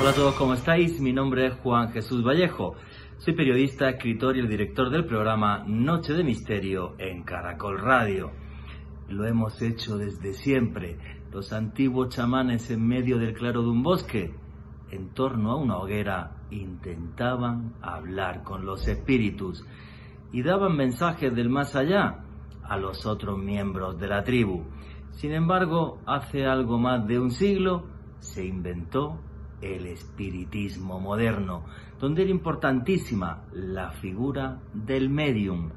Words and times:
Hola 0.00 0.12
a 0.12 0.14
todos, 0.14 0.34
¿cómo 0.36 0.54
estáis? 0.54 0.98
Mi 0.98 1.12
nombre 1.12 1.46
es 1.46 1.54
Juan 1.56 1.92
Jesús 1.92 2.24
Vallejo. 2.24 2.74
Soy 3.18 3.34
periodista, 3.34 3.90
escritor 3.90 4.34
y 4.34 4.40
el 4.40 4.48
director 4.48 4.88
del 4.88 5.04
programa 5.04 5.62
Noche 5.66 6.14
de 6.14 6.24
Misterio 6.24 6.94
en 6.96 7.22
Caracol 7.22 7.78
Radio. 7.78 8.30
Lo 9.10 9.26
hemos 9.26 9.60
hecho 9.60 9.98
desde 9.98 10.32
siempre. 10.32 10.96
Los 11.30 11.52
antiguos 11.52 12.08
chamanes 12.08 12.70
en 12.70 12.88
medio 12.88 13.18
del 13.18 13.34
claro 13.34 13.60
de 13.60 13.68
un 13.68 13.82
bosque, 13.82 14.34
en 14.90 15.10
torno 15.10 15.50
a 15.50 15.56
una 15.56 15.76
hoguera, 15.76 16.44
intentaban 16.50 17.74
hablar 17.82 18.42
con 18.42 18.64
los 18.64 18.88
espíritus 18.88 19.66
y 20.32 20.42
daban 20.42 20.78
mensajes 20.78 21.34
del 21.34 21.50
más 21.50 21.76
allá 21.76 22.24
a 22.62 22.78
los 22.78 23.04
otros 23.04 23.38
miembros 23.38 24.00
de 24.00 24.08
la 24.08 24.24
tribu. 24.24 24.64
Sin 25.10 25.32
embargo, 25.32 26.00
hace 26.06 26.46
algo 26.46 26.78
más 26.78 27.06
de 27.06 27.20
un 27.20 27.30
siglo 27.30 27.84
se 28.20 28.46
inventó 28.46 29.20
el 29.60 29.86
espiritismo 29.86 31.00
moderno, 31.00 31.64
donde 31.98 32.22
era 32.22 32.30
importantísima 32.30 33.44
la 33.52 33.90
figura 33.90 34.60
del 34.72 35.10
medium, 35.10 35.70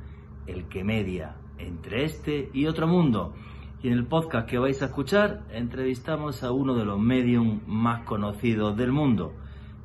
el 0.48 0.68
que 0.68 0.84
media 0.84 1.36
entre 1.58 2.06
este 2.06 2.50
y 2.54 2.66
otro 2.66 2.88
mundo. 2.88 3.34
Y 3.82 3.88
en 3.88 3.94
el 3.94 4.06
podcast 4.06 4.48
que 4.48 4.58
vais 4.58 4.82
a 4.82 4.86
escuchar 4.86 5.44
entrevistamos 5.52 6.44
a 6.44 6.52
uno 6.52 6.76
de 6.76 6.86
los 6.86 7.00
medium 7.00 7.62
más 7.68 8.06
conocidos 8.06 8.78
del 8.78 8.92
mundo, 8.92 9.34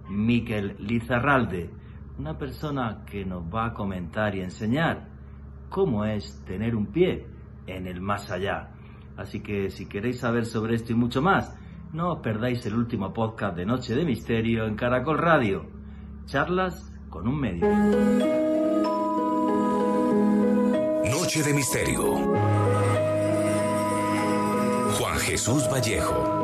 Miquel 0.08 0.76
Lizarralde, 0.78 1.70
una 2.18 2.38
persona 2.38 3.04
que 3.06 3.24
nos 3.24 3.42
va 3.44 3.66
a 3.66 3.74
comentar 3.74 4.34
y 4.34 4.40
enseñar 4.40 5.08
cómo 5.68 6.04
es 6.04 6.42
tener 6.44 6.74
un 6.74 6.86
pie 6.86 7.26
en 7.66 7.86
el 7.86 8.00
más 8.00 8.30
allá. 8.30 8.70
Así 9.16 9.40
que 9.40 9.70
si 9.70 9.86
queréis 9.86 10.20
saber 10.20 10.46
sobre 10.46 10.76
esto 10.76 10.92
y 10.92 10.96
mucho 10.96 11.20
más, 11.20 11.57
no 11.92 12.12
os 12.12 12.20
perdáis 12.20 12.64
el 12.66 12.74
último 12.74 13.12
podcast 13.12 13.56
de 13.56 13.66
Noche 13.66 13.94
de 13.94 14.04
Misterio 14.04 14.66
en 14.66 14.76
Caracol 14.76 15.18
Radio. 15.18 15.64
Charlas 16.26 16.92
con 17.08 17.26
un 17.26 17.40
medio. 17.40 17.66
Noche 21.10 21.42
de 21.42 21.54
Misterio. 21.54 22.02
Juan 24.98 25.18
Jesús 25.18 25.68
Vallejo. 25.72 26.34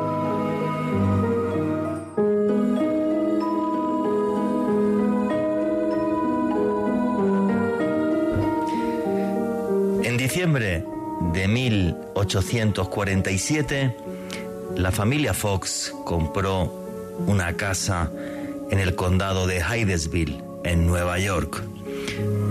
En 10.03 10.17
diciembre 10.17 10.83
de 11.33 11.47
1847, 11.47 13.95
la 14.75 14.91
familia 14.91 15.33
Fox 15.33 15.93
compró 16.03 16.71
una 17.27 17.55
casa 17.55 18.11
en 18.69 18.79
el 18.79 18.95
condado 18.95 19.47
de 19.47 19.59
Hydesville, 19.59 20.43
en 20.63 20.85
Nueva 20.85 21.17
York. 21.19 21.63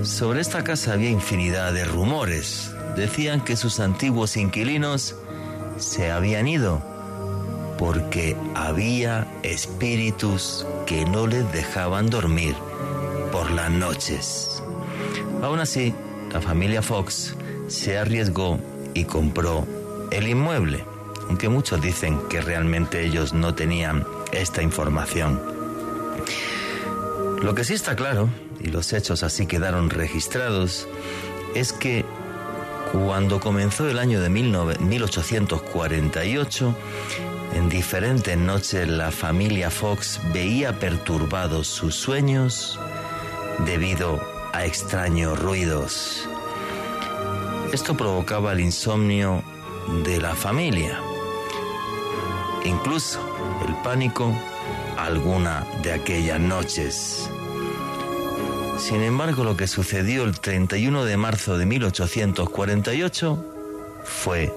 Sobre 0.03 0.41
esta 0.41 0.65
casa 0.65 0.95
había 0.95 1.11
infinidad 1.11 1.73
de 1.73 1.85
rumores. 1.85 2.71
Decían 2.97 3.43
que 3.43 3.57
sus 3.57 3.81
antiguos 3.81 4.37
inquilinos 4.37 5.17
se 5.79 6.11
habían 6.11 6.47
ido 6.49 6.83
porque 7.79 8.37
había 8.55 9.27
espíritus 9.43 10.67
que 10.87 11.05
no 11.05 11.27
les 11.27 11.51
dejaban 11.53 12.09
dormir 12.09 12.55
por 13.33 13.51
las 13.51 13.71
noches. 13.71 14.63
Aún 15.43 15.59
así, 15.59 15.93
la 16.33 16.41
familia 16.41 16.83
Fox 16.83 17.35
se 17.69 17.99
arriesgó 17.99 18.59
y 18.95 19.05
compró 19.05 19.67
el 20.11 20.29
inmueble, 20.29 20.85
aunque 21.29 21.49
muchos 21.49 21.81
dicen 21.81 22.21
que 22.29 22.41
realmente 22.41 23.05
ellos 23.05 23.33
no 23.33 23.55
tenían 23.55 24.05
esta 24.33 24.63
información. 24.63 25.41
Lo 27.43 27.55
que 27.55 27.63
sí 27.65 27.75
está 27.75 27.95
claro, 27.97 28.29
y 28.61 28.69
los 28.69 28.93
hechos 28.93 29.23
así 29.23 29.47
quedaron 29.47 29.91
registrados, 29.91 30.89
es 31.55 31.73
que 31.73 32.05
cuando 32.93 33.41
comenzó 33.41 33.89
el 33.89 33.99
año 33.99 34.21
de 34.21 34.29
1848, 34.31 36.77
en 37.55 37.69
diferentes 37.69 38.39
noches 38.39 38.89
la 38.89 39.11
familia 39.11 39.71
Fox 39.71 40.21
veía 40.33 40.79
perturbados 40.79 41.67
sus 41.67 41.95
sueños 41.95 42.79
debido 43.67 44.21
a 44.53 44.65
extraños 44.65 45.39
ruidos. 45.39 46.27
Esto 47.73 47.97
provocaba 47.97 48.53
el 48.53 48.61
insomnio 48.61 49.43
de 50.05 50.21
la 50.21 50.35
familia, 50.35 51.01
incluso 52.65 53.21
el 53.67 53.75
pánico 53.83 54.35
alguna 54.97 55.67
de 55.83 55.93
aquellas 55.93 56.41
noches. 56.41 57.31
Sin 58.79 59.03
embargo, 59.03 59.45
lo 59.45 59.57
que 59.57 59.67
sucedió 59.67 60.25
el 60.25 60.39
31 60.39 61.05
de 61.05 61.17
marzo 61.17 61.57
de 61.57 61.67
1848 61.67 63.45
fue 64.05 64.53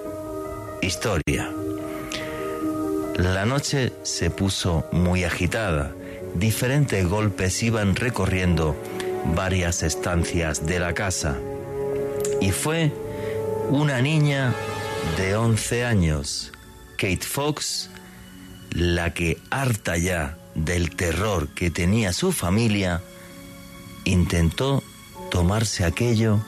historia. 0.82 1.50
La 3.16 3.46
noche 3.46 3.92
se 4.02 4.30
puso 4.30 4.84
muy 4.92 5.24
agitada. 5.24 5.92
Diferentes 6.34 7.08
golpes 7.08 7.62
iban 7.62 7.96
recorriendo 7.96 8.76
varias 9.34 9.82
estancias 9.82 10.66
de 10.66 10.78
la 10.78 10.94
casa. 10.94 11.36
Y 12.40 12.52
fue 12.52 12.92
una 13.70 14.00
niña 14.00 14.54
de 15.16 15.36
11 15.36 15.84
años, 15.84 16.52
Kate 16.96 17.26
Fox, 17.26 17.90
la 18.70 19.14
que, 19.14 19.38
harta 19.50 19.96
ya 19.96 20.36
del 20.54 20.94
terror 20.94 21.48
que 21.48 21.70
tenía 21.70 22.12
su 22.12 22.32
familia, 22.32 23.02
intentó 24.04 24.82
tomarse 25.30 25.84
aquello 25.84 26.40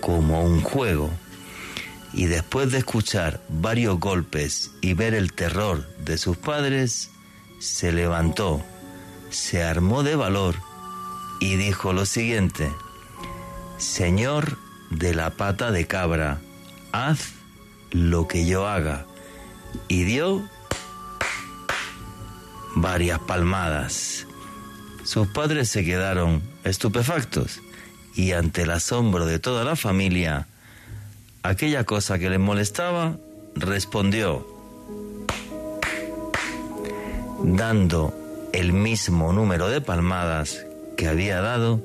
como 0.00 0.42
un 0.42 0.60
juego. 0.60 1.10
Y 2.12 2.26
después 2.26 2.70
de 2.70 2.78
escuchar 2.78 3.42
varios 3.48 3.98
golpes 3.98 4.70
y 4.80 4.94
ver 4.94 5.14
el 5.14 5.32
terror 5.32 5.86
de 5.98 6.16
sus 6.18 6.36
padres, 6.36 7.10
se 7.58 7.92
levantó, 7.92 8.62
se 9.30 9.62
armó 9.62 10.02
de 10.02 10.14
valor 10.14 10.54
y 11.40 11.56
dijo 11.56 11.92
lo 11.92 12.06
siguiente, 12.06 12.70
Señor 13.78 14.58
de 14.90 15.14
la 15.14 15.30
pata 15.30 15.72
de 15.72 15.86
cabra, 15.86 16.40
haz 16.92 17.32
lo 17.90 18.28
que 18.28 18.46
yo 18.46 18.66
haga. 18.66 19.06
Y 19.88 20.04
dio 20.04 20.48
varias 22.74 23.18
palmadas. 23.20 24.26
Sus 25.04 25.28
padres 25.28 25.68
se 25.68 25.84
quedaron 25.84 26.42
estupefactos 26.64 27.60
y 28.14 28.32
ante 28.32 28.62
el 28.62 28.70
asombro 28.70 29.26
de 29.26 29.38
toda 29.38 29.64
la 29.64 29.76
familia, 29.76 30.46
aquella 31.42 31.84
cosa 31.84 32.18
que 32.18 32.30
les 32.30 32.40
molestaba 32.40 33.16
respondió, 33.54 34.46
dando 37.42 38.14
el 38.52 38.72
mismo 38.72 39.32
número 39.32 39.68
de 39.68 39.80
palmadas 39.80 40.64
que 40.96 41.08
había 41.08 41.40
dado 41.40 41.82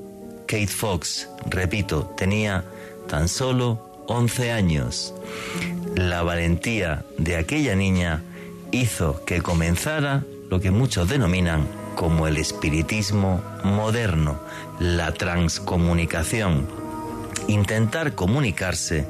Kate 0.48 0.68
Fox. 0.68 1.28
Repito, 1.48 2.14
tenía 2.16 2.64
tan 3.08 3.28
solo 3.28 4.04
11 4.08 4.52
años. 4.52 5.14
La 5.96 6.24
valentía 6.24 7.04
de 7.18 7.36
aquella 7.36 7.76
niña 7.76 8.22
hizo 8.72 9.24
que 9.26 9.42
comenzara 9.42 10.24
lo 10.50 10.60
que 10.60 10.72
muchos 10.72 11.08
denominan 11.08 11.68
como 11.96 12.28
el 12.28 12.38
espiritismo 12.38 13.42
moderno, 13.64 14.40
la 14.80 15.14
transcomunicación, 15.14 16.68
intentar 17.48 18.16
comunicarse 18.16 19.06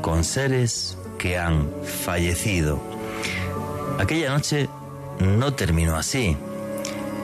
con 0.00 0.22
seres 0.22 0.96
que 1.18 1.38
han 1.38 1.68
fallecido. 1.82 2.80
Aquella 3.98 4.30
noche 4.30 4.68
no 5.18 5.54
terminó 5.54 5.96
así. 5.96 6.36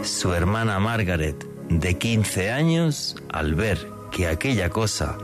Su 0.03 0.35
hermana 0.35 0.79
Margaret, 0.79 1.47
de 1.69 1.99
15 1.99 2.51
años, 2.51 3.17
al 3.31 3.55
ver 3.55 3.89
que 4.11 4.27
aquella 4.27 4.71
cosa 4.71 5.19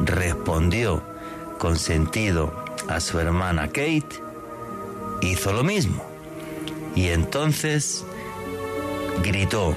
respondió 0.00 1.02
con 1.58 1.78
sentido 1.78 2.52
a 2.88 3.00
su 3.00 3.18
hermana 3.18 3.68
Kate, 3.68 4.22
hizo 5.22 5.52
lo 5.52 5.64
mismo. 5.64 6.07
Y 6.94 7.08
entonces 7.08 8.04
gritó, 9.22 9.76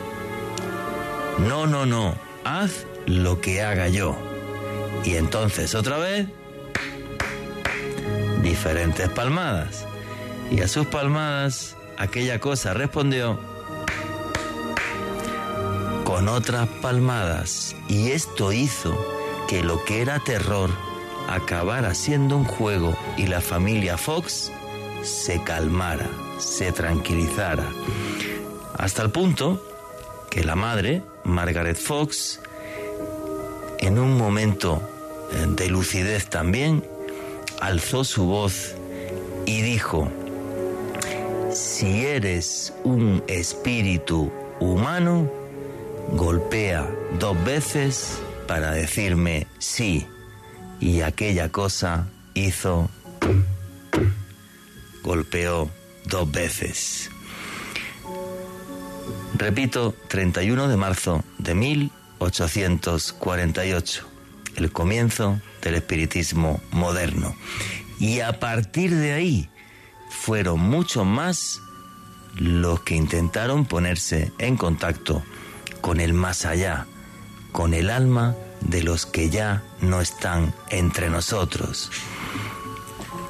no, 1.40 1.68
no, 1.68 1.86
no, 1.86 2.16
haz 2.44 2.86
lo 3.06 3.42
que 3.42 3.62
haga 3.62 3.88
yo. 3.90 4.16
Y 5.04 5.16
entonces 5.16 5.76
otra 5.76 5.98
vez, 5.98 6.28
diferentes 8.42 9.10
palmadas. 9.10 9.86
Y 10.52 10.62
a 10.62 10.68
sus 10.68 10.86
palmadas, 10.88 11.76
aquella 11.98 12.40
cosa 12.40 12.74
respondió 12.74 13.40
con 16.04 16.28
otras 16.28 16.68
palmadas. 16.82 17.76
Y 17.88 18.12
esto 18.12 18.52
hizo 18.52 18.98
que 19.48 19.64
lo 19.64 19.84
que 19.86 20.02
era 20.02 20.20
terror 20.20 20.70
acabara 21.30 21.94
siendo 21.94 22.38
un 22.38 22.44
juego 22.44 22.98
y 23.18 23.28
la 23.28 23.42
familia 23.42 23.98
Fox 23.98 24.52
se 25.02 25.42
calmara, 25.44 26.10
se 26.42 26.72
tranquilizara. 26.72 27.70
Hasta 28.78 29.04
el 29.04 29.12
punto 29.12 29.64
que 30.30 30.44
la 30.44 30.56
madre, 30.56 31.04
Margaret 31.24 31.78
Fox, 31.78 32.40
en 33.80 34.00
un 34.00 34.18
momento 34.18 34.82
eh, 35.32 35.46
de 35.48 35.70
lucidez 35.70 36.28
también, 36.30 36.84
alzó 37.60 38.04
su 38.04 38.26
voz 38.26 38.76
y 39.46 39.62
dijo, 39.62 40.12
si 41.54 42.06
eres 42.06 42.74
un 42.84 43.24
espíritu 43.28 44.32
humano, 44.60 45.30
golpea 46.14 46.90
dos 47.20 47.44
veces 47.44 48.20
para 48.48 48.72
decirme 48.72 49.48
sí. 49.60 50.08
Y 50.80 51.02
aquella 51.02 51.50
cosa 51.50 52.08
hizo... 52.34 52.90
golpeó 55.04 55.70
dos 56.06 56.32
veces. 56.32 57.10
Repito, 59.34 59.96
31 60.08 60.68
de 60.68 60.78
marzo 60.78 61.24
de 61.38 61.56
1848, 61.56 64.08
el 64.56 64.72
comienzo 64.72 65.42
del 65.62 65.76
espiritismo 65.76 66.62
moderno. 66.72 67.36
Y 68.00 68.20
a 68.20 68.40
partir 68.40 68.96
de 68.96 69.14
ahí 69.14 69.50
fueron 70.10 70.60
muchos 70.60 71.06
más 71.06 71.62
los 72.36 72.82
que 72.82 72.96
intentaron 72.96 73.66
ponerse 73.66 74.32
en 74.38 74.58
contacto 74.58 75.24
con 75.82 76.00
el 76.00 76.14
más 76.14 76.46
allá, 76.46 76.86
con 77.52 77.74
el 77.74 77.90
alma 77.90 78.36
de 78.62 78.84
los 78.84 79.06
que 79.06 79.30
ya 79.30 79.64
no 79.82 80.02
están 80.02 80.54
entre 80.70 81.10
nosotros. 81.10 81.92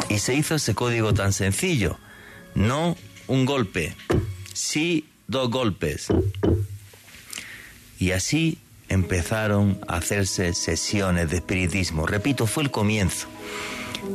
Y 0.09 0.19
se 0.19 0.33
hizo 0.33 0.55
ese 0.55 0.75
código 0.75 1.13
tan 1.13 1.31
sencillo, 1.31 1.97
no 2.55 2.97
un 3.27 3.45
golpe, 3.45 3.95
sí 4.53 5.05
dos 5.27 5.49
golpes. 5.49 6.07
Y 7.99 8.11
así 8.11 8.57
empezaron 8.89 9.79
a 9.87 9.97
hacerse 9.97 10.53
sesiones 10.53 11.29
de 11.29 11.37
espiritismo. 11.37 12.05
Repito, 12.05 12.47
fue 12.47 12.63
el 12.63 12.71
comienzo. 12.71 13.27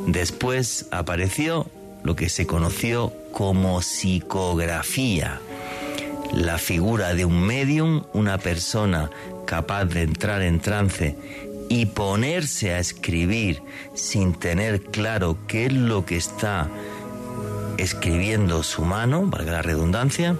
Después 0.06 0.86
apareció 0.90 1.70
lo 2.04 2.14
que 2.14 2.28
se 2.28 2.46
conoció 2.46 3.12
como 3.32 3.80
psicografía. 3.80 5.40
La 6.34 6.58
figura 6.58 7.14
de 7.14 7.24
un 7.24 7.40
medium, 7.40 8.04
una 8.12 8.38
persona 8.38 9.10
capaz 9.46 9.86
de 9.86 10.02
entrar 10.02 10.42
en 10.42 10.60
trance 10.60 11.16
y 11.68 11.86
ponerse 11.86 12.72
a 12.72 12.78
escribir 12.78 13.62
sin 13.94 14.34
tener 14.34 14.82
claro 14.82 15.38
qué 15.46 15.66
es 15.66 15.72
lo 15.72 16.04
que 16.04 16.16
está 16.16 16.68
escribiendo 17.78 18.62
su 18.62 18.82
mano, 18.82 19.26
valga 19.26 19.52
la 19.52 19.62
redundancia, 19.62 20.36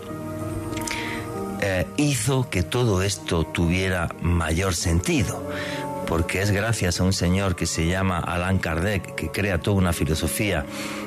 eh, 1.61 1.87
hizo 1.97 2.49
que 2.51 2.63
todo 2.63 3.03
esto 3.03 3.45
tuviera 3.45 4.09
mayor 4.21 4.75
sentido, 4.75 5.43
porque 6.07 6.43
es 6.43 6.51
gracias 6.51 7.01
a 7.01 7.05
un 7.05 7.13
señor 7.13 7.57
que 7.57 7.67
se 7.67 7.87
llama 7.87 8.19
Allan 8.19 8.59
Kardec, 8.59 9.15
que 9.15 9.31
crea 9.31 9.59
toda 9.59 9.79
una 9.79 9.93
filosofía 9.93 10.65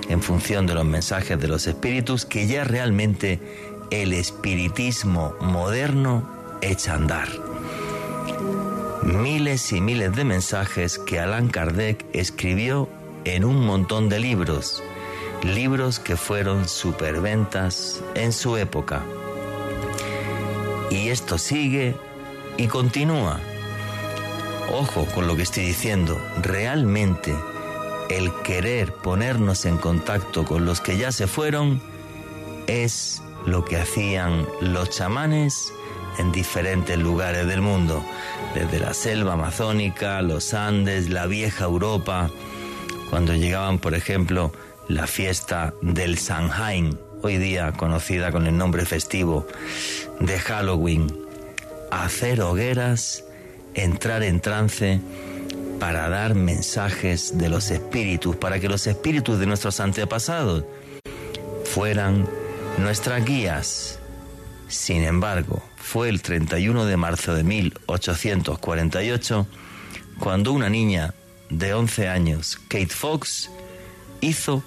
en 0.09 0.21
función 0.21 0.65
de 0.65 0.73
los 0.73 0.85
mensajes 0.85 1.39
de 1.39 1.47
los 1.47 1.67
espíritus, 1.67 2.25
que 2.25 2.47
ya 2.47 2.63
realmente 2.63 3.39
el 3.91 4.13
espiritismo 4.13 5.35
moderno 5.39 6.29
echa 6.61 6.93
a 6.93 6.95
andar. 6.95 7.29
Miles 9.03 9.71
y 9.71 9.81
miles 9.81 10.15
de 10.15 10.25
mensajes 10.25 10.99
que 10.99 11.19
Allan 11.19 11.47
Kardec 11.47 12.05
escribió 12.13 12.89
en 13.25 13.45
un 13.45 13.65
montón 13.65 14.09
de 14.09 14.19
libros, 14.19 14.83
libros 15.43 15.99
que 15.99 16.15
fueron 16.15 16.67
superventas 16.67 18.01
en 18.15 18.33
su 18.33 18.57
época. 18.57 19.03
Y 20.89 21.09
esto 21.09 21.37
sigue 21.37 21.95
y 22.57 22.67
continúa. 22.67 23.39
Ojo 24.73 25.05
con 25.15 25.27
lo 25.27 25.35
que 25.35 25.43
estoy 25.43 25.65
diciendo, 25.65 26.19
realmente 26.41 27.35
el 28.09 28.31
querer 28.43 28.93
ponernos 28.93 29.65
en 29.65 29.77
contacto 29.77 30.45
con 30.45 30.65
los 30.65 30.81
que 30.81 30.97
ya 30.97 31.11
se 31.11 31.27
fueron 31.27 31.81
es 32.67 33.21
lo 33.45 33.65
que 33.65 33.77
hacían 33.77 34.47
los 34.61 34.89
chamanes 34.89 35.73
en 36.17 36.31
diferentes 36.31 36.97
lugares 36.97 37.47
del 37.47 37.61
mundo, 37.61 38.03
desde 38.53 38.79
la 38.79 38.93
selva 38.93 39.33
amazónica, 39.33 40.21
los 40.21 40.53
Andes, 40.53 41.09
la 41.09 41.27
vieja 41.27 41.65
Europa, 41.65 42.29
cuando 43.09 43.33
llegaban, 43.33 43.79
por 43.79 43.95
ejemplo, 43.95 44.51
la 44.89 45.07
fiesta 45.07 45.73
del 45.83 46.17
Samhain, 46.17 46.99
hoy 47.21 47.37
día 47.37 47.71
conocida 47.73 48.31
con 48.31 48.47
el 48.47 48.57
nombre 48.57 48.85
festivo 48.85 49.45
de 50.19 50.39
Halloween, 50.39 51.15
hacer 51.91 52.41
hogueras, 52.41 53.23
entrar 53.75 54.23
en 54.23 54.39
trance 54.39 54.99
para 55.79 56.09
dar 56.09 56.33
mensajes 56.33 57.37
de 57.37 57.49
los 57.49 57.69
espíritus, 57.69 58.35
para 58.35 58.59
que 58.59 58.67
los 58.67 58.87
espíritus 58.87 59.39
de 59.39 59.45
nuestros 59.45 59.79
antepasados 59.79 60.65
fueran 61.65 62.27
nuestras 62.79 63.23
guías. 63.23 63.99
Sin 64.69 65.03
embargo, 65.03 65.61
fue 65.77 66.09
el 66.09 66.23
31 66.23 66.85
de 66.85 66.97
marzo 66.97 67.35
de 67.35 67.43
1848 67.43 69.45
cuando 70.19 70.51
una 70.51 70.67
niña 70.67 71.13
de 71.51 71.75
11 71.75 72.07
años, 72.07 72.57
Kate 72.67 72.87
Fox, 72.87 73.51
hizo 74.21 74.63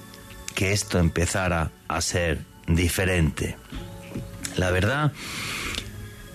que 0.52 0.72
esto 0.72 0.98
empezara 0.98 1.70
a 1.88 2.00
ser 2.00 2.40
diferente. 2.66 3.56
La 4.56 4.70
verdad, 4.70 5.12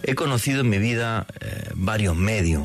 he 0.03 0.15
conocido 0.15 0.61
en 0.61 0.69
mi 0.69 0.79
vida 0.79 1.27
eh, 1.39 1.69
varios 1.75 2.15
medios. 2.15 2.63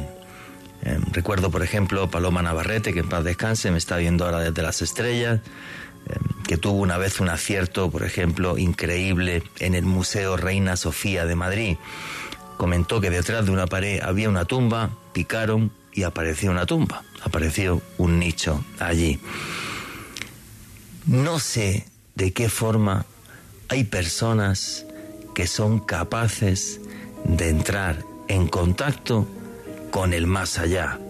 Eh, 0.85 0.99
recuerdo, 1.13 1.51
por 1.51 1.63
ejemplo, 1.63 2.11
Paloma 2.11 2.43
Navarrete, 2.43 2.93
que 2.93 3.01
en 3.01 3.09
paz 3.09 3.25
descanse, 3.25 3.71
me 3.71 3.79
está 3.79 3.97
viendo 3.97 4.25
ahora 4.25 4.41
desde 4.41 4.63
las 4.63 4.83
estrellas, 4.83 5.41
eh, 6.09 6.15
que 6.47 6.57
tuvo 6.57 6.81
una 6.81 6.99
vez 6.99 7.21
un 7.21 7.29
acierto, 7.29 7.91
por 7.91 8.03
ejemplo, 8.03 8.59
increíble 8.59 9.43
en 9.59 9.75
el 9.75 9.85
Museo 9.85 10.37
Reina 10.37 10.77
Sofía 10.77 11.27
de 11.27 11.37
Madrid. 11.37 11.77
Comentó 12.57 13.01
que 13.01 13.11
detrás 13.11 13.45
de 13.47 13.53
una 13.53 13.67
pared 13.67 14.01
había 14.03 14.29
una 14.29 14.45
tumba, 14.45 14.91
picaron 15.13 15.73
y 15.93 16.05
apareció 16.05 16.51
una 16.51 16.67
tumba, 16.67 17.03
apareció 17.23 17.83
un 17.99 18.19
nicho 18.19 18.65
allí. 18.79 19.21
No 21.07 21.41
sé 21.41 21.85
de 22.15 22.33
qué 22.33 22.49
forma 22.49 23.07
hay 23.69 23.85
personas 23.85 24.87
que 25.35 25.47
son 25.47 25.81
capaces 25.81 26.81
de 27.25 27.49
entrar 27.49 28.05
en 28.29 28.47
contacto 28.47 29.27
con 29.91 30.13
el 30.13 30.27
más 30.27 30.59
allá. 30.59 31.01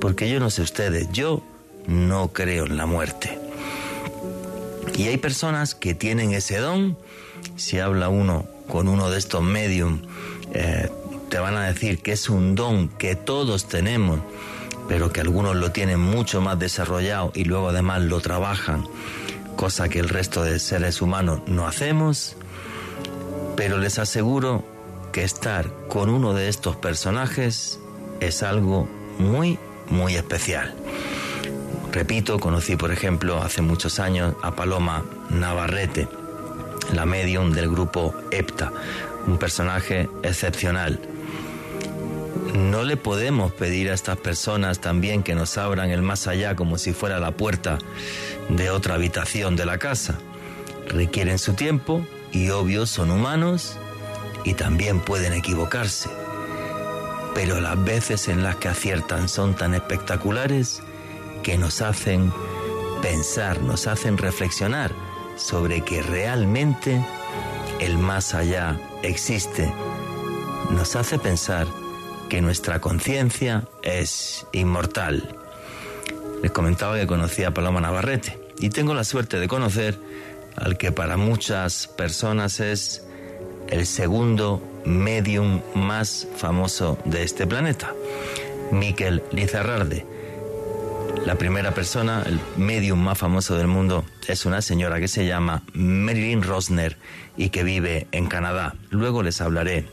Porque 0.00 0.28
yo 0.28 0.38
no 0.38 0.50
sé 0.50 0.62
ustedes, 0.62 1.08
yo 1.12 1.42
no 1.86 2.32
creo 2.32 2.66
en 2.66 2.76
la 2.76 2.86
muerte. 2.86 3.38
Y 4.96 5.04
hay 5.04 5.16
personas 5.16 5.74
que 5.74 5.94
tienen 5.94 6.32
ese 6.32 6.58
don. 6.58 6.98
Si 7.56 7.78
habla 7.78 8.10
uno 8.10 8.46
con 8.68 8.86
uno 8.86 9.10
de 9.10 9.18
estos 9.18 9.42
medium, 9.42 10.02
eh, 10.52 10.90
te 11.30 11.38
van 11.38 11.56
a 11.56 11.66
decir 11.66 12.02
que 12.02 12.12
es 12.12 12.28
un 12.28 12.54
don 12.54 12.88
que 12.88 13.14
todos 13.14 13.66
tenemos, 13.66 14.20
pero 14.88 15.12
que 15.12 15.22
algunos 15.22 15.56
lo 15.56 15.72
tienen 15.72 16.00
mucho 16.00 16.42
más 16.42 16.58
desarrollado 16.58 17.32
y 17.34 17.44
luego 17.44 17.70
además 17.70 18.02
lo 18.02 18.20
trabajan, 18.20 18.86
cosa 19.56 19.88
que 19.88 19.98
el 19.98 20.08
resto 20.08 20.42
de 20.42 20.58
seres 20.58 21.02
humanos 21.02 21.40
no 21.46 21.66
hacemos, 21.66 22.36
pero 23.56 23.78
les 23.78 23.98
aseguro 23.98 24.64
que 25.12 25.24
estar 25.24 25.70
con 25.88 26.08
uno 26.08 26.34
de 26.34 26.48
estos 26.48 26.76
personajes 26.76 27.78
es 28.20 28.42
algo 28.42 28.88
muy, 29.18 29.58
muy 29.88 30.16
especial. 30.16 30.74
Repito, 31.92 32.40
conocí 32.40 32.76
por 32.76 32.90
ejemplo 32.90 33.42
hace 33.42 33.60
muchos 33.60 33.98
años 33.98 34.34
a 34.42 34.56
Paloma 34.56 35.04
Navarrete, 35.28 36.08
la 36.94 37.04
medium 37.04 37.52
del 37.52 37.68
grupo 37.68 38.14
EPTA, 38.30 38.72
un 39.26 39.38
personaje 39.38 40.08
excepcional. 40.22 40.98
No 42.54 42.82
le 42.82 42.96
podemos 42.96 43.52
pedir 43.52 43.90
a 43.90 43.94
estas 43.94 44.16
personas 44.16 44.80
también 44.80 45.22
que 45.22 45.34
nos 45.34 45.58
abran 45.58 45.90
el 45.90 46.02
más 46.02 46.26
allá 46.26 46.56
como 46.56 46.78
si 46.78 46.92
fuera 46.92 47.20
la 47.20 47.32
puerta 47.32 47.78
de 48.48 48.70
otra 48.70 48.94
habitación 48.94 49.56
de 49.56 49.66
la 49.66 49.78
casa. 49.78 50.18
Requieren 50.88 51.38
su 51.38 51.54
tiempo 51.54 52.06
y 52.32 52.50
obvio 52.50 52.86
son 52.86 53.10
humanos 53.10 53.76
y 54.44 54.54
también 54.54 55.00
pueden 55.00 55.32
equivocarse. 55.32 56.10
Pero 57.34 57.60
las 57.60 57.82
veces 57.82 58.28
en 58.28 58.42
las 58.42 58.56
que 58.56 58.68
aciertan 58.68 59.28
son 59.28 59.54
tan 59.54 59.74
espectaculares 59.74 60.82
que 61.42 61.58
nos 61.58 61.80
hacen 61.80 62.32
pensar, 63.00 63.60
nos 63.62 63.86
hacen 63.86 64.18
reflexionar 64.18 64.92
sobre 65.36 65.82
que 65.82 66.02
realmente 66.02 67.04
el 67.80 67.98
más 67.98 68.34
allá 68.34 68.78
existe. 69.02 69.72
Nos 70.70 70.94
hace 70.96 71.18
pensar 71.18 71.66
que 72.32 72.40
nuestra 72.40 72.80
conciencia 72.80 73.64
es 73.82 74.46
inmortal. 74.52 75.36
Les 76.42 76.50
comentaba 76.50 76.98
que 76.98 77.06
conocía 77.06 77.48
a 77.48 77.50
Paloma 77.50 77.82
Navarrete 77.82 78.38
y 78.58 78.70
tengo 78.70 78.94
la 78.94 79.04
suerte 79.04 79.38
de 79.38 79.48
conocer 79.48 79.98
al 80.56 80.78
que 80.78 80.92
para 80.92 81.18
muchas 81.18 81.88
personas 81.88 82.58
es 82.60 83.04
el 83.68 83.84
segundo 83.84 84.66
medium 84.86 85.60
más 85.74 86.26
famoso 86.38 86.96
de 87.04 87.22
este 87.22 87.46
planeta, 87.46 87.92
Miquel 88.70 89.22
Lizarrarde. 89.32 90.06
La 91.26 91.34
primera 91.34 91.74
persona, 91.74 92.22
el 92.24 92.40
medium 92.56 92.98
más 92.98 93.18
famoso 93.18 93.58
del 93.58 93.66
mundo, 93.66 94.06
es 94.26 94.46
una 94.46 94.62
señora 94.62 95.00
que 95.00 95.08
se 95.08 95.26
llama 95.26 95.64
Marilyn 95.74 96.42
Rosner 96.42 96.96
y 97.36 97.50
que 97.50 97.62
vive 97.62 98.06
en 98.10 98.26
Canadá. 98.26 98.74
Luego 98.88 99.22
les 99.22 99.42
hablaré 99.42 99.84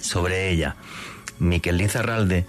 sobre 0.00 0.50
ella. 0.50 0.76
Miquel 1.38 1.78
Lizarralde 1.78 2.46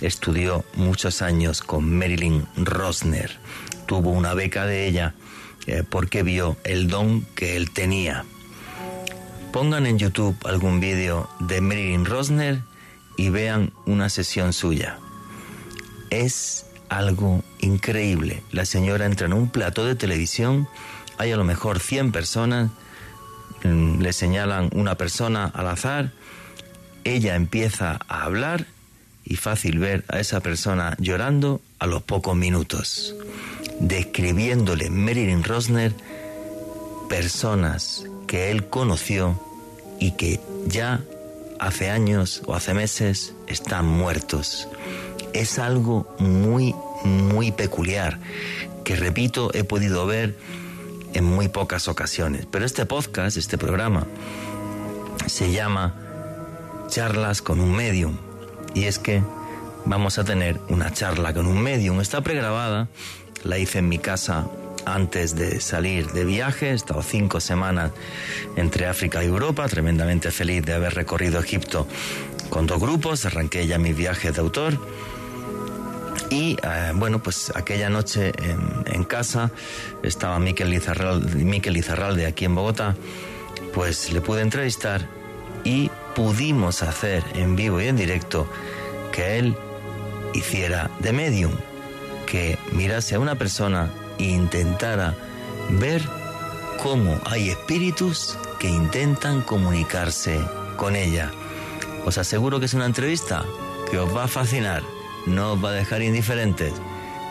estudió 0.00 0.64
muchos 0.74 1.22
años 1.22 1.62
con 1.62 1.98
Marilyn 1.98 2.46
Rosner. 2.56 3.38
Tuvo 3.86 4.10
una 4.10 4.34
beca 4.34 4.66
de 4.66 4.86
ella 4.86 5.14
eh, 5.66 5.82
porque 5.88 6.22
vio 6.22 6.56
el 6.64 6.88
don 6.88 7.26
que 7.34 7.56
él 7.56 7.70
tenía. 7.70 8.24
Pongan 9.52 9.86
en 9.86 9.98
YouTube 9.98 10.36
algún 10.44 10.80
vídeo 10.80 11.28
de 11.40 11.60
Marilyn 11.60 12.04
Rosner 12.04 12.60
y 13.16 13.30
vean 13.30 13.72
una 13.86 14.08
sesión 14.08 14.52
suya. 14.52 14.98
Es 16.10 16.66
algo 16.88 17.42
increíble. 17.60 18.42
La 18.52 18.64
señora 18.64 19.06
entra 19.06 19.26
en 19.26 19.32
un 19.32 19.50
plato 19.50 19.84
de 19.84 19.94
televisión, 19.94 20.68
hay 21.18 21.32
a 21.32 21.36
lo 21.36 21.44
mejor 21.44 21.80
100 21.80 22.12
personas, 22.12 22.70
mm, 23.64 24.00
le 24.00 24.12
señalan 24.12 24.70
una 24.72 24.94
persona 24.94 25.46
al 25.46 25.68
azar, 25.68 26.12
ella 27.14 27.34
empieza 27.34 27.98
a 28.08 28.24
hablar 28.24 28.66
y 29.24 29.36
fácil 29.36 29.78
ver 29.78 30.04
a 30.08 30.20
esa 30.20 30.40
persona 30.40 30.96
llorando 30.98 31.60
a 31.78 31.86
los 31.86 32.02
pocos 32.02 32.34
minutos, 32.34 33.14
describiéndole 33.80 34.90
Marilyn 34.90 35.44
Rosner 35.44 35.94
personas 37.08 38.04
que 38.26 38.50
él 38.50 38.68
conoció 38.68 39.40
y 39.98 40.12
que 40.12 40.40
ya 40.66 41.02
hace 41.58 41.90
años 41.90 42.42
o 42.46 42.54
hace 42.54 42.74
meses 42.74 43.34
están 43.46 43.86
muertos. 43.86 44.68
Es 45.32 45.58
algo 45.58 46.14
muy, 46.18 46.74
muy 47.04 47.52
peculiar 47.52 48.18
que, 48.84 48.96
repito, 48.96 49.50
he 49.54 49.64
podido 49.64 50.06
ver 50.06 50.36
en 51.14 51.24
muy 51.24 51.48
pocas 51.48 51.88
ocasiones. 51.88 52.46
Pero 52.50 52.64
este 52.64 52.86
podcast, 52.86 53.36
este 53.36 53.58
programa, 53.58 54.06
se 55.26 55.52
llama 55.52 56.07
Charlas 56.88 57.42
con 57.42 57.60
un 57.60 57.74
medium. 57.74 58.16
Y 58.74 58.84
es 58.84 58.98
que 58.98 59.22
vamos 59.84 60.18
a 60.18 60.24
tener 60.24 60.60
una 60.68 60.92
charla 60.92 61.32
con 61.32 61.46
un 61.46 61.62
medium. 61.62 62.00
Está 62.00 62.20
pregrabada, 62.22 62.88
la 63.44 63.58
hice 63.58 63.78
en 63.78 63.88
mi 63.88 63.98
casa 63.98 64.46
antes 64.84 65.36
de 65.36 65.60
salir 65.60 66.10
de 66.12 66.24
viaje. 66.24 66.70
He 66.70 66.74
estado 66.74 67.02
cinco 67.02 67.40
semanas 67.40 67.92
entre 68.56 68.86
África 68.86 69.22
y 69.22 69.26
Europa, 69.26 69.68
tremendamente 69.68 70.30
feliz 70.30 70.64
de 70.64 70.74
haber 70.74 70.94
recorrido 70.94 71.40
Egipto 71.40 71.86
con 72.50 72.66
dos 72.66 72.80
grupos. 72.80 73.24
Arranqué 73.26 73.66
ya 73.66 73.78
mi 73.78 73.92
viaje 73.92 74.32
de 74.32 74.40
autor. 74.40 74.78
Y 76.30 76.56
eh, 76.62 76.92
bueno, 76.94 77.22
pues 77.22 77.52
aquella 77.54 77.88
noche 77.88 78.32
en, 78.86 79.04
casa 79.04 79.50
estaba 80.02 80.38
Miquel 80.38 80.68
Lizarralde, 80.68 81.44
Miquel 81.44 81.72
Lizarralde 81.72 82.26
aquí 82.26 82.44
en 82.44 82.54
Bogotá, 82.54 82.94
pues 83.72 84.12
le 84.12 84.20
pude 84.20 84.42
entrevistar 84.42 85.08
y 85.64 85.90
pudimos 86.18 86.82
hacer 86.82 87.22
en 87.34 87.54
vivo 87.54 87.80
y 87.80 87.86
en 87.86 87.96
directo 87.96 88.48
que 89.12 89.38
él 89.38 89.56
hiciera 90.34 90.90
de 90.98 91.12
medium, 91.12 91.52
que 92.26 92.58
mirase 92.72 93.14
a 93.14 93.20
una 93.20 93.36
persona 93.36 93.88
intentara 94.18 95.14
ver 95.70 96.02
cómo 96.82 97.20
hay 97.24 97.50
espíritus 97.50 98.36
que 98.58 98.68
intentan 98.68 99.42
comunicarse 99.42 100.40
con 100.76 100.96
ella. 100.96 101.30
Os 102.04 102.18
aseguro 102.18 102.58
que 102.58 102.66
es 102.66 102.74
una 102.74 102.86
entrevista 102.86 103.44
que 103.88 104.00
os 104.00 104.14
va 104.14 104.24
a 104.24 104.28
fascinar, 104.28 104.82
no 105.26 105.52
os 105.52 105.64
va 105.64 105.68
a 105.68 105.74
dejar 105.74 106.02
indiferentes. 106.02 106.72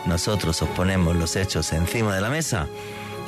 Nosotros 0.06 0.62
os 0.62 0.68
ponemos 0.70 1.14
los 1.14 1.36
hechos 1.36 1.74
encima 1.74 2.14
de 2.14 2.22
la 2.22 2.30
mesa 2.30 2.68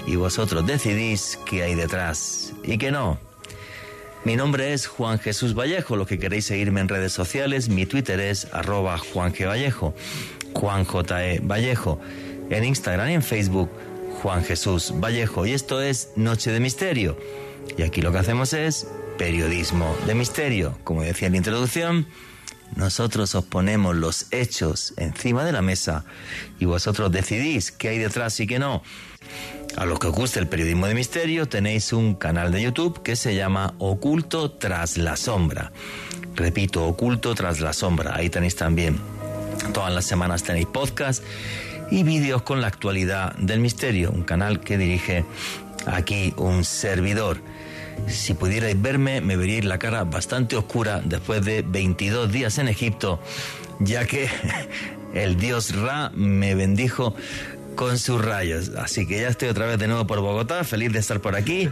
y 0.06 0.16
vosotros 0.16 0.64
decidís 0.64 1.38
qué 1.44 1.64
hay 1.64 1.74
detrás 1.74 2.54
y 2.64 2.78
qué 2.78 2.90
no. 2.90 3.29
Mi 4.22 4.36
nombre 4.36 4.74
es 4.74 4.86
Juan 4.86 5.18
Jesús 5.18 5.54
Vallejo, 5.54 5.96
lo 5.96 6.04
que 6.04 6.18
queréis 6.18 6.44
seguirme 6.44 6.80
en 6.80 6.88
redes 6.88 7.12
sociales, 7.12 7.70
mi 7.70 7.86
Twitter 7.86 8.20
es 8.20 8.48
arroba 8.52 8.98
Juan 8.98 9.32
G. 9.32 9.46
Vallejo, 9.46 9.94
Juan 10.52 10.84
J. 10.84 11.26
E. 11.26 11.40
Vallejo 11.40 11.98
en 12.50 12.64
Instagram 12.64 13.08
y 13.08 13.14
en 13.14 13.22
Facebook 13.22 13.70
Juan 14.20 14.44
Jesús 14.44 14.92
Vallejo. 15.00 15.46
Y 15.46 15.52
esto 15.52 15.80
es 15.80 16.10
Noche 16.16 16.52
de 16.52 16.60
Misterio. 16.60 17.16
Y 17.78 17.82
aquí 17.82 18.02
lo 18.02 18.12
que 18.12 18.18
hacemos 18.18 18.52
es 18.52 18.86
periodismo 19.16 19.96
de 20.06 20.14
misterio. 20.14 20.78
Como 20.84 21.02
decía 21.02 21.28
en 21.28 21.32
la 21.32 21.38
introducción, 21.38 22.06
nosotros 22.76 23.34
os 23.34 23.44
ponemos 23.44 23.96
los 23.96 24.26
hechos 24.32 24.92
encima 24.98 25.44
de 25.44 25.52
la 25.52 25.62
mesa 25.62 26.04
y 26.58 26.66
vosotros 26.66 27.10
decidís 27.10 27.72
qué 27.72 27.88
hay 27.88 27.98
detrás 27.98 28.38
y 28.40 28.46
qué 28.46 28.58
no. 28.58 28.82
A 29.76 29.84
los 29.86 29.98
que 29.98 30.08
os 30.08 30.14
guste 30.14 30.40
el 30.40 30.48
periodismo 30.48 30.86
de 30.86 30.94
misterio 30.94 31.46
tenéis 31.46 31.92
un 31.92 32.14
canal 32.14 32.50
de 32.52 32.62
YouTube 32.62 33.02
que 33.02 33.16
se 33.16 33.34
llama 33.34 33.74
Oculto 33.78 34.50
tras 34.50 34.98
la 34.98 35.16
sombra. 35.16 35.72
Repito, 36.34 36.86
Oculto 36.86 37.34
tras 37.34 37.60
la 37.60 37.72
sombra. 37.72 38.16
Ahí 38.16 38.28
tenéis 38.30 38.56
también. 38.56 38.98
Todas 39.72 39.94
las 39.94 40.04
semanas 40.04 40.42
tenéis 40.42 40.66
podcast 40.66 41.22
y 41.90 42.02
vídeos 42.02 42.42
con 42.42 42.60
la 42.60 42.66
actualidad 42.66 43.34
del 43.36 43.60
misterio, 43.60 44.10
un 44.10 44.22
canal 44.22 44.60
que 44.60 44.76
dirige 44.76 45.24
aquí 45.86 46.34
un 46.36 46.64
servidor. 46.64 47.38
Si 48.08 48.34
pudierais 48.34 48.80
verme, 48.80 49.20
me 49.20 49.36
veríais 49.36 49.64
la 49.64 49.78
cara 49.78 50.04
bastante 50.04 50.56
oscura 50.56 51.00
después 51.04 51.44
de 51.44 51.62
22 51.62 52.32
días 52.32 52.58
en 52.58 52.68
Egipto, 52.68 53.20
ya 53.78 54.04
que 54.04 54.28
el 55.14 55.36
dios 55.36 55.74
Ra 55.76 56.10
me 56.14 56.54
bendijo 56.54 57.14
con 57.74 57.98
sus 57.98 58.24
rayos. 58.24 58.70
Así 58.76 59.06
que 59.06 59.20
ya 59.20 59.28
estoy 59.28 59.48
otra 59.48 59.66
vez 59.66 59.78
de 59.78 59.86
nuevo 59.86 60.06
por 60.06 60.20
Bogotá, 60.20 60.64
feliz 60.64 60.92
de 60.92 60.98
estar 60.98 61.20
por 61.20 61.36
aquí. 61.36 61.70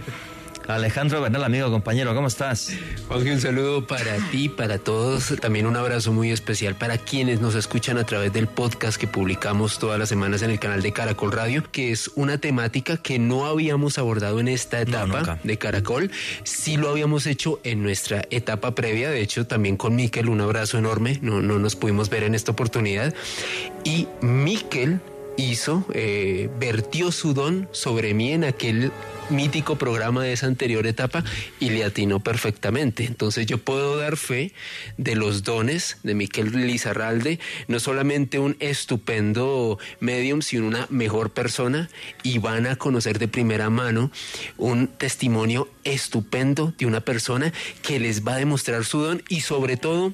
Alejandro 0.69 1.23
Bernal, 1.23 1.45
amigo, 1.45 1.71
compañero, 1.71 2.15
¿cómo 2.15 2.29
estás? 2.29 2.71
Juanji, 3.09 3.31
un 3.31 3.41
saludo 3.41 3.87
para 3.87 4.19
ti, 4.31 4.51
para 4.51 4.77
todos. 4.77 5.35
También 5.41 5.67
un 5.67 5.77
abrazo 5.77 6.13
muy 6.13 6.31
especial 6.31 6.75
para 6.75 6.99
quienes 6.99 7.41
nos 7.41 7.55
escuchan 7.55 7.97
a 7.97 8.05
través 8.05 8.35
del 8.35 8.49
podcast 8.49 9.01
que 9.01 9.07
publicamos 9.07 9.79
todas 9.79 9.99
las 9.99 10.11
semanas 10.11 10.43
en 10.43 10.51
el 10.51 10.61
canal 10.61 10.83
de 10.83 10.93
Caracol 10.93 11.33
Radio, 11.33 11.65
que 11.73 11.91
es 11.91 12.11
una 12.17 12.37
temática 12.37 12.99
que 12.99 13.19
no 13.19 13.47
habíamos 13.47 13.97
abordado 13.97 14.41
en 14.41 14.49
esta 14.49 14.83
etapa 14.83 15.39
de 15.43 15.57
Caracol. 15.57 16.11
Sí 16.45 16.77
lo 16.77 16.91
habíamos 16.91 17.27
hecho 17.27 17.61
en 17.65 17.83
nuestra 17.83 18.25
etapa 18.29 18.75
previa. 18.75 19.09
De 19.09 19.23
hecho, 19.23 19.47
también 19.47 19.79
con 19.79 19.97
Miquel, 19.97 20.29
un 20.29 20.43
abrazo 20.43 20.77
enorme. 20.77 21.19
No, 21.23 21.41
no 21.41 21.59
nos 21.59 21.77
pudimos 21.77 22.11
ver 22.11 22.25
en 22.25 22.35
esta 22.35 22.53
oportunidad. 22.53 23.15
Y 23.85 24.07
Miquel 24.21 25.01
hizo, 25.39 25.87
eh, 25.95 26.51
vertió 26.59 27.13
su 27.13 27.33
don 27.33 27.69
sobre 27.73 28.13
mí 28.13 28.33
en 28.33 28.45
aquel 28.45 28.93
mítico 29.31 29.77
programa 29.77 30.25
de 30.25 30.33
esa 30.33 30.47
anterior 30.47 30.87
etapa 30.87 31.23
y 31.61 31.71
le 31.71 31.85
atinó 31.85 32.21
perfectamente. 32.21 33.05
Entonces 33.05 33.47
yo 33.47 33.59
puedo 33.59 33.97
dar 33.97 34.17
fe 34.17 34.53
de 34.97 35.15
los 35.15 35.45
dones 35.45 35.99
de 36.03 36.15
Miquel 36.15 36.67
Lizarralde, 36.67 37.39
no 37.69 37.79
solamente 37.79 38.39
un 38.39 38.57
estupendo 38.59 39.79
medium, 40.01 40.43
sino 40.43 40.67
una 40.67 40.87
mejor 40.91 41.31
persona 41.31 41.89
y 42.23 42.39
van 42.39 42.67
a 42.67 42.77
conocer 42.77 43.19
de 43.19 43.29
primera 43.29 43.71
mano 43.71 44.11
un 44.57 44.89
testimonio 44.89 45.69
estupendo 45.85 46.75
de 46.79 46.87
una 46.87 47.01
persona 47.01 47.53
que 47.83 48.01
les 48.01 48.27
va 48.27 48.35
a 48.35 48.39
demostrar 48.39 48.85
su 48.85 49.01
don 49.01 49.23
y 49.29 49.41
sobre 49.41 49.77
todo 49.77 50.13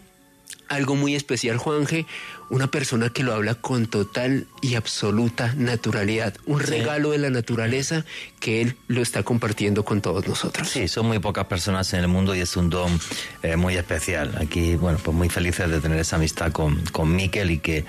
algo 0.69 0.95
muy 0.95 1.15
especial, 1.15 1.59
Juanje, 1.59 2.07
una 2.51 2.69
persona 2.69 3.11
que 3.11 3.23
lo 3.23 3.35
habla 3.35 3.55
con 3.55 3.87
total 3.87 4.47
y 4.61 4.75
absoluta 4.75 5.55
naturalidad, 5.57 6.35
un 6.47 6.61
regalo 6.61 7.11
de 7.11 7.19
la 7.19 7.31
naturaleza 7.31 8.05
que 8.41 8.61
él 8.61 8.77
lo 8.89 9.03
está 9.03 9.23
compartiendo 9.23 9.85
con 9.85 10.01
todos 10.01 10.27
nosotros. 10.29 10.69
Sí, 10.69 10.89
son 10.89 11.07
muy 11.07 11.19
pocas 11.19 11.47
personas 11.47 11.93
en 11.95 12.01
el 12.01 12.09
mundo 12.09 12.35
y 12.35 12.41
es 12.41 12.57
un 12.57 12.71
don 12.71 12.99
eh, 13.43 13.57
muy 13.57 13.77
especial. 13.77 14.37
Aquí, 14.41 14.77
bueno, 14.77 14.99
pues 15.03 15.17
muy 15.17 15.29
felices 15.29 15.71
de 15.71 15.81
tener 15.81 15.99
esa 15.99 16.17
amistad 16.17 16.53
con, 16.53 16.83
con 16.87 17.15
Miquel 17.15 17.51
y 17.51 17.59
que, 17.59 17.85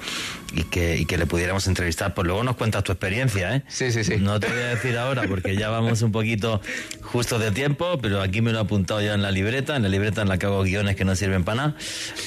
y, 0.55 0.63
que, 0.63 0.97
y 0.97 1.05
que 1.05 1.17
le 1.17 1.25
pudiéramos 1.25 1.67
entrevistar. 1.67 2.13
Pues 2.13 2.25
luego 2.25 2.43
nos 2.43 2.55
cuentas 2.55 2.83
tu 2.83 2.91
experiencia, 2.91 3.55
¿eh? 3.55 3.63
Sí, 3.67 3.91
sí, 3.91 4.03
sí. 4.03 4.17
No 4.17 4.39
te 4.39 4.47
voy 4.47 4.57
a 4.57 4.67
decir 4.69 4.97
ahora 4.97 5.23
porque 5.27 5.55
ya 5.55 5.69
vamos 5.69 6.01
un 6.01 6.11
poquito 6.11 6.61
justo 7.01 7.37
de 7.37 7.51
tiempo, 7.51 7.99
pero 8.01 8.21
aquí 8.21 8.41
me 8.41 8.51
lo 8.51 8.59
he 8.59 8.61
apuntado 8.61 9.01
ya 9.01 9.13
en 9.13 9.21
la 9.21 9.31
libreta, 9.31 9.75
en 9.75 9.83
la 9.83 9.89
libreta 9.89 10.21
en 10.21 10.29
la 10.29 10.37
que 10.37 10.45
hago 10.45 10.63
guiones 10.63 10.95
que 10.95 11.05
no 11.05 11.15
sirven 11.15 11.43
para 11.43 11.55
nada. 11.55 11.75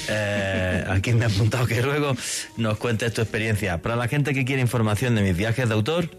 Eh, 0.07 0.85
aquí 0.89 1.13
me 1.13 1.25
he 1.25 1.27
apuntado 1.27 1.65
que 1.65 1.81
luego 1.81 2.15
nos 2.57 2.77
cuentes 2.77 3.13
tu 3.13 3.21
experiencia. 3.21 3.81
Para 3.81 3.95
la 3.95 4.07
gente 4.07 4.33
que 4.33 4.45
quiere 4.45 4.61
información 4.61 5.15
de 5.15 5.23
mis 5.23 5.35
viajes 5.35 5.67
de 5.67 5.73
autor, 5.73 6.09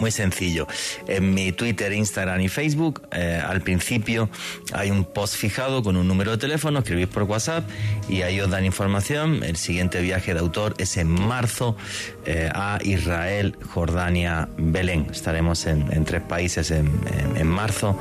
muy 0.00 0.10
sencillo. 0.10 0.66
En 1.06 1.34
mi 1.34 1.52
Twitter, 1.52 1.92
Instagram 1.92 2.40
y 2.40 2.48
Facebook, 2.48 3.02
eh, 3.12 3.40
al 3.44 3.60
principio 3.60 4.28
hay 4.72 4.90
un 4.90 5.04
post 5.04 5.36
fijado 5.36 5.82
con 5.82 5.96
un 5.96 6.06
número 6.08 6.32
de 6.32 6.38
teléfono, 6.38 6.80
escribís 6.80 7.08
por 7.08 7.24
WhatsApp 7.24 7.68
y 8.08 8.22
ahí 8.22 8.40
os 8.40 8.50
dan 8.50 8.64
información. 8.64 9.42
El 9.42 9.56
siguiente 9.56 10.00
viaje 10.00 10.34
de 10.34 10.40
autor 10.40 10.74
es 10.78 10.96
en 10.96 11.08
marzo 11.08 11.76
eh, 12.24 12.50
a 12.54 12.78
Israel, 12.82 13.56
Jordania, 13.68 14.48
Belén. 14.56 15.06
Estaremos 15.10 15.66
en, 15.66 16.04
tres 16.04 16.22
países 16.22 16.70
en, 16.70 16.90
en, 17.36 17.46
marzo 17.46 17.98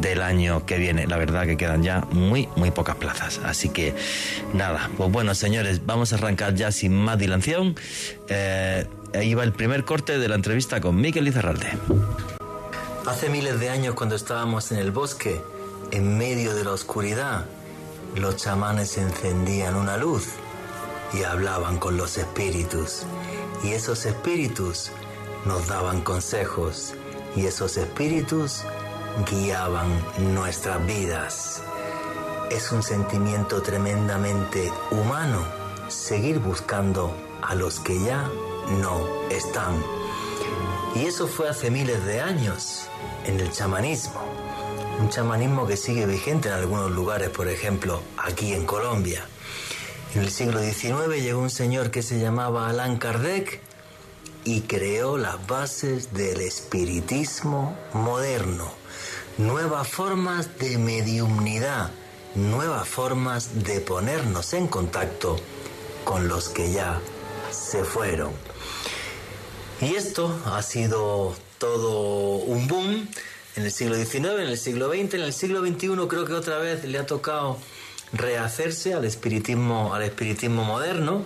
del 0.00 0.22
año 0.22 0.64
que 0.66 0.78
viene. 0.78 1.06
La 1.06 1.16
verdad 1.16 1.46
que 1.46 1.56
quedan 1.56 1.82
ya 1.82 2.06
muy, 2.12 2.48
muy 2.56 2.70
pocas 2.70 2.96
plazas. 2.96 3.40
Así 3.44 3.68
que 3.68 3.94
nada, 4.54 4.90
pues 4.96 5.10
bueno, 5.10 5.34
señores, 5.34 5.84
vamos 5.84 6.12
a 6.12 6.16
arrancar 6.16 6.54
ya 6.54 6.72
sin 6.72 6.94
más 6.94 7.18
dilación. 7.18 7.74
Eh, 8.28 8.86
ahí 9.14 9.34
va 9.34 9.44
el 9.44 9.52
primer 9.52 9.84
corte 9.84 10.18
de 10.18 10.28
la 10.28 10.34
entrevista 10.34 10.80
con 10.80 10.96
Miquel 10.96 11.24
Lizarralde. 11.24 11.78
Hace 13.06 13.30
miles 13.30 13.58
de 13.58 13.70
años 13.70 13.94
cuando 13.94 14.16
estábamos 14.16 14.70
en 14.70 14.78
el 14.78 14.90
bosque, 14.90 15.40
en 15.90 16.18
medio 16.18 16.54
de 16.54 16.64
la 16.64 16.72
oscuridad, 16.72 17.46
los 18.16 18.36
chamanes 18.36 18.98
encendían 18.98 19.76
una 19.76 19.96
luz 19.96 20.26
y 21.14 21.22
hablaban 21.22 21.78
con 21.78 21.96
los 21.96 22.18
espíritus. 22.18 23.04
Y 23.64 23.72
esos 23.72 24.04
espíritus 24.04 24.90
nos 25.46 25.66
daban 25.68 26.02
consejos 26.02 26.94
y 27.34 27.46
esos 27.46 27.76
espíritus 27.76 28.62
guiaban 29.30 29.88
nuestras 30.34 30.84
vidas. 30.86 31.62
Es 32.50 32.72
un 32.72 32.82
sentimiento 32.82 33.62
tremendamente 33.62 34.70
humano 34.90 35.44
seguir 35.88 36.38
buscando 36.38 37.14
a 37.42 37.54
los 37.54 37.80
que 37.80 38.02
ya 38.02 38.28
no 38.80 39.06
están. 39.30 39.82
Y 40.94 41.06
eso 41.06 41.26
fue 41.26 41.48
hace 41.48 41.70
miles 41.70 42.04
de 42.04 42.20
años 42.20 42.88
en 43.26 43.40
el 43.40 43.52
chamanismo. 43.52 44.20
Un 45.00 45.10
chamanismo 45.10 45.66
que 45.66 45.76
sigue 45.76 46.06
vigente 46.06 46.48
en 46.48 46.54
algunos 46.54 46.90
lugares, 46.90 47.30
por 47.30 47.48
ejemplo, 47.48 48.02
aquí 48.16 48.52
en 48.52 48.66
Colombia. 48.66 49.24
En 50.14 50.22
el 50.22 50.30
siglo 50.30 50.60
XIX 50.60 51.22
llegó 51.22 51.40
un 51.40 51.50
señor 51.50 51.90
que 51.90 52.02
se 52.02 52.18
llamaba 52.18 52.68
Allan 52.68 52.96
Kardec 52.96 53.60
y 54.44 54.62
creó 54.62 55.18
las 55.18 55.46
bases 55.46 56.14
del 56.14 56.40
espiritismo 56.40 57.76
moderno. 57.92 58.72
Nuevas 59.36 59.86
formas 59.86 60.58
de 60.58 60.78
mediumnidad, 60.78 61.90
nuevas 62.34 62.88
formas 62.88 63.62
de 63.62 63.80
ponernos 63.80 64.52
en 64.54 64.66
contacto 64.66 65.36
con 66.04 66.26
los 66.26 66.48
que 66.48 66.72
ya 66.72 67.00
se 67.50 67.84
fueron. 67.84 68.32
Y 69.80 69.94
esto 69.94 70.36
ha 70.46 70.62
sido 70.62 71.36
todo 71.58 72.36
un 72.38 72.66
boom 72.66 73.08
en 73.56 73.64
el 73.64 73.72
siglo 73.72 73.96
XIX, 73.96 74.14
en 74.14 74.48
el 74.48 74.58
siglo 74.58 74.88
XX, 74.88 75.14
en 75.14 75.20
el 75.22 75.32
siglo 75.32 75.60
XXI 75.60 75.88
creo 76.08 76.24
que 76.24 76.32
otra 76.32 76.58
vez 76.58 76.84
le 76.84 76.98
ha 76.98 77.06
tocado 77.06 77.58
rehacerse 78.12 78.94
al 78.94 79.04
espiritismo, 79.04 79.94
al 79.94 80.02
espiritismo 80.02 80.64
moderno. 80.64 81.24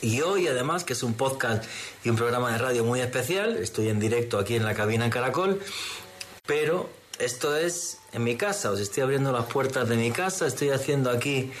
Y 0.00 0.20
hoy 0.20 0.48
además, 0.48 0.84
que 0.84 0.92
es 0.92 1.02
un 1.02 1.14
podcast 1.14 1.64
y 2.04 2.10
un 2.10 2.16
programa 2.16 2.52
de 2.52 2.58
radio 2.58 2.84
muy 2.84 3.00
especial, 3.00 3.56
estoy 3.56 3.88
en 3.88 4.00
directo 4.00 4.38
aquí 4.38 4.56
en 4.56 4.64
la 4.64 4.74
cabina 4.74 5.06
en 5.06 5.10
Caracol, 5.10 5.60
pero 6.46 6.90
esto 7.18 7.56
es 7.56 7.98
en 8.12 8.24
mi 8.24 8.36
casa, 8.36 8.70
os 8.70 8.80
estoy 8.80 9.02
abriendo 9.02 9.32
las 9.32 9.46
puertas 9.46 9.88
de 9.88 9.96
mi 9.96 10.10
casa, 10.10 10.46
estoy 10.46 10.70
haciendo 10.70 11.10
aquí 11.10 11.52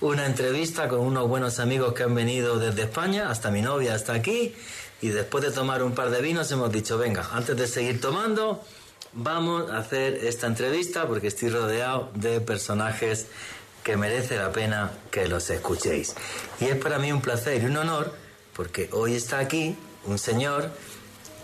una 0.00 0.24
entrevista 0.24 0.88
con 0.88 1.00
unos 1.00 1.28
buenos 1.28 1.60
amigos 1.60 1.92
que 1.92 2.04
han 2.04 2.14
venido 2.14 2.58
desde 2.58 2.82
España, 2.82 3.30
hasta 3.30 3.50
mi 3.50 3.60
novia 3.60 3.94
está 3.94 4.14
aquí, 4.14 4.54
y 5.02 5.08
después 5.08 5.44
de 5.44 5.50
tomar 5.50 5.82
un 5.82 5.94
par 5.94 6.10
de 6.10 6.22
vinos 6.22 6.50
hemos 6.52 6.72
dicho, 6.72 6.96
venga, 6.96 7.28
antes 7.32 7.56
de 7.56 7.66
seguir 7.66 8.00
tomando, 8.00 8.62
vamos 9.12 9.70
a 9.70 9.78
hacer 9.78 10.24
esta 10.24 10.46
entrevista 10.46 11.06
porque 11.06 11.26
estoy 11.26 11.50
rodeado 11.50 12.10
de 12.14 12.40
personajes 12.40 13.26
que 13.82 13.96
merece 13.96 14.36
la 14.36 14.52
pena 14.52 14.90
que 15.10 15.28
los 15.28 15.48
escuchéis. 15.50 16.14
Y 16.60 16.66
es 16.66 16.76
para 16.76 16.98
mí 16.98 17.12
un 17.12 17.20
placer 17.20 17.62
y 17.62 17.66
un 17.66 17.76
honor 17.76 18.14
porque 18.54 18.88
hoy 18.92 19.14
está 19.14 19.38
aquí 19.38 19.76
un 20.06 20.18
señor 20.18 20.70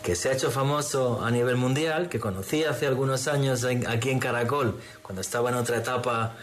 que 0.02 0.14
se 0.14 0.28
ha 0.28 0.32
hecho 0.32 0.50
famoso 0.50 1.22
a 1.22 1.30
nivel 1.30 1.56
mundial, 1.56 2.08
que 2.08 2.20
conocí 2.20 2.64
hace 2.64 2.86
algunos 2.86 3.26
años 3.26 3.64
aquí 3.64 4.10
en 4.10 4.20
Caracol, 4.20 4.78
cuando 5.02 5.20
estaba 5.20 5.50
en 5.50 5.56
otra 5.56 5.78
etapa 5.78 6.36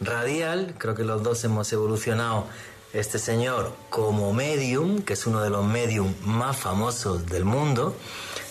radial, 0.00 0.74
creo 0.78 0.94
que 0.94 1.04
los 1.04 1.22
dos 1.22 1.44
hemos 1.44 1.72
evolucionado. 1.72 2.46
Este 2.92 3.18
señor 3.18 3.72
como 3.88 4.32
medium, 4.32 5.02
que 5.02 5.12
es 5.12 5.26
uno 5.26 5.42
de 5.42 5.50
los 5.50 5.64
medium 5.64 6.12
más 6.24 6.56
famosos 6.56 7.26
del 7.26 7.44
mundo. 7.44 7.94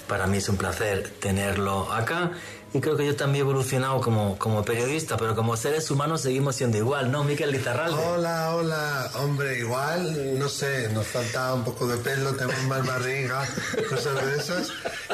Para 0.08 0.28
mí 0.28 0.38
es 0.38 0.48
un 0.48 0.58
placer 0.58 1.10
tenerlo 1.20 1.92
acá 1.92 2.32
y 2.74 2.80
creo 2.80 2.96
que 2.96 3.06
yo 3.06 3.16
también 3.16 3.46
he 3.46 3.50
evolucionado 3.50 4.00
como, 4.02 4.38
como 4.38 4.64
periodista, 4.64 5.18
pero 5.18 5.36
como 5.36 5.58
seres 5.58 5.90
humanos 5.90 6.22
seguimos 6.22 6.56
siendo 6.56 6.78
igual, 6.78 7.12
¿no, 7.12 7.24
Miquel 7.24 7.52
Lizarralde? 7.52 7.98
Hola, 7.98 8.56
hola, 8.56 9.12
hombre, 9.16 9.58
igual, 9.60 10.38
no 10.38 10.48
sé, 10.50 10.90
nos 10.90 11.08
falta 11.08 11.54
un 11.54 11.64
poco 11.64 11.88
de 11.88 11.98
pelo, 11.98 12.34
tenemos 12.36 12.64
más 12.64 12.86
barriga, 12.86 13.48
cosas 13.90 14.26
de 14.26 14.38
esas. 14.38 14.70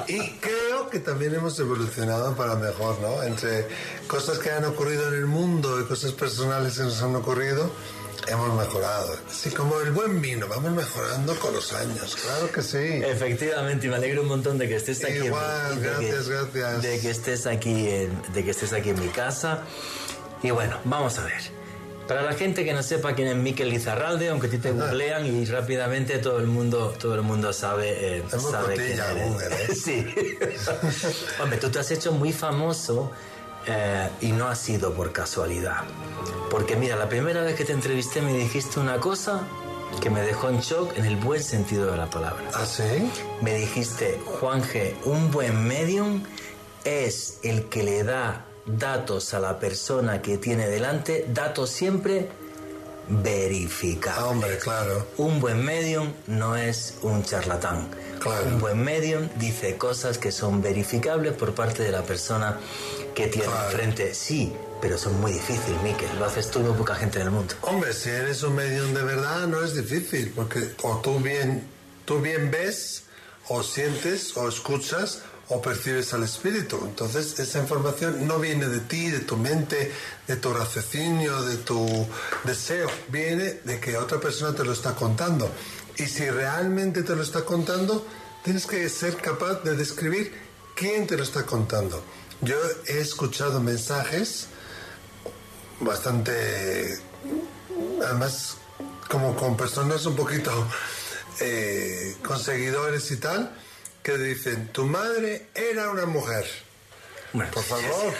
Y 0.08 0.20
creo 0.40 0.90
que 0.90 1.00
también 1.00 1.34
hemos 1.36 1.58
evolucionado 1.60 2.36
para 2.36 2.56
mejor, 2.56 3.00
¿no? 3.00 3.24
Entre 3.24 3.68
cosas 4.08 4.40
que 4.40 4.52
han 4.52 4.66
ocurrido 4.66 5.08
en 5.08 5.16
el 5.16 5.26
mundo 5.26 5.80
y 5.80 5.86
cosas 5.86 6.12
personales 6.12 6.78
que 6.78 6.84
nos 6.84 7.02
han 7.02 7.16
ocurrido 7.16 7.72
hemos 8.28 8.54
mejorado. 8.56 9.18
Así 9.30 9.52
como 9.52 9.80
el 9.82 9.92
buen 9.92 10.22
vino, 10.22 10.48
vamos 10.48 10.72
mejorando 10.72 11.36
con 11.40 11.54
los 11.54 11.74
años, 11.74 12.16
claro 12.16 12.52
que 12.52 12.62
sí. 12.62 12.78
Efectivamente, 12.78 13.88
y 13.88 13.90
me 13.90 13.96
alegro 13.96 14.22
un 14.22 14.28
montón 14.28 14.58
de 14.58 14.68
que 14.68 14.76
estés 14.76 15.04
aquí. 15.04 15.14
Igual, 15.14 15.80
gracias, 15.80 16.30
gracias. 16.30 16.82
De 16.82 17.00
que 17.00 17.10
estés 17.10 17.46
aquí, 17.46 17.90
en, 17.90 18.22
de 18.34 18.44
que 18.44 18.52
estés 18.52 18.74
aquí 18.74 18.90
en 18.90 19.00
mi 19.00 19.10
casa. 19.10 19.64
Y 20.44 20.52
bueno, 20.52 20.78
vamos 20.86 21.18
a 21.20 21.24
ver. 21.24 21.42
Para 22.08 22.22
la 22.22 22.34
gente 22.34 22.64
que 22.64 22.74
no 22.74 22.84
sepa 22.84 23.16
quién 23.16 23.30
es 23.30 23.36
Miquel 23.36 23.70
Lizarralde, 23.70 24.30
aunque 24.30 24.48
ti 24.48 24.60
te 24.60 24.72
googlean 24.72 25.26
y 25.26 25.46
rápidamente 25.46 26.20
todo 26.20 26.38
el 26.38 26.46
mundo, 26.46 26.94
todo 27.00 27.16
el 27.16 27.24
mundo 27.24 27.52
sabe, 27.52 28.18
eh, 28.18 28.24
sabe 28.30 28.76
quién 28.76 29.00
eres. 29.00 29.70
¿eh? 29.70 29.76
sí. 29.84 30.06
Hombre, 31.42 31.58
tú 31.58 31.72
te 31.72 31.80
has 31.80 31.90
hecho 31.90 32.12
muy 32.12 32.32
famoso 32.32 33.12
eh, 33.68 34.10
y 34.22 34.32
no 34.32 34.48
ha 34.48 34.56
sido 34.56 34.94
por 34.94 35.12
casualidad. 35.12 35.84
Porque 36.50 36.76
mira, 36.76 36.96
la 36.96 37.10
primera 37.10 37.42
vez 37.42 37.56
que 37.56 37.66
te 37.66 37.74
entrevisté 37.74 38.22
me 38.22 38.34
dijiste 38.34 38.80
una 38.80 39.00
cosa 39.00 39.42
que 40.02 40.10
me 40.10 40.22
dejó 40.22 40.50
en 40.50 40.60
shock 40.60 40.98
en 40.98 41.06
el 41.06 41.16
buen 41.16 41.42
sentido 41.42 41.92
de 41.92 41.98
la 41.98 42.10
palabra. 42.10 42.50
¿Ah, 42.54 42.66
sí? 42.66 43.10
Me 43.42 43.56
dijiste, 43.56 44.20
Juan 44.40 44.62
G, 44.62 44.94
un 45.06 45.32
buen 45.32 45.68
medium 45.68 46.24
es 46.84 47.40
el 47.44 47.66
que 47.66 47.84
le 47.84 48.04
da 48.04 48.46
datos 48.66 49.34
a 49.34 49.40
la 49.40 49.60
persona 49.60 50.22
que 50.22 50.38
tiene 50.38 50.68
delante, 50.68 51.26
datos 51.30 51.70
siempre 51.70 52.30
verificables. 53.08 54.20
Ah, 54.20 54.28
hombre, 54.28 54.58
claro. 54.58 55.08
Un 55.18 55.40
buen 55.40 55.64
medium 55.64 56.12
no 56.28 56.56
es 56.56 56.96
un 57.02 57.24
charlatán. 57.24 57.90
Claro. 58.26 58.48
Un 58.48 58.60
buen 58.60 58.84
medium 58.84 59.30
dice 59.36 59.78
cosas 59.78 60.18
que 60.18 60.32
son 60.32 60.60
verificables 60.60 61.34
por 61.34 61.54
parte 61.54 61.84
de 61.84 61.92
la 61.92 62.02
persona 62.02 62.58
que 63.14 63.28
tiene 63.28 63.54
enfrente. 63.68 64.16
Sí, 64.16 64.52
pero 64.82 64.98
son 64.98 65.22
muy 65.22 65.32
difíciles, 65.32 65.80
Miquel. 65.84 66.10
Lo 66.18 66.26
haces 66.26 66.50
tú 66.50 66.60
y 66.60 66.64
muy 66.64 66.74
poca 66.74 66.96
gente 66.96 67.20
en 67.20 67.28
el 67.28 67.32
mundo. 67.32 67.54
Hombre, 67.62 67.94
si 67.94 68.10
eres 68.10 68.42
un 68.42 68.56
medium 68.56 68.96
de 68.96 69.04
verdad 69.04 69.46
no 69.48 69.64
es 69.64 69.76
difícil, 69.76 70.32
porque 70.36 70.72
o 70.82 70.98
tú 71.02 71.20
bien, 71.20 71.68
tú 72.06 72.20
bien 72.20 72.50
ves 72.50 73.04
o 73.48 73.62
sientes 73.62 74.36
o 74.36 74.50
escuchas 74.50 75.22
o 75.50 75.62
percibes 75.62 76.12
al 76.16 76.24
espíritu. 76.24 76.80
Entonces 76.84 77.38
esa 77.40 77.60
información 77.60 78.28
no 78.28 78.40
viene 78.40 78.68
de 78.68 78.80
ti, 78.80 79.12
de 79.12 79.20
tu 79.20 79.38
mente, 79.38 79.92
de 80.28 80.36
tu 80.38 80.52
raciocinio, 80.52 81.44
de 81.44 81.58
tu 81.58 82.08
deseo, 82.44 82.90
viene 83.10 83.60
de 83.64 83.80
que 83.80 83.98
otra 83.98 84.20
persona 84.20 84.56
te 84.56 84.64
lo 84.64 84.74
está 84.74 84.96
contando. 84.96 85.48
Y 85.98 86.06
si 86.08 86.30
realmente 86.30 87.04
te 87.04 87.16
lo 87.16 87.24
está 87.24 87.44
contando, 87.44 88.06
tienes 88.44 88.66
que 88.66 88.88
ser 88.90 89.16
capaz 89.18 89.64
de 89.64 89.76
describir 89.76 90.34
quién 90.76 91.08
te 91.08 91.18
lo 91.18 91.24
está 91.24 91.46
contando. 91.46 92.04
Yo 92.42 92.58
he 92.88 93.00
escuchado 93.00 93.62
mensajes 93.62 94.48
bastante, 95.80 97.00
además, 98.04 98.58
como 99.10 99.36
con 99.36 99.56
personas 99.56 100.06
un 100.06 100.16
poquito 100.16 100.52
eh, 101.40 102.16
con 102.24 102.40
seguidores 102.40 103.10
y 103.12 103.18
tal, 103.18 103.56
que 104.04 104.18
dicen, 104.18 104.72
tu 104.72 104.86
madre 104.86 105.50
era 105.56 105.90
una 105.90 106.06
mujer. 106.06 106.46
Por 107.32 107.64
favor, 107.64 108.14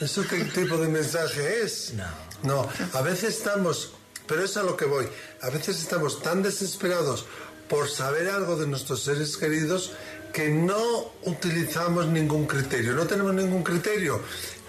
¿eso 0.00 0.26
qué 0.28 0.44
tipo 0.44 0.76
de 0.78 0.88
mensaje 0.88 1.62
es? 1.62 1.92
No. 1.94 2.24
No, 2.44 2.68
a 2.92 3.00
veces 3.00 3.38
estamos, 3.38 3.94
pero 4.26 4.44
es 4.44 4.56
a 4.56 4.62
lo 4.62 4.76
que 4.76 4.84
voy, 4.84 5.06
a 5.40 5.50
veces 5.50 5.80
estamos 5.80 6.22
tan 6.22 6.42
desesperados 6.42 7.26
por 7.68 7.88
saber 7.88 8.28
algo 8.28 8.56
de 8.56 8.66
nuestros 8.66 9.02
seres 9.02 9.36
queridos 9.36 9.92
que 10.32 10.48
no 10.48 11.12
utilizamos 11.22 12.06
ningún 12.06 12.46
criterio, 12.46 12.94
no 12.94 13.06
tenemos 13.06 13.34
ningún 13.34 13.62
criterio 13.62 14.20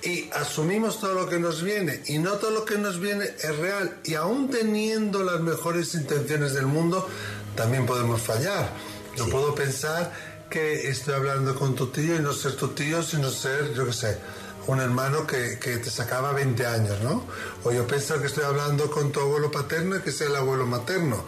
y 0.05 0.29
asumimos 0.33 0.99
todo 0.99 1.15
lo 1.15 1.27
que 1.27 1.39
nos 1.39 1.63
viene 1.63 2.03
y 2.05 2.19
no 2.19 2.33
todo 2.33 2.51
lo 2.51 2.65
que 2.65 2.77
nos 2.77 2.99
viene 2.99 3.25
es 3.25 3.57
real. 3.57 3.97
Y 4.03 4.13
aún 4.13 4.51
teniendo 4.51 5.23
las 5.23 5.41
mejores 5.41 5.95
intenciones 5.95 6.53
del 6.53 6.67
mundo 6.67 7.07
también 7.55 7.85
podemos 7.87 8.21
fallar. 8.21 8.69
Yo 9.17 9.27
puedo 9.29 9.55
pensar 9.55 10.11
que 10.49 10.89
estoy 10.89 11.15
hablando 11.15 11.55
con 11.55 11.73
tu 11.73 11.87
tío 11.87 12.15
y 12.15 12.19
no 12.19 12.33
ser 12.33 12.55
tu 12.55 12.69
tío, 12.69 13.01
sino 13.01 13.31
ser, 13.31 13.73
yo 13.73 13.85
qué 13.87 13.93
sé, 13.93 14.17
un 14.67 14.79
hermano 14.79 15.27
que, 15.27 15.59
que, 15.59 15.77
te 15.77 15.89
sacaba 15.89 16.31
20 16.31 16.65
años, 16.65 17.01
¿no? 17.01 17.25
O 17.63 17.71
yo 17.71 17.85
pienso 17.85 18.19
que 18.19 18.27
estoy 18.27 18.43
hablando 18.43 18.89
con 18.89 19.11
tu 19.11 19.19
abuelo 19.19 19.51
paterno 19.51 19.97
y 19.97 20.01
que 20.01 20.11
sea 20.11 20.27
el 20.27 20.35
abuelo 20.35 20.65
materno. 20.65 21.23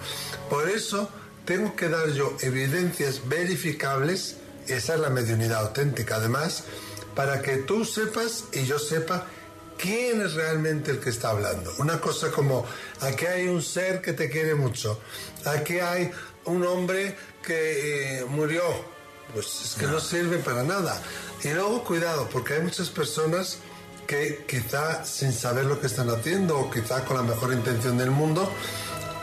Por 0.50 0.70
eso 0.70 1.10
tengo 1.46 1.76
que 1.76 1.88
dar 1.88 2.10
yo 2.12 2.36
evidencias 2.42 3.28
verificables, 3.28 4.36
esa 4.68 4.96
es 4.96 5.00
la 5.00 5.10
mediunidad 5.10 5.62
auténtica 5.62 6.18
además, 6.18 6.64
para 7.16 7.42
que 7.42 7.58
tú 7.58 7.86
sepas 7.86 8.44
y 8.52 8.66
yo 8.66 8.78
sepa 8.78 9.26
quién 9.78 10.22
es 10.22 10.34
realmente 10.34 10.92
el 10.92 11.00
que 11.00 11.10
está 11.10 11.30
hablando. 11.30 11.74
Una 11.80 12.02
cosa 12.02 12.32
como, 12.32 12.66
aquí 13.02 13.26
hay 13.26 13.48
un 13.48 13.62
ser 13.62 14.02
que 14.02 14.14
te 14.14 14.30
quiere 14.30 14.56
mucho, 14.56 15.00
aquí 15.46 15.80
hay 15.80 16.12
un 16.46 16.66
hombre 16.66 17.16
que 17.46 18.20
eh, 18.20 18.26
murió, 18.26 18.64
pues 19.34 19.48
es 19.64 19.76
que 19.76 19.86
no. 19.86 19.94
no 19.94 20.00
sirve 20.00 20.40
para 20.40 20.64
nada. 20.64 21.02
Y 21.44 21.50
luego 21.50 21.84
cuidado, 21.84 22.28
porque 22.32 22.56
hay 22.56 22.62
muchas 22.62 22.90
personas 22.90 23.60
que 24.08 24.46
quizá 24.48 25.04
sin 25.06 25.34
saber 25.34 25.66
lo 25.66 25.80
que 25.80 25.88
están 25.88 26.10
haciendo 26.10 26.58
o 26.58 26.72
quizá 26.72 27.04
con 27.06 27.18
la 27.18 27.24
mejor 27.24 27.54
intención 27.54 27.98
del 27.98 28.10
mundo, 28.10 28.50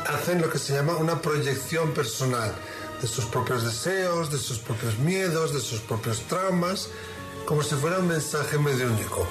hacen 0.07 0.41
lo 0.41 0.51
que 0.51 0.59
se 0.59 0.75
llama 0.75 0.97
una 0.97 1.21
proyección 1.21 1.93
personal 1.93 2.55
de 3.01 3.09
sus 3.09 3.25
propios 3.25 3.65
deseos, 3.65 4.31
de 4.31 4.39
sus 4.39 4.59
propios 4.59 4.99
miedos, 4.99 5.53
de 5.53 5.61
sus 5.61 5.81
propios 5.81 6.21
traumas, 6.29 6.89
como 7.47 7.63
si 7.63 7.75
fuera 7.75 7.99
un 7.99 8.09
mensaje 8.09 8.59
mediúnico. 8.59 9.27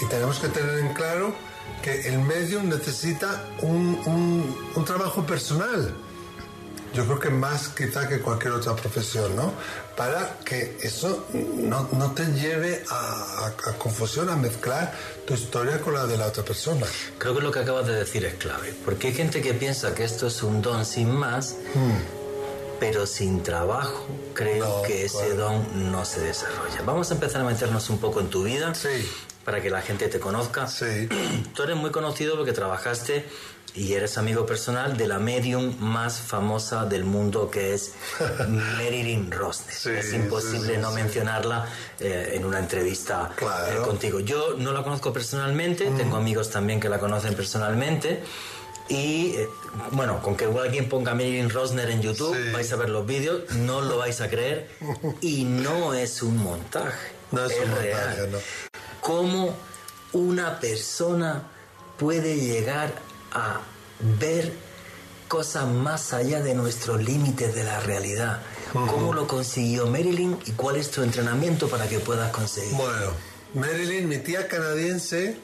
Y 0.00 0.06
tenemos 0.06 0.38
que 0.38 0.48
tener 0.48 0.78
en 0.78 0.92
claro 0.94 1.34
que 1.82 2.08
el 2.08 2.18
medium 2.18 2.68
necesita 2.68 3.48
un, 3.60 4.00
un, 4.06 4.56
un 4.74 4.84
trabajo 4.84 5.24
personal. 5.24 5.94
Yo 6.96 7.04
creo 7.04 7.18
que 7.18 7.28
más 7.28 7.68
quizá 7.68 8.08
que 8.08 8.20
cualquier 8.20 8.54
otra 8.54 8.74
profesión, 8.74 9.36
¿no? 9.36 9.52
Para 9.94 10.38
que 10.42 10.78
eso 10.80 11.26
no, 11.32 11.90
no 11.92 12.12
te 12.12 12.24
lleve 12.32 12.82
a, 12.88 12.94
a, 12.94 13.46
a, 13.48 13.72
confusión, 13.74 14.30
a 14.30 14.36
mezclar 14.36 14.94
tu 15.26 15.34
historia 15.34 15.78
con 15.78 15.92
la 15.92 16.06
de 16.06 16.16
la 16.16 16.28
otra 16.28 16.42
persona. 16.42 16.86
Creo 17.18 17.34
que 17.34 17.42
lo 17.42 17.50
que 17.52 17.58
acabas 17.58 17.86
de 17.86 17.92
decir 17.92 18.24
es 18.24 18.34
clave, 18.36 18.74
porque 18.82 19.08
hay 19.08 19.14
gente 19.14 19.42
que 19.42 19.52
piensa 19.52 19.94
que 19.94 20.04
esto 20.04 20.28
es 20.28 20.42
un 20.42 20.62
don 20.62 20.86
sin 20.86 21.14
más, 21.14 21.56
hmm. 21.74 22.78
pero 22.80 23.06
sin 23.06 23.42
trabajo 23.42 24.06
creo 24.32 24.78
no, 24.78 24.82
que 24.82 25.04
ese 25.04 25.34
bueno. 25.34 25.34
don 25.34 25.92
no 25.92 26.02
se 26.06 26.20
desarrolla. 26.20 26.80
Vamos 26.86 27.10
a 27.10 27.14
empezar 27.14 27.42
a 27.42 27.44
meternos 27.44 27.90
un 27.90 27.98
poco 27.98 28.20
en 28.20 28.30
tu 28.30 28.44
vida. 28.44 28.74
Sí. 28.74 29.06
Para 29.44 29.60
que 29.62 29.70
la 29.70 29.82
gente 29.82 30.08
te 30.08 30.18
conozca. 30.18 30.66
Sí. 30.66 31.08
Tú 31.54 31.62
eres 31.62 31.76
muy 31.76 31.90
conocido 31.90 32.36
porque 32.36 32.52
trabajaste 32.52 33.26
y 33.76 33.92
eres 33.92 34.16
amigo 34.16 34.46
personal 34.46 34.96
de 34.96 35.06
la 35.06 35.18
medium 35.18 35.76
más 35.78 36.18
famosa 36.18 36.86
del 36.86 37.04
mundo 37.04 37.50
que 37.50 37.74
es 37.74 37.92
Marilyn 38.48 39.30
Rosner. 39.30 39.74
Sí, 39.74 39.90
es 39.90 40.12
imposible 40.14 40.76
sí, 40.76 40.80
no 40.80 40.90
sí. 40.90 40.96
mencionarla 40.96 41.68
eh, 42.00 42.32
en 42.34 42.44
una 42.44 42.58
entrevista 42.58 43.30
claro. 43.36 43.82
eh, 43.82 43.86
contigo. 43.86 44.20
Yo 44.20 44.54
no 44.56 44.72
la 44.72 44.82
conozco 44.82 45.12
personalmente, 45.12 45.90
mm. 45.90 45.96
tengo 45.96 46.16
amigos 46.16 46.50
también 46.50 46.80
que 46.80 46.88
la 46.88 46.98
conocen 46.98 47.34
personalmente. 47.34 48.22
Y 48.88 49.34
eh, 49.36 49.48
bueno, 49.90 50.22
con 50.22 50.36
que 50.36 50.44
alguien 50.44 50.88
ponga 50.88 51.12
Marilyn 51.12 51.50
Rosner 51.50 51.90
en 51.90 52.00
YouTube, 52.00 52.36
vais 52.52 52.72
a 52.72 52.76
ver 52.76 52.88
los 52.88 53.04
vídeos, 53.04 53.50
no 53.56 53.82
lo 53.82 53.98
vais 53.98 54.20
a 54.20 54.30
creer. 54.30 54.70
Y 55.20 55.44
no 55.44 55.92
es 55.92 56.22
un 56.22 56.38
montaje. 56.38 57.12
No 57.32 57.44
es, 57.44 57.52
un 57.60 57.70
montaje, 57.70 57.92
real. 57.92 58.30
no. 58.32 58.38
Cómo 59.00 59.54
una 60.12 60.60
persona 60.60 61.42
puede 61.98 62.36
llegar 62.36 62.94
a 63.32 63.60
ver 64.18 64.52
cosas 65.28 65.66
más 65.66 66.12
allá 66.12 66.40
de 66.40 66.54
nuestros 66.54 67.02
límites 67.02 67.54
de 67.54 67.64
la 67.64 67.80
realidad. 67.80 68.42
¿Cómo 68.72 69.12
lo 69.12 69.26
consiguió 69.26 69.86
Marilyn 69.86 70.38
y 70.44 70.52
cuál 70.52 70.76
es 70.76 70.90
tu 70.90 71.02
entrenamiento 71.02 71.68
para 71.68 71.88
que 71.88 71.98
puedas 71.98 72.30
conseguir? 72.30 72.74
Bueno, 72.74 73.12
Marilyn, 73.54 74.08
mi 74.08 74.18
tía 74.18 74.48
canadiense, 74.48 75.36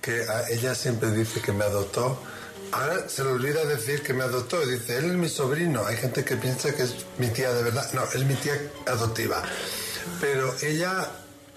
que 0.00 0.26
ella 0.50 0.74
siempre 0.74 1.10
dice 1.12 1.40
que 1.40 1.52
me 1.52 1.64
adoptó, 1.64 2.18
ahora 2.72 3.08
se 3.08 3.22
le 3.22 3.30
olvida 3.30 3.64
decir 3.64 4.02
que 4.02 4.12
me 4.12 4.24
adoptó. 4.24 4.66
Dice, 4.66 4.98
él 4.98 5.04
es 5.06 5.16
mi 5.16 5.28
sobrino. 5.28 5.86
Hay 5.86 5.96
gente 5.96 6.24
que 6.24 6.36
piensa 6.36 6.74
que 6.74 6.82
es 6.82 6.94
mi 7.18 7.28
tía 7.28 7.52
de 7.52 7.62
verdad. 7.62 7.88
No, 7.92 8.02
es 8.04 8.24
mi 8.24 8.34
tía 8.34 8.60
adoptiva. 8.86 9.42
Pero 10.20 10.54
ella, 10.62 11.08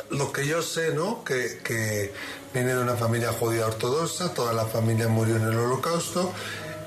lo 0.10 0.32
que 0.32 0.46
yo 0.46 0.62
sé, 0.62 0.94
¿no? 0.94 1.24
Que, 1.24 1.60
que 1.64 2.14
viene 2.54 2.74
de 2.74 2.82
una 2.82 2.96
familia 2.96 3.32
judía 3.32 3.68
ortodoxa, 3.68 4.34
toda 4.34 4.54
la 4.54 4.66
familia 4.66 5.08
murió 5.08 5.36
en 5.38 5.44
el 5.44 5.58
holocausto. 5.58 6.34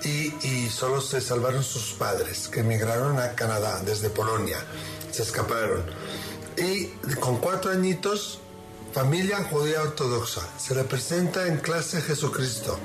Y, 0.04 0.32
y 0.46 0.68
solo 0.70 1.00
se 1.00 1.20
salvaron 1.20 1.64
sus 1.64 1.92
padres, 1.94 2.46
que 2.48 2.60
emigraron 2.60 3.18
a 3.18 3.34
Canadá 3.34 3.82
desde 3.84 4.10
Polonia. 4.10 4.58
Se 5.10 5.22
escaparon. 5.22 5.84
Y 6.56 6.86
con 7.16 7.38
cuatro 7.38 7.72
añitos, 7.72 8.38
familia 8.92 9.42
judía 9.44 9.82
ortodoxa, 9.82 10.42
se 10.58 10.74
le 10.74 10.84
presenta 10.84 11.46
en 11.46 11.58
clase 11.58 12.00
Jesucristo 12.00 12.78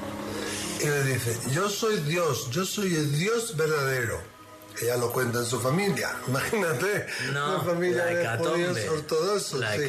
y 0.83 0.85
le 0.85 1.03
dice, 1.03 1.37
yo 1.51 1.69
soy 1.69 1.97
Dios, 2.01 2.49
yo 2.49 2.65
soy 2.65 2.93
el 2.95 3.17
Dios 3.17 3.55
verdadero. 3.55 4.32
Ella 4.81 4.97
lo 4.97 5.11
cuenta 5.11 5.39
en 5.39 5.45
su 5.45 5.59
familia, 5.59 6.09
imagínate, 6.27 7.05
No, 7.31 7.55
una 7.55 7.63
familia 7.63 8.05
de 8.05 8.37
judíos 8.37 8.77
ortodoxos. 8.89 9.59
La 9.59 9.75
sí. 9.75 9.85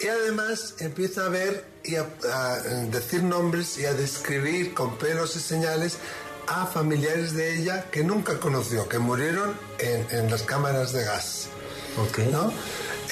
Y 0.00 0.06
además 0.08 0.74
empieza 0.78 1.26
a 1.26 1.28
ver 1.28 1.64
y 1.84 1.96
a, 1.96 2.06
a 2.32 2.56
decir 2.90 3.22
nombres 3.22 3.78
y 3.78 3.86
a 3.86 3.94
describir 3.94 4.74
con 4.74 4.98
pelos 4.98 5.36
y 5.36 5.40
señales 5.40 5.98
a 6.46 6.66
familiares 6.66 7.34
de 7.34 7.56
ella 7.56 7.86
que 7.90 8.02
nunca 8.02 8.40
conoció, 8.40 8.88
que 8.88 8.98
murieron 8.98 9.54
en, 9.78 10.06
en 10.10 10.30
las 10.30 10.42
cámaras 10.42 10.92
de 10.92 11.04
gas. 11.04 11.48
Ok. 11.96 12.18
¿no? 12.30 12.52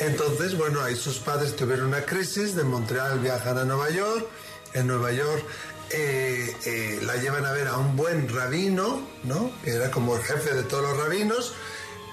Entonces, 0.01 0.57
bueno, 0.57 0.83
ahí 0.83 0.97
sus 0.97 1.19
padres 1.19 1.55
tuvieron 1.57 1.87
una 1.89 2.05
crisis, 2.05 2.55
de 2.55 2.65
Montreal 2.65 3.21
viajan 3.21 3.59
a 3.59 3.65
Nueva 3.65 3.91
York, 3.91 4.27
en 4.75 4.87
Nueva 4.87 5.13
York 5.13 5.45
eh, 5.91 6.55
eh, 6.65 6.99
la 7.03 7.17
llevan 7.17 7.45
a 7.47 7.53
ver 7.53 7.69
a 7.69 7.77
un 7.77 7.97
buen 7.97 8.29
rabino, 8.29 9.01
¿no? 9.25 9.51
Que 9.65 9.73
era 9.73 9.91
como 9.91 10.17
el 10.17 10.23
jefe 10.23 10.55
de 10.55 10.63
todos 10.65 10.83
los 10.85 10.97
rabinos, 10.97 11.55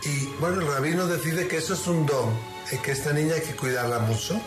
y 0.03 0.25
bueno, 0.39 0.61
el 0.61 0.67
rabino 0.67 1.07
decide 1.07 1.47
que 1.47 1.57
eso 1.57 1.73
es 1.73 1.88
un 1.88 2.05
don, 2.05 2.29
y 2.71 2.77
que 2.77 2.91
esta 2.91 3.11
niña 3.13 3.35
hay 3.35 3.41
que 3.41 3.55
cuidarla 3.55 3.99
mucho. 3.99 4.39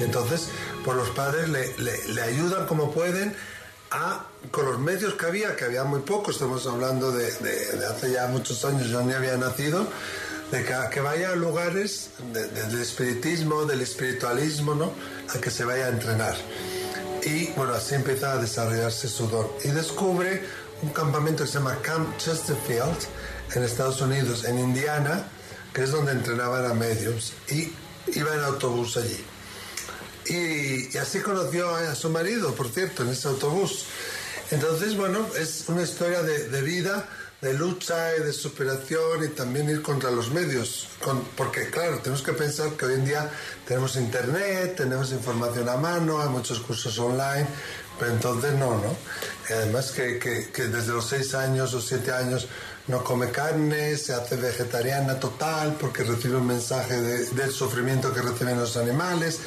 Entonces, 0.00 0.48
pues 0.84 0.96
los 0.96 1.10
padres 1.10 1.48
le, 1.48 1.76
le- 1.78 2.08
le 2.08 2.22
ayudan 2.22 2.66
como 2.66 2.90
pueden 2.92 3.34
a, 3.90 4.26
con 4.50 4.64
los 4.66 4.78
medios 4.78 5.14
que 5.14 5.26
había, 5.26 5.54
que 5.56 5.64
había 5.64 5.84
muy 5.84 6.00
poco, 6.00 6.30
estamos 6.30 6.66
hablando 6.66 7.12
de, 7.12 7.30
de- 7.30 7.72
de 7.78 7.86
hace 7.86 8.12
ya 8.12 8.26
muchos 8.28 8.64
años, 8.64 8.88
yo 8.88 9.02
ni 9.02 9.12
había 9.12 9.36
nacido, 9.36 9.86
de 10.50 10.64
que, 10.64 10.74
que 10.90 11.00
vaya 11.00 11.30
a 11.32 11.36
lugares 11.36 12.10
de- 12.32 12.46
de- 12.48 12.62
del 12.68 12.80
espiritismo, 12.80 13.64
del 13.64 13.82
espiritualismo, 13.82 14.74
¿no? 14.74 14.92
A 15.34 15.38
que 15.40 15.50
se 15.50 15.64
vaya 15.64 15.86
a 15.86 15.88
entrenar. 15.90 16.36
Y 17.24 17.46
bueno, 17.52 17.74
así 17.74 17.94
empieza 17.94 18.32
a 18.32 18.36
desarrollarse 18.36 19.08
su 19.08 19.28
don. 19.28 19.46
Y 19.64 19.68
descubre 19.68 20.42
un 20.82 20.90
campamento 20.90 21.44
que 21.44 21.50
se 21.50 21.58
llama 21.58 21.78
Camp 21.82 22.16
Chesterfield 22.18 22.98
en 23.54 23.62
Estados 23.62 24.00
Unidos, 24.00 24.44
en 24.44 24.58
Indiana, 24.58 25.24
que 25.72 25.84
es 25.84 25.92
donde 25.92 26.12
entrenaban 26.12 26.64
a 26.64 26.74
mediums. 26.74 27.32
Y 27.48 27.72
iba 28.14 28.34
en 28.34 28.40
autobús 28.40 28.96
allí. 28.96 29.24
Y, 30.26 30.96
así 30.98 31.20
conoció 31.20 31.74
a, 31.74 31.94
su 31.94 32.10
marido, 32.10 32.54
por 32.54 32.68
cierto, 32.68 33.02
en 33.02 33.10
ese 33.10 33.28
autobús. 33.28 33.86
Entonces, 34.50 34.96
bueno, 34.96 35.26
es 35.38 35.64
una 35.68 35.82
historia 35.82 36.22
de 36.22 36.62
vida 36.62 37.08
de 37.42 37.52
lucha 37.54 38.16
y 38.16 38.22
de 38.22 38.32
superación 38.32 39.24
y 39.24 39.28
también 39.28 39.68
ir 39.68 39.82
contra 39.82 40.12
los 40.12 40.30
medios. 40.30 40.88
porque, 41.36 41.68
claro, 41.70 41.98
tenemos 41.98 42.22
que 42.22 42.32
pensar 42.32 42.70
que 42.74 42.86
hoy 42.86 42.94
en 42.94 43.04
día 43.04 43.28
tenemos 43.66 43.96
internet, 43.96 44.76
tenemos 44.76 45.10
información 45.10 45.68
a 45.68 45.76
mano, 45.76 46.22
hay 46.22 46.28
muchos 46.28 46.60
cursos 46.60 46.96
online, 47.00 47.48
pero 47.98 48.12
entonces 48.12 48.52
no, 48.54 48.78
¿no? 48.78 48.96
además 49.50 49.90
que, 49.90 50.20
que, 50.20 50.62
desde 50.68 50.92
los 50.92 51.08
seis 51.08 51.34
años 51.34 51.74
o 51.74 51.80
siete 51.80 52.12
años 52.12 52.46
no 52.86 53.02
come 53.02 53.30
carne, 53.32 53.96
se 53.96 54.14
hace 54.14 54.36
vegetariana 54.36 55.18
total 55.18 55.76
porque 55.80 56.04
recibe 56.04 56.36
un 56.36 56.46
mensaje 56.46 57.00
del 57.00 57.50
sufrimiento 57.50 58.14
que 58.14 58.22
reciben 58.22 58.58
los 58.58 58.76
animales. 58.76 59.40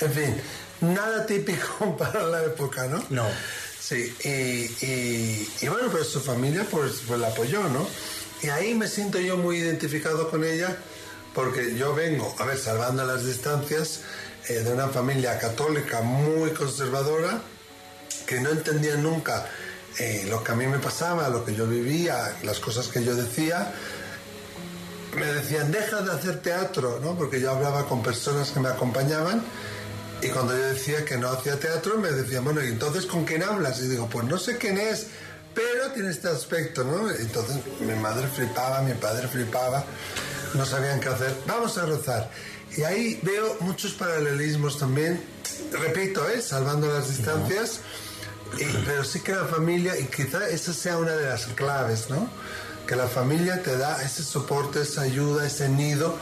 En 0.00 0.12
fin, 0.12 0.40
nada 0.80 1.24
típico 1.24 1.96
para 1.98 2.24
la 2.24 2.42
época, 2.44 2.88
¿no? 2.88 3.02
No. 3.10 3.26
Sí, 3.88 4.14
y, 5.62 5.66
bueno, 5.66 5.88
pero 5.90 6.04
su 6.04 6.20
familia 6.20 6.66
pues, 6.70 7.04
pues 7.06 7.18
la 7.18 7.28
apoyó, 7.28 7.62
¿no? 7.70 7.88
Y 8.42 8.50
ahí 8.50 8.74
me 8.74 8.86
siento 8.86 9.18
yo 9.18 9.38
muy 9.38 9.56
identificado 9.56 10.30
con 10.30 10.44
ella 10.44 10.76
porque 11.34 11.74
yo 11.74 11.94
vengo, 11.94 12.34
a 12.38 12.44
ver, 12.44 12.58
salvando 12.58 13.06
las 13.06 13.24
distancias, 13.24 14.00
eh, 14.46 14.60
de 14.60 14.74
una 14.74 14.88
familia 14.88 15.38
católica 15.38 16.02
muy 16.02 16.50
conservadora 16.50 17.40
que 18.26 18.38
no 18.42 18.50
entendía 18.50 18.96
nunca 18.96 19.46
eh, 19.98 20.26
lo 20.28 20.44
que 20.44 20.52
a 20.52 20.54
mí 20.54 20.66
me 20.66 20.80
pasaba, 20.80 21.30
lo 21.30 21.46
que 21.46 21.54
yo 21.54 21.66
vivía, 21.66 22.36
las 22.42 22.60
cosas 22.60 22.88
que 22.88 23.02
yo 23.02 23.14
decía. 23.14 23.72
Me 25.16 25.24
decían, 25.32 25.72
deja 25.72 26.02
de 26.02 26.12
hacer 26.12 26.42
teatro, 26.42 27.00
¿no? 27.02 27.16
Porque 27.16 27.40
yo 27.40 27.52
hablaba 27.52 27.88
con 27.88 28.02
personas 28.02 28.50
que 28.50 28.60
me 28.60 28.68
acompañaban 28.68 29.42
y 30.20 30.28
cuando 30.28 30.56
yo 30.56 30.64
decía 30.64 31.04
que 31.04 31.16
no 31.16 31.28
hacía 31.30 31.58
teatro, 31.58 31.98
me 31.98 32.10
decían, 32.10 32.44
bueno, 32.44 32.62
¿y 32.62 32.68
entonces 32.68 33.06
con 33.06 33.24
quién 33.24 33.42
hablas? 33.42 33.80
Y 33.80 33.88
digo, 33.88 34.08
pues 34.08 34.26
no 34.26 34.38
sé 34.38 34.56
quién 34.56 34.78
es, 34.78 35.06
pero 35.54 35.90
tiene 35.92 36.10
este 36.10 36.28
aspecto, 36.28 36.84
¿no? 36.84 37.10
Entonces 37.10 37.56
mi 37.80 37.94
madre 37.94 38.26
flipaba, 38.28 38.82
mi 38.82 38.94
padre 38.94 39.28
flipaba, 39.28 39.84
no 40.54 40.66
sabían 40.66 41.00
qué 41.00 41.08
hacer. 41.08 41.34
Vamos 41.46 41.78
a 41.78 41.86
rozar. 41.86 42.30
Y 42.76 42.82
ahí 42.82 43.20
veo 43.22 43.56
muchos 43.60 43.92
paralelismos 43.92 44.78
también, 44.78 45.22
repito, 45.72 46.28
¿eh? 46.28 46.42
salvando 46.42 46.86
las 46.92 47.08
distancias, 47.08 47.80
pero 48.84 49.04
sí 49.04 49.20
que 49.20 49.32
la 49.32 49.46
familia, 49.46 49.98
y 49.98 50.04
quizá 50.04 50.48
esa 50.48 50.72
sea 50.72 50.98
una 50.98 51.12
de 51.12 51.26
las 51.26 51.46
claves, 51.46 52.10
¿no? 52.10 52.28
Que 52.86 52.96
la 52.96 53.06
familia 53.06 53.62
te 53.62 53.76
da 53.76 54.02
ese 54.02 54.22
soporte, 54.22 54.82
esa 54.82 55.02
ayuda, 55.02 55.46
ese 55.46 55.68
nido 55.68 56.16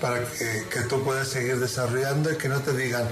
para 0.00 0.24
que, 0.24 0.66
que 0.68 0.80
tú 0.82 1.02
puedas 1.04 1.28
seguir 1.28 1.58
desarrollando 1.60 2.32
y 2.32 2.36
que 2.36 2.48
no 2.48 2.60
te 2.60 2.76
digan, 2.76 3.08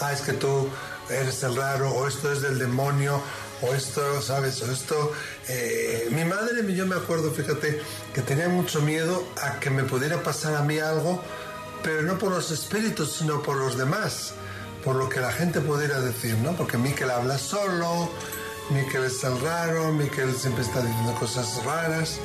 ah, 0.00 0.12
es 0.12 0.20
que 0.22 0.32
tú 0.32 0.68
eres 1.08 1.42
el 1.42 1.56
raro, 1.56 1.90
o 1.90 2.06
esto 2.06 2.32
es 2.32 2.40
del 2.42 2.58
demonio, 2.58 3.20
o 3.62 3.74
esto, 3.74 4.22
¿sabes? 4.22 4.62
O 4.62 4.70
esto... 4.70 5.12
Eh, 5.48 6.08
mi 6.12 6.24
madre, 6.24 6.74
yo 6.74 6.86
me 6.86 6.96
acuerdo, 6.96 7.30
fíjate, 7.30 7.80
que 8.14 8.22
tenía 8.22 8.48
mucho 8.48 8.80
miedo 8.80 9.24
a 9.42 9.58
que 9.60 9.70
me 9.70 9.84
pudiera 9.84 10.22
pasar 10.22 10.54
a 10.54 10.62
mí 10.62 10.78
algo, 10.78 11.22
pero 11.82 12.02
no 12.02 12.18
por 12.18 12.30
los 12.30 12.50
espíritus, 12.50 13.16
sino 13.16 13.42
por 13.42 13.56
los 13.56 13.76
demás, 13.76 14.32
por 14.84 14.96
lo 14.96 15.08
que 15.08 15.20
la 15.20 15.32
gente 15.32 15.60
pudiera 15.60 16.00
decir, 16.00 16.36
¿no? 16.38 16.52
Porque 16.56 16.78
Miquel 16.78 17.10
habla 17.10 17.38
solo, 17.38 18.10
Miquel 18.70 19.04
es 19.04 19.22
el 19.24 19.40
raro, 19.40 19.92
Miquel 19.92 20.34
siempre 20.34 20.62
está 20.62 20.80
diciendo 20.80 21.14
cosas 21.18 21.64
raras. 21.64 22.20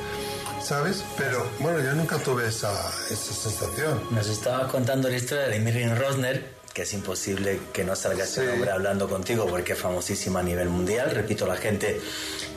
¿sabes? 0.66 1.04
Pero 1.16 1.48
bueno, 1.60 1.80
yo 1.80 1.94
nunca 1.94 2.18
tuve 2.18 2.48
esa, 2.48 2.72
esa 3.08 3.32
sensación. 3.32 4.00
Nos 4.10 4.26
estaba 4.26 4.66
contando 4.66 5.08
la 5.08 5.16
historia 5.16 5.46
de 5.46 5.60
Mirin 5.60 5.96
Rosner, 5.96 6.55
que 6.76 6.82
es 6.82 6.92
imposible 6.92 7.58
que 7.72 7.84
no 7.84 7.96
salga 7.96 8.24
ese 8.24 8.44
nombre 8.44 8.70
hablando 8.70 9.08
contigo 9.08 9.46
porque 9.46 9.72
es 9.72 9.78
famosísima 9.78 10.40
a 10.40 10.42
nivel 10.42 10.68
mundial. 10.68 11.10
Repito, 11.10 11.46
la 11.46 11.56
gente 11.56 11.98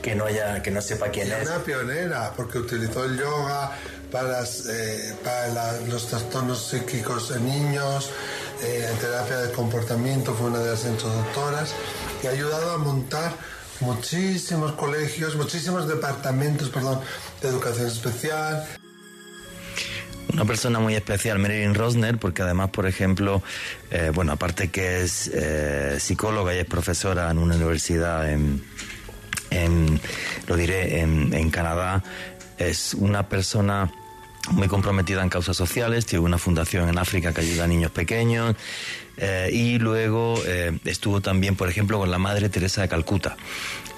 que 0.01 0.13
no 0.13 0.25
haya, 0.25 0.62
que 0.62 0.71
no 0.71 0.82
sepa 0.82 1.08
quién 1.08 1.32
es. 1.32 1.47
Una 1.47 1.63
pionera 1.63 2.34
porque 2.36 2.58
utilizó 2.58 3.05
el 3.05 3.17
yoga 3.17 3.71
para, 4.12 4.43
eh, 4.43 5.15
para 5.23 5.79
los 5.88 6.08
trastornos 6.08 6.67
psíquicos 6.67 7.32
en 7.32 7.45
niños, 7.45 8.12
eh, 8.62 8.89
en 8.91 8.97
terapia 8.97 9.38
de 9.38 9.53
comportamiento 9.53 10.34
fue 10.34 10.47
una 10.47 10.60
de 10.60 10.71
las 10.71 10.84
introductoras 10.84 11.73
y 12.21 12.27
ha 12.27 12.32
ayudado 12.32 12.71
a 12.71 12.77
montar 12.77 13.32
muchísimos 13.79 14.73
colegios, 14.73 15.38
muchísimos 15.38 15.88
departamentos, 15.88 16.67
perdón, 16.67 16.99
de 17.41 17.47
educación 17.47 17.88
especial. 17.88 18.67
Una 20.33 20.45
persona 20.45 20.79
muy 20.79 20.95
especial, 20.95 21.39
Marilyn 21.39 21.73
Rosner, 21.73 22.17
porque 22.17 22.43
además, 22.43 22.69
por 22.69 22.85
ejemplo, 22.85 23.41
eh, 23.89 24.11
bueno, 24.13 24.31
aparte 24.33 24.69
que 24.69 25.01
es 25.01 25.29
eh, 25.33 25.97
psicóloga 25.99 26.53
y 26.53 26.59
es 26.59 26.65
profesora 26.65 27.31
en 27.31 27.39
una 27.39 27.55
universidad 27.55 28.29
en, 28.31 28.61
lo 30.47 30.55
diré, 30.55 30.99
en, 31.01 31.49
Canadá, 31.49 32.03
es 32.59 32.93
una 32.93 33.27
persona 33.27 33.91
muy 34.51 34.67
comprometida 34.67 35.23
en 35.23 35.29
causas 35.29 35.57
sociales, 35.57 36.05
tiene 36.05 36.23
una 36.23 36.37
fundación 36.37 36.87
en 36.87 36.99
África 36.99 37.33
que 37.33 37.41
ayuda 37.41 37.63
a 37.63 37.67
niños 37.67 37.91
pequeños 37.91 38.55
eh, 39.17 39.49
y 39.51 39.79
luego 39.79 40.39
estuvo 40.85 41.21
también, 41.21 41.55
por 41.55 41.69
ejemplo, 41.69 41.97
con 41.97 42.11
la 42.11 42.19
Madre 42.19 42.49
Teresa 42.49 42.81
de 42.81 42.87
Calcuta. 42.87 43.35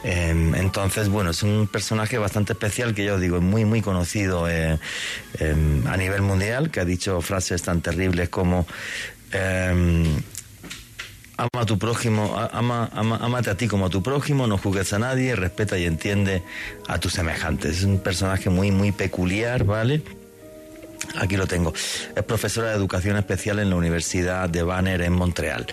Em, 0.03 0.55
entonces, 0.55 1.09
bueno, 1.09 1.29
es 1.29 1.43
un 1.43 1.67
personaje 1.67 2.17
bastante 2.17 2.53
especial 2.53 2.95
que 2.95 3.05
yo 3.05 3.19
digo, 3.19 3.37
es 3.37 3.43
muy, 3.43 3.65
muy 3.65 3.81
conocido 3.81 4.49
eh, 4.49 4.79
em, 5.39 5.85
a 5.87 5.95
nivel 5.97 6.21
mundial, 6.21 6.71
que 6.71 6.79
ha 6.79 6.85
dicho 6.85 7.21
frases 7.21 7.61
tan 7.61 7.81
terribles 7.81 8.29
como 8.29 8.65
em, 9.31 10.21
ama 11.37 11.61
a 11.61 11.65
tu 11.65 11.77
prójimo, 11.77 12.35
ama, 12.51 12.89
ama, 12.93 13.17
amate 13.17 13.49
a 13.51 13.55
ti 13.55 13.67
como 13.67 13.85
a 13.85 13.89
tu 13.89 14.01
prójimo, 14.01 14.47
no 14.47 14.57
juzgues 14.57 14.93
a 14.93 14.99
nadie, 14.99 15.35
respeta 15.35 15.77
y 15.77 15.85
entiende 15.85 16.43
a 16.87 16.99
tus 16.99 17.13
semejantes. 17.13 17.77
Es 17.77 17.83
un 17.83 17.99
personaje 17.99 18.49
muy, 18.49 18.71
muy 18.71 18.91
peculiar, 18.91 19.63
¿vale? 19.63 20.01
Aquí 21.19 21.37
lo 21.37 21.47
tengo. 21.47 21.73
Es 22.15 22.23
profesora 22.23 22.69
de 22.69 22.75
educación 22.75 23.17
especial 23.17 23.59
en 23.59 23.69
la 23.69 23.75
Universidad 23.75 24.49
de 24.49 24.63
Banner 24.63 25.01
en 25.01 25.13
Montreal. 25.13 25.67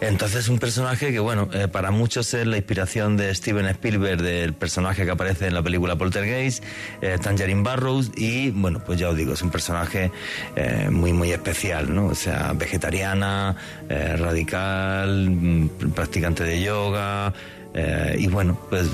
Entonces 0.00 0.48
un 0.48 0.58
personaje 0.58 1.12
que, 1.12 1.18
bueno, 1.18 1.48
eh, 1.52 1.68
para 1.68 1.90
muchos 1.90 2.32
es 2.32 2.46
la 2.46 2.56
inspiración 2.56 3.18
de 3.18 3.34
Steven 3.34 3.66
Spielberg, 3.66 4.22
del 4.22 4.54
personaje 4.54 5.04
que 5.04 5.10
aparece 5.10 5.46
en 5.46 5.54
la 5.54 5.62
película 5.62 5.96
Poltergeist, 5.96 6.64
eh, 7.02 7.18
Tangerine 7.22 7.62
Barrows, 7.62 8.10
y 8.16 8.50
bueno, 8.50 8.82
pues 8.84 8.98
ya 8.98 9.10
os 9.10 9.16
digo, 9.16 9.34
es 9.34 9.42
un 9.42 9.50
personaje 9.50 10.10
eh, 10.56 10.88
muy, 10.90 11.12
muy 11.12 11.32
especial, 11.32 11.94
¿no? 11.94 12.06
O 12.06 12.14
sea, 12.14 12.52
vegetariana, 12.54 13.56
radical, 13.88 15.30
mm, 15.30 15.68
practicante 15.94 16.44
de 16.44 16.62
yoga, 16.62 17.34
eh, 17.72 18.16
y 18.18 18.26
bueno, 18.26 18.58
pues 18.68 18.88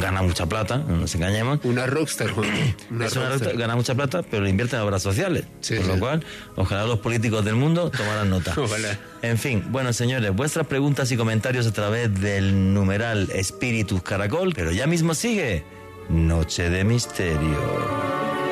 gana 0.00 0.22
mucha 0.22 0.46
plata, 0.46 0.78
no 0.78 0.96
nos 0.96 1.14
engañemos. 1.14 1.60
Una 1.64 1.86
rockstar, 1.86 2.32
Una 2.90 3.08
rockstar. 3.08 3.56
gana 3.56 3.76
mucha 3.76 3.94
plata, 3.94 4.22
pero 4.28 4.48
invierte 4.48 4.76
en 4.76 4.82
obras 4.82 5.02
sociales. 5.02 5.44
por 5.68 5.86
lo 5.86 5.98
cual, 5.98 6.24
ojalá 6.56 6.84
los 6.84 6.98
políticos 6.98 7.44
del 7.44 7.54
mundo 7.56 7.90
tomaran 7.90 8.30
nota. 8.30 8.54
En 9.22 9.38
fin, 9.38 9.64
bueno, 9.68 9.92
señores, 9.92 10.34
vuestras 10.34 10.66
preguntas 10.66 11.12
y 11.12 11.16
comentarios 11.16 11.64
a 11.68 11.72
través 11.72 12.12
del 12.20 12.74
numeral 12.74 13.30
Espíritus 13.32 14.02
Caracol, 14.02 14.52
pero 14.52 14.72
ya 14.72 14.88
mismo 14.88 15.14
sigue 15.14 15.62
Noche 16.08 16.68
de 16.70 16.82
Misterio. 16.82 18.51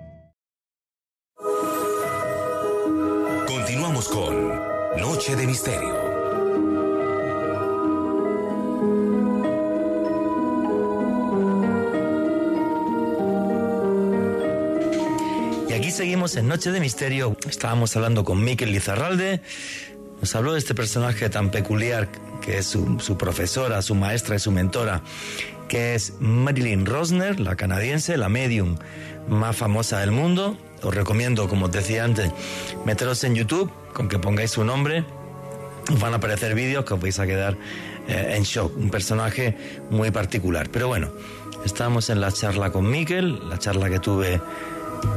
Noche 5.21 5.35
de 5.35 5.45
Misterio. 5.45 5.95
Y 15.69 15.73
aquí 15.73 15.91
seguimos 15.91 16.35
en 16.37 16.47
Noche 16.47 16.71
de 16.71 16.79
Misterio. 16.79 17.37
Estábamos 17.47 17.95
hablando 17.95 18.25
con 18.25 18.43
Miquel 18.43 18.71
Lizarralde. 18.71 19.41
Nos 20.19 20.33
habló 20.33 20.53
de 20.53 20.57
este 20.57 20.73
personaje 20.73 21.29
tan 21.29 21.51
peculiar 21.51 22.07
que 22.41 22.57
es 22.57 22.65
su, 22.65 22.99
su 22.99 23.15
profesora, 23.15 23.83
su 23.83 23.93
maestra 23.93 24.37
y 24.37 24.39
su 24.39 24.49
mentora, 24.49 25.03
que 25.67 25.93
es 25.93 26.13
Marilyn 26.19 26.87
Rosner, 26.87 27.39
la 27.39 27.55
canadiense, 27.55 28.17
la 28.17 28.27
medium 28.27 28.77
más 29.29 29.55
famosa 29.55 29.99
del 29.99 30.09
mundo. 30.09 30.57
Os 30.81 30.95
recomiendo, 30.95 31.47
como 31.47 31.67
os 31.67 31.71
decía 31.71 32.05
antes, 32.05 32.31
meteros 32.85 33.23
en 33.23 33.35
YouTube 33.35 33.71
con 33.91 34.07
que 34.07 34.19
pongáis 34.19 34.51
su 34.51 34.63
nombre. 34.63 35.05
Os 35.91 35.99
van 35.99 36.13
a 36.13 36.17
aparecer 36.17 36.53
vídeos 36.55 36.85
que 36.85 36.93
os 36.93 37.01
vais 37.01 37.19
a 37.19 37.25
quedar 37.25 37.57
eh, 38.07 38.35
en 38.35 38.43
shock. 38.43 38.75
Un 38.77 38.89
personaje 38.89 39.57
muy 39.89 40.11
particular. 40.11 40.69
Pero 40.71 40.87
bueno, 40.87 41.11
estamos 41.65 42.09
en 42.09 42.21
la 42.21 42.31
charla 42.31 42.71
con 42.71 42.89
Miquel, 42.89 43.49
la 43.49 43.57
charla 43.57 43.89
que 43.89 43.99
tuve 43.99 44.41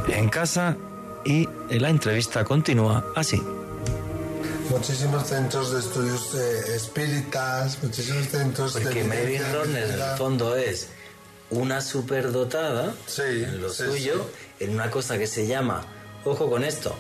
en 0.09 0.29
casa 0.29 0.77
y 1.25 1.49
la 1.71 1.89
entrevista 1.89 2.45
continúa 2.45 3.05
así. 3.15 3.43
Muchísimos 4.71 5.27
centros 5.29 5.73
de 5.73 5.81
estudios 5.81 6.35
eh, 6.35 6.77
espíritas, 6.77 7.79
muchísimos 7.83 8.29
centros 8.29 8.73
Porque 8.73 9.05
de... 9.05 9.53
Rosner 9.53 9.91
en 9.91 10.01
el 10.01 10.17
fondo 10.17 10.57
es 10.57 10.89
una 11.51 11.81
superdotada 11.81 12.95
Sí, 13.07 13.23
en 13.23 13.61
lo 13.61 13.69
sí, 13.71 13.85
suyo, 13.85 14.27
en 14.59 14.71
una 14.71 14.91
cosa 14.91 15.19
que 15.19 15.27
se 15.27 15.47
llama, 15.47 15.83
ojo 16.25 16.51
con 16.51 16.65
esto, 16.65 16.95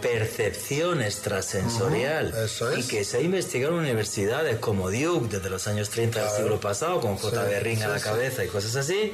percepción 0.00 1.02
extrasensorial. 1.02 2.34
Eso 2.44 2.70
es. 2.72 2.84
Y 2.84 2.88
que 2.88 3.04
se 3.04 3.18
ha 3.18 3.20
investigado 3.20 3.74
en 3.74 3.80
universidades 3.80 4.58
como 4.58 4.90
Duke 4.90 5.28
desde 5.36 5.50
los 5.50 5.66
años 5.66 5.90
30 5.90 6.20
del 6.20 6.30
siglo 6.30 6.60
pasado, 6.60 7.00
con 7.00 7.16
J. 7.16 7.46
Sí, 7.48 7.54
Ring 7.60 7.82
a 7.82 7.86
sí, 7.86 7.90
la 7.92 8.00
cabeza 8.00 8.44
y 8.44 8.48
cosas 8.48 8.76
así, 8.76 9.12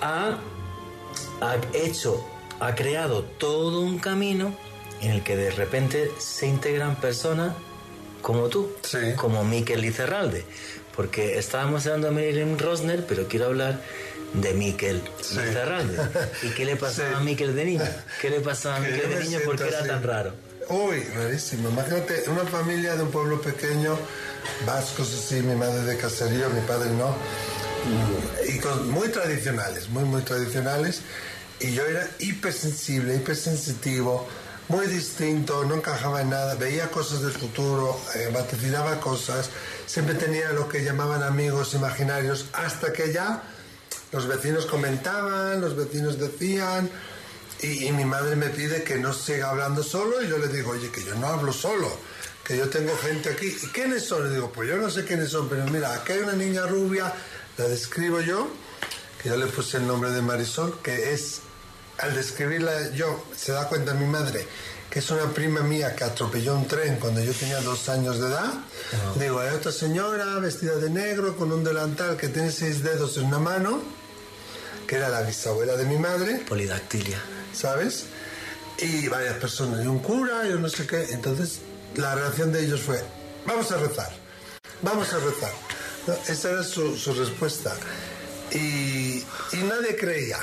ha, 0.00 0.38
ha 1.40 1.56
hecho, 1.74 2.24
ha 2.60 2.74
creado 2.74 3.22
todo 3.24 3.80
un 3.80 3.98
camino 3.98 4.56
en 5.00 5.10
el 5.10 5.22
que 5.22 5.36
de 5.36 5.50
repente 5.50 6.10
se 6.18 6.46
integran 6.46 6.96
personas 6.96 7.54
como 8.22 8.48
tú, 8.48 8.70
Sí. 8.82 8.98
como 9.16 9.44
Miquel 9.44 9.80
Lizarralde. 9.82 10.44
Porque 10.96 11.38
estábamos 11.38 11.84
hablando 11.86 12.06
de 12.08 12.14
Marilyn 12.14 12.58
Rosner, 12.58 13.04
pero 13.06 13.26
quiero 13.26 13.46
hablar 13.46 13.80
de 14.34 14.52
Miquel 14.54 15.02
Sí. 15.22 15.38
¿Y 16.42 16.48
qué 16.50 16.64
le 16.64 16.76
pasaba 16.76 17.08
Sí. 17.10 17.14
a 17.16 17.20
Miquel 17.20 17.54
de 17.54 17.64
niño? 17.64 17.84
¿Qué 18.20 18.30
le 18.30 18.40
pasaba 18.40 18.76
a 18.76 18.80
Que 18.82 18.90
Miquel 18.92 19.10
de 19.10 19.20
niño? 19.24 19.38
¿Por 19.44 19.56
qué 19.56 19.62
siento 19.64 19.76
era 19.76 19.78
así. 19.80 19.88
tan 19.88 20.02
raro? 20.02 20.34
Uy, 20.68 21.02
rarísimo. 21.14 21.68
Imagínate 21.70 22.24
una 22.28 22.44
familia 22.44 22.96
de 22.96 23.02
un 23.02 23.10
pueblo 23.10 23.40
pequeño, 23.40 23.96
vascos 24.66 25.12
así, 25.14 25.36
mi 25.42 25.54
madre 25.54 25.82
de 25.82 25.96
caserío, 25.96 26.48
mi 26.50 26.60
padre 26.62 26.90
no, 26.90 27.14
y 28.48 28.58
con- 28.58 28.90
muy 28.90 29.08
tradicionales, 29.08 29.88
muy, 29.90 30.04
muy 30.04 30.22
tradicionales. 30.22 31.02
Y 31.60 31.72
yo 31.74 31.84
era 31.86 32.08
hipersensible, 32.18 33.14
hipersensitivo, 33.16 34.26
muy 34.68 34.86
distinto, 34.86 35.64
no 35.64 35.74
encajaba 35.76 36.22
en 36.22 36.30
nada, 36.30 36.54
veía 36.54 36.88
cosas 36.90 37.20
del 37.22 37.32
futuro, 37.32 38.00
eh, 38.14 38.30
vaticinaba 38.32 38.98
cosas, 39.00 39.50
siempre 39.86 40.14
tenía 40.14 40.50
lo 40.52 40.68
que 40.68 40.82
llamaban 40.82 41.22
amigos 41.22 41.74
imaginarios, 41.74 42.46
hasta 42.54 42.92
que 42.92 43.12
ya 43.12 43.42
los 44.14 44.28
vecinos 44.28 44.66
comentaban, 44.66 45.60
los 45.60 45.74
vecinos 45.74 46.20
decían, 46.20 46.88
y, 47.60 47.86
y 47.86 47.92
mi 47.92 48.04
madre 48.04 48.36
me 48.36 48.48
pide 48.48 48.84
que 48.84 48.96
no 48.96 49.12
siga 49.12 49.50
hablando 49.50 49.82
solo 49.82 50.22
y 50.22 50.28
yo 50.28 50.38
le 50.38 50.46
digo, 50.46 50.70
oye, 50.70 50.88
que 50.92 51.02
yo 51.02 51.16
no 51.16 51.26
hablo 51.26 51.52
solo, 51.52 51.90
que 52.44 52.56
yo 52.56 52.68
tengo 52.68 52.96
gente 52.96 53.30
aquí. 53.30 53.46
¿Y 53.60 53.66
quiénes 53.68 54.04
son? 54.04 54.28
Le 54.28 54.34
digo, 54.34 54.52
pues 54.52 54.68
yo 54.68 54.76
no 54.76 54.88
sé 54.88 55.04
quiénes 55.04 55.30
son, 55.30 55.48
pero 55.48 55.64
mira, 55.66 55.92
aquí 55.94 56.12
hay 56.12 56.20
una 56.20 56.34
niña 56.34 56.64
rubia, 56.64 57.12
la 57.58 57.66
describo 57.66 58.20
yo, 58.20 58.48
que 59.20 59.30
yo 59.30 59.36
le 59.36 59.46
puse 59.46 59.78
el 59.78 59.86
nombre 59.88 60.12
de 60.12 60.22
Marisol, 60.22 60.78
que 60.80 61.12
es, 61.12 61.40
al 61.98 62.14
describirla 62.14 62.92
yo, 62.92 63.24
se 63.36 63.50
da 63.50 63.66
cuenta 63.68 63.94
mi 63.94 64.06
madre, 64.06 64.46
que 64.90 65.00
es 65.00 65.10
una 65.10 65.28
prima 65.32 65.62
mía 65.62 65.96
que 65.96 66.04
atropelló 66.04 66.54
un 66.54 66.68
tren 66.68 66.98
cuando 67.00 67.20
yo 67.20 67.32
tenía 67.32 67.60
dos 67.62 67.88
años 67.88 68.20
de 68.20 68.28
edad. 68.28 68.52
Digo, 69.18 69.40
hay 69.40 69.52
otra 69.52 69.72
señora 69.72 70.38
vestida 70.38 70.76
de 70.76 70.88
negro 70.88 71.36
con 71.36 71.50
un 71.50 71.64
delantal 71.64 72.16
que 72.16 72.28
tiene 72.28 72.52
seis 72.52 72.84
dedos 72.84 73.16
en 73.16 73.24
una 73.24 73.40
mano, 73.40 73.82
que 74.86 74.96
era 74.96 75.08
la 75.08 75.22
bisabuela 75.22 75.76
de 75.76 75.84
mi 75.84 75.96
madre. 75.98 76.42
Polidactilia. 76.48 77.20
¿sabes? 77.52 78.06
Y 78.78 79.06
varias 79.08 79.34
personas, 79.36 79.84
y 79.84 79.86
un 79.86 80.00
cura, 80.00 80.46
y 80.48 80.52
un 80.52 80.62
no 80.62 80.68
sé 80.68 80.86
qué. 80.86 81.04
Entonces, 81.12 81.60
la 81.94 82.14
reacción 82.16 82.50
de 82.52 82.64
ellos 82.64 82.80
fue, 82.80 83.00
vamos 83.46 83.70
a 83.70 83.76
rezar, 83.76 84.10
vamos 84.82 85.12
a 85.12 85.18
rezar. 85.18 85.52
¿No? 86.08 86.14
Esa 86.28 86.50
era 86.50 86.64
su, 86.64 86.96
su 86.96 87.14
respuesta. 87.14 87.72
Y, 88.52 89.18
y 89.52 89.56
nadie 89.68 89.96
creía, 89.96 90.38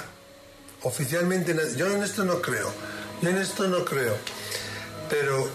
oficialmente, 0.84 1.54
nadie- 1.54 1.76
yo 1.76 1.92
en 1.94 2.02
esto 2.04 2.24
no 2.24 2.42
creo, 2.42 2.72
yo 3.22 3.30
en 3.30 3.38
esto 3.38 3.68
no 3.68 3.84
creo. 3.86 4.16
Pero 5.10 5.50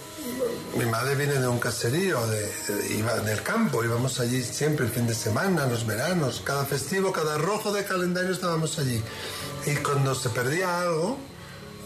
mi 0.76 0.84
madre 0.84 1.14
viene 1.14 1.34
de 1.34 1.48
un 1.48 1.58
caserío, 1.58 2.26
de, 2.26 2.50
iba 2.90 3.14
del 3.20 3.42
campo, 3.42 3.82
íbamos 3.82 4.20
allí 4.20 4.42
siempre 4.42 4.86
el 4.86 4.92
fin 4.92 5.06
de 5.06 5.14
semana, 5.14 5.66
los 5.66 5.86
veranos, 5.86 6.42
cada 6.44 6.64
festivo, 6.64 7.12
cada 7.12 7.38
rojo 7.38 7.72
de 7.72 7.84
calendario 7.84 8.32
estábamos 8.32 8.78
allí. 8.78 9.02
Y 9.64 9.74
cuando 9.76 10.14
se 10.14 10.28
perdía 10.28 10.82
algo, 10.82 11.18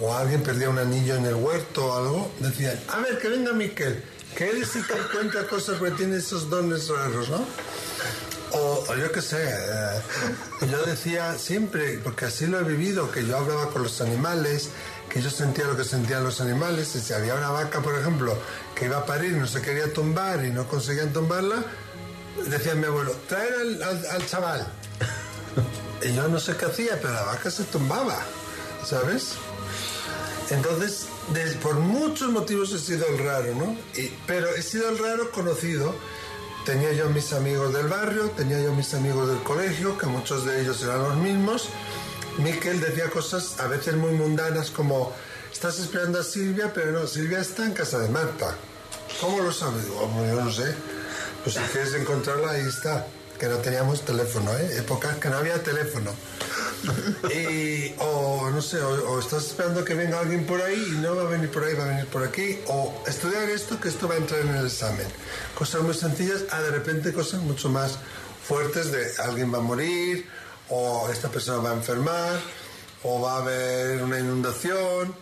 o 0.00 0.14
alguien 0.14 0.42
perdía 0.42 0.70
un 0.70 0.78
anillo 0.78 1.16
en 1.16 1.26
el 1.26 1.34
huerto 1.34 1.86
o 1.86 1.96
algo, 1.96 2.30
decían, 2.40 2.78
a 2.88 2.98
ver, 3.00 3.18
que 3.18 3.28
venga 3.28 3.52
Miquel, 3.52 4.02
que 4.36 4.50
él 4.50 4.66
sí 4.66 4.80
que 4.82 4.94
encuentra 4.94 5.46
cosas 5.46 5.78
porque 5.78 5.94
tiene 5.94 6.16
esos 6.16 6.48
dones 6.48 6.88
raros, 6.88 7.28
¿no? 7.28 7.44
O, 8.52 8.84
o 8.88 8.96
yo 8.96 9.12
qué 9.12 9.22
sé, 9.22 9.48
eh, 9.48 10.66
yo 10.68 10.82
decía 10.84 11.38
siempre, 11.38 12.00
porque 12.02 12.24
así 12.24 12.46
lo 12.46 12.58
he 12.58 12.64
vivido, 12.64 13.10
que 13.12 13.24
yo 13.24 13.36
hablaba 13.36 13.70
con 13.70 13.84
los 13.84 14.00
animales, 14.00 14.70
que 15.10 15.20
yo 15.20 15.28
sentía 15.30 15.66
lo 15.66 15.76
que 15.76 15.84
sentían 15.84 16.22
los 16.24 16.40
animales, 16.40 16.94
y 16.94 17.00
si 17.00 17.12
había 17.12 17.34
una 17.34 17.50
vaca, 17.50 17.80
por 17.80 17.98
ejemplo, 17.98 18.38
que 18.74 18.84
iba 18.86 18.98
a 18.98 19.04
parir 19.04 19.32
y 19.32 19.36
no 19.38 19.46
se 19.46 19.60
quería 19.60 19.92
tumbar 19.92 20.44
y 20.44 20.50
no 20.50 20.66
conseguían 20.68 21.12
tumbarla, 21.12 21.64
decía 22.46 22.74
mi 22.76 22.84
abuelo, 22.86 23.12
traer 23.28 23.52
al, 23.60 23.82
al- 23.82 24.06
al 24.06 24.26
chaval. 24.26 24.66
Y 26.02 26.14
yo 26.14 26.28
no 26.28 26.40
sé 26.40 26.56
qué 26.56 26.64
hacía, 26.64 26.98
pero 27.02 27.12
la 27.12 27.24
vaca 27.24 27.50
se 27.50 27.64
tumbaba, 27.64 28.16
¿sabes? 28.86 29.34
Entonces, 30.48 31.06
des- 31.34 31.56
por 31.56 31.74
muchos 31.74 32.30
motivos 32.30 32.72
he 32.72 32.78
sido 32.78 33.06
el 33.06 33.18
raro, 33.18 33.54
¿no? 33.54 33.76
Y- 34.00 34.10
pero 34.26 34.48
he 34.54 34.62
sido 34.62 34.88
el 34.88 34.98
raro 34.98 35.30
conocido. 35.30 35.94
Tenía 36.64 36.92
yo 36.92 37.08
mis 37.10 37.32
amigos 37.32 37.72
del 37.74 37.88
barrio, 37.88 38.30
tenía 38.30 38.60
yo 38.60 38.72
mis 38.72 38.92
amigos 38.94 39.28
del 39.28 39.42
colegio, 39.42 39.96
que 39.98 40.06
muchos 40.06 40.44
de 40.46 40.60
ellos 40.62 40.82
eran 40.82 41.02
los 41.02 41.16
mismos. 41.16 41.68
Miquel 42.38 42.80
decía 42.80 43.10
cosas 43.10 43.58
a 43.60 43.66
veces 43.66 43.94
muy 43.94 44.12
mundanas 44.12 44.70
como, 44.70 45.12
estás 45.52 45.78
esperando 45.78 46.20
a 46.20 46.24
Silvia, 46.24 46.72
pero 46.72 46.92
no, 46.92 47.06
Silvia 47.06 47.40
está 47.40 47.64
en 47.66 47.72
casa 47.72 47.98
de 47.98 48.08
Marta. 48.08 48.54
¿Cómo 49.20 49.40
lo 49.40 49.52
sabes? 49.52 49.84
"Oh, 49.98 50.08
yo 50.26 50.40
no 50.44 50.50
sé. 50.50 50.74
Pues 51.42 51.56
si 51.56 51.60
quieres 51.72 51.94
encontrarla, 51.94 52.52
ahí 52.52 52.62
está. 52.66 53.06
Que 53.38 53.46
no 53.48 53.56
teníamos 53.56 54.04
teléfono, 54.04 54.52
¿eh? 54.56 54.78
Épocas 54.78 55.16
que 55.16 55.28
no 55.30 55.38
había 55.38 55.62
teléfono. 55.62 56.12
Y, 57.30 57.94
o 57.98 58.48
no 58.50 58.62
sé, 58.62 58.78
o, 58.80 59.10
o 59.10 59.20
estás 59.20 59.44
esperando 59.48 59.84
que 59.84 59.92
venga 59.94 60.18
alguien 60.18 60.46
por 60.46 60.62
ahí 60.62 60.82
y 60.88 60.98
no 60.98 61.14
va 61.14 61.22
a 61.22 61.26
venir 61.26 61.50
por 61.50 61.62
ahí, 61.64 61.74
va 61.74 61.84
a 61.84 61.88
venir 61.88 62.06
por 62.06 62.24
aquí, 62.24 62.58
o 62.68 63.02
estudiar 63.06 63.50
esto, 63.50 63.78
que 63.78 63.88
esto 63.90 64.08
va 64.08 64.14
a 64.14 64.18
entrar 64.18 64.40
en 64.40 64.54
el 64.54 64.66
examen. 64.66 65.06
Cosas 65.58 65.82
muy 65.82 65.92
sencillas, 65.94 66.44
a 66.50 66.62
de 66.62 66.70
repente 66.70 67.12
cosas 67.12 67.40
mucho 67.42 67.68
más 67.68 67.98
fuertes 68.46 68.90
de 68.92 69.06
alguien 69.18 69.52
va 69.52 69.58
a 69.58 69.60
morir, 69.60 70.26
o 70.70 71.08
esta 71.10 71.28
persona 71.28 71.58
va 71.62 71.70
a 71.70 71.74
enfermar, 71.74 72.40
o 73.02 73.20
va 73.20 73.34
a 73.34 73.38
haber 73.38 74.02
una 74.02 74.18
inundación, 74.18 75.14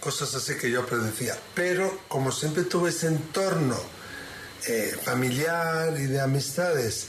cosas 0.00 0.34
así 0.34 0.54
que 0.56 0.70
yo 0.70 0.84
predecía. 0.86 1.38
Pero 1.54 2.00
como 2.08 2.30
siempre 2.32 2.64
tuve 2.64 2.90
ese 2.90 3.06
entorno 3.08 3.78
eh, 4.66 4.96
familiar 5.04 5.94
y 5.98 6.06
de 6.06 6.20
amistades 6.20 7.08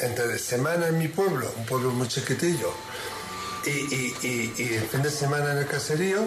entre 0.00 0.38
semana 0.38 0.88
en 0.88 0.98
mi 0.98 1.08
pueblo, 1.08 1.52
un 1.56 1.66
pueblo 1.66 1.90
muy 1.90 2.08
chiquitillo, 2.08 2.72
y, 3.66 3.70
y, 3.70 4.16
y- 4.22 4.62
y 4.62 4.78
fin 4.90 5.02
de 5.02 5.10
semana 5.10 5.52
en 5.52 5.58
el 5.58 5.66
caserío, 5.66 6.26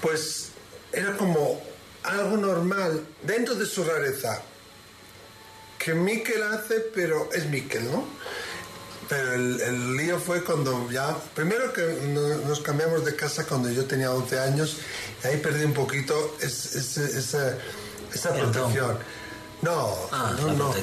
pues 0.00 0.48
era 0.92 1.16
como 1.16 1.60
algo 2.02 2.36
normal 2.36 3.06
dentro 3.22 3.54
de 3.54 3.64
su 3.64 3.84
rareza 3.84 4.42
que 5.78 5.94
Miquel 5.94 6.42
hace, 6.42 6.80
pero 6.94 7.30
es 7.32 7.46
Miquel, 7.46 7.90
¿no? 7.90 8.04
Pero 9.12 9.34
el, 9.34 9.60
el 9.60 9.94
lío 9.98 10.18
fue 10.18 10.42
cuando 10.42 10.90
ya, 10.90 11.14
primero 11.34 11.70
que 11.70 11.82
no- 12.14 12.38
nos 12.48 12.60
cambiamos 12.60 13.04
de 13.04 13.14
casa 13.14 13.44
cuando 13.44 13.68
yo 13.70 13.84
tenía 13.84 14.10
11 14.10 14.38
años, 14.40 14.78
y 15.22 15.26
ahí 15.26 15.36
perdí 15.36 15.64
un 15.66 15.74
poquito 15.74 16.34
es- 16.40 16.74
esa, 16.74 17.54
protección. 18.32 18.96
No, 19.60 19.94
Ah, 20.10 20.34
no, 20.40 20.54
no. 20.54 20.74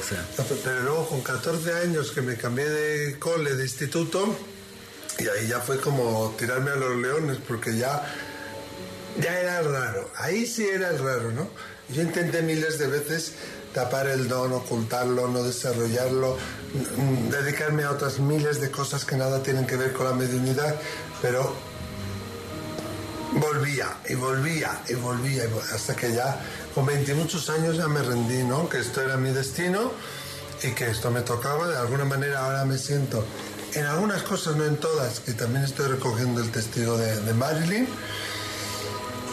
Pero 0.62 0.80
luego 0.84 1.08
con 1.08 1.22
14 1.22 1.72
años 1.74 2.12
que 2.12 2.22
me 2.22 2.36
cambié 2.36 2.68
de 2.68 3.18
cole, 3.18 3.54
de 3.56 3.64
instituto, 3.64 4.32
y 5.18 5.26
ahí 5.26 5.48
ya 5.48 5.58
fue 5.58 5.80
como 5.80 6.32
tirarme 6.38 6.70
a 6.70 6.76
los 6.76 6.96
leones, 6.98 7.38
porque 7.48 7.76
ya, 7.76 8.14
ya 9.20 9.40
era 9.40 9.60
raro. 9.62 10.08
Ahí 10.14 10.46
sí 10.46 10.68
era 10.68 10.90
el 10.90 10.98
raro, 11.00 11.32
¿no? 11.32 11.50
Yo 11.88 12.02
intenté 12.02 12.42
miles 12.42 12.78
de 12.78 12.86
veces 12.86 13.32
tapar 13.72 14.08
el 14.08 14.28
don, 14.28 14.52
ocultarlo, 14.52 15.28
no 15.28 15.42
desarrollarlo, 15.42 16.36
mm, 16.96 17.30
dedicarme 17.30 17.84
a 17.84 17.90
otras 17.90 18.18
miles 18.18 18.60
de 18.60 18.70
cosas 18.70 19.04
que 19.04 19.16
nada 19.16 19.42
tienen 19.42 19.66
que 19.66 19.76
ver 19.76 19.92
con 19.92 20.06
la 20.06 20.12
mediunidad, 20.12 20.74
pero 21.22 21.54
volvía 23.32 23.96
y 24.08 24.14
volvía 24.14 24.82
y 24.88 24.94
volvía, 24.94 25.44
hasta 25.72 25.94
que 25.94 26.12
ya 26.12 26.40
con 26.74 26.86
20 26.86 27.12
y 27.12 27.14
muchos 27.14 27.48
años 27.50 27.76
ya 27.76 27.86
me 27.88 28.02
rendí, 28.02 28.42
¿no? 28.42 28.68
Que 28.68 28.78
esto 28.78 29.00
era 29.02 29.16
mi 29.16 29.30
destino 29.30 29.92
y 30.62 30.72
que 30.72 30.90
esto 30.90 31.10
me 31.10 31.22
tocaba, 31.22 31.68
de 31.68 31.76
alguna 31.76 32.04
manera 32.04 32.44
ahora 32.44 32.64
me 32.64 32.76
siento, 32.76 33.24
en 33.74 33.86
algunas 33.86 34.22
cosas, 34.22 34.56
no 34.56 34.64
en 34.64 34.76
todas, 34.78 35.20
que 35.20 35.32
también 35.32 35.64
estoy 35.64 35.86
recogiendo 35.86 36.40
el 36.40 36.50
testigo 36.50 36.98
de, 36.98 37.20
de 37.20 37.34
Marilyn. 37.34 37.88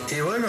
Y 0.09 0.21
bueno, 0.21 0.47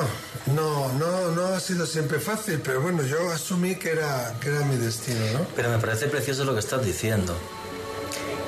no, 0.54 0.92
no, 0.94 1.30
no 1.32 1.46
ha 1.48 1.60
sido 1.60 1.86
siempre 1.86 2.20
fácil, 2.20 2.60
pero 2.62 2.80
bueno, 2.80 3.02
yo 3.02 3.30
asumí 3.30 3.76
que 3.76 3.90
era, 3.92 4.34
que 4.40 4.48
era 4.48 4.60
mi 4.64 4.76
destino, 4.76 5.20
¿no? 5.32 5.46
Pero 5.56 5.70
me 5.70 5.78
parece 5.78 6.06
precioso 6.08 6.44
lo 6.44 6.54
que 6.54 6.60
estás 6.60 6.84
diciendo. 6.84 7.36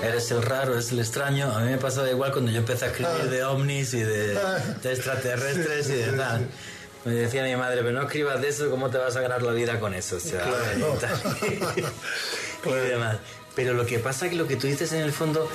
Eres 0.02 0.30
el 0.30 0.42
raro, 0.42 0.72
eres 0.72 0.92
el 0.92 1.00
extraño. 1.00 1.52
A 1.54 1.60
mí 1.60 1.70
me 1.70 1.76
pasaba 1.78 2.08
igual 2.10 2.32
cuando 2.32 2.50
yo 2.50 2.58
empecé 2.58 2.86
a 2.86 2.88
escribir 2.88 3.28
de 3.30 3.44
ovnis 3.44 3.92
y 3.92 4.00
de, 4.02 4.34
de 4.82 4.92
extraterrestres 4.92 5.86
Sí, 5.86 5.92
y 5.92 5.96
de 5.96 6.10
sí, 6.10 6.16
tal. 6.16 6.48
Me 7.04 7.12
decía 7.12 7.42
mi 7.44 7.54
madre, 7.56 7.82
pero 7.82 7.92
no 7.92 8.02
escribas 8.02 8.40
de 8.40 8.48
eso, 8.48 8.70
¿cómo 8.70 8.88
te 8.90 8.98
vas 8.98 9.16
a 9.16 9.20
ganar 9.20 9.42
la 9.42 9.52
vida 9.52 9.78
con 9.80 9.94
eso? 9.94 10.16
O 10.16 10.20
sea, 10.20 10.42
Claro. 10.42 10.96
y 10.96 11.00
tal. 11.00 12.72
y 12.84 12.88
demás. 12.88 13.16
Pero 13.54 13.74
lo 13.74 13.84
que 13.84 13.98
pasa 13.98 14.26
es 14.26 14.32
que 14.32 14.38
lo 14.38 14.46
que 14.46 14.56
tú 14.56 14.66
dices 14.66 14.92
en 14.92 15.00
el 15.02 15.12
fondo, 15.12 15.48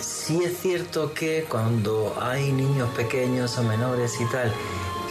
sí 0.00 0.42
es 0.44 0.58
cierto 0.60 1.12
que 1.14 1.44
cuando 1.48 2.16
hay 2.20 2.50
niños 2.50 2.88
pequeños 2.96 3.56
o 3.58 3.62
menores 3.62 4.12
y 4.20 4.28
tal, 4.32 4.52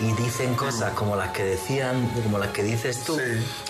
y 0.01 0.11
dicen 0.21 0.55
cosas 0.55 0.93
como 0.93 1.15
las 1.15 1.31
que 1.31 1.43
decían, 1.43 2.09
como 2.23 2.37
las 2.39 2.49
que 2.49 2.63
dices 2.63 3.03
tú, 3.05 3.17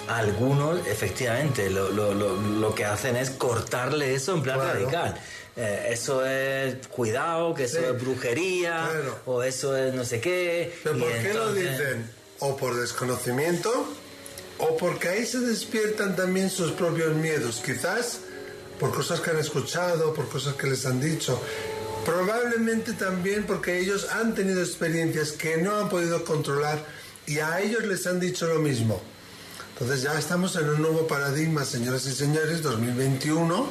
algunos 0.08 0.86
efectivamente 0.88 1.70
lo, 1.70 1.90
lo- 1.90 2.14
lo- 2.14 2.36
lo 2.38 2.76
que 2.76 2.86
hacen 2.86 3.16
es 3.16 3.30
cortarle 3.32 4.14
eso 4.16 4.34
en 4.34 4.42
plan 4.42 4.60
Claro. 4.60 4.74
radical. 4.80 5.16
Eh, 5.56 5.90
eso 5.92 6.26
es 6.26 6.88
cuidado, 6.88 7.54
que 7.54 7.66
eso 7.66 7.78
Sí. 7.78 7.86
es 7.86 8.02
brujería, 8.02 8.88
Claro. 8.92 9.20
o 9.26 9.44
eso 9.44 9.78
es 9.78 9.94
no 9.94 10.04
sé 10.04 10.20
qué. 10.20 10.74
¿Pero 10.84 10.98
y 10.98 11.02
por 11.02 11.12
qué 11.12 11.34
lo 11.34 11.54
dicen? 11.54 12.10
O 12.40 12.58
por 12.58 12.76
desconocimiento, 12.76 13.72
o 14.58 14.78
porque 14.78 15.10
ahí 15.10 15.26
se 15.26 15.40
despiertan 15.40 16.16
también 16.16 16.50
sus 16.50 16.72
propios 16.72 17.14
miedos, 17.16 17.62
quizás 17.64 18.20
por 18.80 18.94
cosas 18.94 19.20
que 19.22 19.30
han 19.30 19.38
escuchado, 19.40 20.14
por 20.14 20.28
cosas 20.28 20.56
que 20.56 20.68
les 20.68 20.86
han 20.88 21.00
dicho. 21.00 21.40
Probablemente 22.06 22.94
también 22.94 23.46
porque 23.46 23.80
ellos 23.80 24.10
han 24.12 24.36
tenido 24.36 24.62
experiencias 24.62 25.32
que 25.32 25.58
no 25.58 25.78
han 25.78 25.90
podido 25.90 26.24
controlar 26.26 26.84
y 27.26 27.40
a 27.40 27.62
ellos 27.62 27.86
les 27.86 28.06
han 28.08 28.20
dicho 28.20 28.48
lo 28.48 28.60
mismo. 28.60 29.02
Entonces 29.74 30.02
ya 30.02 30.18
estamos 30.18 30.56
en 30.56 30.70
un 30.70 30.82
nuevo 30.82 31.08
paradigma, 31.08 31.66
señoras 31.66 32.06
y 32.06 32.14
señores, 32.14 32.62
2021. 32.62 33.70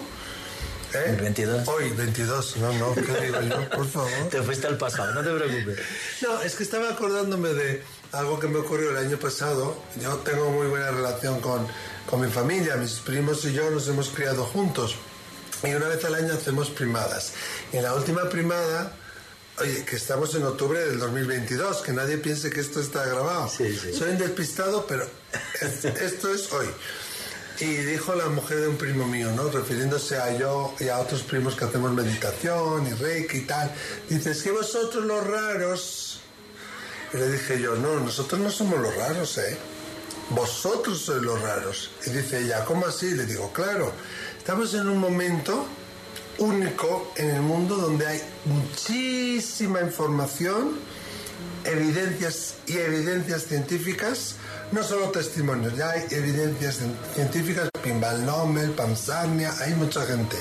¿eh? 0.94 1.16
22. 1.20 1.68
Hoy, 1.68 1.90
22, 1.90 2.56
no, 2.56 2.72
no, 2.72 2.94
¿qué 2.94 3.26
digo 3.26 3.40
yo? 3.42 3.70
Por 3.70 3.86
favor. 3.86 4.10
Te 4.30 4.42
fuiste 4.42 4.66
al 4.66 4.78
pasado, 4.78 5.14
no 5.14 5.22
te 5.22 5.30
preocupes. 5.30 5.78
No, 6.22 6.42
es 6.42 6.54
que 6.54 6.64
estaba 6.64 6.90
acordándome 6.90 7.50
de 7.50 7.82
algo 8.12 8.38
que 8.40 8.48
me 8.48 8.58
ocurrió 8.58 8.90
el 8.90 8.96
año 8.96 9.16
pasado. 9.16 9.76
Yo 10.00 10.16
tengo 10.18 10.50
muy 10.50 10.66
buena 10.66 10.90
relación 10.90 11.40
con, 11.40 11.66
con 12.08 12.20
mi 12.20 12.28
familia, 12.28 12.76
mis 12.76 12.94
primos 12.94 13.44
y 13.44 13.52
yo 13.52 13.70
nos 13.70 13.88
hemos 13.88 14.08
criado 14.10 14.44
juntos. 14.44 14.96
Y 15.64 15.72
una 15.74 15.88
vez 15.88 16.04
al 16.04 16.14
año 16.14 16.34
hacemos 16.34 16.70
primadas. 16.70 17.32
Y 17.72 17.76
en 17.76 17.84
la 17.84 17.94
última 17.94 18.28
primada, 18.28 18.92
oye, 19.60 19.84
que 19.84 19.96
estamos 19.96 20.34
en 20.34 20.44
octubre 20.44 20.80
del 20.84 20.98
2022, 20.98 21.82
que 21.82 21.92
nadie 21.92 22.18
piense 22.18 22.50
que 22.50 22.60
esto 22.60 22.80
está 22.80 23.04
grabado. 23.06 23.48
Sí, 23.48 23.76
sí. 23.76 23.92
Soy 23.92 24.10
un 24.10 24.18
despistado, 24.18 24.86
pero 24.86 25.06
es- 25.60 25.84
esto 25.84 26.32
es 26.34 26.52
hoy. 26.52 26.66
Y 27.60 27.66
dijo 27.66 28.14
la 28.16 28.26
mujer 28.28 28.60
de 28.60 28.68
un 28.68 28.76
primo 28.76 29.06
mío, 29.06 29.30
¿no? 29.36 29.48
Refiriéndose 29.50 30.18
a 30.18 30.36
yo 30.36 30.74
y 30.80 30.88
a 30.88 30.98
otros 30.98 31.22
primos 31.22 31.54
que 31.54 31.64
hacemos 31.64 31.92
meditación 31.92 32.86
y 32.88 32.92
reiki 32.94 33.38
y 33.38 33.40
tal. 33.42 33.70
Dice, 34.08 34.32
es 34.32 34.42
que 34.42 34.50
vosotros 34.50 35.04
los 35.04 35.24
raros... 35.24 36.20
Y 37.14 37.18
le 37.18 37.30
dije 37.30 37.60
yo, 37.60 37.74
no, 37.76 38.00
nosotros 38.00 38.40
no 38.40 38.50
somos 38.50 38.80
los 38.80 38.96
raros, 38.96 39.36
¿eh? 39.38 39.56
Vosotros 40.30 40.98
sois 40.98 41.20
los 41.22 41.40
raros. 41.42 41.90
Y 42.06 42.10
dice 42.10 42.40
ella, 42.40 42.64
¿cómo 42.64 42.86
así? 42.86 43.10
Le 43.14 43.26
digo, 43.26 43.52
claro, 43.52 43.92
estamos 44.42 44.74
en 44.74 44.88
un 44.88 44.98
momento 44.98 45.64
único 46.38 47.12
en 47.14 47.30
el 47.30 47.42
mundo 47.42 47.76
donde 47.76 48.08
hay 48.08 48.20
muchísima 48.44 49.80
información, 49.82 50.78
evidencias 51.64 52.54
y 52.66 52.76
evidencias 52.78 53.44
científicas, 53.46 54.34
no 54.72 54.82
solo 54.82 55.10
testimonios, 55.10 55.76
ya 55.76 55.90
hay 55.90 56.06
evidencias 56.10 56.80
cien- 56.80 56.96
científicas, 57.14 57.68
Pimbal 57.84 58.26
Nobel, 58.26 58.70
Pansarnia, 58.72 59.54
hay 59.60 59.74
mucha 59.74 60.04
gente. 60.06 60.36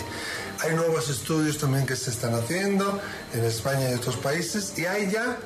Hay 0.62 0.74
nuevos 0.76 1.08
estudios 1.10 1.60
también 1.60 1.86
que 1.86 1.96
se 1.96 2.10
están 2.10 2.34
haciendo 2.34 3.00
en 3.34 3.44
España 3.46 3.92
y 3.92 3.94
otros 3.94 4.16
países 4.18 4.74
y 4.80 4.86
hay 4.86 5.12
ya 5.12 5.38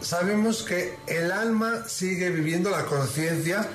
sabemos 0.00 0.62
que 0.62 0.96
el 1.08 1.32
alma 1.32 1.88
sigue 1.88 2.30
viviendo 2.30 2.70
la 2.70 2.84
conciencia, 2.84 3.66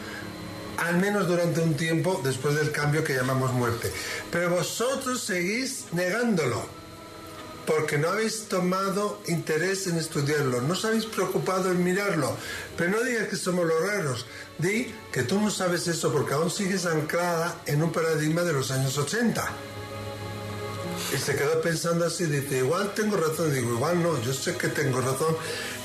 al 0.77 0.97
menos 0.97 1.27
durante 1.27 1.61
un 1.61 1.75
tiempo 1.75 2.21
después 2.23 2.55
del 2.55 2.71
cambio 2.71 3.03
que 3.03 3.13
llamamos 3.13 3.53
muerte. 3.53 3.91
Pero 4.31 4.49
vosotros 4.49 5.21
seguís 5.21 5.85
negándolo, 5.91 6.65
porque 7.65 7.97
no 7.97 8.09
habéis 8.09 8.47
tomado 8.47 9.21
interés 9.27 9.87
en 9.87 9.97
estudiarlo, 9.97 10.61
no 10.61 10.73
os 10.73 10.85
habéis 10.85 11.05
preocupado 11.05 11.71
en 11.71 11.83
mirarlo. 11.83 12.35
Pero 12.77 12.91
no 12.91 13.03
digas 13.03 13.27
que 13.27 13.35
somos 13.35 13.65
los 13.65 13.81
raros, 13.81 14.25
di 14.57 14.93
que 15.11 15.23
tú 15.23 15.39
no 15.39 15.49
sabes 15.49 15.87
eso 15.87 16.11
porque 16.11 16.33
aún 16.33 16.51
sigues 16.51 16.85
anclada 16.85 17.61
en 17.65 17.83
un 17.83 17.91
paradigma 17.91 18.41
de 18.43 18.53
los 18.53 18.71
años 18.71 18.97
80. 18.97 19.43
Y 21.13 21.17
se 21.17 21.35
quedó 21.35 21.61
pensando 21.61 22.05
así, 22.05 22.25
dice, 22.25 22.57
igual 22.57 22.93
tengo 22.95 23.17
razón, 23.17 23.53
digo, 23.53 23.73
igual 23.73 24.01
no, 24.01 24.19
yo 24.21 24.33
sé 24.33 24.55
que 24.55 24.67
tengo 24.69 24.99
razón, 24.99 25.35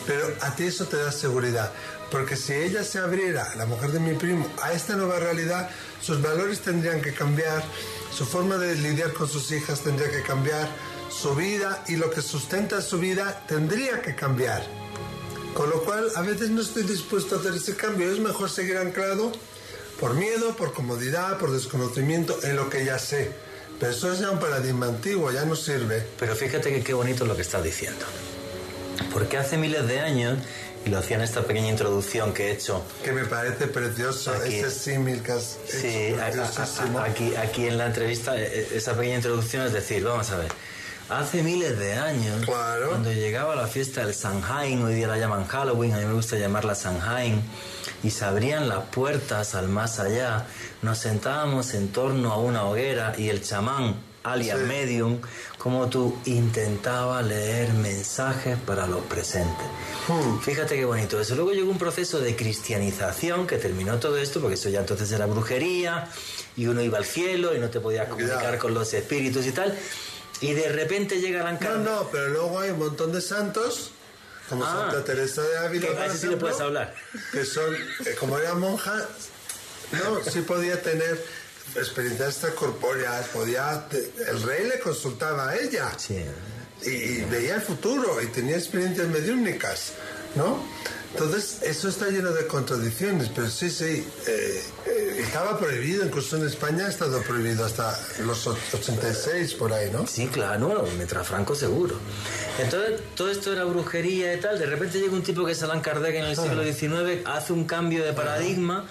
pero 0.07 0.27
a 0.41 0.55
ti 0.55 0.65
eso 0.65 0.87
te 0.87 0.97
da 0.97 1.13
seguridad, 1.13 1.73
porque 2.11 2.37
si 2.37 2.55
ella 2.55 2.85
se 2.85 2.99
abriera, 2.99 3.55
la 3.57 3.67
mujer 3.67 3.93
de 3.93 4.01
mi 4.01 4.15
primo, 4.15 4.47
a 4.63 4.73
esta 4.73 4.97
nueva 4.97 5.19
realidad, 5.19 5.71
sus 6.01 6.23
valores 6.23 6.61
tendrían 6.61 7.03
que 7.03 7.13
cambiar, 7.13 7.63
su 8.13 8.25
forma 8.25 8.57
de 8.57 8.75
lidiar 8.77 9.13
con 9.13 9.29
sus 9.29 9.53
hijas 9.53 9.81
tendría 9.81 10.11
que 10.11 10.23
cambiar, 10.23 10.69
su 11.11 11.35
vida 11.35 11.85
y 11.89 11.97
lo 11.97 12.11
que 12.11 12.23
sustenta 12.23 12.81
su 12.81 12.99
vida 12.99 13.45
tendría 13.47 14.01
que 14.03 14.15
cambiar. 14.15 14.63
Con 15.55 15.71
lo 15.71 15.83
cual, 15.83 16.09
a 16.15 16.23
veces 16.23 16.51
no 16.51 16.63
estoy 16.63 16.85
dispuesto 16.85 17.37
a 17.37 17.39
hacer 17.41 17.55
ese 17.55 17.75
cambio, 17.77 18.11
es 18.11 18.21
mejor 18.21 18.49
seguir 18.49 18.77
anclado 18.79 19.33
por 19.99 20.15
miedo, 20.15 20.55
por 20.57 20.73
comodidad, 20.73 21.39
por 21.39 21.51
desconocimiento 21.51 22.39
en 22.45 22.57
lo 22.57 22.71
que 22.71 22.85
ya 22.85 22.99
sé. 22.99 23.33
Pero 23.81 23.93
eso 23.93 24.13
es 24.13 24.21
ya 24.21 24.31
un 24.31 24.39
paradigma 24.39 24.87
antiguo, 24.87 25.31
ya 25.33 25.45
no 25.45 25.57
sirve. 25.57 26.07
Pero 26.19 26.35
fíjate 26.35 26.73
que 26.73 26.83
qué 26.83 26.95
bonito 26.95 27.25
lo 27.25 27.35
que 27.35 27.43
estás 27.43 27.63
diciendo. 27.65 28.05
Porque 29.13 29.37
hace 29.37 29.57
miles 29.57 29.87
de 29.87 30.01
años, 30.01 30.39
y 30.87 30.91
lo 30.91 30.99
hacía 30.99 31.17
en 31.17 31.23
esta 31.23 31.43
pequeña 31.43 31.69
introducción 31.69 32.33
que 32.33 32.49
he 32.49 32.53
hecho, 32.53 32.83
Que 33.05 33.13
me 33.13 33.25
parece 33.25 33.67
precioso 33.67 34.33
Aquí. 34.33 34.55
ese 34.57 34.71
símil 34.71 35.23
que 35.23 35.33
has 35.33 35.59
Sí, 35.69 35.87
hecho, 35.87 36.21
a- 36.23 36.27
a- 36.27 36.31
preciosísimo. 36.31 36.99
a- 37.01 37.05
aquí, 37.05 37.35
aquí 37.37 37.67
en 37.67 37.79
la 37.79 37.87
entrevista, 37.87 38.37
e- 38.39 38.47
e- 38.47 38.77
esa 38.77 38.95
pequeña 38.95 39.17
introducción 39.17 39.67
es 39.67 39.73
decir, 39.73 40.03
vamos 40.05 40.31
a 40.31 40.37
ver, 40.39 40.49
hace 41.11 41.43
miles 41.43 41.79
de 41.79 41.95
años, 41.95 42.45
Claro. 42.45 42.91
cuando 42.91 43.13
llegaba 43.13 43.55
la 43.57 43.67
fiesta 43.67 44.05
del 44.05 44.15
Samhain, 44.15 44.83
hoy 44.83 44.95
día 44.95 45.09
la 45.09 45.17
llaman 45.19 45.47
Halloween, 45.47 45.95
a 45.95 45.99
mí 45.99 46.05
me 46.07 46.13
gusta 46.15 46.37
llamarla 46.37 46.75
Samhain, 46.75 47.43
y 48.03 48.11
se 48.11 48.25
abrían 48.25 48.69
las 48.69 48.85
puertas 48.87 49.55
al 49.55 49.69
más 49.69 49.99
allá, 49.99 50.47
nos 50.83 50.99
sentábamos 50.99 51.75
en 51.75 51.89
torno 51.89 52.33
a 52.33 52.39
una 52.39 52.65
hoguera 52.65 53.15
y 53.19 53.29
el 53.31 53.43
chamán, 53.43 53.97
alias 54.33 54.59
Sí. 54.59 54.65
medium, 54.67 55.21
como 55.59 55.89
tú, 55.89 56.17
intentaba 56.27 57.23
leer 57.23 57.73
mensajes 57.75 58.57
para 58.59 58.87
los 58.87 59.03
presentes. 59.05 59.67
Hmm. 60.09 60.39
Fíjate 60.41 60.77
qué 60.77 60.85
bonito 60.85 61.21
eso. 61.21 61.35
Luego 61.35 61.53
llegó 61.53 61.71
un 61.71 61.79
proceso 61.79 62.21
de 62.21 62.35
cristianización 62.37 63.47
que 63.47 63.59
terminó 63.59 63.99
todo 63.99 64.17
esto, 64.19 64.41
porque 64.41 64.55
eso 64.55 64.69
ya 64.69 64.81
entonces 64.81 65.11
era 65.13 65.27
brujería, 65.27 66.09
y 66.57 66.67
uno 66.67 66.83
iba 66.83 66.99
al 66.99 67.05
cielo 67.05 67.55
y 67.55 67.59
no 67.59 67.71
te 67.71 67.81
podías 67.81 68.09
comunicar 68.09 68.53
Ya. 68.55 68.59
con 68.59 68.75
los 68.75 68.93
espíritus 68.95 69.47
y 69.47 69.53
tal. 69.53 69.77
Y 70.41 70.53
de 70.53 70.69
repente 70.69 71.21
llega 71.21 71.43
la 71.43 71.53
No, 71.53 71.77
no, 71.79 72.09
pero 72.13 72.29
luego 72.29 72.61
hay 72.61 72.71
un 72.71 72.79
montón 72.79 73.13
de 73.13 73.21
santos, 73.21 73.91
como 74.49 74.65
Ah. 74.65 74.89
Santa 74.91 75.05
Teresa 75.05 75.43
de 75.43 75.59
Ávila, 75.59 75.89
Que 75.89 75.99
a 76.05 76.11
sí 76.15 76.27
le 76.29 76.37
puedes 76.37 76.61
hablar. 76.61 76.95
que 77.33 77.45
son, 77.45 77.75
eh, 77.75 78.15
como 78.19 78.39
era 78.39 78.55
monja, 78.55 79.07
no, 79.93 80.21
sí 80.31 80.41
podía 80.43 80.81
tener 80.83 81.23
experiencias 81.77 82.29
extracorpóreas, 82.35 83.29
podía, 83.29 83.87
el 84.29 84.43
rey 84.43 84.67
le 84.69 84.79
consultaba 84.81 85.51
a 85.51 85.57
ella. 85.57 85.91
Sí. 85.97 86.19
y, 86.85 86.89
y 86.91 87.25
veía 87.31 87.57
el 87.57 87.63
futuro 87.63 88.23
y 88.23 88.27
tenía 88.27 88.57
experiencias 88.57 89.07
mediúnicas, 89.09 89.93
¿no? 90.37 90.63
Entonces, 91.13 91.61
eso 91.63 91.89
está 91.89 92.09
lleno 92.11 92.31
de 92.33 92.47
contradicciones, 92.47 93.31
pero 93.35 93.49
sí, 93.49 93.71
sí, 93.71 94.07
eh, 94.27 94.63
eh, 94.87 95.17
estaba 95.21 95.59
prohibido, 95.59 96.05
incluso 96.05 96.37
en 96.37 96.47
España 96.47 96.85
ha 96.87 96.91
estado 96.91 97.23
prohibido 97.23 97.65
hasta 97.65 97.99
los 98.27 98.47
och- 98.47 98.59
86 98.75 99.55
por 99.55 99.73
ahí, 99.73 99.91
¿no? 99.91 100.07
Sí, 100.07 100.27
claro, 100.29 100.67
bueno, 100.67 100.85
mientras 100.97 101.27
Franco 101.27 101.55
seguro. 101.55 101.97
Entonces, 102.59 103.01
todo 103.17 103.31
esto 103.31 103.53
era 103.55 103.65
brujería 103.65 104.35
y 104.35 104.41
tal. 104.41 104.59
De 104.59 104.67
repente 104.67 104.99
llega 105.01 105.13
un 105.15 105.23
tipo 105.23 105.47
que 105.47 105.53
es 105.53 105.63
Allan 105.63 105.81
Kardec 105.81 106.15
en 106.15 106.25
el 106.27 106.37
siglo 106.37 106.63
XIX, 106.63 107.23
hace 107.25 107.55
un 107.55 107.65
cambio 107.65 108.05
de 108.05 108.13
paradigma 108.13 108.87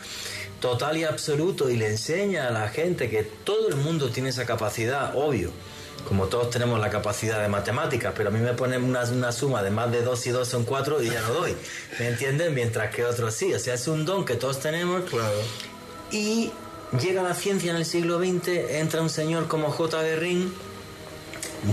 total 0.60 0.98
y 0.98 1.04
absoluto 1.04 1.70
y 1.70 1.78
le 1.78 1.88
enseña 1.88 2.48
a 2.48 2.52
la 2.52 2.70
gente 2.70 3.10
que 3.10 3.24
todo 3.24 3.70
el 3.70 3.76
mundo 3.76 4.10
tiene 4.10 4.30
esa 4.30 4.46
capacidad, 4.46 5.16
obvio. 5.16 5.52
como 6.08 6.28
todos 6.28 6.50
tenemos 6.50 6.80
la 6.80 6.90
capacidad 6.90 7.42
de 7.42 7.50
matemáticas, 7.50 8.14
pero 8.16 8.30
a 8.30 8.32
mí 8.32 8.40
me 8.40 8.54
ponen 8.54 8.84
una, 8.84 9.04
una 9.04 9.32
suma 9.32 9.62
de 9.62 9.72
más 9.72 9.92
de 9.92 10.02
2 10.04 10.28
y 10.28 10.30
2 10.30 10.48
son 10.48 10.64
4 10.64 11.04
y 11.04 11.10
ya 11.10 11.22
no 11.22 11.34
doy. 11.34 11.54
¿Me 12.00 12.08
entienden? 12.08 12.54
Mientras 12.54 12.96
que 12.96 13.04
otros 13.04 13.34
sí. 13.34 13.54
O 13.54 13.60
sea, 13.60 13.74
es 13.74 13.88
un 13.88 14.06
don 14.06 14.24
que 14.24 14.36
todos 14.36 14.60
tenemos. 14.60 15.04
Claro. 15.10 15.36
Y 16.12 16.52
llega 17.02 17.24
la 17.24 17.34
ciencia 17.34 17.72
en 17.72 17.78
el 17.78 17.86
siglo 17.86 18.20
XX, 18.20 18.48
entra 18.70 19.02
un 19.02 19.10
señor 19.10 19.48
como 19.48 19.70
J. 19.70 20.02
Guerrín, 20.02 20.54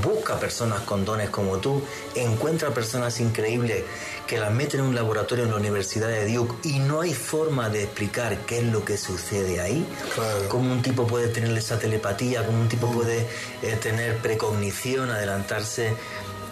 busca 0.02 0.38
personas 0.38 0.80
con 0.82 1.04
dones 1.04 1.30
como 1.30 1.58
tú, 1.58 1.82
encuentra 2.14 2.72
personas 2.72 3.20
increíbles 3.20 3.84
que 4.26 4.38
las 4.38 4.52
meten 4.52 4.80
en 4.80 4.86
un 4.86 4.94
laboratorio 4.94 5.44
en 5.44 5.50
la 5.50 5.56
Universidad 5.56 6.08
de 6.08 6.32
Duke 6.32 6.68
y 6.68 6.78
no 6.78 7.00
hay 7.00 7.12
forma 7.12 7.68
de 7.68 7.84
explicar 7.84 8.38
qué 8.46 8.58
es 8.58 8.64
lo 8.64 8.84
que 8.84 8.96
sucede 8.96 9.60
ahí. 9.60 9.86
Claro. 10.14 10.48
Cómo 10.48 10.72
un 10.72 10.82
tipo 10.82 11.06
puede 11.06 11.28
tener 11.28 11.56
esa 11.56 11.78
telepatía, 11.78 12.44
cómo 12.46 12.60
un 12.60 12.68
tipo 12.68 12.90
puede 12.90 13.26
eh, 13.62 13.76
tener 13.80 14.18
precognición, 14.18 15.10
adelantarse 15.10 15.94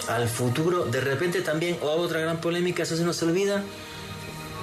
al 0.09 0.29
futuro. 0.29 0.85
De 0.85 1.01
repente 1.01 1.41
también, 1.43 1.79
o 1.81 1.87
otra 1.87 2.21
gran 2.21 2.41
polémica, 2.41 2.83
eso 2.83 2.97
se 2.97 3.05
nos 3.05 3.23
olvida, 3.23 3.63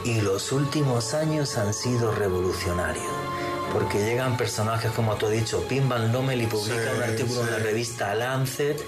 y 0.04 0.22
los 0.22 0.52
últimos 0.52 1.14
años 1.14 1.58
han 1.58 1.74
sido 1.74 2.12
revolucionarios. 2.12 3.29
Porque 3.74 4.00
llegan 4.00 4.38
personajes, 4.38 4.92
como 4.92 5.16
tú 5.16 5.28
has 5.28 5.32
dicho, 5.32 5.64
Pim 5.68 5.88
Van 5.88 6.12
Lommel 6.12 6.42
y 6.42 6.48
publica 6.48 6.76
Sí, 6.76 6.98
un 6.98 7.04
artículo 7.04 7.42
en 7.42 7.52
la 7.52 7.60
revista 7.60 8.16
Lancet, 8.16 8.82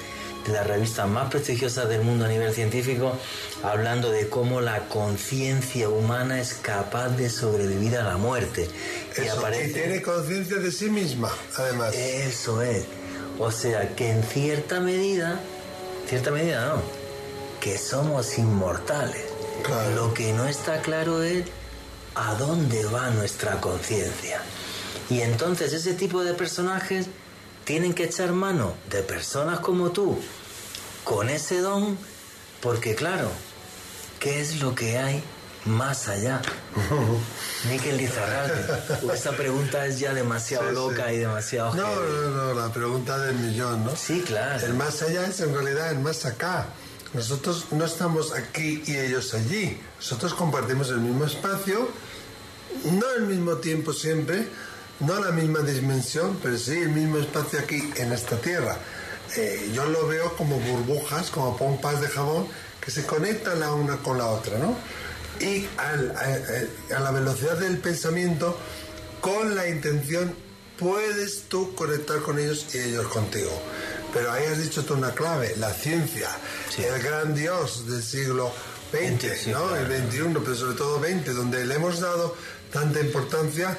de 0.46 0.54
las 0.54 0.66
revistas 0.66 1.08
más 1.08 1.30
prestigiosas 1.30 1.88
del 1.88 2.02
mundo 2.02 2.26
a 2.26 2.28
nivel 2.28 2.54
científico, 2.54 3.14
hablando 3.64 4.10
de 4.10 4.28
cómo 4.28 4.60
la 4.62 4.88
conciencia 4.88 5.90
humana 5.90 6.40
es 6.40 6.56
capaz 6.56 7.10
de 7.10 7.30
sobrevivir 7.30 7.98
a 7.98 8.04
la 8.04 8.18
muerte. 8.18 8.68
Y 9.18 9.22
Eso, 9.22 9.38
aparece... 9.38 9.70
y 9.70 9.74
tiene 9.74 10.02
conciencia 10.02 10.58
de 10.58 10.72
sí 10.72 10.90
misma, 10.90 11.32
además. 11.58 11.94
Eso 11.94 12.62
es. 12.62 12.86
O 13.40 13.52
sea 13.52 13.96
que 13.96 14.10
en 14.12 14.24
cierta 14.24 14.80
medida, 14.80 15.40
cierta 16.08 16.32
medida 16.32 16.74
no, 16.76 16.82
que 17.60 17.78
somos 17.78 18.38
inmortales. 18.38 19.26
Claro. 19.64 19.96
Lo 19.96 20.14
que 20.14 20.34
no 20.34 20.48
está 20.48 20.82
claro 20.82 21.22
es 21.22 21.46
a 22.16 22.34
dónde 22.36 22.84
va 22.86 23.10
nuestra 23.12 23.62
conciencia. 23.62 24.42
Y 25.12 25.22
entonces 25.22 25.74
ese 25.74 25.94
tipo 25.94 26.24
de 26.24 26.34
personajes 26.34 27.08
tienen 27.66 27.94
que 27.94 28.06
echar 28.06 28.32
mano 28.32 28.74
de 28.90 29.04
personas 29.04 29.60
como 29.60 29.92
tú, 29.92 30.18
con 31.04 31.30
ese 31.30 31.60
don, 31.60 31.98
porque 32.62 32.96
claro, 32.96 33.30
¿qué 34.22 34.40
es 34.40 34.62
lo 34.62 34.74
que 34.74 34.98
hay 34.98 35.22
más 35.66 36.08
allá? 36.08 36.42
Miquel 37.70 37.98
Lizarralde, 37.98 38.56
esa 39.14 39.32
pregunta 39.34 39.86
es 39.86 40.00
ya 40.00 40.14
demasiado 40.14 40.64
Sí, 40.64 40.70
sí. 40.70 40.76
loca 40.76 41.12
y 41.12 41.18
demasiado 41.18 41.76
No, 41.76 41.94
no, 41.94 42.30
no, 42.30 42.54
la 42.54 42.72
pregunta 42.72 43.18
del 43.20 43.36
millón, 43.36 43.84
¿no? 43.84 43.94
Sí, 43.98 44.22
claro. 44.26 44.66
El 44.66 44.76
más 44.76 45.02
allá 45.02 45.28
es 45.28 45.42
en 45.42 45.54
realidad 45.54 45.92
el 45.92 46.00
más 46.00 46.26
acá. 46.26 46.68
Nosotros 47.14 47.66
no 47.72 47.84
estamos 47.84 48.32
aquí 48.34 48.82
y 48.88 48.96
ellos 48.96 49.34
allí. 49.34 49.78
Nosotros 49.98 50.34
compartimos 50.34 50.90
el 50.90 51.02
mismo 51.02 51.26
espacio, 51.26 51.90
no 52.86 53.06
el 53.18 53.24
mismo 53.24 53.58
tiempo 53.58 53.92
siempre, 53.92 54.48
no 55.02 55.20
la 55.24 55.32
misma 55.32 55.60
dimensión, 55.60 56.40
pero 56.42 56.58
sí 56.58 56.72
el 56.80 56.90
mismo 56.90 57.18
espacio 57.18 57.60
aquí 57.60 57.92
en 57.98 58.12
esta 58.12 58.38
tierra. 58.38 58.78
Eh, 59.36 59.72
yo 59.74 59.86
lo 59.86 60.08
veo 60.08 60.36
como 60.36 60.60
burbujas, 60.60 61.30
como 61.32 61.56
pompas 61.58 62.02
de 62.02 62.08
jabón 62.08 62.48
que 62.84 62.92
se 62.92 63.06
conectan 63.06 63.60
la 63.60 63.72
una 63.74 63.98
con 63.98 64.18
la 64.18 64.28
otra, 64.28 64.58
¿no? 64.58 64.76
Y 65.40 65.68
al- 65.78 66.14
a, 66.96 67.00
la 67.00 67.12
velocidad 67.12 67.58
del 67.58 67.78
pensamiento, 67.78 68.58
con 69.22 69.56
la 69.56 69.68
intención, 69.70 70.36
puedes 70.78 71.44
tú 71.44 71.74
conectar 71.76 72.20
con 72.22 72.40
ellos 72.40 72.66
y 72.74 72.80
ellos 72.80 73.08
contigo. 73.08 73.52
Pero 74.14 74.32
ahí 74.32 74.46
has 74.46 74.58
dicho 74.62 74.84
tú 74.84 74.96
una 74.96 75.12
clave, 75.14 75.54
la 75.58 75.72
ciencia, 75.74 76.30
Sí. 76.76 76.84
el 76.84 77.02
gran 77.02 77.34
Dios 77.34 77.88
del 77.88 78.04
siglo 78.04 78.52
XX, 78.92 79.38
sí, 79.44 79.52
¿no? 79.52 79.68
claro. 79.70 79.76
El 79.78 80.10
XXI, 80.10 80.40
pero 80.44 80.56
sobre 80.56 80.76
todo 80.76 81.00
XX, 81.00 81.34
donde 81.36 81.66
le 81.66 81.76
hemos 81.76 82.00
dado 82.02 82.36
tanta 82.74 83.00
importancia 83.00 83.78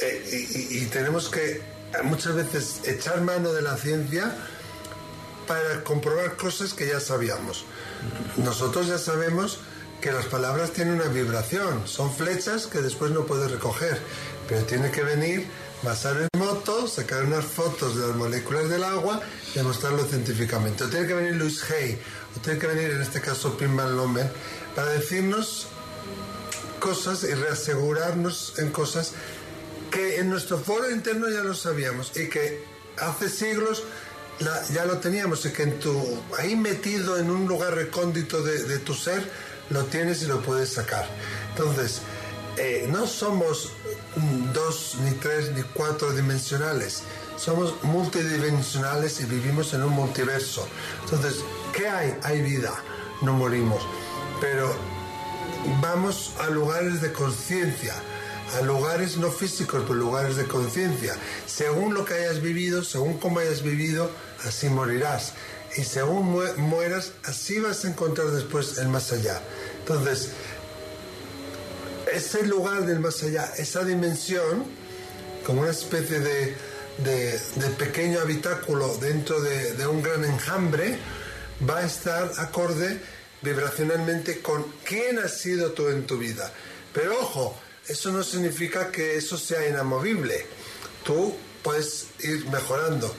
eh, 0.00 0.48
y, 0.52 0.78
y- 0.78 0.86
tenemos 0.86 1.28
que 1.28 1.62
muchas 2.02 2.34
veces 2.34 2.80
echar 2.84 3.20
mano 3.20 3.52
de 3.52 3.62
la 3.62 3.76
ciencia 3.76 4.34
para 5.46 5.84
comprobar 5.84 6.36
cosas 6.36 6.72
que 6.74 6.86
ya 6.86 7.00
sabíamos. 7.00 7.64
Nosotros 8.36 8.86
ya 8.88 8.98
sabemos 8.98 9.58
que 10.00 10.10
las 10.12 10.26
palabras 10.26 10.72
tienen 10.72 10.94
una 10.94 11.04
vibración, 11.08 11.86
son 11.86 12.14
flechas 12.14 12.66
que 12.66 12.80
después 12.82 13.10
no 13.12 13.24
puedes 13.26 13.50
recoger, 13.50 13.98
pero 14.48 14.64
tiene 14.64 14.90
que 14.90 15.02
venir 15.02 15.46
Masaru 15.82 16.26
Emoto, 16.34 16.86
sacar 16.88 17.24
unas 17.24 17.44
fotos 17.44 17.96
de 17.96 18.06
las 18.08 18.16
moléculas 18.16 18.68
del 18.68 18.84
agua 18.84 19.20
y 19.52 19.58
demostrarlo 19.58 20.04
científicamente. 20.04 20.84
O 20.84 20.88
tiene 20.88 21.06
que 21.06 21.14
venir 21.14 21.36
Luis 21.36 21.62
Hay, 21.70 21.98
o 22.36 22.40
tiene 22.40 22.58
que 22.58 22.66
venir 22.66 22.90
en 22.90 23.02
este 23.02 23.20
caso 23.20 23.56
Pim 23.56 23.76
Van 23.76 23.94
para 24.74 24.88
decirnos 24.90 25.68
cosas 26.80 27.22
y 27.24 27.32
reasegurarnos 27.34 28.54
en 28.58 28.70
cosas 28.70 29.12
que 29.94 30.18
en 30.18 30.28
nuestro 30.28 30.58
foro 30.58 30.90
interno 30.90 31.30
ya 31.30 31.42
lo 31.44 31.54
sabíamos 31.54 32.12
y 32.16 32.28
que 32.28 32.64
hace 32.98 33.28
siglos 33.28 33.84
ya 34.72 34.84
lo 34.84 34.98
teníamos 34.98 35.46
y 35.46 35.52
que 35.52 35.62
en 35.62 35.78
tu, 35.78 36.20
ahí 36.36 36.56
metido 36.56 37.16
en 37.16 37.30
un 37.30 37.46
lugar 37.46 37.74
recóndito 37.74 38.42
de, 38.42 38.64
de 38.64 38.78
tu 38.78 38.92
ser 38.92 39.24
lo 39.70 39.84
tienes 39.84 40.22
y 40.22 40.26
lo 40.26 40.42
puedes 40.42 40.72
sacar. 40.72 41.06
Entonces, 41.50 42.00
eh, 42.56 42.88
no 42.90 43.06
somos 43.06 43.72
mm, 44.16 44.52
dos, 44.52 44.96
ni 45.02 45.12
tres, 45.12 45.52
ni 45.52 45.62
cuatro 45.62 46.12
dimensionales. 46.12 47.02
Somos 47.36 47.82
multidimensionales 47.82 49.20
y 49.20 49.24
vivimos 49.24 49.74
en 49.74 49.82
un 49.82 49.92
multiverso. 49.92 50.68
Entonces, 51.04 51.44
¿qué 51.72 51.88
hay? 51.88 52.16
Hay 52.22 52.42
vida, 52.42 52.72
no 53.22 53.32
morimos. 53.32 53.82
Pero 54.40 54.74
vamos 55.80 56.32
a 56.40 56.48
lugares 56.50 57.00
de 57.00 57.12
conciencia, 57.12 57.94
a 58.52 58.60
lugares 58.62 59.16
no 59.16 59.30
físicos, 59.30 59.82
pero 59.82 59.94
lugares 59.94 60.36
de 60.36 60.44
conciencia. 60.44 61.16
Según 61.46 61.94
lo 61.94 62.04
que 62.04 62.14
hayas 62.14 62.40
vivido, 62.40 62.84
según 62.84 63.18
cómo 63.18 63.40
hayas 63.40 63.62
vivido, 63.62 64.10
así 64.44 64.68
morirás. 64.68 65.32
Y 65.76 65.82
según 65.82 66.26
mu- 66.26 66.54
mueras, 66.58 67.12
así 67.24 67.58
vas 67.58 67.84
a 67.84 67.88
encontrar 67.88 68.28
después 68.30 68.78
el 68.78 68.88
más 68.88 69.12
allá. 69.12 69.40
Entonces, 69.80 70.28
ese 72.12 72.46
lugar 72.46 72.86
del 72.86 73.00
más 73.00 73.22
allá, 73.22 73.50
esa 73.58 73.82
dimensión, 73.82 74.64
como 75.44 75.62
una 75.62 75.70
especie 75.70 76.20
de, 76.20 76.56
pequeño 77.78 78.20
habitáculo 78.20 78.96
dentro 78.98 79.40
de, 79.40 79.72
de 79.72 79.86
un 79.86 80.00
gran 80.02 80.24
enjambre, 80.24 80.98
va 81.68 81.78
a 81.78 81.84
estar 81.86 82.30
acorde 82.38 83.00
vibracionalmente 83.42 84.40
con 84.40 84.64
quién 84.84 85.18
has 85.18 85.38
sido 85.38 85.72
tú 85.72 85.88
en 85.88 86.06
tu 86.06 86.18
vida. 86.18 86.52
Pero 86.92 87.18
ojo, 87.20 87.58
eso 87.88 88.12
no 88.12 88.22
significa 88.22 88.90
que 88.90 89.16
eso 89.16 89.36
sea 89.36 89.68
inamovible. 89.68 90.46
Tú 91.04 91.34
puedes 91.62 92.06
ir 92.22 92.46
mejorando. 92.50 93.14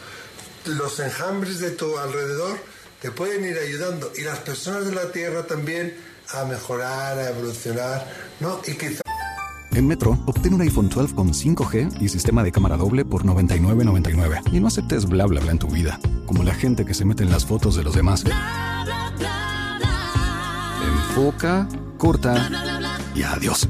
Los 0.65 0.99
enjambres 0.99 1.59
de 1.59 1.71
tu 1.71 1.97
alrededor 1.97 2.57
te 3.01 3.11
pueden 3.11 3.45
ir 3.45 3.57
ayudando 3.57 4.11
y 4.17 4.21
las 4.21 4.39
personas 4.39 4.85
de 4.85 4.95
la 4.95 5.11
Tierra 5.11 5.45
también 5.45 5.95
a 6.33 6.45
mejorar, 6.45 7.19
a 7.19 7.29
evolucionar, 7.29 8.11
¿no? 8.39 8.59
Y 8.65 8.73
quizá 8.73 9.01
En 9.71 9.87
Metro, 9.87 10.17
obtén 10.25 10.53
un 10.53 10.61
iPhone 10.61 10.89
12 10.89 11.13
con 11.13 11.33
5G 11.33 12.01
y 12.01 12.09
sistema 12.09 12.43
de 12.43 12.51
cámara 12.51 12.77
doble 12.77 13.05
por 13.05 13.25
$99.99. 13.25 14.53
Y 14.53 14.59
no 14.59 14.67
aceptes 14.67 15.05
bla 15.05 15.25
bla 15.25 15.41
bla 15.41 15.51
en 15.51 15.59
tu 15.59 15.67
vida, 15.67 15.99
como 16.25 16.43
la 16.43 16.55
gente 16.55 16.85
que 16.85 16.93
se 16.93 17.05
mete 17.05 17.23
en 17.23 17.29
las 17.29 17.45
fotos 17.45 17.75
de 17.75 17.83
los 17.83 17.93
demás. 17.93 18.23
Enfoca, 20.81 21.67
corta 21.97 22.49
y 23.13 23.23
adiós. 23.23 23.67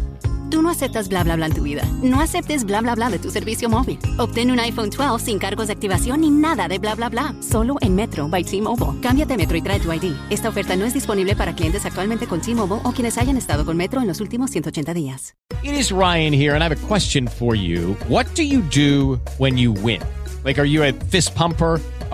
Tú 0.56 0.62
no 0.62 0.70
aceptas 0.70 1.10
bla 1.10 1.22
bla 1.22 1.36
bla 1.36 1.47
en 1.47 1.53
tu 1.53 1.64
vida. 1.64 1.84
No 2.01 2.22
aceptes 2.22 2.64
bla 2.64 2.80
bla 2.80 2.95
bla 2.95 3.10
de 3.10 3.20
tu 3.20 3.30
servicio 3.30 3.68
móvil. 3.68 3.99
Obtén 4.18 4.51
un 4.51 4.62
iPhone 4.62 4.89
12 4.89 5.20
sin 5.26 5.38
cargos 5.38 5.68
de 5.68 5.74
activación 5.74 6.22
ni 6.22 6.30
nada 6.30 6.70
de 6.70 6.80
bla 6.80 6.95
bla 6.95 7.10
bla. 7.10 7.36
Solo 7.41 7.76
en 7.82 7.93
Metro 7.93 8.30
by 8.30 8.41
T-Mobile. 8.41 9.01
Cámbiate 9.01 9.36
Metro 9.36 9.58
y 9.58 9.62
trae 9.62 9.82
tu 9.82 9.91
ID. 9.91 10.14
Esta 10.30 10.47
oferta 10.47 10.78
no 10.78 10.86
es 10.86 10.93
disponible 10.93 11.36
para 11.36 11.53
clientes 11.53 11.86
actualmente 11.86 12.26
con 12.26 12.39
T-Mobile 12.39 12.80
o 12.86 12.93
quienes 12.93 13.18
hayan 13.18 13.36
estado 13.36 13.66
con 13.66 13.76
Metro 13.76 13.99
en 13.99 14.08
los 14.08 14.22
últimos 14.22 14.49
180 14.49 14.93
días. 14.93 15.36
It 15.62 15.74
is 15.74 15.91
Ryan 15.91 16.32
here, 16.32 16.53
and 16.53 16.64
I 16.64 16.68
have 16.68 16.72
a 16.72 16.88
question 16.88 17.28
for 17.28 17.53
you. 17.53 17.97
What 18.08 18.26
do 18.38 18.43
you 18.43 18.62
do 18.62 19.20
when 19.39 19.58
you 19.58 19.74
win? 19.74 19.99
Like, 20.45 20.58
are 20.58 20.66
you 20.66 20.86
a 20.86 20.93
fist 21.12 21.36
pumper? 21.36 21.82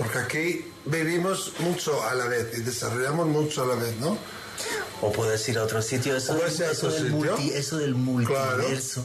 Porque 0.00 0.18
aquí 0.18 0.64
vivimos 0.86 1.52
mucho 1.60 2.02
a 2.02 2.14
la 2.14 2.26
vez 2.26 2.46
y 2.58 2.62
desarrollamos 2.62 3.26
mucho 3.28 3.62
a 3.62 3.66
la 3.66 3.74
vez, 3.74 3.94
¿no? 4.00 4.16
O 5.02 5.12
puedes 5.12 5.48
ir 5.48 5.58
a 5.58 5.62
otro 5.64 5.80
sitio, 5.82 6.16
eso, 6.16 6.32
O 6.34 6.38
puedes 6.38 6.58
ir 6.58 6.64
a 6.66 6.70
eso 6.72 6.88
otro 6.88 6.98
del, 7.02 7.12
sitio. 7.12 7.36
multi- 7.36 7.50
eso 7.52 7.78
del 7.78 7.94
multiverso. 7.94 9.04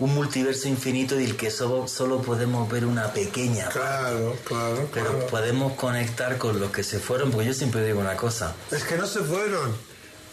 Un 0.00 0.14
multiverso 0.14 0.68
infinito 0.68 1.16
del 1.16 1.36
que 1.36 1.50
solo, 1.50 1.88
solo 1.88 2.22
podemos 2.22 2.70
ver 2.70 2.84
una 2.84 3.12
pequeña 3.12 3.64
parte. 3.64 3.80
Claro, 3.80 4.36
claro, 4.44 4.88
Pero 4.94 5.06
claro. 5.10 5.26
podemos 5.26 5.72
conectar 5.72 6.38
con 6.38 6.60
los 6.60 6.70
que 6.70 6.84
se 6.84 7.00
fueron, 7.00 7.32
porque 7.32 7.48
yo 7.48 7.54
siempre 7.54 7.84
digo 7.84 7.98
una 8.00 8.16
cosa. 8.16 8.54
Es 8.70 8.84
que 8.84 8.96
no 8.96 9.06
se 9.06 9.20
fueron. 9.20 9.76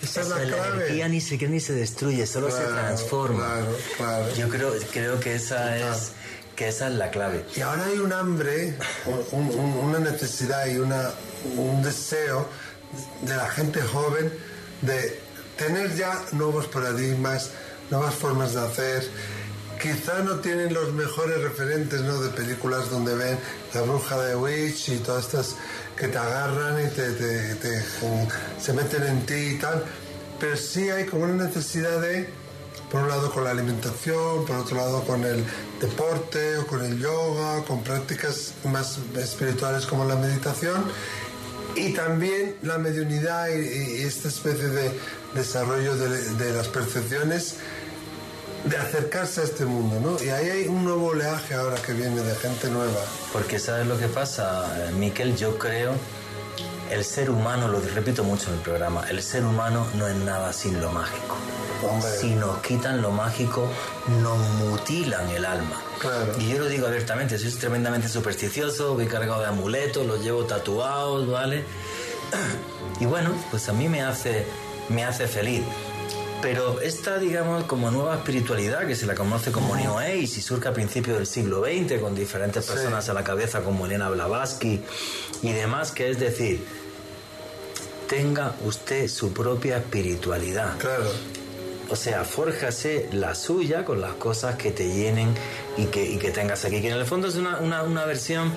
Esa 0.03 0.21
es 0.21 0.27
la 0.29 0.37
la 0.39 0.45
clave. 0.45 0.75
energía 0.85 1.07
ni 1.07 1.19
se, 1.19 1.37
ni 1.47 1.59
se 1.59 1.73
destruye, 1.73 2.27
solo 2.27 2.51
se 2.51 2.57
Claro, 2.57 2.73
transforma. 2.73 3.45
claro, 3.45 3.77
claro. 3.97 4.35
Yo 4.35 4.49
creo, 4.49 4.73
creo 4.93 5.19
que 5.19 5.33
esa 5.35 5.77
es 5.77 6.11
que 6.55 6.67
esa 6.69 6.87
es 6.87 6.93
la 6.95 7.09
clave. 7.11 7.45
Y 7.55 7.61
ahora 7.61 7.85
hay 7.85 7.97
un 7.99 8.13
hambre, 8.13 8.75
un- 9.31 9.49
un- 9.49 9.77
una 9.89 9.99
necesidad 9.99 10.65
y 10.67 10.77
una, 10.77 11.11
un 11.57 11.81
deseo 11.83 12.47
de 13.21 13.35
la 13.35 13.49
gente 13.49 13.81
joven 13.81 14.31
de 14.81 15.19
tener 15.57 15.95
ya 15.95 16.21
nuevos 16.31 16.67
paradigmas, 16.67 17.51
nuevas 17.89 18.13
formas 18.15 18.53
de 18.53 18.61
hacer. 18.61 19.07
Quizá 19.81 20.19
no 20.23 20.39
tienen 20.39 20.73
los 20.73 20.93
mejores 20.93 21.41
referentes 21.41 22.01
¿no? 22.01 22.19
de 22.21 22.29
películas 22.29 22.89
donde 22.89 23.13
ven 23.15 23.37
la 23.73 23.81
bruja 23.81 24.17
de 24.23 24.35
Witch 24.35 24.89
y 24.89 24.97
todas 24.99 25.25
estas 25.25 25.55
que 25.97 26.07
te 26.07 26.17
agarran 26.17 26.85
y 26.85 26.89
te, 26.89 27.11
te- 27.11 27.83
se 28.61 28.73
meten 28.73 29.03
en 29.03 29.25
ti 29.25 29.33
y 29.33 29.57
tal. 29.59 29.83
Pero 30.39 30.55
sí 30.57 30.89
hay 30.89 31.05
como 31.05 31.23
una 31.25 31.45
necesidad 31.45 31.99
de, 32.01 32.29
por 32.95 33.03
un 33.03 33.09
lado 33.09 33.29
con 33.29 33.43
la 33.43 33.51
alimentación, 33.51 34.45
por 34.45 34.55
otro 34.55 34.77
lado 34.77 35.03
con 35.03 35.25
el 35.25 35.43
deporte 35.81 36.59
o 36.59 36.65
con 36.65 36.81
el 36.81 36.97
yoga, 36.97 37.61
con 37.65 37.83
prácticas 37.83 38.53
más 38.63 38.99
espirituales 39.17 39.85
como 39.85 40.05
la 40.05 40.15
meditación 40.15 40.81
y 41.75 41.91
también 41.91 42.55
la 42.61 42.77
mediunidad 42.77 43.49
y, 43.49 43.99
y 43.99 44.01
esta 44.03 44.29
especie 44.29 44.69
de 44.69 44.97
desarrollo 45.33 45.97
de, 45.97 46.35
de 46.35 46.53
las 46.53 46.69
percepciones 46.69 47.57
de 48.63 48.77
acercarse 48.77 49.41
a 49.41 49.43
este 49.43 49.65
mundo, 49.65 49.99
¿no? 49.99 50.23
Y 50.23 50.29
ahí 50.29 50.49
hay 50.49 50.67
un 50.69 50.85
nuevo 50.85 51.07
oleaje 51.07 51.53
ahora 51.53 51.75
que 51.81 51.91
viene 51.91 52.21
de 52.21 52.33
gente 52.35 52.69
nueva. 52.69 53.01
Porque 53.33 53.59
sabes 53.59 53.87
lo 53.87 53.99
que 53.99 54.07
pasa, 54.07 54.89
Miquel, 54.97 55.35
yo 55.35 55.59
creo, 55.59 55.91
el 56.91 57.03
ser 57.03 57.29
humano, 57.29 57.67
lo 57.67 57.79
repito 57.79 58.23
mucho 58.23 58.49
en 58.49 58.55
el 58.55 58.61
programa, 58.61 59.05
el 59.09 59.21
ser 59.21 59.45
humano 59.45 59.87
no 59.95 60.07
es 60.07 60.15
nada 60.15 60.53
sin 60.53 60.79
lo 60.81 60.91
mágico. 60.91 61.35
Hombre. 61.83 62.09
Si 62.19 62.35
nos 62.35 62.59
quitan 62.59 63.01
lo 63.01 63.11
mágico, 63.11 63.67
nos 64.21 64.37
mutilan 64.37 65.29
el 65.29 65.45
alma. 65.45 65.81
Claro. 65.99 66.33
Y 66.39 66.49
yo 66.49 66.59
lo 66.59 66.65
digo 66.67 66.87
abiertamente, 66.87 67.37
soy 67.37 67.51
tremendamente 67.51 68.07
supersticioso, 68.07 68.93
voy 68.93 69.07
cargado 69.07 69.41
de 69.41 69.47
amuletos, 69.47 70.05
los 70.05 70.23
llevo 70.23 70.45
tatuados, 70.45 71.29
¿vale? 71.29 71.63
Y 72.99 73.05
bueno, 73.05 73.31
pues 73.51 73.67
a 73.67 73.73
mí 73.73 73.89
me 73.89 74.01
hace, 74.01 74.45
me 74.87 75.03
hace 75.03 75.27
feliz. 75.27 75.63
Pero 76.41 76.79
esta, 76.81 77.17
digamos, 77.17 77.63
como 77.63 77.89
nueva 77.91 78.15
espiritualidad 78.15 78.85
que 78.85 78.95
se 78.95 79.05
la 79.05 79.15
conoce 79.15 79.51
como 79.51 79.75
New 79.75 79.97
Age 79.97 80.17
y 80.17 80.27
surge 80.27 80.67
a 80.67 80.73
principios 80.73 81.17
del 81.17 81.27
siglo 81.27 81.63
XX 81.63 81.99
con 81.99 82.13
diferentes 82.13 82.65
personas 82.65 83.09
a 83.09 83.13
la 83.13 83.23
cabeza 83.23 83.61
como 83.61 83.85
Elena 83.85 84.09
Blavatsky 84.09 84.81
y 85.41 85.51
demás, 85.51 85.91
que 85.91 86.09
es 86.09 86.19
decir, 86.19 86.63
tenga 88.07 88.55
usted 88.63 89.07
su 89.07 89.33
propia 89.33 89.77
espiritualidad. 89.77 90.77
Claro. 90.77 91.09
O 91.89 91.95
sea, 91.95 92.23
fórjase 92.23 93.09
la 93.11 93.35
suya 93.35 93.85
con 93.85 94.01
las 94.01 94.13
cosas 94.13 94.55
que 94.55 94.71
te 94.71 94.87
llenen 94.87 95.33
y 95.77 95.85
que, 95.85 96.03
y 96.03 96.17
que 96.17 96.31
tengas 96.31 96.65
aquí. 96.65 96.81
Que 96.81 96.89
en 96.89 96.97
el 96.97 97.05
fondo 97.05 97.27
es 97.27 97.35
una, 97.35 97.59
una, 97.59 97.83
una 97.83 98.05
versión 98.05 98.51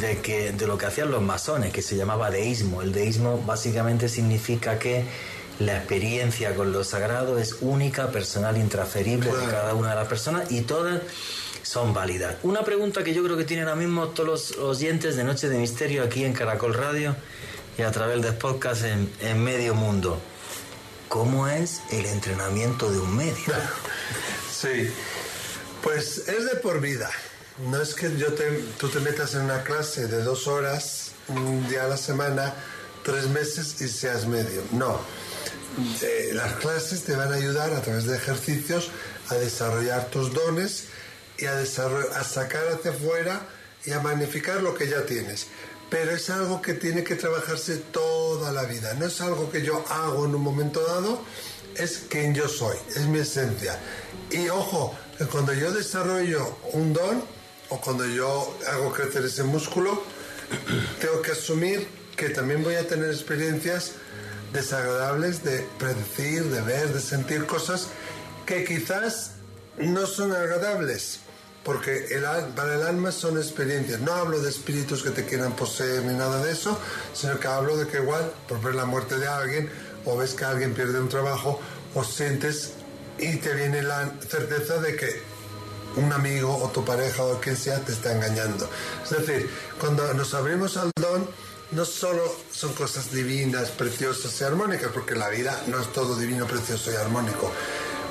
de, 0.00 0.18
que, 0.18 0.52
de 0.52 0.66
lo 0.66 0.78
que 0.78 0.86
hacían 0.86 1.10
los 1.10 1.22
masones, 1.22 1.72
que 1.72 1.82
se 1.82 1.96
llamaba 1.96 2.30
deísmo. 2.30 2.82
El 2.82 2.92
deísmo 2.92 3.42
básicamente 3.44 4.08
significa 4.08 4.78
que 4.78 5.04
la 5.66 5.78
experiencia 5.78 6.54
con 6.54 6.72
lo 6.72 6.84
sagrado 6.84 7.38
es 7.38 7.56
única, 7.60 8.10
personal, 8.10 8.56
intransferible 8.56 9.30
de 9.30 9.46
cada 9.46 9.74
una 9.74 9.90
de 9.90 9.96
las 9.96 10.08
personas 10.08 10.50
y 10.50 10.62
todas 10.62 11.02
son 11.62 11.94
válidas. 11.94 12.36
Una 12.42 12.62
pregunta 12.62 13.04
que 13.04 13.14
yo 13.14 13.22
creo 13.22 13.36
que 13.36 13.44
tienen 13.44 13.68
ahora 13.68 13.80
mismo 13.80 14.08
todos 14.08 14.28
los 14.28 14.58
oyentes 14.58 15.16
de 15.16 15.24
Noche 15.24 15.48
de 15.48 15.58
Misterio 15.58 16.02
aquí 16.02 16.24
en 16.24 16.32
Caracol 16.32 16.74
Radio 16.74 17.16
y 17.78 17.82
a 17.82 17.90
través 17.90 18.22
de 18.22 18.32
podcast 18.32 18.84
en, 18.84 19.10
en 19.20 19.42
Medio 19.42 19.74
Mundo. 19.74 20.20
¿Cómo 21.08 21.46
es 21.46 21.82
el 21.90 22.06
entrenamiento 22.06 22.90
de 22.90 22.98
un 22.98 23.16
medio? 23.16 23.34
Sí. 24.62 24.88
Pues 25.82 26.28
es 26.28 26.44
de 26.44 26.54
por 26.62 26.80
vida. 26.80 27.10
No 27.68 27.82
es 27.82 27.94
que 27.94 28.16
yo 28.16 28.32
te, 28.32 28.44
tú 28.78 28.88
te 28.88 29.00
metas 29.00 29.34
en 29.34 29.40
una 29.40 29.64
clase 29.64 30.06
de 30.06 30.22
dos 30.22 30.46
horas, 30.46 31.10
un 31.26 31.68
día 31.68 31.84
a 31.84 31.88
la 31.88 31.96
semana, 31.96 32.54
tres 33.02 33.26
meses 33.26 33.80
y 33.80 33.88
seas 33.88 34.26
medio. 34.26 34.62
No. 34.70 35.00
Eh, 36.02 36.30
las 36.34 36.54
clases 36.54 37.02
te 37.04 37.16
van 37.16 37.32
a 37.32 37.36
ayudar 37.36 37.72
a 37.72 37.80
través 37.80 38.04
de 38.04 38.16
ejercicios 38.16 38.90
a 39.28 39.34
desarrollar 39.34 40.06
tus 40.10 40.34
dones 40.34 40.84
y 41.38 41.46
a, 41.46 41.58
a 41.58 42.24
sacar 42.24 42.68
hacia 42.68 42.90
afuera 42.90 43.46
y 43.84 43.92
a 43.92 44.00
magnificar 44.00 44.62
lo 44.62 44.74
que 44.74 44.88
ya 44.88 45.04
tienes. 45.06 45.46
Pero 45.88 46.12
es 46.12 46.30
algo 46.30 46.62
que 46.62 46.74
tiene 46.74 47.04
que 47.04 47.16
trabajarse 47.16 47.76
toda 47.76 48.52
la 48.52 48.64
vida. 48.64 48.94
No 48.94 49.06
es 49.06 49.20
algo 49.20 49.50
que 49.50 49.62
yo 49.62 49.84
hago 49.88 50.26
en 50.26 50.34
un 50.34 50.42
momento 50.42 50.84
dado, 50.84 51.22
es 51.76 52.04
quien 52.08 52.34
yo 52.34 52.48
soy, 52.48 52.76
es 52.94 53.06
mi 53.06 53.18
esencia. 53.18 53.78
Y 54.30 54.48
ojo, 54.48 54.94
cuando 55.30 55.52
yo 55.52 55.72
desarrollo 55.72 56.58
un 56.72 56.92
don 56.92 57.22
o 57.68 57.80
cuando 57.80 58.06
yo 58.06 58.56
hago 58.70 58.92
crecer 58.92 59.24
ese 59.24 59.42
músculo, 59.42 60.02
tengo 61.00 61.22
que 61.22 61.32
asumir 61.32 61.86
que 62.16 62.28
también 62.30 62.62
voy 62.62 62.74
a 62.74 62.86
tener 62.86 63.10
experiencias 63.10 63.92
desagradables 64.52 65.42
de 65.44 65.66
predecir, 65.78 66.44
de 66.44 66.60
ver, 66.62 66.92
de 66.92 67.00
sentir 67.00 67.46
cosas 67.46 67.88
que 68.46 68.64
quizás 68.64 69.32
no 69.78 70.06
son 70.06 70.32
agradables, 70.32 71.20
porque 71.64 72.06
el 72.10 72.24
para 72.54 72.74
el 72.74 72.82
alma 72.82 73.12
son 73.12 73.38
experiencias. 73.38 74.00
No 74.00 74.12
hablo 74.12 74.40
de 74.40 74.50
espíritus 74.50 75.02
que 75.02 75.10
te 75.10 75.24
quieran 75.24 75.54
poseer 75.54 76.04
ni 76.04 76.14
nada 76.14 76.42
de 76.44 76.52
eso, 76.52 76.78
sino 77.14 77.38
que 77.38 77.48
hablo 77.48 77.76
de 77.76 77.86
que 77.86 77.98
igual, 77.98 78.32
por 78.48 78.60
ver 78.60 78.74
la 78.74 78.84
muerte 78.84 79.18
de 79.18 79.26
alguien, 79.26 79.70
o 80.04 80.16
ves 80.16 80.34
que 80.34 80.44
alguien 80.44 80.74
pierde 80.74 81.00
un 81.00 81.08
trabajo, 81.08 81.60
o 81.94 82.04
sientes 82.04 82.72
y 83.18 83.36
te 83.36 83.54
viene 83.54 83.82
la 83.82 84.12
certeza 84.28 84.78
de 84.80 84.96
que 84.96 85.22
un 85.96 86.12
amigo 86.12 86.56
o 86.56 86.68
tu 86.70 86.84
pareja 86.84 87.22
o 87.22 87.40
quien 87.40 87.56
sea 87.56 87.78
te 87.80 87.92
está 87.92 88.12
engañando. 88.12 88.68
Es 89.04 89.10
decir, 89.10 89.50
cuando 89.78 90.12
nos 90.14 90.34
abrimos 90.34 90.76
al 90.76 90.90
don, 91.00 91.28
no 91.72 91.84
solo 91.84 92.22
son 92.52 92.72
cosas 92.74 93.12
divinas, 93.12 93.70
preciosas 93.70 94.40
y 94.40 94.44
armónicas, 94.44 94.90
porque 94.92 95.14
la 95.14 95.28
vida 95.28 95.62
no 95.68 95.80
es 95.80 95.92
todo 95.92 96.16
divino, 96.16 96.46
precioso 96.46 96.92
y 96.92 96.96
armónico. 96.96 97.50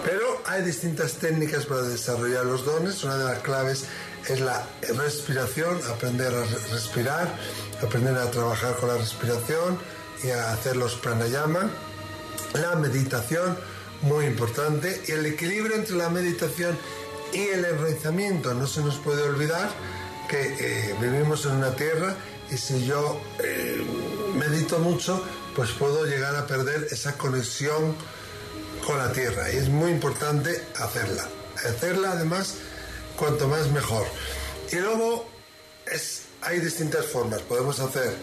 Pero 0.03 0.41
hay 0.45 0.63
distintas 0.63 1.13
técnicas 1.13 1.65
para 1.67 1.83
desarrollar 1.83 2.45
los 2.45 2.65
dones. 2.65 3.03
Una 3.03 3.17
de 3.17 3.25
las 3.25 3.39
claves 3.39 3.85
es 4.27 4.39
la 4.39 4.65
respiración, 4.97 5.79
aprender 5.89 6.33
a 6.33 6.43
re- 6.43 6.67
respirar, 6.71 7.31
aprender 7.83 8.17
a 8.17 8.31
trabajar 8.31 8.75
con 8.77 8.89
la 8.89 8.97
respiración 8.97 9.77
y 10.23 10.31
a 10.31 10.53
hacer 10.53 10.75
los 10.75 10.95
pranayama. 10.95 11.69
La 12.53 12.75
meditación, 12.75 13.57
muy 14.01 14.25
importante, 14.25 15.03
y 15.07 15.11
el 15.11 15.25
equilibrio 15.27 15.75
entre 15.75 15.95
la 15.95 16.09
meditación 16.09 16.75
y 17.31 17.39
el 17.49 17.63
enraizamiento. 17.63 18.53
No 18.55 18.65
se 18.65 18.81
nos 18.81 18.97
puede 18.97 19.21
olvidar 19.21 19.69
que 20.27 20.55
eh, 20.59 20.95
vivimos 20.99 21.45
en 21.45 21.51
una 21.51 21.75
tierra 21.75 22.15
y 22.51 22.57
si 22.57 22.85
yo 22.85 23.19
eh, 23.43 23.81
medito 24.35 24.79
mucho, 24.79 25.23
pues 25.55 25.71
puedo 25.71 26.05
llegar 26.05 26.35
a 26.35 26.45
perder 26.47 26.87
esa 26.91 27.17
conexión 27.17 27.95
con 28.85 28.97
la 28.97 29.11
tierra. 29.13 29.51
Y 29.51 29.57
es 29.57 29.69
muy 29.69 29.91
importante 29.91 30.61
hacerla. 30.77 31.27
Hacerla 31.55 32.11
además, 32.11 32.55
cuanto 33.17 33.47
más 33.47 33.69
mejor. 33.71 34.05
Y 34.71 34.75
luego 34.77 35.29
es, 35.91 36.23
hay 36.41 36.59
distintas 36.59 37.05
formas. 37.05 37.41
Podemos 37.41 37.79
hacer 37.79 38.15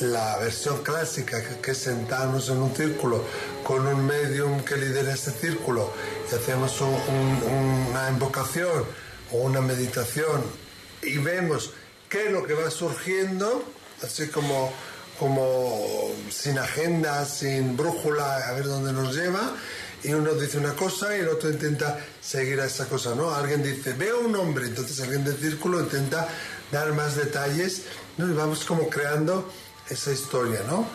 la 0.00 0.38
versión 0.38 0.82
clásica, 0.82 1.42
que, 1.60 1.70
es 1.72 1.78
sentarnos 1.78 2.48
en 2.48 2.58
un 2.58 2.74
círculo 2.74 3.22
con 3.62 3.86
un 3.86 4.06
medium 4.06 4.62
que 4.64 4.76
lidera 4.76 5.12
ese 5.12 5.30
círculo 5.30 5.92
y 6.30 6.34
hacemos 6.34 6.80
un- 6.80 7.86
una 7.90 8.08
invocación 8.08 8.84
o 9.32 9.36
una 9.38 9.60
meditación 9.60 10.42
y 11.02 11.18
vemos 11.18 11.72
qué 12.10 12.26
es 12.26 12.32
lo 12.32 12.44
que 12.44 12.54
va 12.54 12.70
surgiendo, 12.70 13.64
así 14.02 14.26
como, 14.28 14.72
como 15.18 16.10
sin 16.28 16.58
agenda, 16.58 17.24
sin 17.24 17.76
brújula, 17.76 18.48
a 18.48 18.52
ver 18.52 18.64
dónde 18.64 18.92
nos 18.92 19.14
lleva. 19.14 19.54
Y 20.02 20.12
uno 20.12 20.34
dice 20.34 20.58
una 20.58 20.74
cosa 20.74 21.16
y 21.16 21.20
el 21.20 21.28
otro 21.28 21.50
intenta 21.50 21.98
seguir 22.20 22.60
a 22.60 22.66
esa 22.66 22.86
cosa, 22.86 23.14
¿no? 23.14 23.32
Alguien 23.32 23.62
dice, 23.62 23.92
veo 23.92 24.20
un 24.20 24.34
hombre, 24.34 24.66
entonces 24.66 24.98
alguien 25.00 25.24
del 25.24 25.38
círculo 25.38 25.80
intenta 25.80 26.26
dar 26.72 26.92
más 26.94 27.16
detalles, 27.16 27.82
¿no? 28.18 28.28
Y 28.28 28.32
vamos 28.32 28.64
como 28.64 28.88
creando 28.88 29.50
esa 29.88 30.10
historia, 30.10 30.60
¿no? 30.66 30.86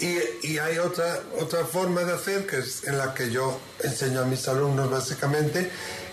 Y, 0.00 0.16
y 0.46 0.58
hay 0.58 0.78
otra, 0.78 1.20
otra 1.38 1.64
forma 1.64 2.02
de 2.04 2.14
hacer, 2.14 2.46
que 2.46 2.58
es 2.58 2.84
en 2.84 2.98
la 2.98 3.14
que 3.14 3.30
yo 3.30 3.60
enseño 3.82 4.22
a 4.22 4.24
mis 4.24 4.48
alumnos 4.48 4.90
básicamente, 4.90 5.70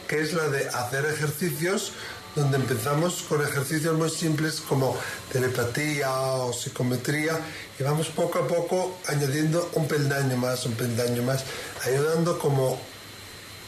que 0.08 0.22
es 0.22 0.34
la 0.34 0.50
de 0.50 0.68
hacer 0.68 1.06
ejercicios 1.06 1.94
donde 2.36 2.58
empezamos 2.58 3.24
con 3.30 3.42
ejercicios 3.42 3.98
muy 3.98 4.10
simples 4.10 4.62
como 4.68 4.98
telepatía 5.32 6.12
o 6.12 6.52
psicometría 6.52 7.40
y 7.80 7.84
vamos 7.84 8.08
poco 8.10 8.40
a 8.40 8.48
poco 8.48 8.98
añadiendo 9.08 9.70
un 9.74 9.88
peldaño 9.88 10.36
más, 10.36 10.66
un 10.66 10.74
peldaño 10.74 11.24
más, 11.24 11.46
ayudando 11.86 12.38
como 12.38 12.80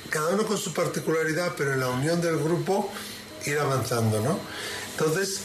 cada 0.09 0.31
uno 0.31 0.45
con 0.45 0.57
su 0.57 0.73
particularidad, 0.73 1.53
pero 1.57 1.73
en 1.73 1.79
la 1.79 1.89
unión 1.89 2.21
del 2.21 2.37
grupo 2.37 2.91
ir 3.45 3.57
avanzando, 3.57 4.19
¿no? 4.21 4.37
Entonces, 4.91 5.41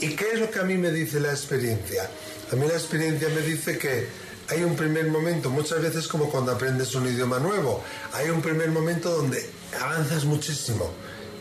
¿y 0.00 0.14
qué 0.14 0.32
es 0.32 0.40
lo 0.40 0.50
que 0.50 0.58
a 0.60 0.64
mí 0.64 0.78
me 0.78 0.90
dice 0.90 1.20
la 1.20 1.30
experiencia? 1.30 2.08
A 2.50 2.56
mí 2.56 2.66
la 2.66 2.74
experiencia 2.74 3.28
me 3.28 3.42
dice 3.42 3.76
que 3.76 4.08
hay 4.48 4.62
un 4.62 4.74
primer 4.74 5.08
momento, 5.08 5.50
muchas 5.50 5.82
veces 5.82 6.08
como 6.08 6.30
cuando 6.30 6.52
aprendes 6.52 6.94
un 6.94 7.06
idioma 7.06 7.38
nuevo, 7.38 7.84
hay 8.14 8.30
un 8.30 8.40
primer 8.40 8.70
momento 8.70 9.10
donde 9.10 9.50
avanzas 9.78 10.24
muchísimo 10.24 10.90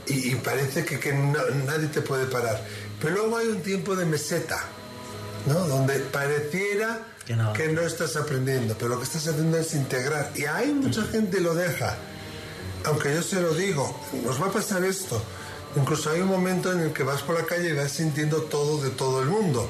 y, 0.07 0.35
parece 0.35 0.85
que, 0.85 1.13
nadie 1.13 1.87
te 1.87 2.01
puede 2.01 2.25
parar. 2.25 2.63
Pero 3.01 3.15
luego 3.15 3.37
hay 3.37 3.47
un 3.47 3.61
tiempo 3.61 3.95
de 3.95 4.05
meseta, 4.05 4.63
¿no? 5.45 5.67
Donde 5.67 5.99
pareciera 5.99 6.99
que 7.25 7.35
no. 7.35 7.53
que 7.53 7.67
no 7.67 7.81
estás 7.81 8.15
aprendiendo, 8.15 8.75
pero 8.77 8.89
lo 8.89 8.97
que 8.97 9.03
estás 9.03 9.27
haciendo 9.27 9.57
es 9.57 9.73
integrar. 9.73 10.31
Y 10.35 10.45
hay 10.45 10.71
mucha 10.71 11.03
gente 11.03 11.41
lo 11.41 11.53
deja. 11.53 11.97
Aunque 12.85 13.13
yo 13.13 13.21
se 13.21 13.41
lo 13.41 13.53
digo, 13.53 13.99
nos 14.23 14.41
va 14.41 14.47
a 14.47 14.51
pasar 14.51 14.83
esto. 14.83 15.21
Incluso 15.75 16.09
hay 16.09 16.21
un 16.21 16.29
momento 16.29 16.71
en 16.71 16.79
el 16.79 16.93
que 16.93 17.03
vas 17.03 17.21
por 17.21 17.35
la 17.35 17.45
calle 17.45 17.69
y 17.69 17.73
vas 17.73 17.91
sintiendo 17.91 18.43
todo 18.43 18.81
de 18.81 18.91
todo 18.91 19.21
el 19.21 19.27
mundo. 19.27 19.69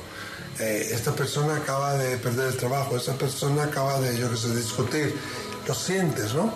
Eh, 0.59 0.89
esta 0.91 1.13
persona 1.13 1.57
acaba 1.57 1.95
de 1.95 2.17
perder 2.17 2.47
el 2.49 2.57
trabajo, 2.57 2.97
esa 2.97 3.17
persona 3.17 3.63
acaba 3.63 3.99
de, 3.99 4.17
yo 4.17 4.29
qué 4.29 4.37
sé, 4.37 4.55
discutir. 4.55 5.15
Lo 5.67 5.73
sientes, 5.73 6.33
¿no? 6.33 6.53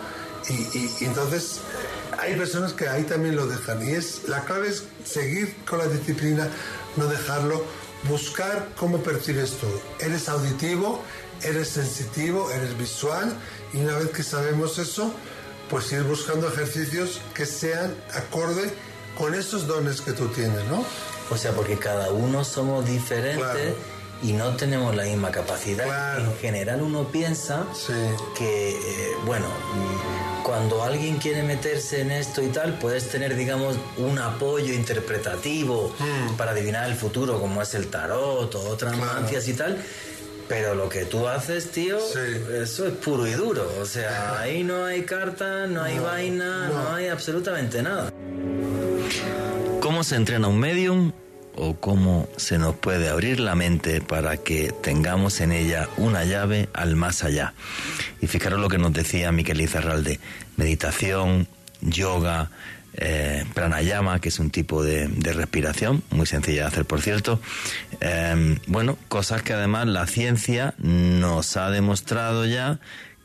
y 0.50 1.06
entonces 1.06 1.62
hay 2.22 2.36
personas 2.36 2.74
que 2.74 2.88
ahí 2.88 3.04
también 3.04 3.36
lo 3.36 3.48
dejan. 3.48 3.86
Y 3.88 3.92
es 3.92 4.28
la 4.30 4.46
clave 4.46 4.70
es 4.70 4.84
seguir 5.04 5.56
con 5.66 5.80
la 5.80 5.88
disciplina, 5.88 6.48
no 6.96 7.08
dejarlo, 7.08 7.64
buscar 8.08 8.70
cómo 8.78 9.00
percibes 9.00 9.58
tú. 9.58 9.68
Eres 10.00 10.30
auditivo, 10.30 11.04
eres 11.44 11.70
sensitivo, 11.70 12.52
eres 12.52 12.78
visual, 12.78 13.34
y 13.74 13.78
una 13.78 13.98
vez 13.98 14.10
que 14.10 14.24
sabemos 14.24 14.78
eso, 14.78 15.12
pues 15.70 15.92
ir 15.92 16.04
buscando 16.04 16.48
ejercicios 16.48 17.22
que 17.34 17.46
sean 17.46 17.96
acorde 18.14 18.72
con 19.18 19.34
esos 19.34 19.66
dones 19.66 20.02
que 20.02 20.12
tú 20.12 20.28
tienes, 20.28 20.64
¿no? 20.66 20.86
O 21.32 21.38
sea, 21.38 21.54
porque 21.54 21.78
cada 21.78 22.12
uno 22.12 22.44
somos 22.44 22.86
diferentes 22.86 23.74
y 24.24 24.34
no 24.34 24.56
tenemos 24.56 24.96
la 24.96 25.04
misma 25.04 25.32
capacidad. 25.32 26.20
En 26.20 26.36
general 26.38 26.82
uno 26.82 27.08
piensa 27.08 27.66
que, 28.38 28.72
eh, 28.72 29.16
bueno, 29.26 29.48
cuando 30.44 30.84
alguien 30.84 31.18
quiere 31.18 31.44
meterse 31.44 32.02
en 32.02 32.12
esto 32.12 32.42
y 32.42 32.48
tal, 32.48 32.78
puedes 32.78 33.10
tener, 33.10 33.36
digamos, 33.36 33.78
un 33.98 34.20
apoyo 34.20 34.74
interpretativo 34.74 35.94
hmm. 35.98 36.36
para 36.38 36.52
adivinar 36.52 36.90
el 36.90 36.96
futuro, 36.96 37.40
como 37.40 37.62
es 37.62 37.74
el 37.74 37.88
tarot 37.88 38.54
o 38.54 38.70
otras 38.70 38.96
claro. 38.96 39.28
y 39.46 39.54
tal. 39.54 39.78
Pero 40.48 40.76
lo 40.76 40.90
que 40.90 41.06
tú 41.06 41.28
haces, 41.28 41.72
tío, 41.72 41.98
eso 41.98 42.88
es 42.88 42.94
puro 42.96 43.26
y 43.26 43.32
duro. 43.32 43.72
O 43.80 43.86
sea, 43.86 44.40
ahí 44.42 44.64
no 44.64 44.86
hay 44.86 45.04
carta, 45.04 45.66
no 45.68 45.82
hay 45.82 45.98
vaina, 45.98 46.68
no 46.68 46.94
hay 46.94 47.08
absolutamente 47.08 47.82
nada. 47.82 48.12
¿Cómo 49.80 50.04
se 50.04 50.16
entrena 50.16 50.48
un 50.48 50.60
medium? 50.60 51.12
O 51.56 51.76
cómo 51.76 52.28
se 52.38 52.58
nos 52.58 52.76
puede 52.76 53.10
abrir 53.10 53.40
la 53.40 53.56
mente 53.56 54.02
para 54.02 54.38
que 54.38 54.74
tengamos 54.82 55.42
en 55.42 55.52
ella 55.52 55.90
una 55.98 56.24
llave 56.24 56.70
al 56.74 56.96
más 56.96 57.24
allá. 57.24 57.54
Y 58.22 58.28
fijaros 58.28 58.60
lo 58.60 58.70
que 58.70 58.78
nos 58.78 58.94
decía 58.94 59.32
Miquel 59.32 59.62
Izarralde, 59.62 60.20
meditación, 60.58 61.48
yoga, 61.82 62.50
eh, 62.94 63.46
pranayama, 63.54 64.20
que 64.20 64.30
es 64.30 64.40
un 64.40 64.50
tipo 64.50 64.84
de, 64.84 65.08
respiración, 65.08 66.04
muy 66.12 66.26
sencilla 66.26 66.64
de 66.64 66.68
hacer, 66.68 66.86
por 66.86 67.02
cierto. 67.02 67.40
Em, 68.00 68.60
bueno, 68.68 68.98
cosas 69.08 69.42
que 69.44 69.54
además 69.54 69.88
la 69.88 70.08
ciencia 70.08 70.74
nos 70.78 71.56
ha 71.58 71.70
demostrado 71.70 72.46
ya 72.46 72.80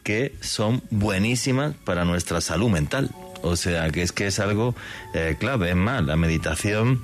que 0.05 0.37
son 0.41 0.83
buenísimas 0.91 1.75
para 1.85 2.05
nuestra 2.05 2.41
salud 2.41 2.71
mental. 2.71 3.11
O 3.43 3.57
sea, 3.57 3.91
que 3.91 4.03
es 4.03 4.13
que 4.13 4.29
es 4.29 4.39
algo 4.39 4.75
eh, 5.15 5.37
clave. 5.39 5.71
Es 5.71 5.77
más, 5.77 6.05
la 6.05 6.17
meditación 6.17 7.03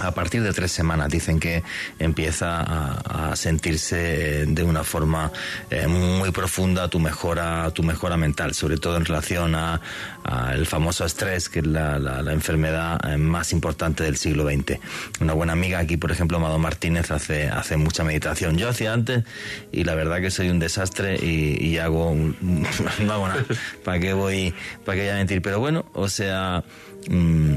a 0.00 0.12
partir 0.12 0.42
de 0.42 0.52
tres 0.52 0.72
semanas 0.72 1.08
dicen 1.08 1.40
que 1.40 1.62
empieza 1.98 2.60
a, 2.60 3.36
sentirse 3.36 4.46
de 4.46 4.62
una 4.62 4.84
forma 4.84 5.30
eh, 5.70 5.86
muy 5.86 6.30
profunda 6.30 6.88
tu 6.88 6.98
mejora 6.98 7.70
tu 7.72 7.82
mejora 7.82 8.16
mental 8.16 8.54
sobre 8.54 8.78
todo 8.78 8.96
en 8.96 9.04
relación 9.04 9.54
a, 9.54 9.80
el 10.52 10.66
famoso 10.66 11.04
estrés 11.04 11.48
que 11.48 11.60
es 11.60 11.66
la, 11.66 11.98
enfermedad 12.32 13.00
eh, 13.08 13.16
más 13.16 13.52
importante 13.52 14.04
del 14.04 14.16
siglo 14.16 14.44
XX 14.48 14.78
una 15.20 15.32
buena 15.32 15.52
amiga 15.52 15.78
aquí 15.78 15.96
por 15.96 16.10
ejemplo 16.10 16.38
Amado 16.38 16.58
Martínez 16.58 17.10
hace 17.10 17.48
hace 17.48 17.76
mucha 17.76 18.04
meditación. 18.04 18.56
Yo 18.56 18.68
hacía 18.68 18.92
antes 18.92 19.24
y 19.72 19.84
la 19.84 19.94
verdad 19.94 20.20
que 20.20 20.30
soy 20.30 20.50
un 20.50 20.58
desastre 20.58 21.16
y, 21.16 21.78
hago 21.78 22.14
no 23.00 23.28
nada. 23.28 23.44
Para 23.84 24.00
qué 24.00 24.12
voy 24.12 24.54
para 24.84 24.96
qué 24.96 25.02
voy 25.02 25.12
a 25.12 25.16
mentir 25.16 25.42
pero 25.42 25.60
bueno 25.60 25.84
o 25.94 26.08
sea 26.08 26.64
mm, 27.08 27.54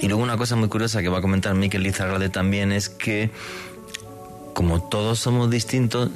y 0.00 0.08
luego 0.08 0.22
una 0.22 0.36
cosa 0.36 0.56
muy 0.56 0.68
curiosa 0.68 1.02
que 1.02 1.08
va 1.08 1.18
a 1.18 1.22
comentar 1.22 1.54
Miquel 1.54 1.82
Lizarralde 1.82 2.28
también 2.28 2.72
es 2.72 2.88
que 2.88 3.30
como 4.54 4.82
todos 4.82 5.20
somos 5.20 5.50
distintos, 5.50 6.10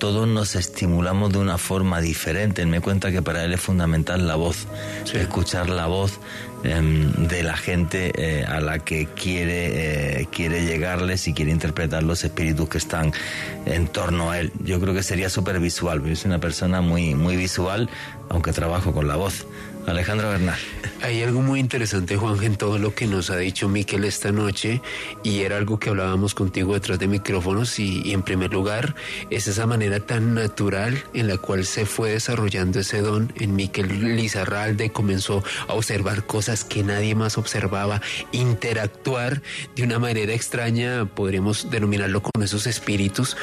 todos 0.00 0.26
nos 0.26 0.56
estimulamos 0.56 1.32
de 1.32 1.38
una 1.38 1.58
forma 1.58 2.00
diferente. 2.00 2.62
Él 2.62 2.68
me 2.68 2.80
cuenta 2.80 3.12
que 3.12 3.22
para 3.22 3.44
él 3.44 3.52
es 3.52 3.60
fundamental 3.60 4.26
la 4.26 4.34
voz, 4.34 4.66
escuchar 5.12 5.68
la 5.68 5.86
voz 5.86 6.18
em, 6.64 7.12
de 7.28 7.42
la 7.44 7.56
gente 7.56 8.10
eh, 8.16 8.44
a 8.44 8.60
la 8.60 8.80
que 8.80 9.06
quiere, 9.06 10.20
eh, 10.22 10.28
quiere 10.32 10.64
llegarles 10.64 11.28
y 11.28 11.32
quiere 11.32 11.52
interpretar 11.52 12.02
los 12.02 12.24
espíritus 12.24 12.68
que 12.68 12.78
están 12.78 13.12
en 13.66 13.86
torno 13.86 14.30
a 14.30 14.40
él. 14.40 14.52
Yo 14.64 14.80
creo 14.80 14.94
que 14.94 15.02
sería 15.02 15.28
súper 15.28 15.60
visual, 15.60 16.02
yo 16.04 16.16
soy 16.16 16.30
una 16.30 16.40
persona 16.40 16.80
muy, 16.80 17.14
muy 17.14 17.36
visual, 17.36 17.88
aunque 18.30 18.52
trabajo 18.52 18.92
con 18.92 19.06
la 19.06 19.16
voz. 19.16 19.46
Alejandro 19.86 20.30
Bernal. 20.30 20.58
Hay 21.02 21.22
algo 21.22 21.40
muy 21.40 21.60
interesante, 21.60 22.16
Juan, 22.18 22.42
en 22.42 22.56
todo 22.56 22.78
lo 22.78 22.94
que 22.94 23.06
nos 23.06 23.30
ha 23.30 23.36
dicho 23.36 23.68
Miquel 23.70 24.04
esta 24.04 24.32
noche, 24.32 24.82
y 25.22 25.40
era 25.40 25.56
algo 25.56 25.78
que 25.78 25.88
hablábamos 25.88 26.34
contigo 26.34 26.74
detrás 26.74 26.98
de 26.98 27.08
micrófonos, 27.08 27.78
y, 27.78 28.12
en 28.12 28.22
primer 28.22 28.52
lugar, 28.52 28.94
es 29.30 29.46
esa 29.46 29.66
manera 29.66 30.00
tan 30.00 30.34
natural 30.34 31.02
en 31.14 31.26
la 31.26 31.38
cual 31.38 31.64
se 31.64 31.86
fue 31.86 32.10
desarrollando 32.10 32.80
ese 32.80 33.00
don. 33.00 33.32
En 33.36 33.56
Miquel 33.56 34.16
Lizarralde 34.16 34.92
comenzó 34.92 35.42
a 35.68 35.72
observar 35.72 36.26
cosas 36.26 36.64
que 36.64 36.82
nadie 36.82 37.14
más 37.14 37.38
observaba, 37.38 38.02
interactuar 38.32 39.40
de 39.74 39.82
una 39.82 39.98
manera 39.98 40.34
extraña, 40.34 41.06
podríamos 41.06 41.70
denominarlo 41.70 42.20
con 42.20 42.42
esos 42.42 42.66
espíritus, 42.66 43.38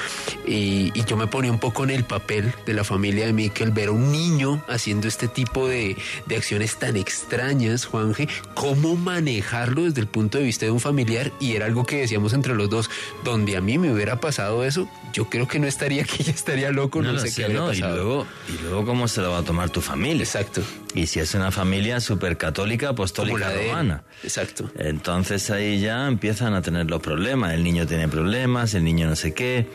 y, 0.46 0.92
y 0.94 1.06
yo 1.06 1.18
me 1.18 1.26
ponía 1.26 1.52
un 1.52 1.60
poco 1.60 1.84
en 1.86 1.90
el 1.90 2.04
papel 2.04 2.54
de 2.68 2.74
la 2.74 2.84
familia 2.84 3.26
de 3.26 3.34
Miquel, 3.34 3.72
ver 3.72 3.88
a 3.88 3.92
un 3.92 4.12
niño 4.12 4.64
haciendo 4.68 5.08
este 5.08 5.28
tipo 5.28 5.68
de 5.68 5.98
de 6.28 6.38
acciones 6.38 6.78
tan 6.78 6.96
extrañas, 6.98 7.86
Juanje, 7.86 8.28
cómo 8.54 8.96
manejarlo 8.96 9.84
desde 9.84 10.02
el 10.02 10.08
punto 10.08 10.38
de 10.38 10.44
vista 10.46 10.66
de 10.66 10.72
un 10.72 10.80
familiar 10.80 11.32
y 11.40 11.56
era 11.56 11.66
algo 11.66 11.86
que 11.86 11.98
decíamos 11.98 12.34
entre 12.34 12.56
los 12.56 12.70
dos, 12.70 12.90
donde 13.24 13.58
a 13.58 13.62
mí 13.62 13.78
me 13.78 13.92
hubiera 13.92 14.20
pasado 14.20 14.64
eso, 14.64 14.90
yo 15.14 15.30
creo 15.30 15.48
que 15.48 15.60
no 15.60 15.68
estaría 15.68 16.04
aquí, 16.04 16.24
ya 16.24 16.32
estaría 16.32 16.72
loco, 16.72 17.02
no, 17.02 17.18
sé 17.20 17.34
qué 17.34 17.50
Y 17.50 17.54
luego, 17.54 18.26
y 18.48 18.62
luego 18.64 18.86
cómo 18.86 19.08
se 19.08 19.22
lo 19.22 19.32
va 19.32 19.40
a 19.40 19.44
tomar 19.44 19.70
tu 19.70 19.82
familia. 19.82 20.24
Exacto. 20.24 20.62
Y 20.94 21.08
si 21.08 21.20
es 21.20 21.34
una 21.34 21.52
familia 21.52 22.00
súper 22.00 22.38
católica, 22.38 22.90
apostólica, 22.90 23.52
romana. 23.52 24.04
Exacto. 24.24 24.70
Entonces 24.78 25.50
ahí 25.50 25.80
ya 25.80 26.08
empiezan 26.08 26.54
a 26.54 26.62
tener 26.62 26.90
los 26.90 27.02
problemas. 27.02 27.54
El 27.54 27.64
niño 27.64 27.86
tiene 27.86 28.08
problemas, 28.08 28.74
el 28.74 28.84
niño 28.84 29.08
no 29.08 29.16
sé 29.16 29.34
qué. 29.34 29.68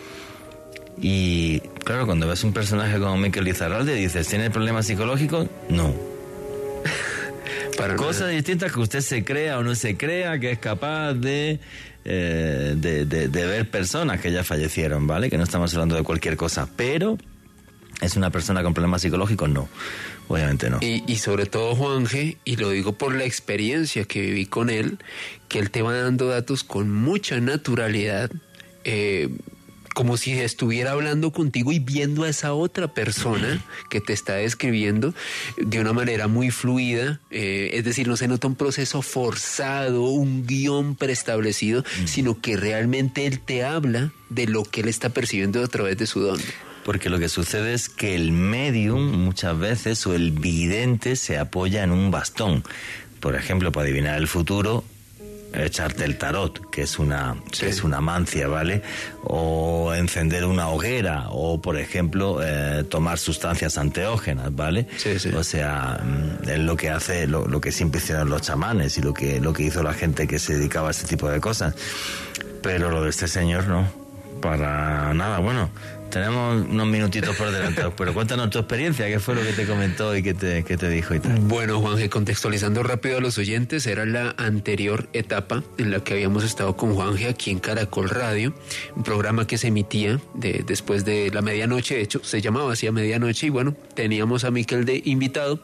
Y 1.01 1.61
claro, 1.85 2.07
cuando 2.07 2.29
ves 2.29 2.45
un 2.45 2.53
personaje 2.53 2.99
como 2.99 3.17
Miquel 3.17 3.45
Lizarralde, 3.45 3.95
dices, 3.95 4.29
¿tiene 4.29 4.51
problemas 4.51 4.87
psicológicos? 4.87 5.49
No. 5.69 6.12
Cosas 7.97 8.31
distintas 8.31 8.73
que 8.73 8.81
usted 8.81 9.01
se 9.01 9.25
crea 9.25 9.59
o 9.59 9.63
no 9.63 9.75
se 9.75 9.97
crea 9.97 10.39
que 10.39 10.53
es 10.53 10.59
capaz 10.59 11.15
de, 11.15 11.61
eh, 12.05 12.75
de, 12.77 13.27
ver 13.47 13.71
personas 13.71 14.21
que 14.21 14.33
ya 14.33 14.45
fallecieron, 14.45 15.07
¿vale? 15.07 15.31
Que 15.31 15.39
no 15.39 15.45
estamos 15.45 15.73
hablando 15.75 15.97
de 15.97 16.03
cualquier 16.03 16.37
cosa, 16.37 16.69
pero 16.77 17.19
¿Es 18.01 18.17
una 18.17 18.31
persona 18.31 18.65
con 18.65 18.75
problemas 18.75 19.03
psicológicos? 19.03 19.49
No, 19.49 19.69
obviamente 20.27 20.69
no. 20.69 20.79
Y, 20.81 21.05
y, 21.07 21.19
sobre 21.19 21.47
todo, 21.47 21.77
Juanje, 21.77 22.37
y 22.45 22.57
lo 22.57 22.71
digo 22.71 22.95
por 22.95 23.15
la 23.15 23.25
experiencia 23.25 24.05
que 24.07 24.21
viví 24.21 24.45
con 24.45 24.71
él, 24.71 24.99
que 25.49 25.61
él 25.61 25.71
te 25.71 25.83
va 25.83 25.95
dando 25.95 26.27
datos 26.27 26.65
con 26.65 26.91
mucha 26.91 27.39
naturalidad. 27.39 28.33
Eh, 28.83 29.29
como 29.95 30.17
si 30.17 30.33
estuviera 30.33 30.93
hablando 30.93 31.33
contigo 31.33 31.73
y 31.73 31.79
viendo 31.79 32.25
a 32.25 32.29
esa 32.29 32.55
otra 32.55 32.95
persona 32.95 33.63
que 33.91 34.01
te 34.01 34.13
está 34.13 34.35
describiendo 34.35 35.15
de 35.57 35.81
una 35.81 35.93
manera 35.93 36.29
muy 36.29 36.51
fluida, 36.51 37.21
eh, 37.31 37.71
es 37.75 37.85
decir, 37.85 38.09
no 38.09 38.17
se 38.17 38.29
nota 38.29 38.47
un 38.47 38.57
proceso 38.57 39.03
forzado, 39.03 40.05
un 40.05 40.47
guion 40.47 40.97
preestablecido, 40.97 41.85
sino 42.05 42.41
que 42.41 42.57
realmente 42.57 43.27
él 43.27 43.41
te 43.41 43.65
habla 43.65 44.13
de 44.31 44.47
lo 44.47 44.65
que 44.65 44.81
él 44.81 44.89
está 44.89 45.11
percibiendo 45.11 45.63
a 45.63 45.69
través 45.69 45.99
de 45.99 46.07
su 46.07 46.21
don. 46.21 46.41
Porque 46.85 47.11
lo 47.11 47.19
que 47.19 47.29
sucede 47.29 47.75
es 47.75 47.89
que 47.89 48.15
el 48.15 48.33
medium 48.33 49.13
muchas 49.25 49.57
veces 49.59 50.05
o 50.07 50.15
el 50.15 50.33
vidente 50.33 51.15
se 51.17 51.39
apoya 51.39 51.85
en 51.85 51.93
un 51.93 52.11
bastón. 52.11 52.65
Por 53.21 53.37
ejemplo, 53.37 53.71
para 53.71 53.85
adivinar 53.85 54.19
el 54.19 54.27
futuro, 54.27 54.85
echarte 55.55 56.05
el 56.05 56.19
tarot, 56.19 56.71
que 56.71 56.83
es 56.83 56.99
una, 56.99 57.37
que 57.59 57.69
es 57.69 57.85
una 57.85 58.01
mancia, 58.01 58.49
¿vale? 58.49 58.83
O 59.25 59.93
encender 59.95 60.45
una 60.45 60.69
hoguera, 60.69 61.27
o 61.31 61.61
por 61.61 61.79
ejemplo, 61.79 62.41
eh, 62.43 62.85
tomar 62.85 63.19
sustancias 63.19 63.79
anteógenas, 63.79 64.55
¿vale? 64.55 64.87
Sí, 64.97 65.19
sí. 65.19 65.31
O 65.31 65.45
sea, 65.45 66.01
mm, 66.03 66.49
es 66.49 66.59
lo 66.59 66.77
que 66.77 66.91
hace, 66.91 67.27
lo, 67.27 67.47
lo 67.47 67.61
que 67.61 67.73
siempre 67.73 68.01
hicieron 68.01 68.31
los 68.31 68.43
chamanes 68.43 68.99
y 68.99 69.03
lo 69.03 69.15
que, 69.15 69.41
lo 69.41 69.53
que 69.53 69.65
hizo 69.65 69.83
la 69.83 69.95
gente 69.95 70.27
que 70.27 70.39
se 70.39 70.57
dedicaba 70.57 70.89
a 70.89 70.91
este 70.91 71.07
tipo 71.07 71.29
de 71.29 71.41
cosas. 71.41 71.75
Pero 72.63 72.91
lo 72.91 73.03
de 73.03 73.11
este 73.11 73.29
señor 73.29 73.67
no, 73.67 73.89
para 74.41 75.13
nada. 75.15 75.39
Bueno, 75.39 75.71
tenemos 76.13 76.67
unos 76.69 76.87
minutitos 76.87 77.35
por 77.37 77.51
delante, 77.51 77.83
pero 77.97 78.15
cuéntanos 78.15 78.51
tu 78.51 78.59
experiencia, 78.59 79.09
qué 79.09 79.19
fue 79.19 79.35
lo 79.35 79.43
que 79.43 79.53
te 79.53 79.67
comentó 79.67 80.15
y 80.15 80.23
qué 80.23 80.35
te, 80.35 80.63
qué 80.63 80.77
te 80.77 80.89
dijo 80.89 81.15
y 81.15 81.21
tal. 81.21 81.39
Bueno, 81.41 81.81
Juanje, 81.81 82.11
contextualizando 82.11 82.83
rápido 82.83 83.19
a 83.19 83.21
los 83.21 83.39
oyentes, 83.39 83.87
era 83.87 84.05
la 84.05 84.35
anterior 84.37 85.09
etapa 85.15 85.65
en 85.79 85.91
la 85.91 86.05
que 86.05 86.15
habíamos 86.15 86.45
estado 86.45 86.77
con 86.77 86.95
Juanje 86.95 87.29
aquí 87.29 87.51
en 87.51 87.59
Caracol 87.59 88.11
Radio, 88.11 88.55
un 88.95 89.03
programa 89.03 89.47
que 89.47 89.57
se 89.57 89.69
emitía 89.69 90.21
de, 90.35 90.63
después 90.67 91.05
de 91.05 91.31
la 91.33 91.41
medianoche, 91.41 91.95
de 91.95 92.03
hecho 92.03 92.21
se 92.23 92.43
llamaba 92.43 92.75
así 92.75 92.87
a 92.87 92.93
medianoche 92.93 93.47
y 93.47 93.51
bueno, 93.51 93.75
teníamos 93.95 94.45
a 94.45 94.51
Miquel 94.51 94.85
de 94.85 95.01
invitado 95.05 95.61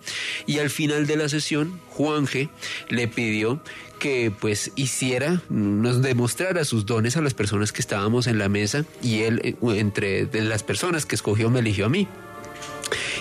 y 0.47 0.61
al 0.61 0.71
final 0.71 1.07
de 1.07 1.17
la 1.17 1.29
sesión 1.29 1.79
Juanje 1.99 2.49
le 2.91 3.09
pidió 3.09 3.61
que 3.99 4.31
pues 4.31 4.71
hiciera, 4.77 5.43
nos 5.49 6.01
demostrara 6.01 6.65
sus 6.65 6.87
dones 6.87 7.17
a 7.17 7.23
las 7.23 7.35
personas 7.35 7.73
que 7.73 7.81
estábamos 7.81 8.29
en 8.29 8.39
la 8.39 8.49
mesa 8.49 8.85
y 9.03 9.23
él 9.23 9.41
eh, 9.43 9.57
entre 9.75 10.27
de 10.27 10.43
las 10.43 10.63
personas 10.63 11.07
que 11.07 11.17
escogió 11.17 11.51
me 11.51 11.59
eligió 11.59 11.87
a 11.87 11.89
mí. 11.89 12.07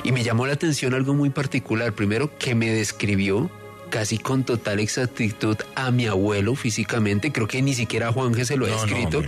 Y 0.04 0.12
me 0.12 0.24
llamó 0.24 0.46
la 0.46 0.54
atención 0.54 0.94
algo 0.94 1.16
muy 1.16 1.32
particular, 1.32 1.94
primero 1.94 2.30
que 2.38 2.54
me 2.54 2.70
describió 2.70 3.50
casi 3.90 4.20
con 4.20 4.44
total 4.44 4.80
exactitud 4.80 5.58
a 5.74 5.90
mi 5.90 6.06
abuelo 6.06 6.54
físicamente, 6.56 7.32
creo 7.32 7.48
que 7.48 7.62
ni 7.64 7.74
siquiera 7.74 8.10
a 8.10 8.12
Juanje 8.12 8.46
se 8.46 8.58
lo 8.58 8.66
ha 8.66 8.70
No, 8.70 8.76
escrito, 8.76 9.24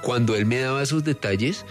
cuando 0.00 0.36
él 0.36 0.46
me 0.46 0.58
daba 0.58 0.86
sus 0.86 1.04
detalles, 1.04 1.66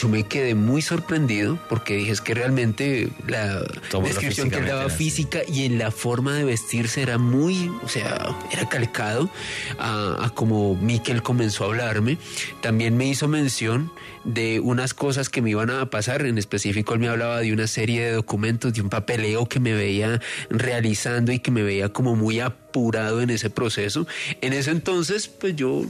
yo 0.00 0.08
me 0.08 0.24
quedé 0.24 0.54
muy 0.54 0.80
sorprendido 0.80 1.58
porque 1.68 1.94
dije 1.94 2.12
es 2.12 2.20
que 2.20 2.32
realmente 2.32 3.10
la 3.26 3.62
descripción 4.02 4.48
que 4.48 4.56
él 4.56 4.66
daba 4.66 4.88
física 4.88 5.40
y 5.46 5.64
en 5.64 5.78
la 5.78 5.90
forma 5.90 6.34
de 6.34 6.44
vestirse 6.44 7.02
era 7.02 7.18
muy, 7.18 7.70
o 7.84 7.88
sea, 7.88 8.34
era 8.50 8.68
calcado 8.68 9.30
a, 9.78 10.24
a 10.24 10.30
como 10.30 10.74
Miquel 10.74 11.22
comenzó 11.22 11.64
a 11.64 11.66
hablarme. 11.68 12.16
También 12.62 12.96
me 12.96 13.08
hizo 13.08 13.28
mención 13.28 13.92
de 14.24 14.60
unas 14.60 14.94
cosas 14.94 15.28
que 15.28 15.42
me 15.42 15.50
iban 15.50 15.70
a 15.70 15.90
pasar, 15.90 16.24
en 16.24 16.38
específico 16.38 16.94
él 16.94 17.00
me 17.00 17.08
hablaba 17.08 17.40
de 17.40 17.52
una 17.52 17.66
serie 17.66 18.04
de 18.06 18.12
documentos, 18.12 18.72
de 18.72 18.80
un 18.80 18.88
papeleo 18.88 19.46
que 19.46 19.60
me 19.60 19.74
veía 19.74 20.20
realizando 20.48 21.32
y 21.32 21.40
que 21.40 21.50
me 21.50 21.62
veía 21.62 21.90
como 21.90 22.16
muy 22.16 22.40
apurado 22.40 23.20
en 23.20 23.30
ese 23.30 23.50
proceso. 23.50 24.06
En 24.40 24.52
ese 24.52 24.70
entonces, 24.70 25.28
pues 25.28 25.56
yo 25.56 25.84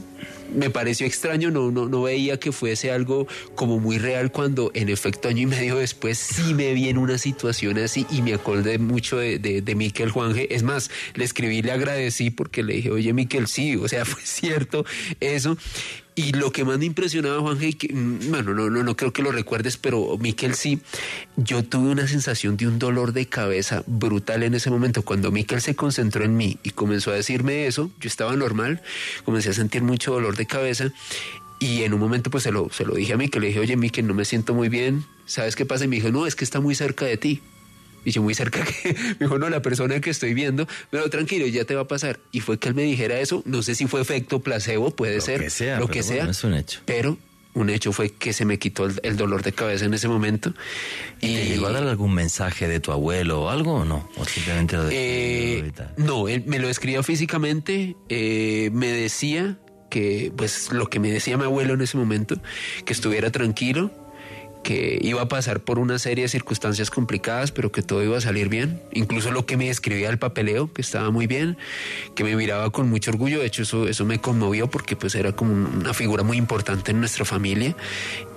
me 0.53 0.69
pareció 0.69 1.05
extraño, 1.07 1.51
no, 1.51 1.71
no, 1.71 1.87
no 1.87 2.03
veía 2.03 2.39
que 2.39 2.51
fuese 2.51 2.91
algo 2.91 3.27
como 3.55 3.79
muy 3.79 3.97
real 3.97 4.31
cuando 4.31 4.71
en 4.73 4.89
efecto 4.89 5.27
año 5.27 5.41
y 5.41 5.45
medio 5.45 5.77
después 5.77 6.17
sí 6.17 6.53
me 6.53 6.73
vi 6.73 6.89
en 6.89 6.97
una 6.97 7.17
situación 7.17 7.77
así 7.77 8.05
y 8.09 8.21
me 8.21 8.33
acordé 8.33 8.77
mucho 8.77 9.17
de, 9.17 9.39
de, 9.39 9.61
de 9.61 9.75
Miquel 9.75 10.11
Juanje. 10.11 10.53
Es 10.53 10.63
más, 10.63 10.89
le 11.15 11.23
escribí, 11.23 11.61
le 11.61 11.71
agradecí 11.71 12.29
porque 12.29 12.63
le 12.63 12.75
dije, 12.75 12.91
oye 12.91 13.13
Miquel, 13.13 13.47
sí, 13.47 13.75
o 13.75 13.87
sea, 13.87 14.05
fue 14.11 14.21
cierto 14.23 14.85
eso. 15.19 15.57
Y 16.13 16.33
lo 16.33 16.51
que 16.51 16.65
más 16.65 16.77
me 16.77 16.85
impresionaba, 16.85 17.57
que, 17.57 17.93
mm, 17.93 18.31
bueno, 18.31 18.53
no, 18.53 18.69
no, 18.69 18.83
no 18.83 18.95
creo 18.97 19.13
que 19.13 19.21
lo 19.21 19.31
recuerdes, 19.31 19.77
pero 19.77 20.17
Miquel 20.17 20.55
sí, 20.55 20.81
yo 21.37 21.63
tuve 21.63 21.89
una 21.89 22.05
sensación 22.05 22.57
de 22.57 22.67
un 22.67 22.79
dolor 22.79 23.13
de 23.13 23.27
cabeza 23.27 23.83
brutal 23.87 24.43
en 24.43 24.53
ese 24.53 24.69
momento. 24.69 25.03
Cuando 25.03 25.31
Miquel 25.31 25.61
se 25.61 25.75
concentró 25.75 26.25
en 26.25 26.35
mí 26.35 26.57
y 26.63 26.71
comenzó 26.71 27.11
a 27.11 27.15
decirme 27.15 27.65
eso, 27.65 27.91
yo 27.99 28.07
estaba 28.07 28.35
normal, 28.35 28.81
comencé 29.23 29.51
a 29.51 29.53
sentir 29.53 29.83
mucho 29.83 30.11
dolor 30.11 30.35
de 30.35 30.45
cabeza. 30.45 30.91
Y 31.59 31.83
en 31.83 31.93
un 31.93 31.99
momento 31.99 32.29
pues 32.29 32.43
se 32.43 32.51
lo, 32.51 32.69
se 32.71 32.85
lo 32.85 32.95
dije 32.95 33.13
a 33.13 33.17
Miquel, 33.17 33.43
le 33.43 33.47
dije, 33.49 33.59
oye 33.59 33.77
Miquel, 33.77 34.07
no 34.07 34.13
me 34.13 34.25
siento 34.25 34.53
muy 34.53 34.67
bien, 34.67 35.05
¿sabes 35.25 35.55
qué 35.55 35.65
pasa? 35.65 35.85
Y 35.85 35.87
me 35.87 35.95
dijo, 35.97 36.09
no, 36.09 36.27
es 36.27 36.35
que 36.35 36.43
está 36.43 36.59
muy 36.59 36.75
cerca 36.75 37.05
de 37.05 37.17
ti. 37.17 37.41
Y 38.03 38.11
yo 38.11 38.21
muy 38.21 38.33
cerca 38.33 38.63
que 38.83 38.93
me 38.93 39.25
dijo, 39.25 39.37
no, 39.37 39.49
la 39.49 39.61
persona 39.61 39.99
que 39.99 40.09
estoy 40.09 40.33
viendo, 40.33 40.67
pero 40.89 41.09
tranquilo, 41.09 41.45
ya 41.47 41.65
te 41.65 41.75
va 41.75 41.81
a 41.81 41.87
pasar. 41.87 42.19
Y 42.31 42.39
fue 42.39 42.57
que 42.57 42.69
él 42.69 42.75
me 42.75 42.83
dijera 42.83 43.19
eso, 43.19 43.43
no 43.45 43.61
sé 43.61 43.75
si 43.75 43.87
fue 43.87 44.01
efecto 44.01 44.39
placebo, 44.39 44.91
puede 44.91 45.15
Lo 45.15 45.21
ser, 45.21 45.41
que 45.41 45.49
sea, 45.49 45.79
lo 45.79 45.87
que 45.87 46.01
bueno, 46.01 46.23
sea, 46.23 46.29
es 46.31 46.43
un 46.43 46.53
hecho. 46.53 46.81
pero 46.85 47.17
un 47.53 47.69
hecho 47.69 47.91
fue 47.91 48.11
que 48.11 48.33
se 48.33 48.45
me 48.45 48.59
quitó 48.59 48.85
el, 48.85 48.99
el 49.03 49.17
dolor 49.17 49.43
de 49.43 49.51
cabeza 49.51 49.85
en 49.85 49.93
ese 49.93 50.07
momento. 50.07 50.53
¿Y 51.19 51.35
te 51.35 51.45
llegó 51.45 51.67
a 51.67 51.71
dar 51.71 51.83
algún 51.83 52.13
mensaje 52.13 52.67
de 52.67 52.79
tu 52.79 52.91
abuelo 52.91 53.43
o 53.43 53.49
algo 53.49 53.73
o 53.73 53.85
no? 53.85 54.09
¿O 54.17 54.25
simplemente 54.25 54.77
lo 54.77 54.87
Eh, 54.89 55.71
no, 55.97 56.27
él 56.27 56.43
me 56.47 56.59
lo 56.59 56.69
escribió 56.69 57.03
físicamente, 57.03 57.95
eh, 58.09 58.69
me 58.73 58.87
decía 58.87 59.59
que, 59.89 60.31
pues 60.35 60.71
lo 60.71 60.89
que 60.89 60.99
me 60.99 61.11
decía 61.11 61.37
mi 61.37 61.43
abuelo 61.43 61.73
en 61.73 61.81
ese 61.81 61.97
momento, 61.97 62.41
que 62.85 62.93
estuviera 62.93 63.31
tranquilo, 63.31 63.91
que 64.63 64.99
iba 65.01 65.21
a 65.21 65.27
pasar 65.27 65.61
por 65.61 65.79
una 65.79 65.99
serie 65.99 66.23
de 66.23 66.29
circunstancias 66.29 66.89
complicadas, 66.89 67.51
pero 67.51 67.71
que 67.71 67.81
todo 67.81 68.03
iba 68.03 68.17
a 68.17 68.21
salir 68.21 68.49
bien. 68.49 68.81
Incluso 68.91 69.31
lo 69.31 69.45
que 69.45 69.57
me 69.57 69.69
escribía 69.69 70.09
el 70.09 70.17
papeleo, 70.17 70.71
que 70.71 70.81
estaba 70.81 71.09
muy 71.11 71.27
bien, 71.27 71.57
que 72.15 72.23
me 72.23 72.35
miraba 72.35 72.69
con 72.69 72.89
mucho 72.89 73.11
orgullo. 73.11 73.39
De 73.39 73.45
hecho, 73.47 73.63
eso, 73.63 73.87
eso 73.87 74.05
me 74.05 74.19
conmovió 74.19 74.69
porque 74.69 74.95
pues 74.95 75.15
era 75.15 75.33
como 75.33 75.53
una 75.53 75.93
figura 75.93 76.23
muy 76.23 76.37
importante 76.37 76.91
en 76.91 76.99
nuestra 76.99 77.25
familia. 77.25 77.75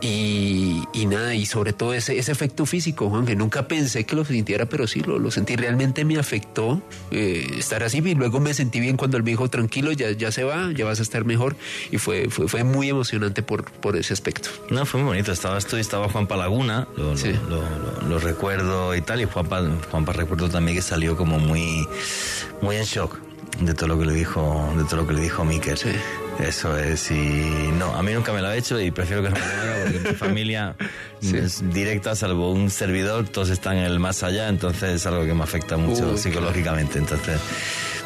Y, 0.01 0.83
y 0.93 1.07
nada, 1.07 1.35
y 1.35 1.47
sobre 1.47 1.73
todo 1.73 1.95
ese, 1.95 2.19
ese 2.19 2.33
efecto 2.33 2.67
físico, 2.67 3.09
Juan, 3.11 3.27
que 3.27 3.37
nunca 3.37 3.69
pensé 3.69 4.05
que 4.05 4.17
lo 4.17 4.25
sintiera, 4.25 4.67
pero 4.67 4.87
sí 4.87 5.01
lo, 5.01 5.19
lo 5.19 5.31
sentí. 5.31 5.57
Realmente 5.57 6.05
me 6.05 6.19
afectó 6.19 6.83
eh, 7.11 7.47
estar 7.59 7.83
así. 7.83 7.99
Y 8.05 8.15
luego 8.15 8.41
me 8.41 8.53
sentí 8.55 8.81
bien 8.81 8.97
cuando 8.97 9.17
él 9.17 9.23
me 9.23 9.31
dijo, 9.31 9.49
tranquilo, 9.49 9.93
ya, 9.93 10.11
ya 10.11 10.33
se 10.33 10.45
va, 10.45 10.73
ya 10.73 10.85
vas 10.85 11.01
a 11.01 11.03
estar 11.03 11.25
mejor. 11.25 11.57
Y 11.91 11.99
fue, 11.99 12.29
fue, 12.31 12.49
fue 12.49 12.65
muy 12.65 12.89
emocionante 12.89 13.43
por, 13.43 13.65
por 13.65 13.97
ese 13.97 14.13
aspecto. 14.13 14.51
No, 14.71 14.85
fue 14.87 15.01
muy 15.01 15.09
bonito. 15.09 15.33
Estabas 15.33 15.67
tú 15.67 15.77
y 15.77 15.81
estaba 15.81 16.09
Juanpa 16.15 16.37
Laguna, 16.37 16.87
lo, 16.97 17.17
Sí. 17.17 17.33
lo, 17.49 17.57
lo- 17.61 18.09
lo 18.09 18.19
recuerdo 18.21 18.95
y 18.95 19.01
tal. 19.03 19.21
Y 19.21 19.25
Juanpa, 19.25 19.61
Juanpa 19.91 20.13
recuerdo 20.13 20.49
también 20.49 20.77
que 20.77 20.83
salió 20.83 21.17
como 21.17 21.41
muy, 21.41 21.89
muy 22.63 22.77
en 22.77 22.85
shock 22.85 23.19
de 23.61 23.75
todo 23.75 23.89
lo 23.89 23.99
que 23.99 24.07
le 24.07 24.13
dijo, 24.15 24.73
de 24.77 24.85
todo 24.85 24.99
lo 24.99 25.07
que 25.09 25.15
le 25.15 25.23
dijo 25.23 25.45
Miquel. 25.45 25.77
Sí. 25.77 25.91
Eso 26.39 26.77
es, 26.79 27.11
y 27.11 27.71
no, 27.79 27.95
a 27.97 28.03
mí 28.05 28.13
nunca 28.13 28.33
me 28.33 28.41
lo 28.43 28.49
ha 28.49 28.57
hecho 28.57 28.81
y 28.81 28.91
prefiero 28.93 29.23
que 29.23 29.31
no 29.31 29.37
me 29.37 29.41
lo 29.47 29.63
haga 29.63 29.75
porque 29.85 30.09
mi 30.11 30.15
familia 30.27 30.77
Sí. 31.21 31.37
es 31.37 31.69
directa, 31.73 32.15
salvo 32.15 32.51
un 32.53 32.71
servidor, 32.71 33.29
todos 33.29 33.51
están 33.51 33.77
en 33.79 33.85
el 33.85 33.99
más 33.99 34.23
allá, 34.23 34.49
entonces 34.49 34.91
es 34.95 35.07
algo 35.07 35.25
que 35.25 35.35
me 35.35 35.43
afecta 35.43 35.77
mucho 35.77 36.13
Uy, 36.13 36.19
psicológicamente. 36.19 36.99
Entonces 36.99 37.41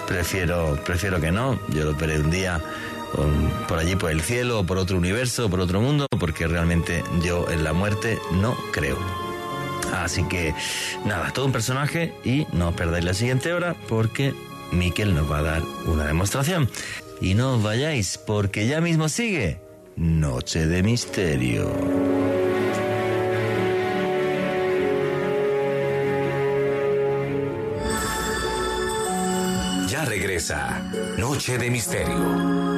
prefiero, 0.06 0.78
prefiero 0.84 1.20
que 1.20 1.30
no. 1.32 1.58
Yo 1.68 1.84
lo 1.84 1.94
veré 1.94 2.20
un 2.20 2.30
día 2.30 2.60
por 3.66 3.78
allí, 3.78 3.96
por 3.96 4.10
el 4.10 4.20
cielo, 4.20 4.64
por 4.64 4.78
otro 4.78 4.96
universo, 4.98 5.48
por 5.48 5.60
otro 5.60 5.80
mundo, 5.80 6.06
porque 6.18 6.46
realmente 6.46 7.02
yo 7.22 7.50
en 7.50 7.64
la 7.64 7.72
muerte 7.72 8.18
no 8.32 8.56
creo. 8.72 8.98
Así 9.92 10.24
que 10.24 10.54
nada, 11.04 11.32
todo 11.32 11.46
un 11.46 11.52
personaje 11.52 12.12
y 12.24 12.46
no 12.52 12.68
os 12.68 12.74
perdáis 12.74 13.04
la 13.04 13.14
siguiente 13.14 13.52
hora 13.52 13.74
porque 13.88 14.34
Miquel 14.72 15.14
nos 15.14 15.30
va 15.30 15.38
a 15.38 15.42
dar 15.42 15.62
una 15.86 16.04
demostración. 16.04 16.68
Y 17.20 17.34
no 17.34 17.54
os 17.56 17.62
vayáis 17.62 18.18
porque 18.18 18.66
ya 18.66 18.80
mismo 18.80 19.08
sigue 19.08 19.60
Noche 19.96 20.66
de 20.66 20.82
Misterio. 20.82 21.72
Ya 29.88 30.04
regresa 30.04 30.82
Noche 31.16 31.58
de 31.58 31.70
Misterio. 31.70 32.77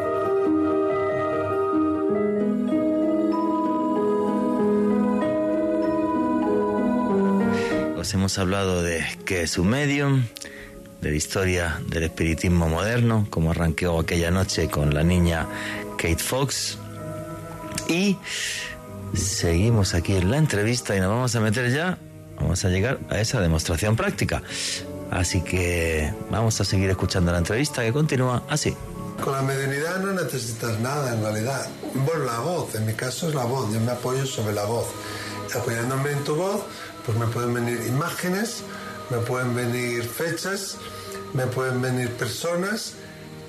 Os 8.01 8.15
hemos 8.15 8.39
hablado 8.39 8.81
de 8.81 9.05
qué 9.25 9.43
es 9.43 9.59
un 9.59 9.69
medium, 9.69 10.23
de 11.01 11.11
la 11.11 11.15
historia 11.15 11.79
del 11.87 12.01
espiritismo 12.01 12.67
moderno, 12.67 13.27
como 13.29 13.51
arranqueó 13.51 13.99
aquella 13.99 14.31
noche 14.31 14.69
con 14.69 14.95
la 14.95 15.03
niña 15.03 15.47
Kate 15.99 16.17
Fox. 16.17 16.79
Y 17.87 18.17
seguimos 19.13 19.93
aquí 19.93 20.15
en 20.15 20.31
la 20.31 20.37
entrevista 20.37 20.95
y 20.97 20.99
nos 20.99 21.09
vamos 21.09 21.35
a 21.35 21.41
meter 21.41 21.71
ya, 21.71 21.99
vamos 22.39 22.65
a 22.65 22.69
llegar 22.69 22.97
a 23.11 23.19
esa 23.19 23.39
demostración 23.39 23.95
práctica. 23.95 24.41
Así 25.11 25.41
que 25.41 26.11
vamos 26.31 26.59
a 26.59 26.65
seguir 26.65 26.89
escuchando 26.89 27.31
la 27.31 27.37
entrevista 27.37 27.83
que 27.83 27.93
continúa 27.93 28.41
así. 28.49 28.75
Con 29.23 29.33
la 29.33 29.43
mediunidad 29.43 29.99
no 29.99 30.11
necesitas 30.13 30.79
nada 30.79 31.13
en 31.13 31.21
realidad. 31.21 31.67
Bueno, 31.93 32.25
la 32.25 32.39
voz, 32.39 32.73
en 32.73 32.87
mi 32.87 32.93
caso 32.93 33.29
es 33.29 33.35
la 33.35 33.45
voz, 33.45 33.71
yo 33.71 33.79
me 33.79 33.91
apoyo 33.91 34.25
sobre 34.25 34.55
la 34.55 34.65
voz. 34.65 34.87
Apoyándome 35.53 36.11
en 36.11 36.23
tu 36.23 36.33
voz, 36.35 36.61
pues 37.05 37.17
me 37.17 37.27
pueden 37.27 37.53
venir 37.53 37.81
imágenes, 37.87 38.63
me 39.09 39.17
pueden 39.17 39.55
venir 39.55 40.03
fechas, 40.03 40.77
me 41.33 41.47
pueden 41.47 41.81
venir 41.81 42.11
personas 42.11 42.93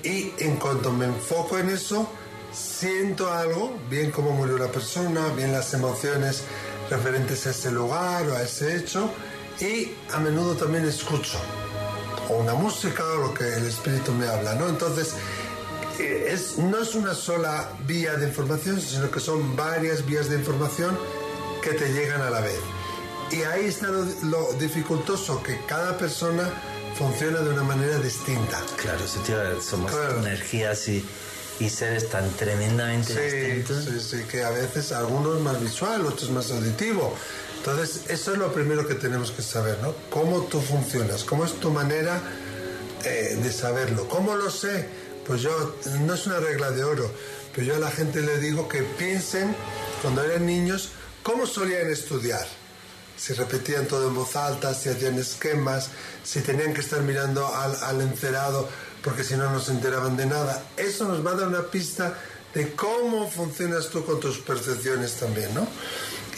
y 0.03 0.33
en 0.39 0.57
cuanto 0.57 0.91
me 0.91 1.05
enfoco 1.05 1.57
en 1.57 1.69
eso, 1.69 2.09
siento 2.51 3.31
algo, 3.31 3.77
bien 3.89 4.11
cómo 4.11 4.31
murió 4.31 4.57
la 4.57 4.67
persona, 4.67 5.27
bien 5.35 5.51
las 5.51 5.73
emociones 5.73 6.43
referentes 6.89 7.47
a 7.47 7.51
ese 7.51 7.71
lugar 7.71 8.27
o 8.27 8.35
a 8.35 8.43
ese 8.43 8.75
hecho 8.75 9.09
y 9.59 9.91
a 10.11 10.19
menudo 10.19 10.55
también 10.55 10.85
escucho 10.85 11.39
o 12.29 12.37
una 12.37 12.53
música 12.53 13.03
o 13.03 13.27
lo 13.27 13.33
que 13.33 13.43
el 13.43 13.65
espíritu 13.65 14.11
me 14.13 14.27
habla, 14.27 14.55
¿no? 14.55 14.67
Entonces, 14.69 15.13
eh, 15.99 16.29
es, 16.31 16.57
no 16.57 16.81
es 16.81 16.95
una 16.95 17.13
sola 17.13 17.69
vía 17.85 18.15
de 18.15 18.27
información, 18.27 18.79
sino 18.81 19.11
que 19.11 19.19
son 19.19 19.55
varias 19.55 20.05
vías 20.05 20.29
de 20.29 20.37
información 20.37 20.97
que 21.61 21.71
te 21.71 21.91
llegan 21.93 22.21
a 22.21 22.29
la 22.29 22.41
vez. 22.41 22.59
Y 23.33 23.41
ahí 23.43 23.65
está 23.65 23.87
lo, 23.87 24.05
lo 24.23 24.53
dificultoso, 24.53 25.41
que 25.41 25.59
cada 25.65 25.97
persona 25.97 26.53
funciona 26.95 27.39
de 27.39 27.49
una 27.49 27.63
manera 27.63 27.97
distinta. 27.97 28.61
Claro, 28.77 28.99
a 28.99 29.01
decir, 29.01 29.21
somos 29.67 29.91
energías 30.19 30.87
y, 30.87 31.03
y 31.59 31.69
seres 31.69 32.09
tan 32.09 32.29
tremendamente 32.33 33.19
distintos. 33.19 33.85
Sí, 33.85 34.17
sí, 34.17 34.23
que 34.25 34.43
a 34.43 34.51
veces 34.51 34.91
algunos 34.91 35.41
más 35.41 35.59
visual, 35.59 36.05
otros 36.05 36.29
más 36.29 36.51
auditivo. 36.51 37.15
Entonces, 37.57 38.01
eso 38.09 38.33
es 38.33 38.37
lo 38.37 38.53
primero 38.53 38.87
que 38.87 38.95
tenemos 38.95 39.31
que 39.31 39.41
saber, 39.41 39.79
¿no? 39.81 39.95
Cómo 40.11 40.43
tú 40.43 40.61
funcionas, 40.61 41.23
cómo 41.23 41.45
es 41.45 41.53
tu 41.53 41.71
manera 41.71 42.21
eh, 43.03 43.39
de 43.41 43.51
saberlo. 43.51 44.07
¿Cómo 44.09 44.35
lo 44.35 44.51
sé? 44.51 44.87
Pues 45.25 45.41
yo, 45.41 45.75
no 46.01 46.13
es 46.13 46.27
una 46.27 46.39
regla 46.39 46.69
de 46.71 46.83
oro, 46.83 47.09
pero 47.55 47.65
yo 47.65 47.75
a 47.77 47.79
la 47.79 47.89
gente 47.89 48.21
le 48.21 48.37
digo 48.39 48.67
que 48.67 48.83
piensen, 48.83 49.55
cuando 50.01 50.23
eran 50.23 50.45
niños, 50.45 50.89
cómo 51.23 51.47
solían 51.47 51.89
estudiar. 51.89 52.45
Si 53.17 53.33
repetían 53.33 53.87
todo 53.87 54.07
en 54.07 54.15
voz 54.15 54.35
alta, 54.35 54.73
si 54.73 54.89
hacían 54.89 55.17
esquemas, 55.17 55.89
si 56.23 56.41
tenían 56.41 56.73
que 56.73 56.81
estar 56.81 57.01
mirando 57.01 57.47
al, 57.47 57.75
al 57.83 58.01
encerado, 58.01 58.67
porque 59.03 59.23
si 59.23 59.35
no, 59.35 59.49
no 59.49 59.59
se 59.59 59.71
enteraban 59.71 60.17
de 60.17 60.25
nada. 60.25 60.63
Eso 60.77 61.05
nos 61.07 61.25
va 61.25 61.31
a 61.31 61.35
dar 61.35 61.47
una 61.47 61.63
pista 61.63 62.17
de 62.53 62.73
cómo 62.73 63.29
funcionas 63.29 63.89
tú 63.89 64.05
con 64.05 64.19
tus 64.19 64.39
percepciones 64.39 65.13
también, 65.13 65.53
¿no? 65.53 65.67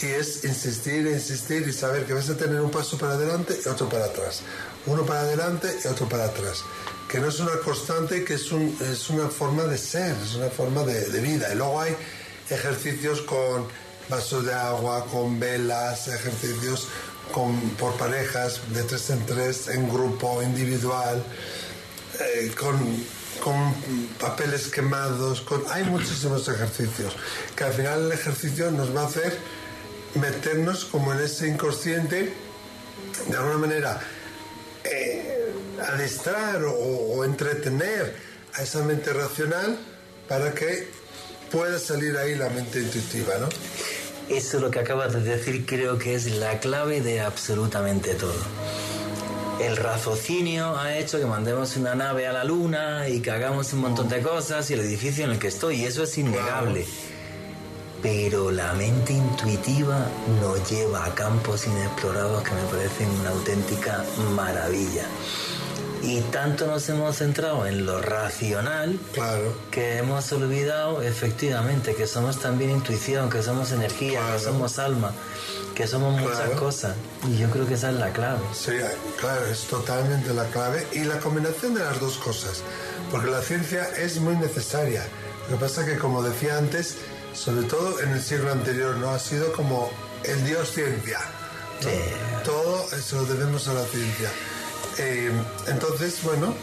Y 0.02 0.06
es 0.06 0.44
insistir, 0.44 1.06
insistir 1.06 1.66
y 1.66 1.72
saber 1.72 2.04
que 2.04 2.12
vas 2.12 2.28
a 2.28 2.36
tener 2.36 2.60
un 2.60 2.70
paso 2.70 2.98
para 2.98 3.14
adelante 3.14 3.58
y 3.64 3.68
otro 3.68 3.88
para 3.88 4.06
atrás. 4.06 4.42
Uno 4.86 5.06
para 5.06 5.20
adelante 5.20 5.68
y 5.82 5.88
otro 5.88 6.08
para 6.08 6.24
atrás. 6.24 6.62
Que 7.08 7.18
no 7.18 7.28
es 7.28 7.40
una 7.40 7.58
constante, 7.64 8.24
que 8.24 8.34
es, 8.34 8.52
un, 8.52 8.76
es 8.80 9.08
una 9.08 9.28
forma 9.28 9.64
de 9.64 9.78
ser, 9.78 10.14
es 10.22 10.34
una 10.34 10.48
forma 10.50 10.82
de, 10.82 11.08
de 11.08 11.20
vida. 11.20 11.52
Y 11.52 11.56
luego 11.56 11.80
hay 11.80 11.96
ejercicios 12.50 13.22
con 13.22 13.66
vasos 14.08 14.46
de 14.46 14.54
agua, 14.54 15.06
con 15.06 15.38
velas, 15.40 16.08
ejercicios 16.08 16.88
con, 17.32 17.58
por 17.70 17.96
parejas, 17.96 18.60
de 18.72 18.82
tres 18.84 19.10
en 19.10 19.26
tres, 19.26 19.68
en 19.68 19.88
grupo, 19.88 20.42
individual, 20.42 21.22
eh, 22.20 22.52
con, 22.58 22.78
con 23.42 23.74
papeles 24.18 24.68
quemados, 24.68 25.40
con, 25.40 25.62
hay 25.70 25.84
muchísimos 25.84 26.48
ejercicios, 26.48 27.16
que 27.54 27.64
al 27.64 27.72
final 27.72 28.06
el 28.06 28.12
ejercicio 28.12 28.70
nos 28.70 28.94
va 28.94 29.02
a 29.02 29.06
hacer 29.06 29.36
meternos 30.14 30.84
como 30.84 31.12
en 31.12 31.20
ese 31.20 31.48
inconsciente, 31.48 32.32
de 33.28 33.36
alguna 33.36 33.58
manera, 33.58 34.00
eh, 34.84 35.52
o, 36.64 37.16
o 37.16 37.24
entretener 37.24 38.14
a 38.54 38.62
esa 38.62 38.82
mente 38.82 39.12
racional 39.12 39.78
para 40.28 40.52
que 40.54 40.88
pueda 41.50 41.78
salir 41.78 42.16
ahí 42.16 42.34
la 42.34 42.48
mente 42.50 42.80
intuitiva, 42.80 43.34
¿no? 43.38 43.48
Eso 44.28 44.58
lo 44.58 44.70
que 44.70 44.80
acabas 44.80 45.12
de 45.12 45.20
decir 45.20 45.64
creo 45.66 45.98
que 45.98 46.14
es 46.14 46.26
la 46.32 46.58
clave 46.58 47.00
de 47.00 47.20
absolutamente 47.20 48.14
todo. 48.14 48.34
El 49.60 49.76
raciocinio 49.76 50.76
ha 50.76 50.98
hecho 50.98 51.18
que 51.18 51.24
mandemos 51.24 51.76
una 51.76 51.94
nave 51.94 52.26
a 52.26 52.32
la 52.32 52.44
luna 52.44 53.08
y 53.08 53.20
que 53.20 53.30
hagamos 53.30 53.72
un 53.72 53.80
montón 53.80 54.08
de 54.08 54.20
cosas 54.20 54.68
y 54.70 54.74
el 54.74 54.80
edificio 54.80 55.24
en 55.24 55.30
el 55.30 55.38
que 55.38 55.48
estoy, 55.48 55.76
y 55.76 55.84
eso 55.84 56.02
es 56.02 56.18
innegable. 56.18 56.86
Pero 58.02 58.50
la 58.50 58.74
mente 58.74 59.14
intuitiva 59.14 60.06
nos 60.42 60.70
lleva 60.70 61.06
a 61.06 61.14
campos 61.14 61.66
inexplorados 61.66 62.42
que 62.42 62.50
me 62.50 62.62
parecen 62.64 63.08
una 63.20 63.30
auténtica 63.30 64.04
maravilla. 64.34 65.06
Y 66.02 66.20
tanto 66.20 66.66
nos 66.66 66.88
hemos 66.88 67.16
centrado 67.16 67.66
en 67.66 67.84
lo 67.86 68.00
racional 68.00 68.98
que 69.70 69.98
hemos 69.98 70.30
olvidado 70.32 71.02
efectivamente 71.02 71.94
que 71.94 72.06
somos 72.06 72.38
también 72.38 72.70
intuición, 72.70 73.28
que 73.28 73.42
somos 73.42 73.72
energía, 73.72 74.20
que 74.32 74.38
somos 74.38 74.78
alma, 74.78 75.12
que 75.74 75.86
somos 75.86 76.20
muchas 76.20 76.36
Claro. 76.40 76.56
cosas. 76.60 76.94
Y 77.26 77.38
yo 77.38 77.50
creo 77.50 77.66
que 77.66 77.74
esa 77.74 77.90
es 77.90 77.96
la 77.96 78.12
clave. 78.12 78.40
Sí, 78.54 78.72
claro, 79.18 79.46
es 79.46 79.60
totalmente 79.66 80.32
la 80.32 80.44
clave 80.46 80.86
y 80.92 81.00
la 81.04 81.18
combinación 81.18 81.74
de 81.74 81.80
las 81.80 81.98
dos 81.98 82.18
cosas, 82.18 82.62
porque 83.10 83.28
la 83.30 83.40
ciencia 83.42 83.88
es 83.98 84.18
muy 84.20 84.36
necesaria. 84.36 85.02
Lo 85.50 85.56
que 85.56 85.64
pasa 85.64 85.84
que, 85.84 85.96
como 85.98 86.22
decía 86.22 86.56
antes, 86.58 86.96
sobre 87.34 87.66
todo 87.66 88.00
en 88.00 88.10
el 88.10 88.22
siglo 88.22 88.52
anterior, 88.52 88.96
no 88.96 89.10
ha 89.10 89.18
sido 89.18 89.52
como 89.52 89.90
el 90.24 90.44
dios 90.44 90.70
ciencia. 90.72 91.18
¿no? 91.82 92.42
Todo 92.42 92.86
se 92.88 93.16
lo 93.16 93.24
debemos 93.24 93.66
a 93.68 93.74
la 93.74 93.84
ciencia. 93.84 94.30
Eh, 94.98 95.30
entonces, 95.68 96.22
bueno, 96.22 96.54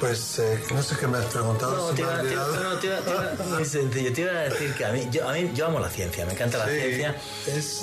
pues 0.00 0.38
eh, 0.38 0.58
no 0.74 0.82
sé 0.82 0.96
qué 0.98 1.06
me 1.06 1.18
has 1.18 1.26
preguntado. 1.26 1.76
No, 1.76 1.94
te 1.94 2.02
iba, 2.02 2.20
te 2.22 2.32
iba- 2.32 2.44
olvidado. 2.46 2.70
no, 2.74 2.78
te 2.78 2.86
iba- 2.86 2.98
te 3.00 3.10
iba- 3.10 3.32
muy 3.56 3.64
sencillo. 3.64 4.12
Te 4.12 4.20
iba 4.22 4.30
a 4.32 4.42
decir 4.44 4.72
que 4.74 4.84
a 4.84 4.92
mí, 4.92 5.08
yo, 5.10 5.28
a 5.28 5.32
mí, 5.32 5.50
yo 5.54 5.66
amo 5.66 5.80
la 5.80 5.90
ciencia, 5.90 6.24
me 6.24 6.32
encanta 6.32 6.58
la 6.58 6.66
Sí, 6.68 6.72
ciencia, 6.80 7.16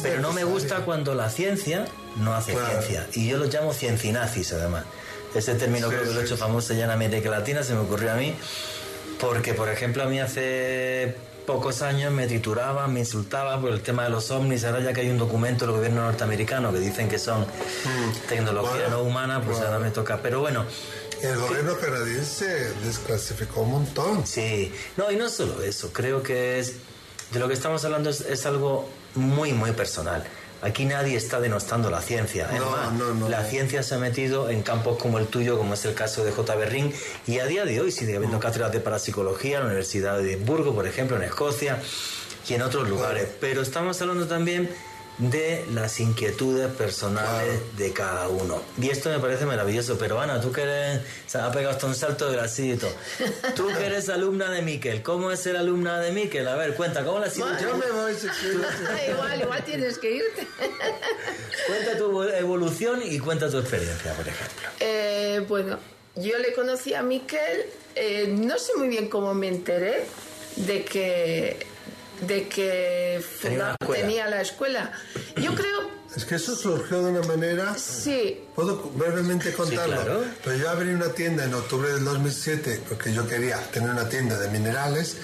pero 0.01 0.21
no 0.21 0.31
me 0.33 0.43
gusta 0.43 0.77
cuando 0.85 1.13
la 1.13 1.29
ciencia 1.29 1.85
no 2.17 2.33
hace 2.33 2.53
Claro. 2.53 2.81
ciencia. 2.81 3.07
Y 3.13 3.27
yo 3.27 3.37
lo 3.37 3.45
llamo 3.45 3.73
ciencinazis, 3.73 4.53
además. 4.53 4.85
Ese 5.35 5.53
término 5.55 5.89
creo 5.89 6.03
que 6.03 6.13
lo 6.13 6.21
he 6.21 6.23
hecho 6.23 6.37
famoso 6.37 6.73
ya 6.73 6.85
en 6.85 6.91
América 6.91 7.29
Latina, 7.29 7.61
se 7.61 7.73
me 7.73 7.81
ocurrió 7.81 8.13
a 8.13 8.15
mí, 8.15 8.33
porque, 9.19 9.53
por 9.53 9.67
ejemplo, 9.69 10.03
a 10.03 10.05
mí 10.05 10.19
hace 10.21 11.13
pocos 11.45 11.81
años 11.81 12.11
me 12.11 12.27
trituraban, 12.27 12.93
me 12.93 13.01
insultaban 13.01 13.61
por 13.61 13.71
el 13.71 13.81
tema 13.81 14.03
de 14.03 14.09
los 14.09 14.31
ovnis. 14.31 14.63
Ahora 14.65 14.81
ya 14.81 14.93
que 14.93 15.01
hay 15.01 15.09
un 15.09 15.17
documento 15.17 15.65
del 15.65 15.75
gobierno 15.75 16.01
norteamericano 16.01 16.71
que 16.71 16.79
dicen 16.79 17.07
que 17.07 17.19
son 17.19 17.45
tecnología 18.27 18.71
Bueno, 18.87 18.89
no 18.97 19.03
humana, 19.03 19.41
pues 19.41 19.57
bueno. 19.57 19.65
ahora 19.73 19.79
me 19.79 19.91
toca. 19.91 20.19
Pero 20.21 20.39
bueno, 20.41 20.65
El 21.21 21.37
gobierno 21.37 21.77
canadiense 21.79 22.73
desclasificó 22.83 23.61
un 23.61 23.71
montón. 23.71 24.25
Sí, 24.27 24.73
no, 24.97 25.11
y 25.11 25.15
no 25.15 25.29
solo 25.29 25.61
eso, 25.63 25.91
creo 25.93 26.21
que 26.21 26.59
es, 26.59 26.73
de 27.31 27.39
lo 27.39 27.47
que 27.47 27.53
estamos 27.53 27.83
hablando 27.85 28.09
es, 28.09 28.21
es 28.21 28.45
algo 28.45 28.87
muy, 29.15 29.53
muy 29.53 29.71
personal. 29.71 30.23
Aquí 30.61 30.85
nadie 30.85 31.15
está 31.15 31.39
denostando 31.39 31.91
la 31.91 32.01
ciencia. 32.01 32.47
No, 32.57 32.91
no, 32.91 33.13
no, 33.13 33.29
la 33.29 33.43
ciencia 33.43 33.83
se 33.83 33.95
ha 33.95 33.97
metido 33.99 34.49
en 34.49 34.63
campos 34.63 34.97
como 34.97 35.19
el 35.19 35.27
tuyo, 35.27 35.57
como 35.57 35.75
es 35.75 35.85
el 35.85 35.93
caso 35.93 36.23
de 36.25 36.31
J. 36.31 36.55
Berrin, 36.55 36.93
y 37.27 37.39
a 37.39 37.45
día 37.45 37.65
de 37.65 37.79
hoy 37.81 37.91
sigue 37.91 38.13
Mm. 38.13 38.17
habiendo 38.17 38.39
cátedras 38.39 38.71
de 38.71 38.79
parapsicología 38.79 39.57
en 39.57 39.63
la 39.63 39.67
Universidad 39.67 40.17
de 40.17 40.33
Edimburgo, 40.33 40.73
por 40.73 40.87
ejemplo, 40.87 41.17
en 41.17 41.23
Escocia 41.23 41.79
y 42.49 42.53
en 42.53 42.61
otros 42.63 42.87
lugares. 42.89 43.27
Pero 43.39 43.61
estamos 43.61 44.01
hablando 44.01 44.27
también 44.27 44.69
de 45.17 45.65
las 45.73 45.99
inquietudes 45.99 46.69
personales 46.73 47.59
de 47.77 47.93
cada 47.93 48.27
uno. 48.27 48.61
Y 48.81 48.89
esto 48.89 49.09
me 49.09 49.19
parece 49.19 49.45
maravilloso, 49.45 49.97
pero 49.97 50.19
Ana, 50.19 50.41
tú 50.41 50.51
que 50.51 50.63
eres, 50.63 51.01
se 51.25 51.37
ha 51.37 51.51
pegado 51.51 51.71
hasta 51.71 51.87
un 51.87 51.95
salto 51.95 52.29
de 52.29 52.37
grasito. 52.37 52.87
Tú 53.55 53.67
que 53.67 53.85
eres 53.85 54.09
alumna 54.09 54.49
de 54.51 54.61
Miquel, 54.61 55.01
¿cómo 55.01 55.31
es 55.31 55.39
ser 55.39 55.55
alumna 55.55 55.99
de 55.99 56.11
Miquel? 56.11 56.47
A 56.47 56.55
ver, 56.55 56.75
cuenta, 56.75 57.03
¿cómo 57.05 57.19
la 57.19 57.27
has 57.27 57.33
sido? 57.33 57.47
Yo 57.59 57.77
me 57.77 57.89
voy, 57.91 58.13
si 58.13 58.27
igual, 59.11 59.41
igual 59.41 59.63
tienes 59.63 59.97
que 59.97 60.11
irte. 60.11 60.47
Cuenta 61.67 61.97
tu 61.97 62.23
evolución 62.23 63.01
y 63.03 63.17
cuenta 63.19 63.49
tu 63.49 63.57
experiencia, 63.57 64.13
por 64.13 64.27
ejemplo. 64.27 64.69
Eh, 64.79 65.43
bueno, 65.47 65.79
yo 66.15 66.37
le 66.37 66.53
conocí 66.53 66.93
a 66.93 67.01
Miquel, 67.01 67.65
eh, 67.95 68.27
no 68.27 68.59
sé 68.59 68.73
muy 68.75 68.87
bien 68.87 69.09
cómo 69.09 69.33
me 69.33 69.47
enteré 69.47 70.05
de 70.57 70.83
que 70.83 71.65
de 72.21 72.47
que 72.47 73.23
Tenía 73.41 73.71
escuela. 73.79 74.01
tenía 74.01 74.29
la 74.29 74.41
escuela. 74.41 74.91
Yo 75.37 75.53
creo, 75.55 75.89
Es 76.15 76.23
que 76.25 76.35
eso 76.35 76.55
surgió 76.55 77.03
de 77.03 77.11
una 77.11 77.27
manera. 77.27 77.75
sí, 77.77 78.41
Puedo 78.55 78.77
brevemente 78.95 79.51
contarlo. 79.53 79.95
claro. 80.01 80.23
Pero 80.43 80.55
yo 80.57 80.69
abrí 80.69 80.89
una 80.89 81.09
tienda 81.09 81.43
en 81.43 81.53
octubre 81.53 81.91
del 81.93 82.05
2007 82.05 82.81
porque 82.87 83.11
yo 83.13 83.27
quería 83.27 83.59
tener 83.71 83.89
una 83.89 84.07
tienda 84.07 84.39
de 84.39 84.47
minerales. 84.49 85.17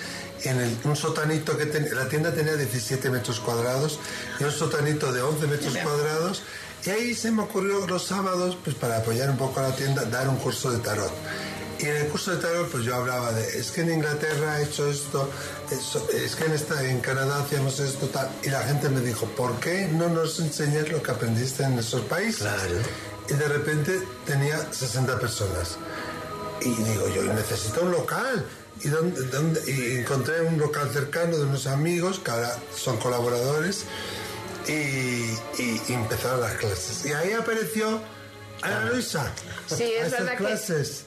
En 0.43 0.59
el- 0.59 0.75
un 0.85 0.95
sotanito 0.95 1.55
que 1.57 1.67
tenía, 1.67 1.93
la 1.93 2.09
tienda 2.09 2.33
tenía 2.33 2.55
17 2.55 3.09
metros 3.09 3.39
cuadrados 3.39 3.99
y 4.39 4.43
un 4.43 4.51
sotanito 4.51 5.13
de 5.13 5.21
11 5.21 5.47
metros 5.47 5.77
cuadrados. 5.77 6.41
Y 6.83 6.89
ahí 6.89 7.13
se 7.13 7.29
me 7.29 7.43
ocurrió 7.43 7.85
los 7.85 8.05
sábados, 8.07 8.57
pues 8.63 8.75
para 8.75 8.97
apoyar 8.97 9.29
un 9.29 9.37
poco 9.37 9.59
a 9.59 9.69
la 9.69 9.75
tienda, 9.75 10.03
dar 10.05 10.27
un 10.27 10.37
curso 10.37 10.71
de 10.71 10.79
tarot. 10.79 11.11
Y 11.81 11.85
en 11.87 11.95
el 11.97 12.07
curso 12.09 12.31
de 12.31 12.37
tarot, 12.37 12.69
pues 12.69 12.83
yo 12.83 12.95
hablaba 12.95 13.31
de, 13.31 13.57
es 13.59 13.71
que 13.71 13.81
en 13.81 13.91
Inglaterra 13.93 14.59
he 14.59 14.65
hecho 14.65 14.87
esto, 14.89 15.27
eso- 15.71 16.07
es 16.13 16.35
que 16.35 16.45
en, 16.45 16.53
esta, 16.53 16.83
en 16.87 16.99
Canadá 16.99 17.39
hacíamos 17.39 17.79
esto, 17.79 18.07
tal. 18.07 18.29
Y 18.43 18.49
la 18.49 18.61
gente 18.63 18.87
me 18.89 19.01
dijo, 19.01 19.25
¿por 19.27 19.59
qué 19.59 19.87
no 19.87 20.07
nos 20.09 20.39
enseñas 20.39 20.89
lo 20.89 21.01
que 21.01 21.09
aprendiste 21.11 21.63
en 21.63 21.79
esos 21.79 22.01
países? 22.01 22.41
Claro. 22.43 22.75
Y 23.29 23.33
de 23.33 23.47
repente 23.47 23.99
tenía 24.27 24.59
60 24.71 25.19
personas. 25.19 25.77
Y 26.61 26.69
digo, 26.69 27.07
yo 27.09 27.23
necesito 27.33 27.81
un 27.81 27.91
local. 27.91 28.45
¿Y, 28.83 28.89
dónde, 28.89 29.21
dónde? 29.27 29.61
y 29.71 29.97
encontré 29.99 30.41
un 30.41 30.57
local 30.59 30.89
cercano 30.93 31.37
de 31.37 31.43
unos 31.45 31.65
amigos 31.67 32.19
que 32.19 32.31
ahora 32.31 32.55
son 32.75 32.97
colaboradores 32.97 33.85
y, 34.67 34.71
y- 34.71 35.81
y 35.87 35.93
empezaron 35.93 36.41
las 36.41 36.53
clases. 36.55 37.05
Y 37.05 37.13
ahí 37.13 37.33
apareció 37.33 38.01
Ana 38.61 38.85
Luisa. 38.85 39.31
Sí, 39.67 39.83
a 39.83 40.01
es 40.01 40.07
esas 40.07 40.11
verdad 40.19 40.31
que- 40.31 40.37
clases. 40.37 41.03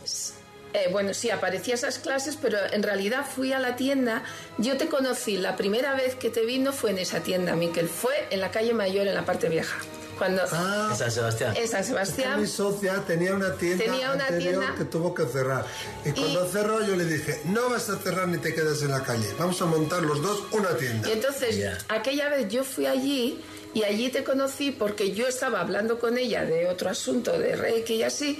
Eh, 0.75 0.89
bueno, 0.91 1.14
sí, 1.14 1.31
aparecía 1.31 1.75
esas 1.75 1.99
clases, 2.01 2.37
pero 2.41 2.59
en 2.72 2.83
realidad 2.83 3.25
fui 3.25 3.53
a 3.53 3.61
la 3.61 3.77
tienda. 3.77 4.25
Yo 4.59 4.77
te 4.77 4.89
conocí, 4.89 5.37
la 5.37 5.57
primera 5.57 5.95
vez 5.95 6.16
que 6.16 6.31
te 6.31 6.45
vi 6.45 6.59
no 6.59 6.72
fue 6.72 6.91
en 6.91 6.99
esa 6.99 7.20
tienda, 7.20 7.55
Miquel, 7.55 7.89
fue 7.89 8.12
en 8.31 8.41
la 8.41 8.51
calle 8.51 8.75
Mayor, 8.75 9.07
en 9.07 9.14
la 9.14 9.25
parte 9.25 9.49
vieja. 9.49 9.77
Cuando 10.18 10.43
Ah, 10.53 10.89
En 10.93 10.97
San 10.97 11.11
Sebastián. 11.11 11.57
en 11.57 11.66
San 11.68 11.81
es 11.81 11.87
que 11.87 11.93
Sebastián. 11.93 12.41
mi 12.41 12.47
socia 12.47 13.03
tenía 13.07 13.35
una 13.35 13.55
tienda 13.57 13.85
Tenía 13.85 14.12
una 14.12 14.27
anterior 14.27 14.61
tienda. 14.61 14.75
que 14.79 14.85
tuvo 14.85 15.14
que 15.14 15.27
cerrar. 15.27 15.64
Y 16.05 16.11
cuando 16.12 16.47
cerró 16.49 16.85
yo 16.87 16.95
le 16.97 17.05
dije, 17.05 17.41
no 17.47 17.68
vas 17.70 17.89
a 17.91 17.97
cerrar 17.99 18.29
ni 18.29 18.39
te 18.39 18.53
quedas 18.55 18.83
en 18.83 18.91
la 18.93 19.03
calle. 19.03 19.27
Vamos 19.39 19.61
a 19.62 19.66
montar 19.66 20.03
los 20.03 20.22
dos 20.22 20.45
una 20.53 20.77
tienda. 20.77 21.09
Y 21.09 21.12
entonces, 21.12 21.68
aquella 21.89 22.29
vez 22.29 22.49
yo 22.49 22.62
fui 22.64 22.87
allí 22.87 23.41
y 23.75 23.83
allí 23.85 24.09
te 24.11 24.22
conocí 24.22 24.70
porque 24.72 25.12
yo 25.12 25.27
estaba 25.27 25.61
hablando 25.61 25.99
con 25.99 26.16
ella 26.18 26.45
de 26.45 26.68
otro 26.68 26.91
asunto, 26.91 27.37
de 27.39 27.57
Reiki 27.57 27.95
y 27.95 28.03
así, 28.05 28.39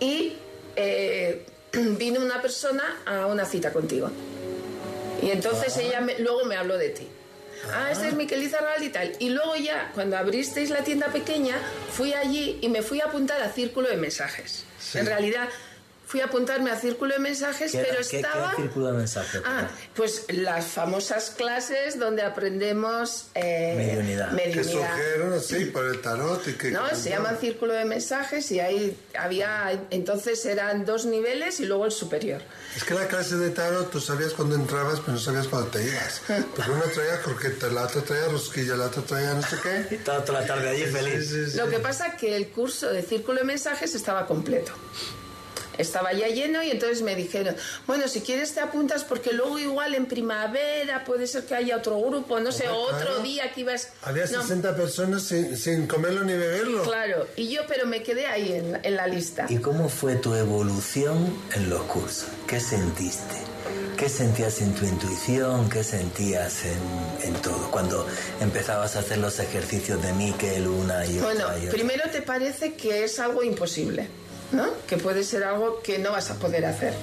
y 0.00 0.36
eh, 0.76 1.44
vino 1.98 2.20
una 2.20 2.40
persona 2.42 2.98
a 3.06 3.26
una 3.26 3.44
cita 3.44 3.72
contigo. 3.72 4.10
Y 5.22 5.30
entonces 5.30 5.76
ella 5.76 6.00
me- 6.00 6.18
luego 6.18 6.44
me 6.44 6.56
habló 6.56 6.76
de 6.78 6.88
ti. 6.90 7.06
Ah, 7.74 7.90
este 7.92 8.08
es 8.08 8.14
Miquel 8.14 8.42
Izarralde 8.42 8.86
y 8.86 8.88
tal. 8.88 9.12
Y 9.18 9.28
luego 9.28 9.54
ya, 9.56 9.90
cuando 9.94 10.16
abristeis 10.16 10.70
la 10.70 10.82
tienda 10.82 11.08
pequeña, 11.08 11.56
fui 11.92 12.14
allí 12.14 12.58
y 12.62 12.68
me 12.70 12.80
fui 12.80 13.00
a 13.02 13.04
apuntar 13.06 13.42
a 13.42 13.50
Círculo 13.52 13.88
de 13.90 13.96
Mensajes. 13.98 14.64
En 14.94 15.04
realidad, 15.04 15.48
fui 16.10 16.20
a 16.20 16.24
apuntarme 16.24 16.72
a 16.72 16.76
Círculo 16.76 17.14
de 17.14 17.20
Mensajes, 17.20 17.70
¿Qué, 17.70 17.78
pero 17.78 18.00
qué- 18.02 18.08
qué 18.08 18.16
estaba... 18.16 18.52
círculo 18.56 18.86
de 18.88 18.92
mensajes? 18.94 19.40
Ah, 19.46 19.68
pues 19.94 20.24
las 20.30 20.66
famosas 20.66 21.30
clases 21.30 22.00
donde 22.00 22.22
aprendemos 22.22 23.26
eh, 23.36 23.74
Mediunidad. 23.76 24.30
que 24.30 24.34
mediunidad. 24.34 24.72
surgieron 24.96 25.32
así 25.34 25.64
por 25.66 25.86
el 25.86 26.00
tarot 26.00 26.48
y 26.48 26.54
que... 26.54 26.72
No, 26.72 26.92
se 26.96 27.10
llaman 27.10 27.38
círculo 27.38 27.74
de 27.74 27.84
mensajes 27.84 28.50
y 28.50 28.58
ahí 28.58 28.96
había, 29.16 29.70
entonces 29.90 30.44
eran 30.46 30.84
dos 30.84 31.04
niveles 31.06 31.60
y 31.60 31.66
luego 31.66 31.84
el 31.86 31.92
superior. 31.92 32.42
Es 32.76 32.82
que 32.82 32.94
la 32.94 33.06
clase 33.06 33.36
de 33.36 33.50
tarot 33.50 33.88
tú 33.92 34.00
sabías 34.00 34.32
cuándo 34.32 34.56
entrabas, 34.56 34.98
pero 34.98 35.12
no 35.12 35.18
sabías 35.20 35.46
cuándo 35.46 35.68
te 35.70 35.84
ibas. 35.84 36.22
Porque 36.56 36.70
una 36.72 36.82
traía 36.92 37.20
croquetas, 37.22 37.72
la 37.72 37.84
otra 37.84 38.02
traía 38.02 38.26
rosquilla, 38.26 38.74
la 38.74 38.86
otra 38.86 39.02
traía 39.02 39.34
no 39.34 39.42
sé 39.42 39.56
qué. 39.62 39.94
Estaba 39.94 40.24
toda 40.24 40.40
la 40.40 40.46
tarde 40.48 40.68
allí 40.70 40.86
feliz. 40.86 41.28
Sí, 41.28 41.44
sí, 41.44 41.50
sí. 41.52 41.56
Lo 41.56 41.68
que 41.68 41.78
pasa 41.78 42.16
que 42.16 42.34
el 42.34 42.48
curso 42.48 42.92
de 42.92 43.02
círculo 43.02 43.38
de 43.38 43.44
mensajes 43.44 43.94
estaba 43.94 44.26
completo. 44.26 44.72
Estaba 45.80 46.12
ya 46.12 46.28
lleno 46.28 46.62
y 46.62 46.70
entonces 46.70 47.02
me 47.02 47.14
dijeron, 47.16 47.56
bueno, 47.86 48.06
si 48.08 48.20
quieres 48.20 48.52
te 48.54 48.60
apuntas 48.60 49.04
porque 49.04 49.32
luego 49.32 49.58
igual 49.58 49.94
en 49.94 50.06
primavera 50.06 51.04
puede 51.04 51.26
ser 51.26 51.44
que 51.44 51.54
haya 51.54 51.76
otro 51.76 51.98
grupo, 52.00 52.38
no 52.40 52.52
sé, 52.52 52.68
Hombre, 52.68 52.94
otro 52.96 53.06
claro. 53.08 53.22
día 53.22 53.52
que 53.52 53.60
ibas... 53.62 53.88
Había 54.02 54.26
No, 54.26 54.42
60 54.42 54.76
personas 54.76 55.22
sin, 55.22 55.56
sin 55.56 55.86
comerlo 55.86 56.22
ni 56.24 56.34
beberlo. 56.34 56.82
Claro, 56.84 57.26
y 57.36 57.48
yo 57.48 57.62
pero 57.68 57.86
me 57.86 58.02
quedé 58.02 58.26
ahí 58.26 58.52
en, 58.52 58.78
en 58.82 58.96
la 58.96 59.06
lista. 59.06 59.46
¿Y 59.48 59.58
cómo 59.58 59.88
fue 59.88 60.16
tu 60.16 60.34
evolución 60.34 61.34
en 61.54 61.70
los 61.70 61.82
cursos? 61.82 62.28
¿Qué 62.46 62.60
sentiste? 62.60 63.36
¿Qué 63.96 64.08
sentías 64.08 64.60
en 64.62 64.74
tu 64.74 64.86
intuición? 64.86 65.68
¿Qué 65.68 65.84
sentías 65.84 66.64
en, 66.64 67.28
en 67.28 67.34
todo? 67.42 67.70
Cuando 67.70 68.06
empezabas 68.40 68.96
a 68.96 69.00
hacer 69.00 69.18
los 69.18 69.38
ejercicios 69.38 70.02
de 70.02 70.12
Miquel 70.14 70.66
una 70.66 71.04
y 71.06 71.18
otra 71.18 71.24
Bueno, 71.26 71.44
y 71.58 71.66
otra. 71.66 71.70
primero 71.72 72.04
te 72.10 72.22
parece 72.22 72.74
que 72.74 73.04
es 73.04 73.18
algo 73.20 73.42
imposible, 73.42 74.08
¿no? 74.52 74.66
Que 74.86 74.96
puede 74.96 75.22
ser 75.24 75.44
algo 75.44 75.80
que 75.82 75.98
no 75.98 76.12
vas 76.12 76.30
a 76.30 76.34
poder 76.38 76.64
hacer. 76.66 76.94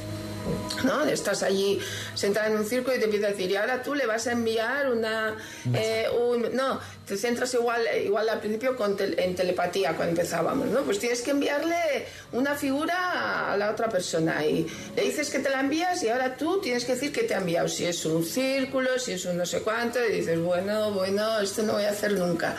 ¿No? 0.85 1.03
Estás 1.03 1.43
allí 1.43 1.77
sentada 2.15 2.47
en 2.47 2.55
un 2.55 2.65
círculo 2.65 2.95
y 2.95 2.99
te 2.99 3.05
empieza 3.05 3.27
a 3.27 3.31
decir, 3.31 3.51
y 3.51 3.57
ahora 3.57 3.83
tú 3.83 3.93
le 3.95 4.05
vas 4.05 4.27
a 4.27 4.31
enviar 4.31 4.89
una. 4.89 5.35
eh, 5.73 6.05
un- 6.17 6.55
no, 6.55 6.79
te 7.05 7.17
centras 7.17 7.53
igual, 7.55 7.81
igual 8.05 8.29
al 8.29 8.39
principio 8.39 8.77
con 8.77 8.95
en 8.99 9.35
telepatía 9.35 9.93
cuando 9.95 10.11
empezábamos, 10.11 10.67
¿no? 10.67 10.83
Pues 10.83 10.99
tienes 10.99 11.21
que 11.21 11.31
enviarle 11.31 12.05
una 12.31 12.55
figura 12.55 13.51
a 13.51 13.57
la 13.57 13.71
otra 13.71 13.89
persona 13.89 14.45
y 14.45 14.65
le 14.95 15.01
dices 15.01 15.29
que 15.29 15.39
te 15.39 15.49
la 15.49 15.59
envías 15.59 16.01
y 16.03 16.09
ahora 16.09 16.37
tú 16.37 16.61
tienes 16.61 16.85
que 16.85 16.93
decir 16.93 17.11
que 17.11 17.23
te 17.23 17.33
ha 17.35 17.39
enviado. 17.39 17.67
Si 17.67 17.83
es 17.85 18.05
un 18.05 18.23
círculo, 18.23 18.97
si 18.99 19.13
es 19.13 19.25
un 19.25 19.35
no 19.35 19.45
sé 19.45 19.61
cuánto, 19.63 19.99
y 20.05 20.11
dices, 20.13 20.39
bueno, 20.39 20.91
bueno, 20.91 21.39
esto 21.39 21.63
no 21.63 21.73
voy 21.73 21.83
a 21.83 21.89
hacer 21.89 22.13
nunca. 22.13 22.55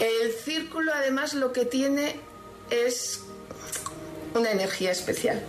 El 0.00 0.32
círculo 0.32 0.92
además 0.94 1.34
lo 1.34 1.52
que 1.52 1.66
tiene 1.66 2.18
es 2.70 3.20
una 4.34 4.50
energía 4.50 4.90
especial, 4.90 5.40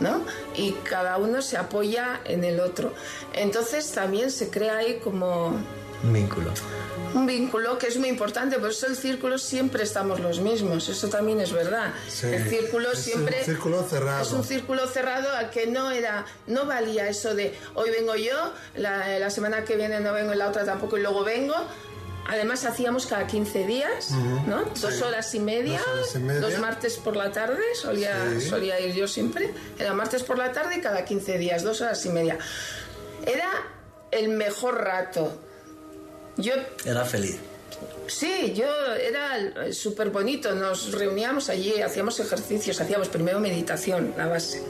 ¿no? 0.00 0.24
Y 0.56 0.72
cada 0.84 1.16
uno 1.18 1.42
se 1.42 1.56
apoya 1.56 2.20
en 2.24 2.44
el 2.44 2.60
otro. 2.60 2.92
Entonces 3.34 3.90
también 3.92 4.30
se 4.30 4.50
crea 4.50 4.78
ahí 4.78 5.00
como 5.02 5.48
Un 6.04 6.12
vínculo. 6.12 6.50
un 7.14 7.26
vínculo 7.26 7.76
que 7.78 7.88
es 7.88 7.96
muy 7.96 8.08
importante, 8.08 8.58
por 8.58 8.70
eso 8.70 8.86
el 8.86 8.96
círculo 8.96 9.36
siempre 9.38 9.82
estamos 9.82 10.20
los 10.20 10.38
mismos, 10.40 10.88
eso 10.88 11.08
también 11.08 11.40
es 11.40 11.52
verdad. 11.52 11.92
Sí, 12.08 12.26
el 12.28 12.48
círculo 12.48 12.92
es 12.92 13.00
siempre 13.00 13.38
un 13.40 13.44
círculo 13.44 13.82
cerrado. 13.82 14.22
es 14.22 14.30
un 14.32 14.44
círculo 14.44 14.86
cerrado 14.86 15.28
al 15.34 15.50
que 15.50 15.66
no 15.66 15.90
era, 15.90 16.24
no 16.46 16.66
valía 16.66 17.08
eso 17.08 17.34
de 17.34 17.52
hoy 17.74 17.90
vengo 17.90 18.14
yo, 18.14 18.52
la, 18.76 19.18
la 19.18 19.30
semana 19.30 19.64
que 19.64 19.74
viene 19.76 19.98
no 20.00 20.12
vengo 20.12 20.32
y 20.32 20.36
la 20.36 20.48
otra 20.48 20.64
tampoco 20.64 20.98
y 20.98 21.02
luego 21.02 21.24
vengo. 21.24 21.54
Además 22.28 22.64
hacíamos 22.66 23.06
cada 23.06 23.26
15 23.26 23.66
días, 23.66 24.10
¿no? 24.46 24.64
sí. 24.74 24.82
Dos 24.82 25.00
horas 25.02 25.34
y 25.34 25.40
media, 25.40 25.78
Dos 25.78 25.88
horas 25.88 26.14
y 26.14 26.18
media. 26.18 26.40
los 26.42 26.58
martes 26.58 26.96
por 26.98 27.16
la 27.16 27.32
tarde, 27.32 27.62
solía, 27.74 28.14
Sí. 28.38 28.48
solía 28.48 28.78
ir 28.80 28.94
yo 28.94 29.08
siempre. 29.08 29.50
Era 29.78 29.94
martes 29.94 30.22
por 30.22 30.36
la 30.36 30.52
tarde 30.52 30.76
y 30.76 30.80
cada 30.82 31.04
15 31.04 31.38
días, 31.38 31.62
dos 31.62 31.80
horas 31.80 32.04
y 32.04 32.10
media. 32.10 32.38
Era 33.26 33.50
el 34.10 34.28
mejor 34.28 34.84
rato. 34.84 35.40
Yo 36.36 36.52
Era 36.84 37.04
feliz. 37.04 37.38
Sí, 38.08 38.52
yo 38.54 38.66
era 38.94 39.72
súper 39.72 40.10
bonito. 40.10 40.54
Nos 40.54 40.92
reuníamos 40.92 41.48
allí, 41.48 41.80
hacíamos 41.80 42.18
ejercicios, 42.20 42.80
hacíamos 42.80 43.08
primero 43.08 43.40
meditación, 43.40 44.14
la 44.16 44.26
base, 44.26 44.62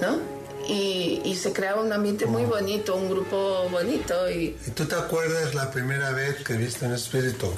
¿no? 0.00 0.39
Y, 0.72 1.20
y 1.24 1.34
se 1.34 1.52
creaba 1.52 1.82
un 1.82 1.92
ambiente 1.92 2.26
muy 2.26 2.44
bonito, 2.44 2.94
un 2.94 3.10
grupo 3.10 3.68
bonito 3.70 4.30
y 4.30 4.56
¿Y 4.66 4.70
tú 4.70 4.84
te 4.84 4.94
acuerdas 4.94 5.52
la 5.54 5.68
primera 5.72 6.10
vez 6.12 6.44
que 6.44 6.52
viste 6.54 6.86
un 6.86 6.92
espíritu? 6.94 7.52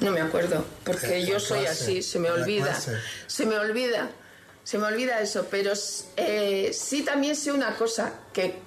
no 0.00 0.10
me 0.10 0.20
acuerdo, 0.20 0.64
porque 0.84 1.20
En 1.20 1.26
yo 1.26 1.34
la 1.34 1.40
soy 1.40 1.60
clase, 1.60 1.84
así, 1.84 2.02
se 2.02 2.18
me 2.18 2.28
olvida, 2.30 2.66
clase. 2.72 2.96
se 3.28 3.46
me 3.46 3.56
olvida, 3.56 4.10
se 4.64 4.78
me 4.78 4.86
olvida 4.86 5.20
eso, 5.20 5.46
pero 5.48 5.72
eh, 6.16 6.70
sí 6.74 7.02
también 7.02 7.36
sé 7.36 7.52
una 7.52 7.76
cosa 7.76 8.12
que 8.32 8.58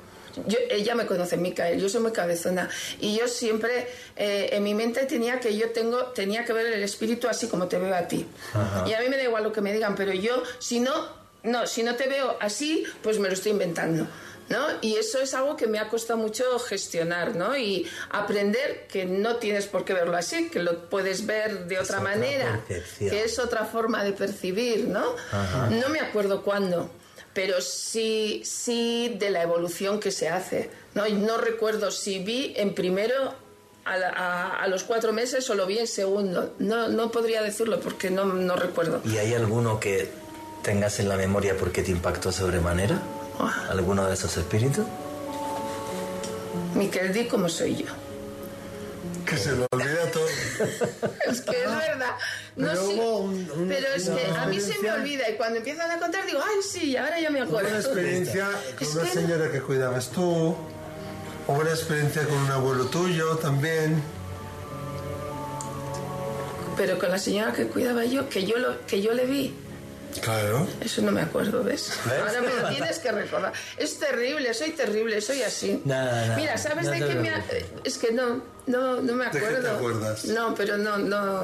yo, 0.48 0.58
ella 0.70 0.96
me 0.96 1.06
conoce, 1.06 1.36
Micael, 1.36 1.82
yo 1.82 1.90
soy 1.90 2.02
muy 2.02 2.12
cabezona 2.14 2.70
y 3.02 3.18
yo 3.18 3.28
siempre 3.28 3.88
eh, 4.16 4.50
en 4.54 4.64
mi 4.64 4.74
mente 4.76 5.06
tenía 5.08 5.40
que 5.42 5.58
yo 5.58 5.72
tengo 5.72 5.98
tenía 6.14 6.46
que 6.46 6.54
ver 6.54 6.68
el 6.68 6.84
espíritu 6.84 7.28
así 7.28 7.48
como 7.48 7.68
te 7.68 7.78
veo 7.78 7.94
a 7.94 8.08
ti. 8.08 8.26
Ajá. 8.54 8.86
Y 8.88 8.94
a 8.94 9.02
mí 9.02 9.10
me 9.10 9.18
da 9.18 9.24
igual 9.24 9.44
lo 9.44 9.52
que 9.52 9.60
me 9.62 9.74
digan, 9.74 9.96
pero 9.96 10.14
yo 10.14 10.42
si 10.60 10.80
no 10.80 11.19
no, 11.44 11.66
si 11.68 11.84
no 11.84 11.96
te 11.96 12.08
veo 12.08 12.38
así, 12.42 12.84
pues 13.02 13.20
me 13.20 13.28
lo 13.28 13.34
estoy 13.34 13.52
inventando. 13.54 14.08
¿no? 14.50 14.66
Y 14.82 14.96
eso 14.96 15.20
es 15.22 15.36
algo 15.36 15.56
que 15.56 15.68
me 15.68 15.78
ha 15.78 15.90
costado 15.90 16.18
mucho 16.18 16.58
gestionar, 16.58 17.36
¿no? 17.36 17.56
Y 17.56 17.88
aprender 18.10 18.88
que 18.92 19.06
no 19.06 19.36
tienes 19.36 19.68
por 19.68 19.86
qué 19.86 19.94
verlo 19.94 20.18
así, 20.18 20.50
que 20.50 20.58
lo 20.64 20.90
puedes 20.90 21.28
ver 21.28 21.68
de 21.68 21.78
otra, 21.78 22.00
manera, 22.00 22.60
que 22.98 23.24
es 23.26 23.38
otra 23.38 23.66
forma 23.66 24.04
de 24.04 24.12
percibir, 24.14 24.88
¿no? 24.88 25.16
Ajá. 25.32 25.70
No 25.70 25.90
me 25.90 26.00
acuerdo 26.00 26.42
cuándo, 26.42 26.90
pero 27.32 27.62
sí, 27.62 28.42
sí 28.44 29.16
de 29.20 29.30
la 29.30 29.44
evolución 29.44 30.00
que 30.00 30.10
se 30.10 30.30
hace, 30.30 30.72
¿no? 30.96 31.06
Y 31.06 31.14
no 31.14 31.38
recuerdo 31.38 31.92
si 31.92 32.18
vi 32.18 32.54
en 32.58 32.74
primero 32.74 33.36
a- 33.86 34.64
a 34.64 34.68
los 34.68 34.84
cuatro 34.84 35.14
meses 35.14 35.48
o 35.52 35.54
lo 35.54 35.68
vi 35.68 35.78
en 35.78 35.86
segundo. 35.88 36.56
No, 36.58 36.88
no 36.88 37.12
podría 37.12 37.44
decirlo 37.44 37.80
porque 37.80 38.10
no, 38.10 38.26
no 38.26 38.56
recuerdo. 38.56 39.02
¿Y 39.06 39.18
hay 39.18 39.36
alguno 39.36 39.80
que 39.80 40.10
tengas 40.64 41.00
en 41.00 41.10
la 41.10 41.16
memoria 41.18 41.56
porque 41.58 41.82
te 41.84 41.92
impactó 41.92 42.32
sobremanera? 42.32 43.00
¿Alguno 43.70 44.06
de 44.08 44.14
esos 44.14 44.36
espíritus? 44.38 44.86
Miquel, 46.76 47.14
di 47.14 47.28
cómo 47.28 47.48
soy 47.50 47.76
yo. 47.78 47.86
Que 49.26 49.38
se 49.38 49.52
lo 49.54 49.66
olvida 49.72 50.12
todo. 50.12 50.26
Es 51.30 51.42
que 51.42 51.64
es 51.64 51.70
verdad. 51.70 52.16
No 52.56 52.68
Pero 52.68 52.86
un- 53.20 53.52
un- 53.52 53.68
pero 53.68 53.88
es 53.96 54.10
que 54.10 54.26
a 54.26 54.46
mí 54.48 54.60
se 54.60 54.78
me 54.80 54.92
olvida 54.92 55.30
y 55.30 55.36
cuando 55.38 55.58
empiezan 55.58 55.90
a 55.92 56.00
contar 56.00 56.26
digo, 56.26 56.40
ay, 56.44 56.58
sí, 56.68 56.98
ahora 56.98 57.20
ya 57.20 57.30
me 57.30 57.42
Hubo 57.44 57.50
acuerdo. 57.58 57.70
una 57.70 57.80
experiencia 57.80 58.48
con 58.78 58.88
Es 58.88 58.96
una 58.96 59.04
que- 59.04 59.10
señora 59.12 59.52
que 59.52 59.62
cuidabas 59.62 60.10
tú. 60.10 60.56
Hubo 61.48 61.58
una 61.60 61.70
experiencia 61.70 62.24
con 62.28 62.38
un 62.38 62.52
abuelo 62.52 62.86
tuyo 62.86 63.38
también. 63.38 64.02
Pero 66.76 66.98
con 66.98 67.10
la 67.12 67.20
señora 67.20 67.54
que 67.54 67.68
cuidaba 67.68 68.06
yo, 68.06 68.30
que 68.30 68.46
yo, 68.46 68.58
lo, 68.58 68.86
que 68.88 69.02
yo 69.02 69.14
le 69.14 69.26
vi, 69.26 69.54
Claro. 70.22 70.68
eso 70.82 71.02
no 71.02 71.12
me 71.12 71.22
acuerdo, 71.22 71.64
¿ves? 71.64 71.92
¿Ves? 72.06 72.20
Ahora 72.20 72.42
me 72.42 72.54
lo 72.62 72.70
tienes 72.70 73.00
que 73.00 73.12
recordar. 73.12 73.54
Es 73.78 73.98
terrible, 74.00 74.54
soy 74.54 74.72
terrible, 74.72 75.22
soy 75.22 75.42
así. 75.44 75.82
Nada, 75.86 76.22
nada. 76.26 76.36
Mira, 76.36 76.58
¿sabes 76.58 76.86
No 76.86 76.92
de 76.92 77.00
qué 77.00 77.16
me... 77.16 77.30
ha- 77.30 77.44
Es 77.84 77.98
que 77.98 78.12
no, 78.12 78.42
no, 78.68 79.02
no 79.02 79.14
me 79.16 79.26
¿De 79.26 79.32
qué 79.32 79.40
te 79.40 79.46
acuerdo. 79.46 79.76
acuerdas? 79.76 80.26
No, 80.26 80.54
pero 80.56 80.78
no, 80.78 80.98
no, 80.98 81.44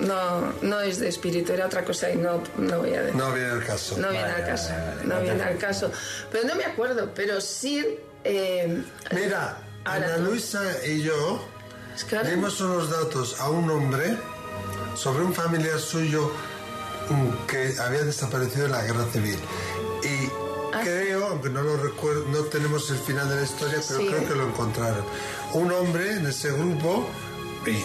no, 0.00 0.52
no 0.62 0.80
es 0.80 0.98
de 1.00 1.08
espíritu, 1.08 1.52
era 1.52 1.66
otra 1.66 1.84
cosa 1.84 2.10
y 2.10 2.16
no, 2.16 2.42
no 2.58 2.78
voy 2.80 2.94
a 2.94 3.02
decir. 3.02 3.16
No 3.16 3.32
viene 3.32 3.52
el 3.52 3.64
caso. 3.64 3.96
No 3.98 4.10
viene 4.10 4.26
al 4.32 4.46
caso, 4.46 4.72
no 5.04 5.20
viene 5.20 5.42
al 5.42 5.58
caso. 5.58 5.90
Pero 6.32 6.46
no 6.48 6.54
me 6.54 6.64
acuerdo, 6.64 7.10
pero 7.14 7.40
sí... 7.40 7.84
eh, 8.24 8.82
Mira, 9.12 9.58
Ahora 9.84 10.14
Ana. 10.14 10.16
Luisa 10.18 10.62
y 10.86 11.02
yo 11.02 11.42
que 12.08 12.16
ahora- 12.16 12.30
dimos 12.30 12.60
unos 12.60 12.90
datos 12.90 13.40
a 13.40 13.48
un 13.50 13.70
hombre 13.70 14.16
sobre 14.94 15.22
un 15.24 15.32
familiar 15.34 15.78
suyo 15.78 16.30
que 17.46 17.74
había 17.80 18.02
desaparecido 18.04 18.66
en 18.66 18.72
la 18.72 18.82
guerra 18.82 19.04
civil. 19.12 19.38
Y 20.04 20.30
Ah, 20.72 20.82
creo, 20.84 21.26
aunque 21.26 21.48
no 21.50 21.62
lo 21.62 21.76
recuerdo, 21.78 22.26
no 22.28 22.44
tenemos 22.44 22.88
el 22.90 22.98
final 22.98 23.28
de 23.28 23.34
la 23.34 23.42
historia, 23.42 23.80
pero 23.88 23.98
Sí. 24.00 24.06
creo 24.06 24.28
que 24.28 24.34
lo 24.36 24.46
encontraron. 24.46 25.04
Un 25.54 25.72
hombre 25.72 26.12
en 26.12 26.26
ese 26.26 26.52
grupo 26.52 27.08
y 27.66 27.82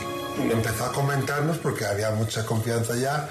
empezó 0.52 0.86
a 0.86 0.92
comentarnos 0.92 1.58
porque 1.58 1.84
había 1.88 2.12
mucha 2.12 2.46
confianza 2.46 2.96
ya 2.96 3.28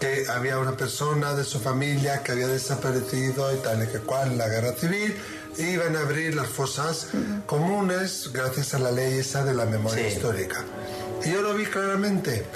que 0.00 0.24
había 0.30 0.58
una 0.58 0.74
persona 0.74 1.34
de 1.34 1.44
su 1.44 1.60
familia 1.60 2.22
que 2.22 2.32
había 2.32 2.48
desaparecido 2.48 3.54
y 3.54 3.58
tal 3.58 3.82
y 3.84 3.88
que 3.88 3.98
cual 3.98 4.32
en 4.32 4.38
la 4.38 4.48
guerra 4.48 4.72
civil 4.72 5.14
iban 5.58 5.96
a 5.96 6.00
abrir 6.00 6.34
las 6.34 6.48
fosas 6.48 7.08
comunes 7.44 8.30
gracias 8.32 8.72
a 8.72 8.78
la 8.78 8.90
ley 8.90 9.18
esa 9.18 9.44
de 9.44 9.52
la 9.52 9.66
memoria 9.66 10.08
Sí. 10.08 10.16
histórica. 10.16 10.64
Y 11.26 11.30
yo 11.30 11.42
lo 11.42 11.52
vi 11.52 11.66
claramente. 11.66 12.46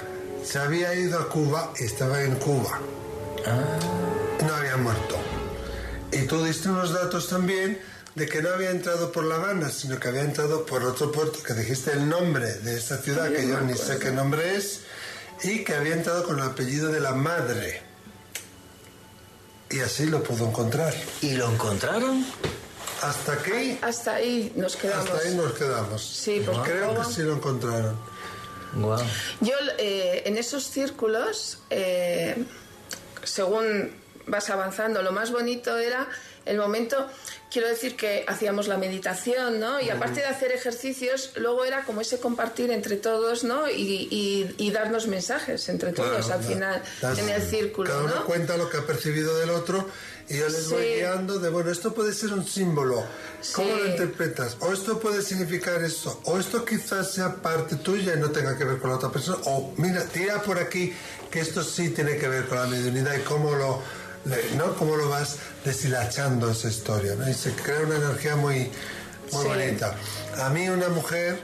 Se 0.49 0.57
había 0.57 0.95
ido 0.95 1.19
a 1.19 1.29
Cuba 1.29 1.73
y 1.79 1.83
estaba 1.83 2.23
en 2.23 2.33
Cuba. 2.37 2.79
No 4.47 4.55
había 4.55 4.77
muerto. 4.77 5.15
Y 6.11 6.23
tú 6.23 6.43
diste 6.43 6.69
unos 6.69 6.91
datos 6.91 7.29
también 7.29 7.79
de 8.15 8.25
que 8.25 8.41
no 8.41 8.49
había 8.49 8.71
entrado 8.71 9.11
por 9.11 9.25
La 9.25 9.35
Habana, 9.35 9.69
sino 9.69 9.99
que 9.99 10.07
había 10.07 10.23
entrado 10.23 10.65
por 10.65 10.83
otro 10.85 11.11
puerto, 11.11 11.43
que 11.43 11.53
dijiste 11.53 11.91
el 11.91 12.09
nombre 12.09 12.51
de 12.51 12.77
esa 12.79 12.97
ciudad, 12.97 13.31
que 13.31 13.47
yo 13.47 13.61
ni 13.61 13.75
sé 13.75 13.99
qué 13.99 14.09
nombre 14.09 14.55
es, 14.55 14.79
y 15.43 15.63
que 15.63 15.75
había 15.75 15.93
entrado 15.93 16.23
con 16.23 16.39
el 16.39 16.45
apellido 16.45 16.91
de 16.91 16.99
la 16.99 17.11
madre. 17.13 17.83
Y 19.69 19.81
así 19.81 20.07
lo 20.07 20.23
pudo 20.23 20.47
encontrar. 20.47 20.95
¿Y 21.21 21.33
lo 21.33 21.47
encontraron? 21.51 22.25
Hasta 23.03 23.33
aquí, 23.33 23.77
Hasta 23.83 24.15
ahí 24.15 24.51
nos 24.55 24.75
quedamos. 24.75 25.11
hasta 25.11 25.27
ahí 25.27 25.35
nos 25.35 25.53
quedamos. 25.53 26.03
Sí, 26.03 26.41
pues 26.43 26.57
Creo 26.63 26.99
que 26.99 27.13
sí 27.13 27.21
lo 27.21 27.35
encontraron. 27.35 27.95
Yo 29.41 29.53
eh, 29.77 30.23
en 30.25 30.37
esos 30.37 30.63
círculos, 30.69 31.59
eh, 31.69 32.35
según 33.23 33.91
vas 34.27 34.49
avanzando, 34.49 35.01
lo 35.01 35.11
más 35.11 35.31
bonito 35.31 35.77
era 35.77 36.07
el 36.45 36.57
momento, 36.57 37.07
quiero 37.51 37.67
decir 37.67 37.95
que 37.95 38.23
hacíamos 38.27 38.67
la 38.67 38.77
meditación, 38.77 39.59
¿no? 39.59 39.79
Y 39.81 39.89
aparte 39.89 40.21
de 40.21 40.25
hacer 40.27 40.51
ejercicios, 40.51 41.31
luego 41.35 41.65
era 41.65 41.83
como 41.83 42.01
ese 42.01 42.19
compartir 42.19 42.71
entre 42.71 42.95
todos, 42.95 43.43
¿no? 43.43 43.69
Y, 43.69 44.07
y- 44.09 44.55
y 44.57 44.71
darnos 44.71 45.07
mensajes 45.07 45.67
entre 45.69 45.91
todos 45.91 46.25
Claro, 46.25 46.41
al 46.41 46.43
final, 46.47 46.83
das- 47.01 47.19
en 47.19 47.29
el 47.29 47.41
círculo, 47.41 47.89
Cada 47.89 48.03
uno 48.03 48.15
¿no? 48.15 48.25
cuenta 48.25 48.57
lo 48.57 48.69
que 48.69 48.77
ha 48.77 48.85
percibido 48.85 49.37
del 49.39 49.49
otro 49.51 49.87
y 50.29 50.37
yo 50.37 50.47
les 50.47 50.69
voy 50.69 50.83
Sí. 50.83 50.93
guiando 50.97 51.39
de, 51.39 51.49
bueno, 51.49 51.71
esto 51.71 51.93
puede 51.93 52.13
ser 52.13 52.33
un 52.33 52.45
símbolo. 52.47 53.03
¿Cómo 53.53 53.67
Sí. 53.69 53.79
lo 53.79 53.87
interpretas? 53.89 54.57
O 54.59 54.71
esto 54.73 54.99
puede 54.99 55.21
significar 55.21 55.81
esto. 55.83 56.19
O 56.25 56.39
esto 56.39 56.63
quizás 56.65 57.11
sea 57.11 57.35
parte 57.35 57.75
tuya 57.77 58.13
y 58.15 58.19
no 58.19 58.29
tenga 58.29 58.57
que 58.57 58.63
ver 58.63 58.77
con 58.79 58.89
la 58.91 58.97
otra 58.97 59.09
persona. 59.11 59.37
O 59.45 59.73
mira, 59.77 60.03
tira 60.05 60.41
por 60.43 60.59
aquí 60.59 60.93
que 61.31 61.39
esto 61.39 61.63
sí 61.63 61.89
tiene 61.89 62.17
que 62.17 62.27
ver 62.27 62.47
con 62.47 62.57
la 62.59 62.67
mediunidad 62.67 63.15
y 63.15 63.21
cómo 63.21 63.51
lo, 63.55 63.81
¿no? 64.57 64.75
cómo 64.75 64.95
lo 64.97 65.09
vas 65.09 65.37
deshilachando 65.65 66.51
esa 66.51 66.67
historia. 66.67 67.15
¿no? 67.15 67.27
Y 67.29 67.33
se 67.33 67.51
crea 67.53 67.81
una 67.81 67.95
energía 67.97 68.35
muy, 68.35 68.69
muy 69.31 69.43
Sí. 69.43 69.47
bonita. 69.47 69.95
A 70.37 70.49
mí 70.49 70.67
una 70.69 70.89
mujer, 70.89 71.39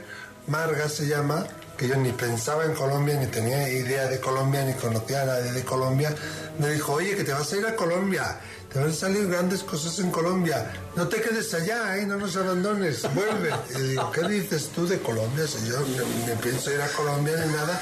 Marga 0.46 0.88
se 0.88 1.06
llama, 1.08 1.46
que 1.76 1.88
yo 1.88 1.96
ni 1.96 2.12
pensaba 2.12 2.64
en 2.64 2.74
Colombia, 2.74 3.14
ni 3.18 3.26
tenía 3.26 3.68
idea 3.68 4.06
de 4.06 4.20
Colombia, 4.20 4.64
ni 4.64 4.74
conocía 4.74 5.22
a 5.22 5.24
nadie 5.26 5.52
de 5.52 5.64
Colombia, 5.64 6.14
me 6.58 6.70
dijo, 6.70 6.92
oye, 6.94 7.16
que 7.16 7.24
te 7.24 7.32
vas 7.32 7.52
a 7.52 7.56
ir 7.56 7.66
a 7.66 7.74
Colombia, 7.76 8.38
te 8.76 8.82
van 8.82 8.92
salir 8.92 9.26
grandes 9.26 9.62
cosas 9.62 9.98
en 10.00 10.10
Colombia, 10.10 10.70
no 10.96 11.08
te 11.08 11.18
quedes 11.22 11.54
allá, 11.54 11.96
¿eh? 11.96 12.04
no 12.04 12.18
nos 12.18 12.36
abandones, 12.36 13.08
vuelve. 13.14 13.50
Y 13.74 13.82
digo, 13.92 14.12
¿qué 14.12 14.28
dices 14.28 14.68
tú 14.74 14.86
de 14.86 14.98
Colombia? 14.98 15.46
Ni, 15.62 16.30
ni 16.30 16.36
pienso 16.42 16.70
ir 16.70 16.82
a 16.82 16.88
Colombia 16.88 17.42
ni 17.46 17.54
nada, 17.54 17.80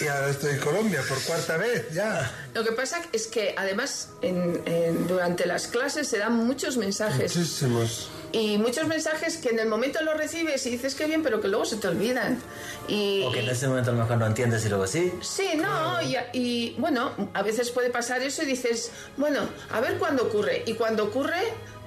y 0.00 0.06
ahora 0.06 0.30
estoy 0.30 0.52
en 0.52 0.58
Colombia 0.60 1.00
por 1.08 1.20
cuarta 1.22 1.56
vez, 1.56 1.90
ya. 1.92 2.30
Lo 2.54 2.64
que 2.64 2.72
pasa 2.72 3.00
es 3.12 3.26
que 3.26 3.54
además 3.56 4.08
en- 4.22 4.62
en- 4.66 5.06
durante 5.06 5.46
las 5.46 5.66
clases 5.66 6.08
se 6.08 6.18
dan 6.18 6.34
muchos 6.34 6.76
mensajes. 6.76 7.36
Muchísimos. 7.36 8.08
Y 8.32 8.58
muchos 8.58 8.88
mensajes 8.88 9.36
que 9.36 9.50
en 9.50 9.60
el 9.60 9.68
momento 9.68 10.02
los 10.02 10.16
recibes 10.16 10.66
y 10.66 10.70
dices 10.70 10.96
que 10.96 11.06
bien, 11.06 11.22
pero 11.22 11.40
que 11.40 11.46
luego 11.46 11.64
se 11.64 11.76
te 11.76 11.86
olvidan. 11.86 12.38
Y, 12.88 13.22
O 13.24 13.30
que 13.30 13.40
en 13.40 13.48
ese 13.48 13.68
momento 13.68 13.90
a 13.90 13.94
lo 13.94 14.00
mejor 14.00 14.16
no 14.18 14.26
entiendes 14.26 14.64
y 14.66 14.68
luego 14.68 14.86
sí. 14.88 15.12
Sí, 15.22 15.50
no, 15.56 16.02
y, 16.02 16.16
y, 16.32 16.74
bueno, 16.78 17.12
a 17.32 17.42
veces 17.42 17.70
puede 17.70 17.90
pasar 17.90 18.22
eso 18.22 18.42
y 18.42 18.46
dices, 18.46 18.90
bueno, 19.16 19.40
a 19.70 19.80
ver 19.80 19.98
cuándo 19.98 20.24
ocurre. 20.24 20.64
Y 20.66 20.74
cuando 20.74 21.04
ocurre, 21.04 21.40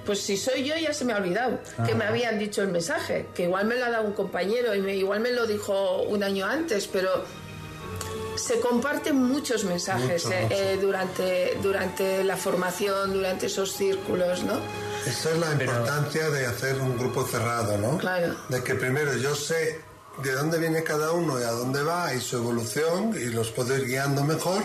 pues 0.06 0.20
si 0.22 0.38
soy 0.38 0.64
yo 0.64 0.74
ya 0.74 0.94
se 0.94 1.04
me 1.04 1.12
ha 1.12 1.18
olvidado 1.18 1.60
que 1.84 1.94
me 1.94 2.06
habían 2.06 2.38
dicho 2.38 2.62
el 2.62 2.68
mensaje, 2.68 3.26
que 3.34 3.42
igual 3.42 3.66
me 3.66 3.76
lo 3.76 3.84
ha 3.84 3.90
dado 3.90 4.04
un 4.06 4.14
compañero 4.14 4.74
y 4.74 4.80
me- 4.80 4.96
igual 4.96 5.20
me 5.20 5.32
lo 5.32 5.46
dijo 5.46 6.00
un 6.04 6.22
año 6.22 6.46
antes, 6.46 6.86
pero 6.90 7.10
se 8.38 8.60
comparten 8.60 9.16
muchos 9.16 9.64
mensajes 9.64 10.24
Mucho, 10.24 10.36
eh, 10.36 10.42
mucho. 10.44 10.54
eh, 10.56 10.78
durante, 10.80 11.58
durante 11.62 12.24
la 12.24 12.36
formación, 12.36 13.12
durante 13.12 13.46
esos 13.46 13.72
círculos, 13.72 14.42
¿no? 14.44 14.58
Esa 15.06 15.30
es 15.30 15.38
la 15.38 15.52
importancia 15.52 16.30
de 16.30 16.46
hacer 16.46 16.78
un 16.80 16.96
grupo 16.98 17.24
cerrado, 17.26 17.76
¿no? 17.78 17.98
Claro. 17.98 18.34
De 18.48 18.62
que 18.62 18.74
primero 18.74 19.14
yo 19.16 19.34
sé 19.34 19.80
de 20.22 20.32
dónde 20.32 20.58
viene 20.58 20.82
cada 20.82 21.12
uno 21.12 21.38
y 21.38 21.44
a 21.44 21.50
dónde 21.52 21.82
va 21.82 22.12
y 22.12 22.20
su 22.20 22.36
evolución 22.36 23.14
y 23.16 23.26
los 23.26 23.50
puedo 23.52 23.76
ir 23.76 23.86
guiando 23.86 24.24
mejor 24.24 24.64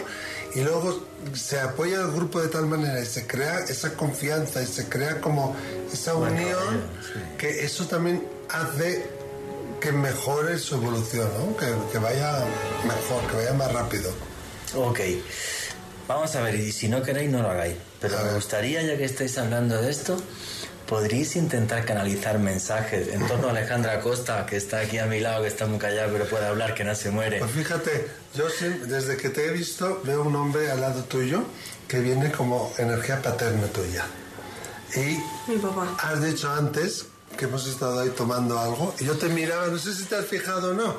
y 0.55 0.61
luego 0.61 0.99
se 1.35 1.59
apoya 1.59 2.01
el 2.01 2.11
grupo 2.11 2.41
de 2.41 2.47
tal 2.47 2.65
manera 2.65 2.99
y 2.99 3.05
se 3.05 3.27
crea 3.27 3.59
esa 3.59 3.93
confianza 3.93 4.63
y 4.63 4.65
se 4.65 4.89
crea 4.89 5.21
como 5.21 5.55
esa 5.91 6.13
Bueno, 6.13 6.35
unión 6.35 6.81
sí. 7.01 7.19
que 7.37 7.63
eso 7.63 7.85
también 7.85 8.27
hace 8.49 9.07
que 9.83 9.91
mejore 9.91 10.57
su 10.57 10.75
evolución, 10.75 11.29
¿no? 11.37 11.57
Que, 11.57 11.67
que 11.91 11.97
vaya 11.97 12.39
mejor, 12.85 13.21
que 13.29 13.35
vaya 13.35 13.53
más 13.53 13.69
rápido. 13.73 14.11
Ok. 14.75 14.99
Vamos 16.07 16.33
a 16.37 16.41
ver, 16.41 16.55
y 16.55 16.71
si 16.71 16.87
no 16.87 17.01
queréis, 17.03 17.29
no 17.29 17.41
lo 17.41 17.49
hagáis. 17.49 17.75
Pero 17.99 18.17
me 18.23 18.33
gustaría, 18.33 18.81
ya 18.81 18.95
que 18.97 19.03
estáis 19.03 19.37
hablando 19.37 19.81
de 19.81 19.91
esto, 19.91 20.17
podríais 20.87 21.35
intentar 21.35 21.83
canalizar 21.85 22.39
mensajes 22.39 23.09
en 23.09 23.27
torno 23.27 23.47
a 23.47 23.51
Alejandra 23.51 23.99
Costa, 23.99 24.45
que 24.45 24.55
está 24.55 24.79
aquí 24.79 24.99
a 24.99 25.05
mi 25.05 25.19
lado, 25.19 25.41
que 25.41 25.49
está 25.49 25.65
muy 25.65 25.79
callado, 25.79 26.13
pero 26.13 26.25
puede 26.29 26.45
hablar, 26.45 26.73
que 26.75 26.83
no 26.85 26.95
se 26.95 27.09
muere. 27.11 27.39
Pues 27.39 27.51
fíjate, 27.51 28.07
yo 28.35 28.49
siempre- 28.49 28.87
desde 28.87 29.17
que 29.17 29.29
te 29.29 29.47
he 29.47 29.51
visto 29.51 30.01
veo 30.05 30.23
un 30.23 30.35
hombre 30.35 30.71
al 30.71 30.79
lado 30.81 31.03
tuyo 31.03 31.43
que 31.89 31.99
viene 31.99 32.31
como 32.31 32.71
energía 32.77 33.21
paterna 33.21 33.67
tuya. 33.67 34.05
Y 34.95 35.19
Mi 35.51 35.57
papá. 35.57 35.95
has 36.01 36.21
dicho 36.23 36.49
antes 36.51 37.05
que 37.37 37.45
hemos 37.45 37.67
estado 37.67 37.99
ahí 37.99 38.09
tomando 38.09 38.59
algo 38.59 38.93
y 38.99 39.05
yo 39.05 39.17
te 39.17 39.29
miraba, 39.29 39.67
no 39.67 39.77
sé 39.77 39.93
si 39.93 40.05
te 40.05 40.15
has 40.15 40.25
fijado 40.25 40.71
o 40.71 40.73
no. 40.73 40.95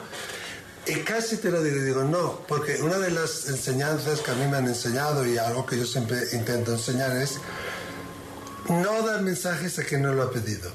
Y 0.86 0.96
casi 1.00 1.38
te 1.38 1.50
lo 1.50 1.62
digo, 1.62 1.82
digo, 1.82 2.04
no, 2.04 2.40
porque 2.46 2.82
una 2.82 2.98
de 2.98 3.10
las 3.10 3.48
enseñanzas 3.48 4.20
que 4.20 4.30
a 4.32 4.34
mí 4.34 4.46
me 4.46 4.58
han 4.58 4.66
enseñado 4.66 5.26
y 5.26 5.38
algo 5.38 5.64
que 5.64 5.78
yo 5.78 5.86
siempre 5.86 6.18
intento 6.32 6.72
enseñar 6.72 7.16
es 7.16 7.38
no 8.68 9.02
dar 9.02 9.22
mensajes 9.22 9.78
a 9.78 9.84
quien 9.84 10.02
no 10.02 10.12
lo 10.12 10.24
ha 10.24 10.30
pedido. 10.30 10.70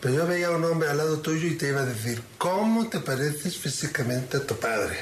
Pero 0.00 0.14
yo 0.14 0.26
veía 0.26 0.48
a 0.48 0.50
un 0.50 0.64
hombre 0.64 0.90
al 0.90 0.98
lado 0.98 1.20
tuyo 1.20 1.48
y 1.48 1.56
te 1.56 1.68
iba 1.68 1.80
a 1.80 1.86
decir, 1.86 2.22
¿cómo 2.36 2.88
te 2.88 3.00
pareces 3.00 3.56
físicamente 3.56 4.36
a 4.36 4.46
tu 4.46 4.56
padre? 4.56 4.98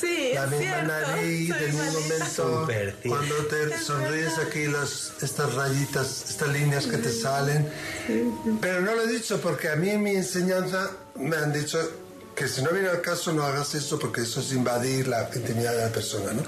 Sí, 0.00 0.32
La 0.34 0.44
es 0.44 0.50
misma 0.50 0.60
cierto, 0.60 0.86
nariz, 0.86 1.48
soy 1.48 1.58
del 1.58 1.72
mismo 1.72 2.00
cierto. 2.66 3.08
Cuando 3.08 3.34
te 3.46 3.78
sonríes 3.78 4.38
aquí, 4.38 4.66
las, 4.66 5.12
estas 5.22 5.54
rayitas, 5.54 6.30
estas 6.30 6.48
líneas 6.48 6.86
que 6.86 6.98
te 6.98 7.12
salen. 7.12 7.68
Pero 8.60 8.80
no 8.80 8.94
lo 8.94 9.02
he 9.02 9.08
dicho 9.08 9.40
porque 9.40 9.68
a 9.68 9.76
mí 9.76 9.90
en 9.90 10.02
mi 10.02 10.10
enseñanza 10.12 10.90
me 11.16 11.36
han 11.36 11.52
dicho 11.52 11.78
que 12.34 12.46
si 12.46 12.62
no 12.62 12.70
viene 12.70 12.88
al 12.88 13.00
caso 13.00 13.32
no 13.32 13.42
hagas 13.42 13.74
eso 13.74 13.98
porque 13.98 14.20
eso 14.20 14.40
es 14.40 14.52
invadir 14.52 15.08
la 15.08 15.28
intimidad 15.34 15.72
de 15.72 15.82
la 15.86 15.92
persona, 15.92 16.32
¿no? 16.32 16.42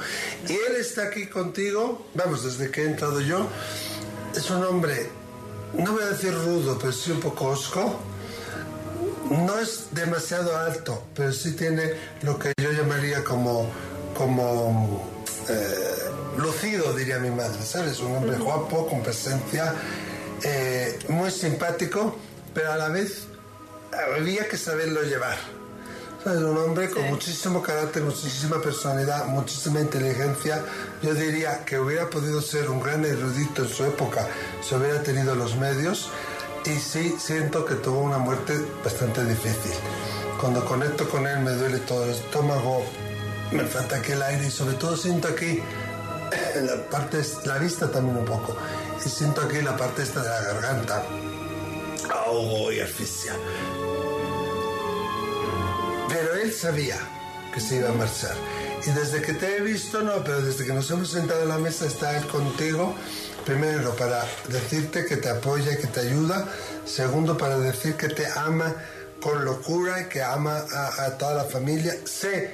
Y 0.49 0.53
él 0.53 0.77
está 0.79 1.05
aquí 1.05 1.27
contigo, 1.27 2.07
vamos, 2.15 2.45
desde 2.45 2.71
que 2.71 2.83
he 2.83 2.87
entrado 2.87 3.21
yo, 3.21 3.49
es 4.37 4.49
un 4.51 4.63
hombre, 4.63 5.11
no 5.75 5.93
voy 5.93 6.05
a 6.05 6.11
decir 6.11 6.33
rudo, 6.33 6.79
pero 6.79 6.93
sí 6.93 7.11
un 7.11 7.19
poco 7.21 7.47
osco. 7.49 8.01
No 9.31 9.59
es 9.59 9.87
demasiado 9.93 10.57
alto, 10.57 11.05
pero 11.15 11.33
sí 11.33 11.53
tiene 11.53 11.95
lo 12.23 12.39
que 12.39 12.53
yo 12.61 12.73
llamaría 12.73 13.23
como, 13.23 13.71
como 14.17 15.09
eh, 15.49 16.11
lucido, 16.37 16.93
diría 16.95 17.19
mi 17.21 17.31
madre, 17.31 17.63
¿sabes? 17.63 18.01
Un 18.01 18.17
hombre 18.17 18.37
guapo, 18.39 18.89
con 18.89 19.03
presencia, 19.03 19.73
eh, 20.43 20.99
muy 21.09 21.31
simpático, 21.31 22.17
pero 22.53 22.73
a 22.73 22.77
la 22.77 22.89
vez 22.89 23.27
había 24.17 24.49
que 24.49 24.57
saberlo 24.57 25.03
llevar. 25.03 25.37
¿Sabes? 26.25 26.43
Un 26.43 26.59
hombre 26.59 26.91
con 26.91 27.05
muchísimo 27.09 27.63
carácter, 27.63 28.03
muchísima 28.03 28.61
personalidad, 28.61 29.27
muchísima 29.27 29.81
inteligencia. 29.81 30.63
Yo 31.03 31.15
diría 31.15 31.65
que 31.65 31.79
hubiera 31.79 32.11
podido 32.11 32.43
ser 32.43 32.69
un 32.69 32.81
gran 32.81 33.05
erudito 33.05 33.63
en 33.63 33.69
su 33.69 33.85
época 33.85 34.27
si 34.61 34.75
hubiera 34.75 35.03
tenido 35.03 35.35
los 35.35 35.57
medios. 35.57 36.11
Y 36.67 36.79
sí, 36.79 37.17
siento 37.19 37.65
que 37.65 37.75
tuvo 37.77 38.01
una 38.01 38.19
muerte 38.19 38.55
bastante 38.85 39.25
difícil. 39.25 39.73
Cuando 40.41 40.65
conecto 40.65 41.09
con 41.09 41.27
él 41.27 41.41
me 41.41 41.53
duele 41.53 41.79
todo 41.81 42.05
el 42.05 42.11
estómago, 42.11 42.85
me 43.53 43.65
falta 43.65 43.97
aquí 43.97 44.13
el 44.13 44.23
aire 44.23 44.47
y 44.47 44.51
sobre 44.51 44.75
todo 44.75 44.97
siento 44.97 45.29
aquí 45.29 45.61
en 46.55 46.67
la 46.67 46.77
parte, 46.89 47.23
la 47.45 47.59
vista 47.59 47.91
también 47.91 48.19
un 48.19 48.25
poco. 48.25 48.57
Y 49.05 49.09
siento 49.09 49.41
aquí 49.43 49.61
la 49.63 49.77
parte 49.77 50.03
esta 50.03 50.23
de 50.23 50.29
la 50.29 50.41
garganta. 50.43 51.03
Ahogo 52.15 52.73
y 52.73 52.81
asfixia. 52.81 53.35
Pero 56.09 56.35
él 56.35 56.53
sabía 56.53 56.99
que 57.55 57.61
se 57.61 57.77
iba 57.77 57.89
a 57.89 57.93
marchar. 57.93 58.35
Y 58.87 58.91
desde 58.93 59.23
que 59.23 59.35
te 59.35 59.57
he 59.57 59.61
visto, 59.61 60.03
no, 60.03 60.25
pero 60.25 60.43
desde 60.43 60.65
que 60.65 60.73
nos 60.73 60.91
hemos 60.91 61.11
sentado 61.11 61.43
a 61.43 61.47
la 61.47 61.59
mesa 61.59 61.87
está 61.87 62.17
él 62.17 62.27
contigo. 62.27 62.95
Primero, 63.45 63.95
para 63.97 64.25
decirte 64.49 65.05
que 65.05 65.17
te 65.17 65.29
apoya 65.29 65.77
que 65.77 65.87
te 65.87 66.01
ayuda. 66.01 66.47
Segundo, 66.85 67.37
para 67.37 67.59
decir 67.59 67.95
que 67.95 68.09
te 68.09 68.27
ama 68.27 68.75
con 69.21 69.45
locura 69.45 70.01
y 70.01 70.05
que 70.09 70.23
ama 70.23 70.65
a, 70.73 71.11
toda 71.19 71.35
la 71.35 71.45
familia. 71.45 71.95
Sé, 72.05 72.51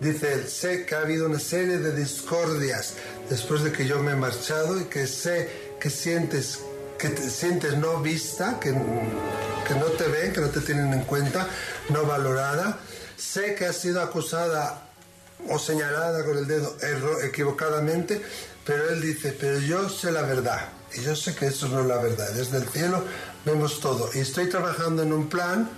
dice 0.00 0.32
él, 0.32 0.48
sé 0.48 0.84
que 0.84 0.94
ha 0.94 1.00
habido 1.00 1.26
una 1.26 1.38
serie 1.38 1.78
de 1.78 1.92
discordias 1.92 2.94
después 3.28 3.62
de 3.62 3.72
que 3.72 3.86
yo 3.86 4.02
me 4.02 4.12
he 4.12 4.16
marchado 4.16 4.80
y 4.80 4.84
que 4.84 5.06
sé 5.06 5.48
que 5.80 5.90
sientes 5.90 6.60
que 6.98 7.08
te 7.08 7.30
sientes 7.30 7.78
no 7.78 8.00
vista, 8.00 8.60
que, 8.60 8.70
que 8.70 9.74
no 9.74 9.86
te 9.86 10.06
ven, 10.08 10.34
que 10.34 10.40
no 10.42 10.50
te 10.50 10.60
tienen 10.60 10.92
en 10.92 11.04
cuenta, 11.04 11.48
no 11.88 12.04
valorada. 12.04 12.78
Sé 13.16 13.54
que 13.54 13.64
has 13.64 13.76
sido 13.76 14.02
acusada 14.02 14.82
o 15.48 15.58
señalada 15.58 16.24
con 16.24 16.36
el 16.36 16.46
dedo 16.46 16.76
equivocadamente, 17.22 18.20
pero 18.64 18.90
él 18.90 19.00
dice, 19.00 19.36
pero 19.38 19.58
yo 19.58 19.88
sé 19.88 20.12
la 20.12 20.22
verdad. 20.22 20.68
Y 20.94 21.02
yo 21.02 21.14
sé 21.14 21.34
que 21.34 21.46
eso 21.46 21.68
no 21.68 21.80
es 21.80 21.86
la 21.86 21.98
verdad. 21.98 22.30
Desde 22.32 22.58
el 22.58 22.68
cielo 22.68 23.04
vemos 23.44 23.80
todo. 23.80 24.10
Y 24.14 24.18
estoy 24.18 24.48
trabajando 24.48 25.02
en 25.02 25.12
un 25.12 25.28
plan 25.28 25.70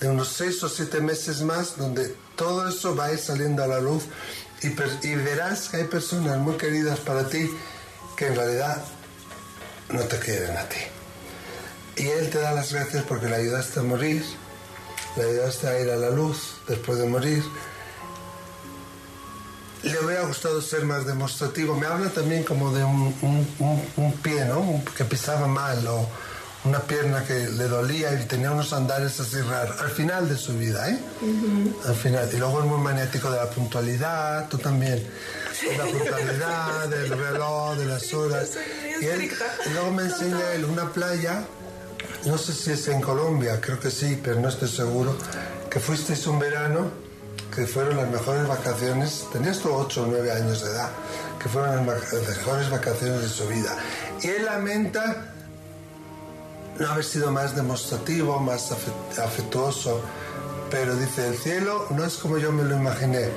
de 0.00 0.08
unos 0.08 0.28
seis 0.28 0.62
o 0.62 0.68
siete 0.68 1.00
meses 1.00 1.42
más 1.42 1.76
donde 1.76 2.14
todo 2.36 2.68
eso 2.68 2.94
va 2.94 3.06
a 3.06 3.12
ir 3.12 3.18
saliendo 3.18 3.64
a 3.64 3.66
la 3.66 3.80
luz 3.80 4.04
y, 4.62 4.68
y 4.68 5.14
verás 5.16 5.68
que 5.68 5.78
hay 5.78 5.84
personas 5.84 6.38
muy 6.38 6.56
queridas 6.56 7.00
para 7.00 7.28
ti 7.28 7.50
que 8.16 8.26
en 8.26 8.36
realidad 8.36 8.84
no 9.90 10.02
te 10.02 10.18
quieren 10.18 10.56
a 10.56 10.68
ti. 10.68 10.78
Y 11.96 12.08
él 12.08 12.30
te 12.30 12.38
da 12.38 12.52
las 12.52 12.72
gracias 12.72 13.04
porque 13.04 13.26
le 13.26 13.36
ayudaste 13.36 13.80
a 13.80 13.82
morir, 13.82 14.24
le 15.16 15.22
ayudaste 15.24 15.66
a 15.68 15.80
ir 15.80 15.90
a 15.90 15.96
la 15.96 16.10
luz 16.10 16.56
después 16.68 16.98
de 16.98 17.06
morir. 17.06 17.42
Le 19.82 19.98
hubiera 20.04 20.22
gustado 20.22 20.60
ser 20.60 20.84
más 20.84 21.06
demostrativo. 21.06 21.74
Me 21.74 21.86
habla 21.86 22.08
también 22.10 22.42
como 22.44 22.72
de 22.72 22.82
un, 22.84 23.14
un- 23.22 23.46
un- 23.60 23.82
un 23.96 24.12
pie, 24.14 24.44
¿no? 24.44 24.82
Que 24.96 25.04
pisaba 25.04 25.46
mal 25.46 25.86
o 25.86 26.08
una 26.64 26.80
pierna 26.80 27.24
que 27.24 27.48
le 27.48 27.68
dolía 27.68 28.12
y 28.20 28.24
tenía 28.26 28.50
unos 28.50 28.72
andares 28.72 29.20
así 29.20 29.40
raros. 29.40 29.80
Al 29.80 29.90
final 29.90 30.28
de 30.28 30.36
su 30.36 30.58
vida, 30.58 30.90
¿eh? 30.90 30.98
Al 31.86 31.94
final. 31.94 32.28
Y 32.32 32.36
luego 32.36 32.60
es 32.60 32.66
muy 32.66 32.80
maniático 32.80 33.30
de 33.30 33.36
la 33.38 33.48
puntualidad, 33.48 34.48
tú 34.48 34.58
también. 34.58 35.06
De 35.62 35.76
la 35.76 35.84
puntualidad, 35.84 36.88
del 36.88 37.08
reloj, 37.16 37.76
de 37.76 37.86
las 37.86 38.12
horas. 38.12 38.50
Y, 39.00 39.04
él- 39.06 39.30
y 39.66 39.70
luego 39.70 39.90
me 39.92 40.02
enseña 40.02 40.52
él 40.54 40.64
una 40.64 40.90
playa, 40.92 41.44
no 42.26 42.36
sé 42.36 42.52
si 42.52 42.72
es 42.72 42.88
en 42.88 43.00
Colombia, 43.00 43.60
creo 43.60 43.78
que 43.78 43.90
sí, 43.92 44.20
pero 44.22 44.40
no 44.40 44.48
estoy 44.48 44.68
seguro, 44.68 45.16
que 45.70 45.78
fuisteis 45.78 46.26
un 46.26 46.40
verano, 46.40 46.90
que 47.58 47.66
fueron 47.66 47.96
las 47.96 48.08
mejores 48.08 48.46
vacaciones, 48.46 49.26
tenías 49.32 49.58
tú 49.58 49.72
8 49.72 50.02
o 50.02 50.06
9 50.06 50.30
años 50.32 50.62
de 50.62 50.70
edad, 50.70 50.90
que 51.42 51.48
fueron 51.48 51.84
las 51.86 52.12
mejores 52.12 52.70
vacaciones 52.70 53.22
de 53.22 53.28
su 53.28 53.46
vida. 53.48 53.74
Y 54.22 54.28
él 54.28 54.44
lamenta 54.44 55.32
no 56.78 56.88
haber 56.90 57.04
sido 57.04 57.32
más 57.32 57.56
demostrativo, 57.56 58.38
más 58.38 58.70
afe- 58.70 59.20
afectuoso, 59.22 60.00
pero 60.70 60.94
dice, 60.94 61.26
el 61.28 61.36
cielo 61.36 61.86
no 61.90 62.04
es 62.04 62.14
como 62.18 62.38
yo 62.38 62.52
me 62.52 62.62
lo 62.62 62.76
imaginé, 62.76 63.28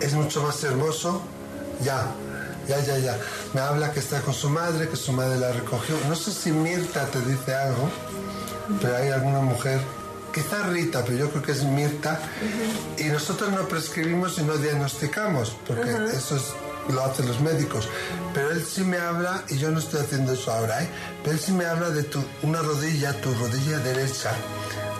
es 0.00 0.12
mucho 0.14 0.42
más 0.42 0.62
hermoso, 0.64 1.22
ya, 1.84 2.06
ya, 2.66 2.80
ya, 2.80 2.98
ya. 2.98 3.16
Me 3.54 3.60
habla 3.60 3.92
que 3.92 4.00
está 4.00 4.20
con 4.22 4.34
su 4.34 4.50
madre, 4.50 4.88
que 4.88 4.96
su 4.96 5.12
madre 5.12 5.38
la 5.38 5.52
recogió. 5.52 5.94
No 6.08 6.16
sé 6.16 6.32
si 6.32 6.50
Mirta 6.50 7.06
te 7.06 7.20
dice 7.20 7.54
algo, 7.54 7.88
pero 8.82 8.96
hay 8.96 9.10
alguna 9.10 9.40
mujer, 9.40 9.80
quizá 10.36 10.64
Rita, 10.64 11.02
pero 11.02 11.16
yo 11.16 11.30
creo 11.30 11.42
que 11.42 11.52
es 11.52 11.64
Mirta, 11.64 12.20
y 12.98 13.04
nosotros 13.04 13.50
no 13.52 13.66
prescribimos 13.66 14.38
y 14.38 14.42
no 14.42 14.58
diagnosticamos, 14.58 15.56
porque 15.66 15.90
eso 16.12 16.36
es 16.36 16.52
lo 16.92 17.02
hacen 17.02 17.26
los 17.26 17.40
médicos. 17.40 17.88
Pero 18.34 18.50
él 18.50 18.62
sí 18.62 18.84
me 18.84 18.98
habla, 18.98 19.42
y 19.48 19.56
yo 19.56 19.70
no 19.70 19.78
estoy 19.78 20.02
haciendo 20.02 20.34
eso 20.34 20.52
ahora, 20.52 20.82
¿eh? 20.82 20.88
pero 21.22 21.34
él 21.34 21.40
sí 21.40 21.52
me 21.52 21.64
habla 21.64 21.88
de 21.88 22.02
tu, 22.02 22.22
una 22.42 22.60
rodilla, 22.60 23.18
tu 23.22 23.32
rodilla 23.32 23.78
derecha, 23.78 24.30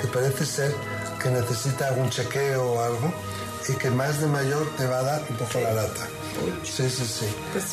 que 0.00 0.06
parece 0.06 0.46
ser 0.46 0.74
que 1.22 1.28
necesita 1.28 1.88
algún 1.88 2.08
chequeo 2.08 2.72
o 2.72 2.82
algo, 2.82 3.12
y 3.68 3.74
que 3.74 3.90
más 3.90 4.18
de 4.22 4.28
mayor 4.28 4.66
te 4.78 4.86
va 4.86 5.00
a 5.00 5.02
dar 5.02 5.22
un 5.28 5.36
poco 5.36 5.60
la 5.60 5.74
lata. 5.74 6.08
Sí, 6.64 6.88
sí, 6.90 7.04
sí. 7.06 7.26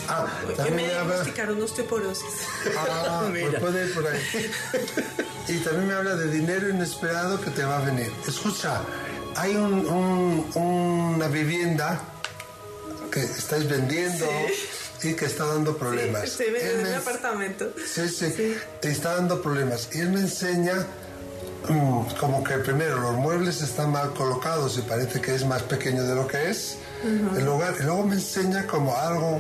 ah, 0.08 0.26
Que 0.48 0.54
también 0.54 0.76
me 0.76 0.84
me 0.88 0.94
habla... 0.94 1.06
diagnosticaron 1.16 1.62
osteoporosis. 1.62 2.26
Ah, 2.78 3.28
pues 3.32 3.60
puede 3.60 3.86
ir 3.88 3.94
por 3.94 4.08
ahí. 4.08 4.20
Y 5.48 5.58
también 5.58 5.88
me 5.90 5.94
habla 5.94 6.16
de 6.16 6.28
dinero 6.32 6.70
inesperado 6.70 7.40
que 7.42 7.50
te 7.52 7.66
va 7.66 7.80
a 7.80 7.82
venir. 7.86 8.10
Escucha, 8.28 8.80
hay 9.36 9.56
un- 9.58 9.86
un- 9.86 10.52
una 11.16 11.28
vivienda 11.28 12.00
que 13.12 13.22
estáis 13.24 13.68
vendiendo 13.70 14.26
y 15.04 15.14
que 15.16 15.26
está 15.26 15.46
dando 15.46 15.78
problemas. 15.78 16.24
Estoy 16.24 16.46
vendiendo 16.52 16.80
Él 16.80 16.84
mi 16.86 16.90
me- 16.92 16.96
apartamento. 16.96 17.74
Sí, 17.86 18.08
sí, 18.08 18.56
te 18.80 18.90
está 18.90 19.16
dando 19.16 19.42
problemas. 19.42 19.90
Y 19.94 20.00
él 20.00 20.12
me 20.12 20.22
enseña 20.22 20.88
como 22.20 22.44
que 22.44 22.58
primero 22.58 23.00
los 23.00 23.14
muebles 23.14 23.62
están 23.62 23.92
mal 23.92 24.14
colocados 24.14 24.78
y 24.78 24.82
parece 24.82 25.22
que 25.22 25.34
es 25.36 25.46
más 25.46 25.64
pequeño 25.64 26.04
de 26.04 26.16
lo 26.16 26.28
que 26.28 26.50
es 26.50 26.78
Ujú. 27.04 27.38
el 27.38 27.46
lugar. 27.46 27.76
Y 27.80 27.84
luego 27.84 28.06
me 28.06 28.16
enseña 28.16 28.68
como 28.68 28.96
algo 28.96 29.40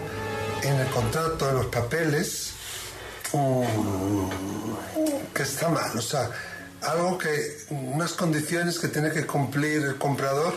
en 0.61 0.75
el 0.75 0.87
contrato, 0.89 1.49
en 1.49 1.55
los 1.55 1.65
papeles, 1.67 2.51
mm, 3.33 3.63
que 5.33 5.43
está 5.43 5.69
mal. 5.69 5.97
O 5.97 6.01
sea, 6.01 6.29
algo 6.81 7.17
que, 7.17 7.57
unas 7.69 8.13
condiciones 8.13 8.79
que 8.79 8.87
tiene 8.87 9.11
que 9.11 9.25
cumplir 9.25 9.83
el 9.83 9.97
comprador 9.97 10.53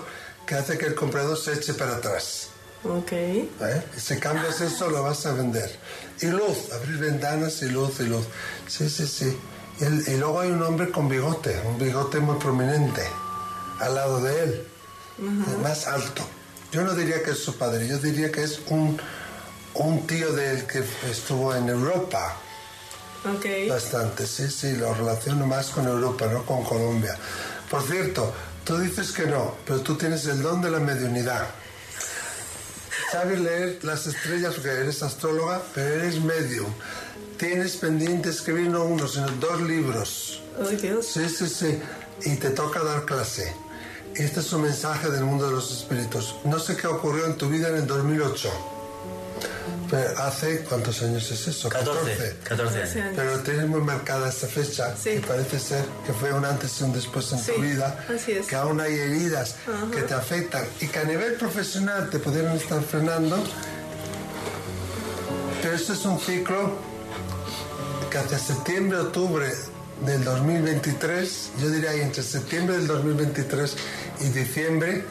que 0.46 0.54
hace 0.54 0.78
que 0.78 0.86
el 0.86 0.94
comprador 0.94 1.36
se 1.36 1.54
eche 1.54 1.74
para 1.74 1.96
atrás. 1.96 2.48
Ok. 2.84 3.12
¿eh? 3.12 3.48
Si 3.96 4.16
cambias 4.18 4.60
eso, 4.60 4.88
lo 4.90 5.02
vas 5.02 5.26
a 5.26 5.32
vender. 5.32 5.76
Y 6.20 6.26
luz, 6.26 6.72
abrir 6.72 6.98
ventanas 6.98 7.60
y 7.62 7.66
luz 7.68 7.98
y 7.98 8.04
luz. 8.04 8.26
Sí, 8.68 8.88
sí, 8.88 9.08
sí. 9.08 9.36
Y, 9.78 10.16
luego 10.16 10.40
hay 10.40 10.50
un 10.50 10.62
hombre 10.62 10.90
con 10.90 11.08
bigote, 11.08 11.60
un 11.66 11.78
bigote 11.78 12.18
muy 12.18 12.38
prominente, 12.38 13.02
al 13.78 13.94
lado 13.94 14.20
de 14.22 14.42
él, 14.42 14.68
eh, 15.18 15.56
más 15.62 15.86
alto. 15.86 16.22
Yo 16.72 16.82
no 16.82 16.94
diría 16.94 17.22
que 17.22 17.32
es 17.32 17.38
su 17.38 17.56
padre, 17.56 17.86
yo 17.86 17.98
diría 17.98 18.32
que 18.32 18.42
es 18.42 18.60
un, 18.68 18.98
un 19.74 20.06
tío 20.06 20.32
de 20.32 20.52
él 20.52 20.66
que 20.66 20.82
estuvo 21.10 21.54
en 21.54 21.68
Europa 21.68 22.36
Ok. 23.24 23.68
bastante. 23.68 24.26
Sí, 24.26 24.48
sí, 24.48 24.76
lo 24.76 24.94
relaciono 24.94 25.46
más 25.46 25.68
con 25.68 25.86
Europa, 25.86 26.26
no 26.26 26.44
con 26.44 26.64
Colombia. 26.64 27.16
Por 27.70 27.82
cierto, 27.82 28.32
tú 28.64 28.78
dices 28.78 29.12
que 29.12 29.26
no, 29.26 29.56
pero 29.66 29.80
tú 29.80 29.96
tienes 29.96 30.26
el 30.26 30.42
don 30.42 30.62
de 30.62 30.70
la 30.70 30.78
mediunidad. 30.78 31.46
Sabes 33.10 33.40
leer 33.40 33.78
las 33.82 34.06
estrellas 34.06 34.54
porque 34.54 34.70
eres 34.70 35.02
astróloga, 35.02 35.60
pero 35.74 35.94
eres 35.94 36.20
medium. 36.20 36.72
Tienes 37.38 37.76
pendiente 37.76 38.30
escribir 38.30 38.70
no 38.70 38.84
uno, 38.84 39.06
sino 39.08 39.26
dos 39.40 39.60
libros. 39.62 40.40
Ay, 40.68 40.76
Dios. 40.76 41.06
Sí, 41.06 41.28
sí, 41.28 41.48
sí. 41.48 41.78
Y 42.24 42.36
te 42.36 42.50
toca 42.50 42.82
dar 42.82 43.04
clase. 43.04 43.52
Este 44.14 44.40
es 44.40 44.52
un 44.52 44.62
mensaje 44.62 45.10
del 45.10 45.24
mundo 45.24 45.46
de 45.46 45.52
los 45.52 45.70
espíritus. 45.70 46.36
No 46.44 46.58
sé 46.58 46.76
qué 46.76 46.86
ocurrió 46.86 47.26
en 47.26 47.36
tu 47.36 47.48
vida 47.48 47.68
en 47.68 47.76
el 47.76 47.86
2008. 47.86 48.50
Pero 49.90 50.18
hace, 50.18 50.60
¿cuántos 50.64 51.00
años 51.02 51.30
es 51.30 51.46
eso? 51.46 51.68
14, 51.68 52.36
14 52.42 52.82
años. 53.02 53.12
Pero 53.14 53.38
tienes 53.40 53.68
muy 53.68 53.80
marcada 53.82 54.28
esta 54.30 54.48
fecha 54.48 54.94
y 55.04 55.18
parece 55.20 55.60
ser 55.60 55.84
que 56.04 56.12
fue 56.12 56.32
un 56.32 56.44
antes 56.44 56.80
y 56.80 56.84
un 56.84 56.92
después 56.92 57.30
en 57.32 57.38
Sí, 57.38 57.52
tu 57.54 57.60
vida, 57.60 58.04
así 58.12 58.32
es. 58.32 58.46
que 58.46 58.56
aún 58.56 58.80
hay 58.80 58.94
heridas 58.94 59.54
Ajá. 59.68 59.88
que 59.94 60.02
te 60.02 60.14
afectan 60.14 60.64
y 60.80 60.88
que 60.88 60.98
a 60.98 61.04
nivel 61.04 61.34
profesional 61.34 62.10
te 62.10 62.18
pudieran 62.18 62.56
estar 62.56 62.82
frenando. 62.82 63.36
Pero 65.62 65.74
esto 65.74 65.92
es 65.92 66.04
un 66.04 66.18
ciclo 66.18 66.72
que 68.16 68.24
hacia 68.24 68.38
septiembre, 68.38 68.98
octubre 68.98 69.52
del 70.06 70.24
2023, 70.24 71.50
yo 71.60 71.68
diría 71.68 71.92
entre 71.94 72.22
septiembre 72.22 72.78
del 72.78 72.86
2023 72.86 73.76
y 74.20 74.28
diciembre, 74.30 75.04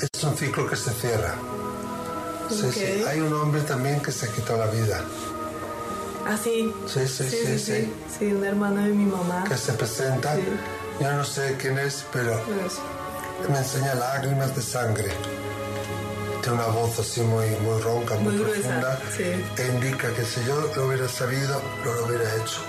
es 0.00 0.22
un 0.22 0.36
ciclo 0.36 0.68
que 0.68 0.76
se 0.76 0.92
cierra. 0.92 1.34
Sí, 2.48 2.70
sí. 2.72 3.00
Ok. 3.02 3.08
Hay 3.08 3.20
un 3.20 3.32
hombre 3.32 3.62
también 3.62 4.00
que 4.00 4.12
se 4.12 4.28
quitó 4.30 4.56
la 4.56 4.66
vida. 4.66 5.00
Ah, 6.24 6.36
sí. 6.36 6.72
Sí, 6.86 7.00
sí, 7.08 7.24
sí, 7.28 7.36
sí. 7.44 7.58
sí. 7.58 7.92
Sí, 8.18 8.24
un 8.26 8.44
hermano 8.44 8.82
de 8.82 8.90
mi 8.90 9.06
mamá. 9.06 9.44
que 9.48 9.56
se 9.56 9.72
presenta. 9.72 10.36
Yo 11.00 11.12
no 11.12 11.24
sé 11.24 11.56
quién 11.60 11.78
es, 11.78 12.04
pero 12.12 12.40
me 13.50 13.58
enseña 13.58 13.94
lágrimas 13.94 14.54
de 14.54 14.62
sangre. 14.62 15.10
Tiene 16.46 16.62
una 16.62 16.68
voz 16.68 16.96
así 17.00 17.22
muy, 17.22 17.44
muy 17.60 17.82
ronca, 17.82 18.14
muy, 18.14 18.34
Muy 18.34 18.44
gruesa, 18.44 18.68
profunda. 18.68 19.00
sí. 19.16 19.24
Te 19.56 19.66
indica 19.66 20.14
que 20.14 20.22
si 20.22 20.44
yo 20.46 20.60
lo 20.60 20.86
hubiera 20.86 21.08
sabido, 21.08 21.60
no 21.84 21.92
lo 21.92 22.06
hubiera 22.06 22.36
hecho. 22.36 22.60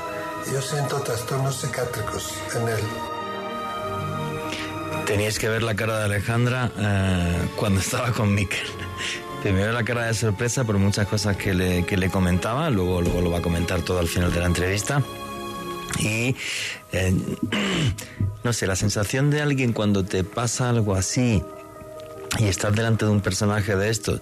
Yo 0.51 0.59
siento 0.63 0.99
trastornos 1.01 1.57
psiquiátricos 1.57 2.33
en 2.55 2.69
él. 2.69 2.79
Teníais 5.05 5.37
que 5.37 5.47
ver 5.47 5.61
la 5.61 5.75
cara 5.75 5.99
de 5.99 6.05
Alejandra 6.05 6.71
eh, 6.75 7.49
cuando 7.55 7.79
estaba 7.85 8.11
con 8.13 8.33
Miquel. 8.33 8.65
Primero 9.43 9.71
la 9.71 9.83
cara 9.83 10.07
de 10.07 10.15
sorpresa 10.15 10.63
por 10.63 10.79
muchas 10.79 11.05
cosas 11.05 11.37
que 11.37 11.53
le, 11.53 11.85
que 11.85 11.97
le 11.97 12.09
comentaba, 12.09 12.71
luego, 12.71 13.03
luego 13.03 13.21
lo 13.21 13.29
va 13.29 13.37
a 13.37 13.41
comentar 13.43 13.83
todo 13.83 13.99
al 13.99 14.07
final 14.07 14.33
de 14.33 14.39
la 14.39 14.47
entrevista. 14.47 15.03
Y 15.99 16.35
eh, 16.93 17.13
no 18.43 18.53
sé, 18.53 18.65
la 18.65 18.75
sensación 18.75 19.29
de 19.29 19.43
alguien 19.43 19.71
cuando 19.71 20.03
te 20.03 20.23
pasa 20.23 20.69
algo 20.69 20.95
así 20.95 21.43
y 22.39 22.45
estás 22.45 22.75
delante 22.75 23.05
de 23.05 23.11
un 23.11 23.21
personaje 23.21 23.75
de 23.75 23.89
estos 23.89 24.21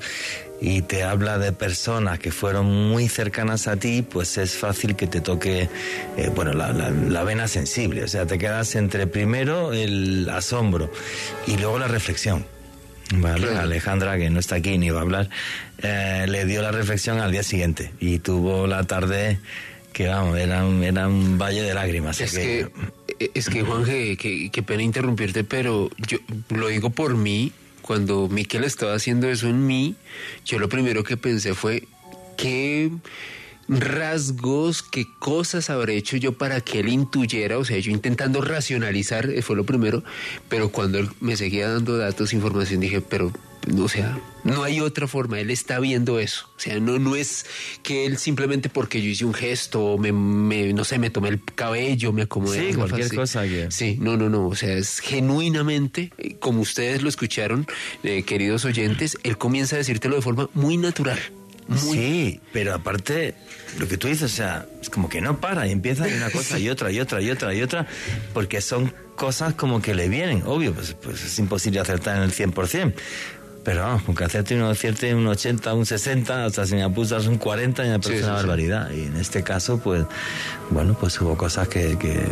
y 0.62 0.82
te 0.84 1.04
habla 1.04 1.38
de 1.38 1.52
personas 1.52 2.18
que 2.20 2.32
fueron 2.32 2.66
muy 2.90 3.10
cercanas 3.10 3.68
a 3.68 3.76
ti, 3.76 4.02
pues 4.02 4.38
es 4.38 4.56
fácil 4.56 4.96
que 4.96 5.06
te 5.08 5.20
toque, 5.22 5.70
eh, 6.18 6.32
bueno, 6.34 6.54
la, 6.54 6.72
la- 6.72 6.92
la 6.92 7.24
vena 7.24 7.48
sensible. 7.48 8.04
O 8.04 8.08
sea, 8.08 8.26
te 8.26 8.38
quedas 8.38 8.76
entre 8.76 9.06
primero 9.08 9.74
el 9.74 10.30
asombro 10.30 10.90
y 11.46 11.58
luego 11.58 11.78
la 11.80 11.88
reflexión. 11.88 12.46
Vale, 13.14 13.50
Alejandra, 13.56 14.18
que 14.18 14.30
no 14.32 14.40
está 14.40 14.56
aquí 14.56 14.78
ni 14.80 14.90
va 14.90 15.00
a 15.00 15.02
hablar, 15.04 15.30
eh, 15.84 16.26
le 16.28 16.46
dio 16.46 16.62
la 16.64 16.72
reflexión 16.72 17.20
al 17.20 17.32
día 17.32 17.44
siguiente 17.44 17.92
y 18.00 18.18
tuvo 18.20 18.66
la 18.66 18.84
tarde 18.86 19.38
que, 19.94 20.08
vamos, 20.08 20.38
era 20.40 20.66
un, 20.66 20.84
era 20.84 21.08
un 21.08 21.38
valle 21.38 21.62
de 21.62 21.74
lágrimas. 21.74 22.20
Es 22.20 22.34
aquello. 22.36 22.72
que, 23.20 23.32
es 23.36 23.48
que 23.50 23.62
Juan, 23.62 23.84
que, 23.84 24.18
que- 24.18 24.50
qué 24.52 24.64
pena 24.64 24.82
interrumpirte, 24.84 25.44
pero 25.44 25.90
yo 26.08 26.18
lo 26.50 26.68
digo 26.70 26.90
por 26.90 27.16
mí. 27.16 27.52
Cuando 27.86 28.28
Miquel 28.30 28.64
estaba 28.64 28.96
haciendo 28.96 29.30
eso 29.30 29.48
en 29.48 29.68
mí, 29.68 29.94
yo 30.44 30.58
lo 30.58 30.70
primero 30.70 31.04
que 31.04 31.18
pensé 31.18 31.54
fue 31.54 31.88
qué 32.36 32.90
rasgos, 33.68 34.82
qué 34.82 35.06
cosas 35.20 35.70
habré 35.70 35.96
hecho 35.96 36.18
yo 36.18 36.32
para 36.32 36.62
que 36.62 36.80
él 36.80 36.90
intuyera, 36.90 37.60
o 37.60 37.64
sea, 37.64 37.78
yo 37.78 37.92
intentando 37.92 38.42
racionalizar, 38.42 39.30
eh, 39.30 39.44
fue 39.44 39.56
lo 39.56 39.66
primero, 39.66 40.04
pero 40.50 40.70
cuando 40.70 40.98
él 40.98 41.10
me 41.20 41.38
seguía 41.38 41.70
dando 41.70 41.96
datos, 41.96 42.34
información, 42.34 42.80
dije, 42.80 43.02
pero, 43.02 43.32
o 43.80 43.88
sea, 43.90 44.18
no 44.44 44.64
hay 44.64 44.80
otra 44.80 45.08
forma, 45.08 45.40
él 45.40 45.50
está 45.50 45.80
viendo 45.80 46.20
eso, 46.20 46.50
o 46.56 46.60
sea, 46.60 46.80
no, 46.80 47.00
no 47.00 47.16
es 47.16 47.46
que 47.84 48.06
él 48.06 48.18
simplemente 48.18 48.70
porque 48.70 49.02
yo 49.02 49.10
hice 49.10 49.26
un 49.26 49.34
gesto, 49.34 49.98
me, 49.98 50.12
me- 50.12 50.74
no 50.74 50.84
sé, 50.84 51.00
me 51.00 51.10
tomé 51.10 51.30
el 51.30 51.44
cabello, 51.44 52.14
me 52.14 52.24
acomodé. 52.24 52.70
Sí, 52.70 52.74
cualquier 52.76 53.08
cosa 53.16 53.44
que- 53.44 53.72
Sí, 53.72 53.98
no, 54.00 54.18
no, 54.18 54.30
no, 54.30 54.48
o 54.48 54.56
sea, 54.56 54.74
es 54.74 55.00
genuinamente, 55.00 56.12
como 56.40 56.62
ustedes 56.62 57.02
lo 57.02 57.10
escucharon, 57.10 57.66
eh, 58.04 58.24
queridos 58.24 58.66
oyentes, 58.66 59.18
él 59.24 59.38
comienza 59.38 59.76
a 59.76 59.80
decírtelo 59.80 60.16
de 60.16 60.22
forma 60.22 60.50
muy 60.54 60.78
natural. 60.78 61.20
Sí, 61.76 62.40
pero 62.54 62.76
aparte, 62.76 63.34
lo 63.80 63.88
que 63.88 63.98
tú 63.98 64.08
dices, 64.08 64.32
o 64.32 64.36
sea, 64.36 64.68
es 64.84 64.90
como 64.92 65.10
que 65.10 65.20
no 65.20 65.40
para 65.42 65.68
y 65.68 65.72
empieza 65.72 66.04
una 66.06 66.30
cosa 66.30 66.60
y 66.60 66.70
otra 66.70 66.92
y 66.92 67.00
otra 67.00 67.20
y 67.24 67.32
otra 67.32 67.56
y 67.56 67.62
otra, 67.64 67.88
porque 68.36 68.62
son 68.62 68.94
cosas 69.16 69.56
como 69.56 69.82
que 69.82 69.96
le 69.96 70.08
vienen, 70.08 70.44
obvio, 70.46 70.74
pues, 70.76 70.94
pues 71.02 71.24
es 71.24 71.40
imposible 71.40 71.80
acertar 71.80 72.18
en 72.18 72.24
el 72.24 72.32
100%. 72.32 72.94
Pero 73.66 73.82
vamos, 73.82 74.04
con 74.04 74.14
que 74.16 74.24
acerte 74.24 74.56
uno 74.56 74.70
acierte 74.70 75.14
un 75.16 75.26
80, 75.26 75.74
un 75.74 75.86
60, 75.88 76.46
hasta 76.46 76.66
si 76.68 76.76
me 76.76 76.84
apuntas 76.84 77.26
un 77.26 77.38
40, 77.40 77.84
ya 77.84 77.90
me 77.94 78.00
parece 78.00 78.22
Sí, 78.22 78.24
una 78.24 78.36
sí, 78.36 78.42
sí. 78.42 78.48
barbaridad. 78.48 78.92
Y 78.92 79.02
en 79.06 79.18
este 79.18 79.42
caso, 79.44 79.80
pues, 79.80 80.06
bueno, 80.70 80.96
pues 80.98 81.20
hubo 81.20 81.36
cosas 81.36 81.68
que, 81.68 81.98
que, 81.98 82.28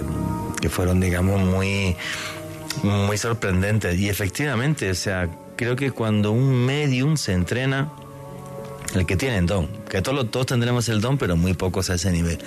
que 0.62 0.70
fueron, 0.70 1.00
digamos, 1.02 1.42
muy, 1.42 1.96
muy 2.84 3.18
sorprendentes. 3.18 4.00
Y 4.00 4.10
efectivamente, 4.10 4.92
o 4.92 4.96
sea, 4.96 5.28
creo 5.56 5.76
que 5.76 5.90
cuando 5.90 6.32
un 6.32 6.66
medium 6.68 7.18
se 7.18 7.34
entrena, 7.34 7.90
el 8.94 9.08
que 9.08 9.16
tiene 9.16 9.40
el 9.40 9.48
don, 9.48 9.68
que 9.90 10.04
todos, 10.04 10.30
todos 10.30 10.46
tendremos 10.46 10.88
el 10.88 11.02
don, 11.02 11.18
pero 11.18 11.36
muy 11.36 11.56
pocos 11.56 11.90
a 11.90 11.96
ese 11.96 12.12
nivel. 12.12 12.38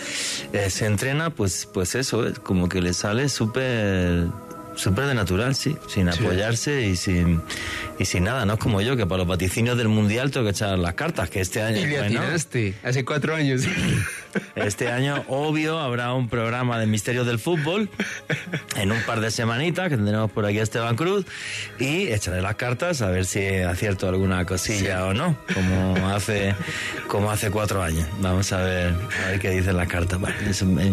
Eh, 0.53 0.71
se 0.71 0.87
entrena, 0.87 1.31
pues, 1.31 1.69
pues 1.75 1.97
eso, 1.97 2.25
es 2.25 2.39
como 2.39 2.69
que 2.69 2.81
le 2.81 2.93
sale 2.95 3.29
súper 3.29 4.29
súper 4.77 5.07
de 5.07 5.15
natural, 5.15 5.55
sí, 5.55 5.77
sin 5.89 6.09
apoyarse 6.09 6.87
y 6.87 6.97
sin 6.97 7.43
y 7.99 8.05
sin 8.05 8.25
nada, 8.25 8.45
no 8.47 8.55
es 8.55 8.59
como 8.59 8.81
yo, 8.81 8.97
que 8.97 9.07
para 9.07 9.19
los 9.19 9.27
vaticinios 9.27 9.77
del 9.77 9.89
mundial 9.89 10.31
tengo 10.31 10.45
que 10.45 10.51
echar 10.51 10.79
las 10.79 10.95
cartas, 10.95 11.31
que 11.31 11.41
este 11.41 11.63
año 11.63 11.79
Y 11.79 11.87
le 11.87 11.99
bueno, 11.99 12.21
atinaste 12.21 12.75
hace 12.83 13.05
cuatro 13.05 13.35
años. 13.35 13.63
este 14.55 14.89
año, 14.91 15.25
obvio, 15.29 15.79
habrá 15.79 16.13
un 16.15 16.29
programa 16.29 16.79
de 16.79 16.87
misterios 16.87 17.27
del 17.27 17.39
fútbol 17.39 17.89
en 18.77 18.93
un 18.93 19.01
par 19.03 19.21
de 19.21 19.31
semanitas 19.31 19.89
que 19.89 19.97
tendremos 19.97 20.31
por 20.31 20.47
aquí 20.47 20.59
a 20.59 20.63
Esteban 20.63 20.97
Cruz 20.97 21.25
y 21.79 22.09
echaré 22.09 22.43
las 22.43 22.57
cartas 22.57 23.03
a 23.03 23.11
ver 23.11 23.25
si 23.27 23.45
acierto 23.47 24.09
alguna 24.09 24.45
cosilla 24.45 25.07
o 25.07 25.15
no, 25.15 25.37
como 25.55 26.09
hace 26.09 26.55
como 27.09 27.31
hace 27.31 27.51
cuatro 27.51 27.83
años. 27.83 28.07
Vamos 28.21 28.53
a 28.53 28.59
ver 28.63 28.95
a 29.25 29.31
ver 29.31 29.41
qué 29.41 29.51
dicen 29.51 29.77
las 29.77 29.89
cartas. 29.89 30.19
Bueno, 30.21 30.37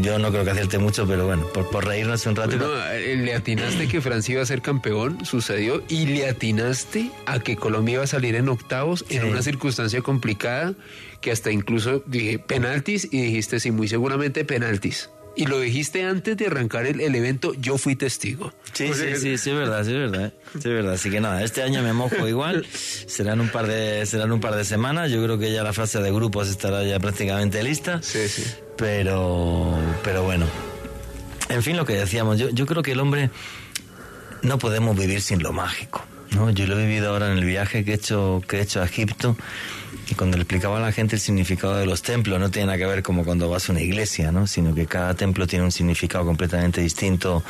yo 0.01 0.19
no 0.19 0.31
creo 0.31 0.43
que 0.43 0.51
acierte 0.51 0.77
mucho, 0.77 1.07
pero 1.07 1.25
bueno, 1.25 1.47
por, 1.53 1.69
por 1.69 1.85
reírnos 1.85 2.25
un 2.25 2.35
rato. 2.35 2.57
Bueno, 2.57 2.73
eh, 2.91 3.15
le 3.17 3.33
atinaste 3.35 3.87
que 3.87 4.01
Francia 4.01 4.33
iba 4.33 4.41
a 4.41 4.45
ser 4.45 4.61
campeón, 4.61 5.25
sucedió, 5.25 5.83
y 5.89 6.05
le 6.05 6.27
atinaste 6.29 7.11
a 7.25 7.39
que 7.39 7.55
Colombia 7.55 7.93
iba 7.95 8.03
a 8.03 8.07
salir 8.07 8.35
en 8.35 8.49
octavos 8.49 9.05
en 9.09 9.21
Sí. 9.23 9.27
una 9.27 9.41
circunstancia 9.41 10.01
complicada 10.01 10.73
que 11.23 11.31
hasta 11.31 11.51
incluso 11.51 12.03
dije 12.05 12.37
penaltis 12.37 13.07
y 13.09 13.21
dijiste 13.21 13.59
sí, 13.61 13.71
muy 13.71 13.87
seguramente 13.87 14.43
penaltis. 14.43 15.09
Y 15.35 15.45
lo 15.45 15.59
dijiste 15.59 16.03
antes 16.03 16.37
de 16.37 16.45
arrancar 16.45 16.85
el, 16.85 17.01
el 17.01 17.15
evento, 17.15 17.53
yo 17.55 17.79
fui 17.79 17.95
testigo. 17.95 18.53
Sí, 18.73 18.93
sí, 18.93 19.15
sí, 19.15 19.37
sí, 19.39 19.49
es 19.49 19.55
verdad, 19.55 19.83
sí, 19.83 19.91
es 19.91 19.97
verdad. 19.97 20.33
Sí, 20.51 20.59
es 20.59 20.65
verdad. 20.65 20.93
Así 20.93 21.09
que 21.09 21.21
nada, 21.21 21.43
este 21.43 21.63
año 21.63 21.81
me 21.81 21.93
mojo 21.93 22.27
igual. 22.27 22.67
Serán 22.67 23.39
un 23.39 23.49
par 23.49 23.65
de, 23.65 24.05
serán 24.05 24.31
un 24.31 24.39
par 24.41 24.55
de 24.55 24.63
semanas. 24.65 25.09
Yo 25.09 25.23
creo 25.23 25.39
que 25.39 25.51
ya 25.51 25.63
la 25.63 25.73
fase 25.73 26.01
de 26.01 26.11
grupos 26.11 26.49
estará 26.49 26.83
ya 26.83 26.99
prácticamente 26.99 27.63
lista. 27.63 27.99
Sí, 28.03 28.27
sí. 28.27 28.43
Pero, 28.77 29.79
pero 30.03 30.23
bueno. 30.23 30.45
En 31.49 31.63
fin, 31.63 31.77
lo 31.77 31.85
que 31.85 31.93
decíamos, 31.93 32.37
yo, 32.37 32.49
yo 32.49 32.67
creo 32.67 32.83
que 32.83 32.91
el 32.91 32.99
hombre 32.99 33.31
no 34.43 34.59
podemos 34.59 34.95
vivir 34.95 35.21
sin 35.21 35.41
lo 35.41 35.51
mágico. 35.51 36.05
¿No? 36.35 36.49
Yo 36.49 36.67
lo 36.67 36.79
he 36.79 36.85
vivido 36.85 37.09
ahora 37.09 37.31
en 37.31 37.37
el 37.37 37.45
viaje 37.45 37.83
que 37.83 37.91
he 37.91 37.95
hecho, 37.95 38.41
que 38.47 38.57
he 38.57 38.61
hecho 38.61 38.81
a 38.81 38.85
Egipto. 38.85 39.35
Y 40.09 40.15
cuando 40.15 40.37
le 40.37 40.43
explicaba 40.43 40.77
a 40.77 40.81
la 40.81 40.91
gente 40.91 41.15
el 41.15 41.21
significado 41.21 41.77
de 41.77 41.85
los 41.85 42.01
templos, 42.01 42.39
no 42.39 42.51
tiene 42.51 42.67
nada 42.67 42.77
que 42.77 42.85
ver 42.85 43.03
como 43.03 43.23
cuando 43.23 43.49
vas 43.49 43.69
a 43.69 43.71
una 43.71 43.81
iglesia, 43.81 44.31
¿no? 44.31 44.47
sino 44.47 44.75
que 44.75 44.85
cada 44.85 45.13
templo 45.13 45.47
tiene 45.47 45.63
un 45.63 45.71
significado 45.71 46.25
completamente 46.25 46.81
distinto 46.81 47.43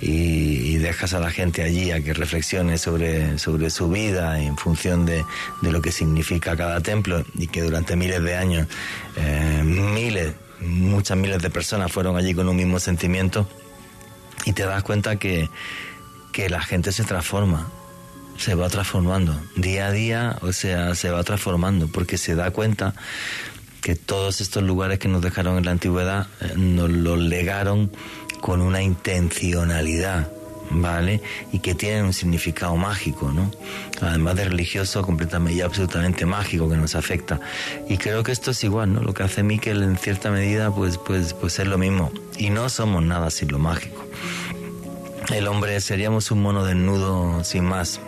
y, 0.00 0.76
dejas 0.78 1.12
a 1.12 1.18
la 1.18 1.30
gente 1.30 1.62
allí 1.62 1.90
a 1.90 2.00
que 2.00 2.14
reflexione 2.14 2.78
sobre, 2.78 3.36
sobre 3.38 3.68
su 3.68 3.90
vida 3.90 4.40
en 4.40 4.56
función 4.56 5.04
de, 5.04 5.24
de 5.60 5.72
lo 5.72 5.82
que 5.82 5.90
significa 5.90 6.56
cada 6.56 6.80
templo 6.80 7.24
y 7.34 7.48
que 7.48 7.62
durante 7.62 7.96
miles 7.96 8.22
de 8.22 8.36
años, 8.36 8.68
eh, 9.16 9.62
miles, 9.64 10.34
muchas 10.60 11.16
miles 11.16 11.42
de 11.42 11.50
personas 11.50 11.90
fueron 11.90 12.16
allí 12.16 12.32
con 12.32 12.48
un 12.48 12.56
mismo 12.56 12.78
sentimiento 12.78 13.48
y 14.44 14.52
te 14.52 14.64
das 14.64 14.84
cuenta 14.84 15.16
que, 15.16 15.50
que 16.32 16.48
la 16.48 16.62
gente 16.62 16.92
se 16.92 17.04
transforma, 17.04 17.68
se 18.38 18.54
va 18.54 18.68
transformando 18.68 19.38
día 19.56 19.88
a 19.88 19.92
día, 19.92 20.36
o 20.42 20.52
sea, 20.52 20.94
se 20.94 21.10
va 21.10 21.22
transformando 21.24 21.88
porque 21.88 22.16
se 22.16 22.34
da 22.34 22.50
cuenta 22.52 22.94
que 23.82 23.96
todos 23.96 24.40
estos 24.40 24.62
lugares 24.62 24.98
que 24.98 25.08
nos 25.08 25.22
dejaron 25.22 25.58
en 25.58 25.64
la 25.64 25.72
antigüedad 25.72 26.28
eh, 26.40 26.52
nos 26.56 26.90
los 26.90 27.18
legaron 27.18 27.90
con 28.40 28.60
una 28.60 28.80
intencionalidad, 28.80 30.30
¿vale? 30.70 31.20
Y 31.52 31.58
que 31.58 31.74
tienen 31.74 32.04
un 32.04 32.12
significado 32.12 32.76
mágico, 32.76 33.32
¿no? 33.32 33.50
Además 34.00 34.36
de 34.36 34.44
religioso, 34.44 35.02
completamente 35.02 35.58
y 35.58 35.60
absolutamente 35.60 36.24
mágico 36.24 36.68
que 36.68 36.76
nos 36.76 36.94
afecta. 36.94 37.40
Y 37.88 37.98
creo 37.98 38.22
que 38.22 38.30
esto 38.30 38.52
es 38.52 38.62
igual, 38.62 38.92
¿no? 38.92 39.00
Lo 39.02 39.14
que 39.14 39.24
hace 39.24 39.42
Miquel 39.42 39.82
en 39.82 39.96
cierta 39.96 40.30
medida, 40.30 40.72
pues, 40.72 40.98
pues, 40.98 41.34
pues 41.34 41.58
es 41.58 41.66
lo 41.66 41.78
mismo. 41.78 42.12
Y 42.36 42.50
no 42.50 42.68
somos 42.68 43.02
nada 43.02 43.30
sin 43.30 43.50
lo 43.50 43.58
mágico. 43.58 44.04
El 45.30 45.46
hombre 45.46 45.80
seríamos 45.80 46.30
un 46.30 46.42
mono 46.42 46.64
desnudo 46.64 47.44
sin 47.44 47.64
más. 47.64 48.00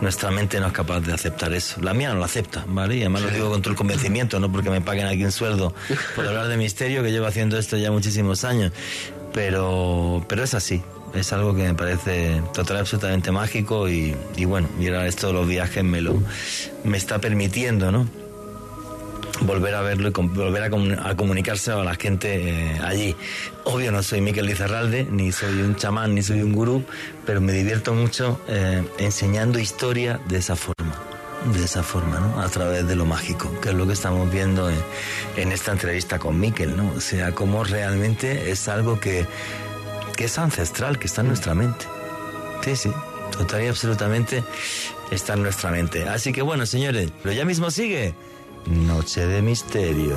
Nuestra 0.00 0.30
mente 0.30 0.60
no 0.60 0.68
es 0.68 0.72
capaz 0.72 1.00
de 1.00 1.12
aceptar 1.12 1.52
eso. 1.52 1.80
La 1.82 1.92
mía 1.92 2.10
no 2.10 2.14
lo 2.14 2.24
acepta, 2.24 2.64
¿vale? 2.68 2.96
Y 2.96 3.00
además 3.00 3.22
lo 3.22 3.30
digo 3.30 3.50
con 3.50 3.60
todo 3.60 3.72
el 3.72 3.76
convencimiento, 3.76 4.38
no 4.40 4.50
porque 4.50 4.70
me 4.70 4.80
paguen 4.80 5.06
aquí 5.06 5.24
un 5.24 5.32
sueldo 5.32 5.74
por 6.14 6.26
hablar 6.26 6.48
de 6.48 6.56
misterio, 6.56 7.02
que 7.02 7.10
llevo 7.10 7.26
haciendo 7.26 7.58
esto 7.58 7.76
ya 7.76 7.90
muchísimos 7.90 8.44
años. 8.44 8.72
Pero, 9.32 10.24
pero 10.28 10.44
es 10.44 10.54
así. 10.54 10.82
Es 11.12 11.32
algo 11.32 11.54
que 11.56 11.64
me 11.64 11.74
parece 11.74 12.40
total 12.54 12.78
absolutamente 12.78 13.32
mágico 13.32 13.88
y, 13.88 14.14
y 14.36 14.44
bueno, 14.44 14.68
y 14.78 14.86
ahora 14.86 15.08
esto 15.08 15.26
de 15.26 15.32
los 15.32 15.48
viajes 15.48 15.82
me 15.82 16.00
lo 16.00 16.22
me 16.84 16.96
está 16.96 17.18
permitiendo, 17.18 17.90
¿no? 17.90 18.06
Volver 19.40 19.74
a 19.74 19.80
verlo 19.80 20.08
y 20.08 20.12
volver 20.12 20.62
a, 20.62 20.70
comun- 20.70 20.98
a 21.02 21.16
comunicarse 21.16 21.70
a 21.72 21.76
la 21.76 21.94
gente 21.94 22.74
eh, 22.74 22.80
allí. 22.84 23.16
Obvio 23.64 23.92
no 23.92 24.02
soy 24.02 24.20
Miquel 24.20 24.46
Lizarralde, 24.46 25.06
ni 25.10 25.32
soy 25.32 25.60
un 25.62 25.76
chamán, 25.76 26.14
ni 26.14 26.22
soy 26.22 26.42
un 26.42 26.52
gurú, 26.52 26.84
pero 27.26 27.40
me 27.40 27.52
divierto 27.52 27.94
mucho 27.94 28.40
eh, 28.48 28.82
enseñando 28.98 29.58
historia 29.58 30.20
de 30.28 30.38
esa 30.38 30.56
forma, 30.56 30.94
de 31.54 31.64
esa 31.64 31.82
forma, 31.82 32.20
¿no? 32.20 32.40
A 32.40 32.48
través 32.48 32.86
de 32.86 32.96
lo 32.96 33.06
mágico, 33.06 33.50
que 33.60 33.70
es 33.70 33.74
lo 33.74 33.86
que 33.86 33.94
estamos 33.94 34.30
viendo 34.30 34.68
en, 34.70 34.76
en 35.36 35.52
esta 35.52 35.72
entrevista 35.72 36.18
con 36.18 36.38
Miquel, 36.38 36.76
¿no? 36.76 36.92
O 36.96 37.00
sea, 37.00 37.32
cómo 37.32 37.64
realmente 37.64 38.50
es 38.50 38.68
algo 38.68 39.00
que, 39.00 39.26
que 40.16 40.24
es 40.24 40.38
ancestral, 40.38 40.98
que 40.98 41.06
está 41.06 41.22
en 41.22 41.28
nuestra 41.28 41.54
mente. 41.54 41.86
Sí, 42.62 42.76
sí, 42.76 42.90
total 43.32 43.64
y 43.64 43.68
absolutamente 43.68 44.44
está 45.10 45.32
en 45.32 45.42
nuestra 45.42 45.70
mente. 45.70 46.06
Así 46.08 46.30
que 46.32 46.42
bueno, 46.42 46.66
señores, 46.66 47.10
pero 47.22 47.34
ya 47.34 47.46
mismo 47.46 47.70
sigue 47.70 48.14
Noche 48.66 49.26
de 49.26 49.42
Misterio. 49.42 50.16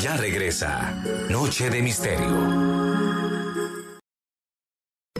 Ya 0.00 0.16
regresa 0.16 0.94
Noche 1.28 1.70
de 1.70 1.82
Misterio. 1.82 3.31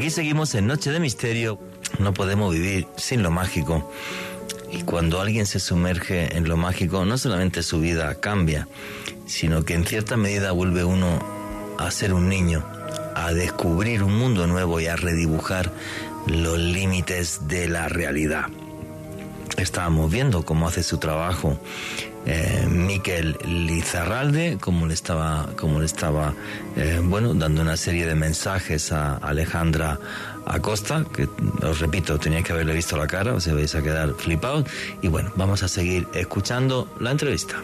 Aquí 0.00 0.08
seguimos 0.08 0.54
en 0.54 0.66
Noche 0.66 0.92
de 0.92 0.98
Misterio. 0.98 1.58
No 1.98 2.14
podemos 2.14 2.54
vivir 2.54 2.86
sin 2.96 3.22
lo 3.22 3.30
mágico. 3.30 3.92
Y 4.72 4.80
cuando 4.80 5.20
alguien 5.20 5.44
se 5.44 5.60
sumerge 5.60 6.38
en 6.38 6.48
lo 6.48 6.56
mágico, 6.56 7.04
no 7.04 7.18
solamente 7.18 7.62
su 7.62 7.80
vida 7.80 8.14
cambia, 8.14 8.66
sino 9.26 9.62
que 9.62 9.74
en 9.74 9.84
cierta 9.84 10.16
medida 10.16 10.52
vuelve 10.52 10.84
uno 10.84 11.22
a 11.78 11.90
ser 11.90 12.14
un 12.14 12.30
niño, 12.30 12.64
a 13.14 13.34
descubrir 13.34 14.02
un 14.02 14.16
mundo 14.16 14.46
nuevo 14.46 14.80
y 14.80 14.86
a 14.86 14.96
redibujar 14.96 15.70
los 16.26 16.58
límites 16.58 17.46
de 17.46 17.68
la 17.68 17.90
realidad. 17.90 18.46
Estábamos 19.58 20.10
viendo 20.10 20.46
cómo 20.46 20.66
hace 20.66 20.82
su 20.82 20.96
trabajo 20.96 21.60
eh, 22.26 22.66
Miquel 22.68 23.38
Lizarralde, 23.44 24.58
cómo 24.60 24.86
le 24.86 24.94
estaba, 24.94 25.48
cómo 25.56 25.80
le 25.80 25.86
estaba 25.86 26.34
eh, 26.76 27.00
bueno, 27.02 27.34
dando 27.34 27.62
una 27.62 27.76
serie 27.76 28.06
de 28.06 28.14
mensajes 28.14 28.92
a 28.92 29.16
Alejandra 29.16 29.98
Acosta, 30.46 31.04
que 31.14 31.28
os 31.62 31.80
repito, 31.80 32.18
teníais 32.18 32.44
que 32.44 32.52
haberle 32.52 32.74
visto 32.74 32.96
la 32.96 33.06
cara, 33.06 33.34
os 33.34 33.46
vais 33.46 33.74
a 33.74 33.82
quedar 33.82 34.14
flipados. 34.14 34.64
Y 35.02 35.08
bueno, 35.08 35.30
vamos 35.36 35.62
a 35.62 35.68
seguir 35.68 36.06
escuchando 36.14 36.88
la 36.98 37.10
entrevista. 37.10 37.62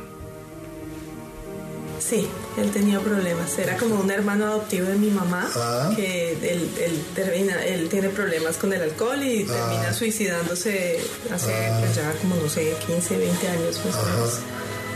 Sí, 2.08 2.28
él 2.56 2.70
tenía 2.70 3.00
problemas. 3.00 3.58
Era 3.58 3.76
como 3.76 3.96
un 3.96 4.10
hermano 4.10 4.46
adoptivo 4.46 4.86
de 4.86 4.94
mi 4.94 5.10
mamá, 5.10 5.50
Ah. 5.56 5.90
que 5.96 6.32
él, 6.34 6.70
él 6.80 7.04
termina, 7.14 7.64
él 7.64 7.88
tiene 7.88 8.10
problemas 8.10 8.56
con 8.58 8.72
el 8.72 8.80
alcohol 8.82 9.20
y 9.22 9.42
termina 9.44 9.92
suicidándose 9.92 11.00
hace 11.34 11.52
Ah. 11.52 11.78
pues, 11.80 11.96
ya 11.96 12.12
como, 12.22 12.36
no 12.36 12.48
sé, 12.48 12.74
15, 12.86 13.16
20 13.16 13.48
años 13.48 13.80
más 13.84 13.94
o 13.96 14.06
menos. 14.06 14.38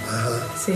Ajá. 0.09 0.47
Sí. 0.65 0.73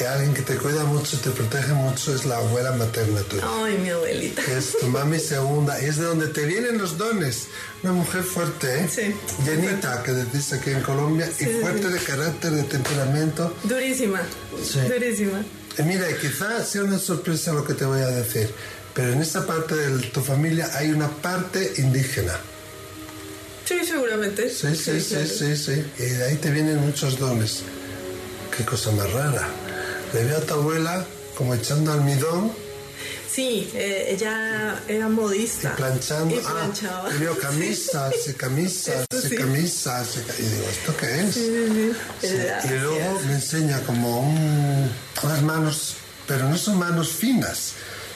Y 0.00 0.04
alguien 0.04 0.32
que 0.32 0.42
te 0.42 0.54
cuida 0.56 0.84
mucho, 0.84 1.18
te 1.18 1.30
protege 1.30 1.72
mucho, 1.72 2.14
es 2.14 2.24
la 2.24 2.36
abuela 2.36 2.70
materna 2.72 3.20
tuya. 3.22 3.42
Ay, 3.44 3.78
mi 3.78 3.90
abuelita. 3.90 4.42
Es 4.42 4.78
tu 4.78 4.86
mami 4.86 5.18
segunda, 5.18 5.80
y 5.82 5.86
es 5.86 5.96
de 5.96 6.04
donde 6.04 6.28
te 6.28 6.44
vienen 6.46 6.78
los 6.78 6.96
dones. 6.96 7.48
Una 7.82 7.92
mujer 7.94 8.22
fuerte, 8.22 8.66
¿eh? 8.80 8.88
Sí. 8.88 9.14
Llenita, 9.44 10.02
que 10.04 10.12
dice 10.32 10.56
aquí 10.56 10.70
en 10.70 10.82
Colombia, 10.82 11.28
Sí, 11.36 11.44
y 11.48 11.60
fuerte 11.60 11.88
sí. 11.88 11.92
de 11.94 11.98
carácter, 12.00 12.50
de 12.52 12.62
temperamento. 12.64 13.56
Durísima. 13.64 14.20
Sí. 14.62 14.80
Durísima. 14.80 15.44
Y 15.78 15.82
mira, 15.82 16.06
quizás 16.20 16.68
sea 16.68 16.84
una 16.84 16.98
sorpresa 16.98 17.52
lo 17.52 17.64
que 17.64 17.74
te 17.74 17.84
voy 17.84 18.00
a 18.00 18.08
decir, 18.08 18.48
pero 18.94 19.12
en 19.12 19.20
esa 19.22 19.46
parte 19.46 19.74
de 19.74 19.98
tu 20.08 20.20
familia 20.20 20.70
hay 20.74 20.92
una 20.92 21.08
parte 21.08 21.72
indígena. 21.78 22.34
Sí, 23.64 23.80
seguramente. 23.84 24.48
Sí, 24.48 24.74
sí, 24.76 25.00
sí, 25.00 25.08
claro. 25.14 25.26
sí, 25.28 25.56
sí. 25.56 25.84
Y 25.98 26.02
de 26.02 26.24
ahí 26.24 26.36
te 26.36 26.50
vienen 26.50 26.78
muchos 26.78 27.18
dones. 27.18 27.62
Qué 28.56 28.64
cosa 28.64 28.90
más 28.92 29.12
rara. 29.12 29.46
Le 30.12 30.24
veo 30.24 30.38
a 30.38 30.40
tu 30.40 30.54
abuela 30.54 31.04
como 31.36 31.54
echando 31.54 31.92
almidón 31.92 32.52
Sí, 33.30 33.70
eh, 33.74 34.06
ella 34.08 34.82
era 34.88 35.08
modista. 35.08 35.70
y 35.72 35.76
planchando. 35.76 36.34
Y 36.34 36.38
Ah, 36.44 36.50
planchaba. 36.50 37.14
y 37.14 37.18
veo 37.18 37.38
camisas 37.38 38.14
y 38.26 38.32
camisas 38.32 39.06
Eso 39.10 39.26
y 39.26 39.30
sí. 39.30 39.36
camisas. 39.36 40.08
Y, 40.16 40.42
digo, 40.42 40.66
¿esto 40.68 40.96
qué 40.96 41.20
es? 41.20 41.34
Sí, 41.34 41.40
sí, 41.44 41.66
sí. 41.74 41.92
Sí, 42.20 42.26
Era- 42.34 42.64
Y 42.66 42.68
luego 42.70 43.20
me 43.26 43.32
enseña 43.34 43.80
como 43.82 44.20
un- 44.22 44.90
unas 45.22 45.42
manos, 45.42 45.94
pero 46.26 46.48
no 46.48 46.58
son 46.58 46.78
manos 46.78 47.10
finas, 47.10 47.74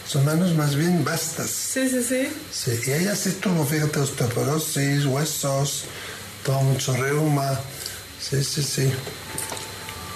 son 0.08 0.24
manos 0.24 0.54
más 0.56 0.74
bien 0.74 1.04
vastas. 1.04 1.50
Sí, 1.50 1.88
sí, 1.88 2.02
sí. 2.02 2.28
Sí, 2.52 2.80
y 2.88 2.92
ella 2.92 3.14
sí 3.14 3.30
tuvo, 3.40 3.64
fíjate, 3.64 4.00
osteoporosis, 4.00 5.04
huesos, 5.04 5.84
todo 6.44 6.62
mucho 6.62 6.96
reuma. 6.96 7.60
Sí, 8.20 8.42
sí, 8.42 8.62
sí. 8.64 8.90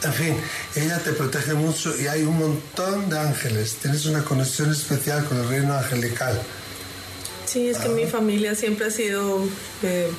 En 0.04 0.12
fin, 0.12 0.36
ella 0.76 0.98
te 0.98 1.12
protege 1.12 1.54
mucho 1.54 1.94
y 2.00 2.06
hay 2.06 2.22
un 2.22 2.38
montón 2.38 3.08
de 3.08 3.18
ángeles. 3.18 3.76
Tienes 3.80 4.04
una 4.06 4.22
conexión 4.24 4.70
especial 4.70 5.24
con 5.24 5.38
el 5.38 5.48
reino 5.48 5.76
angelical. 5.76 6.40
Sí, 7.46 7.68
es 7.68 7.78
que 7.78 7.88
mi 7.88 8.06
familia 8.06 8.54
siempre 8.54 8.86
ha 8.86 8.90
sido, 8.90 9.40
eh, 9.82 10.10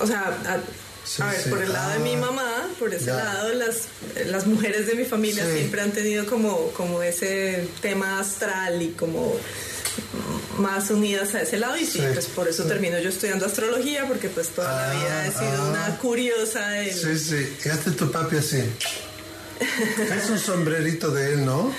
o 0.00 0.06
sea, 0.06 0.28
a, 0.46 0.58
Sí, 1.06 1.20
a 1.20 1.26
ver, 1.26 1.40
sí. 1.42 1.50
por 1.50 1.62
el 1.62 1.70
lado 1.72 1.92
de 1.92 1.98
mi 1.98 2.14
Ah, 2.14 2.18
mamá, 2.18 2.68
por 2.78 2.92
ese 2.94 3.06
ya. 3.06 3.16
lado, 3.16 3.52
las, 3.54 3.82
las 4.26 4.46
mujeres 4.46 4.86
de 4.86 4.94
mi 4.94 5.04
familia 5.04 5.44
Sí. 5.44 5.58
siempre 5.58 5.82
han 5.82 5.92
tenido 5.92 6.24
como, 6.26 6.70
como 6.70 7.02
ese 7.02 7.68
tema 7.82 8.20
astral 8.20 8.80
y 8.80 8.88
como 8.92 9.36
más 10.58 10.90
unidas 10.90 11.34
a 11.34 11.42
ese 11.42 11.58
lado 11.58 11.76
y 11.76 11.84
sí, 11.84 11.98
Sí. 11.98 12.04
pues 12.12 12.26
por 12.26 12.48
eso 12.48 12.64
termino 12.64 12.98
yo 12.98 13.10
estudiando 13.10 13.44
astrología 13.46 14.06
porque 14.08 14.28
pues 14.30 14.48
toda 14.48 14.88
la 14.88 14.94
vida 14.94 15.26
he 15.26 15.30
sido 15.30 15.62
ah. 15.62 15.68
una 15.70 15.98
curiosa 15.98 16.68
del... 16.70 16.92
Sí, 16.94 17.18
sí. 17.18 17.56
Y 17.64 17.68
hace 17.68 17.90
tu 17.90 18.10
papi 18.10 18.36
así. 18.38 18.62
Es 20.22 20.30
un 20.30 20.38
sombrerito 20.38 21.10
de 21.10 21.34
él, 21.34 21.44
¿no? 21.44 21.72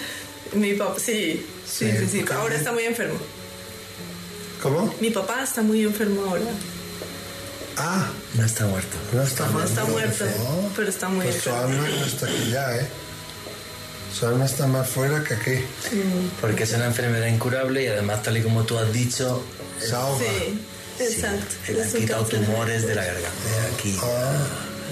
Mi 0.53 0.73
papá, 0.73 0.95
sí, 0.99 1.45
sí, 1.67 1.89
Sí, 1.99 2.07
sí, 2.11 2.25
Ahora 2.33 2.55
está 2.55 2.71
muy 2.71 2.83
enfermo. 2.83 3.17
¿Cómo? 4.61 4.93
Mi 5.01 5.09
papá 5.11 5.43
está 5.43 5.61
muy 5.61 5.83
enfermo 5.83 6.23
ahora. 6.25 6.45
Ah, 7.77 8.09
No 8.35 8.45
está 8.45 8.65
muerto. 8.67 8.95
no 9.11 9.21
está 9.23 9.45
No 9.47 9.51
muerto. 9.53 9.69
está 9.69 9.83
muerto, 9.85 10.25
No. 10.25 10.69
pero 10.75 10.89
está 10.89 11.09
muy 11.09 11.25
Pues 11.25 11.41
su 11.41 11.49
enfermo. 11.49 11.73
alma 11.81 11.87
no 11.99 12.05
está 12.05 12.25
aquí 12.27 12.49
ya, 12.51 12.77
¿eh? 12.77 12.87
Su 14.17 14.27
alma 14.27 14.45
está 14.45 14.65
más 14.67 14.87
fuera 14.89 15.23
que 15.23 15.33
aquí. 15.33 15.59
Porque 16.39 16.63
es 16.63 16.71
una 16.73 16.85
enfermedad 16.85 17.27
incurable 17.27 17.83
y 17.83 17.87
además, 17.87 18.23
tal 18.23 18.37
y 18.37 18.41
como 18.43 18.63
tú 18.63 18.77
has 18.77 18.91
dicho, 18.93 19.43
Se 19.79 19.93
ahoga. 19.93 20.23
Sí, 20.23 21.03
exacto. 21.03 21.55
le 21.73 21.83
han 21.83 21.91
quitado 21.91 22.25
tumores 22.25 22.87
de 22.87 22.95
la 22.95 23.03
garganta. 23.03 23.29
de 23.29 23.73
Aquí. 23.75 23.97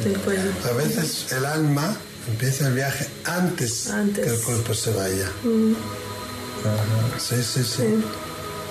del 0.04 0.18
cuello. 0.20 0.52
A 0.70 0.74
veces 0.74 1.32
el 1.32 1.46
alma 1.46 1.96
empieza 2.30 2.68
el 2.68 2.74
viaje 2.76 3.08
antes, 3.26 3.88
Antes. 3.90 4.26
que 4.26 4.32
el 4.36 4.40
cuerpo 4.42 4.74
se 4.74 4.92
vaya. 4.92 5.30
Mm, 5.44 5.74
Sí, 7.20 7.36
sí, 7.44 7.64
sí. 7.64 7.84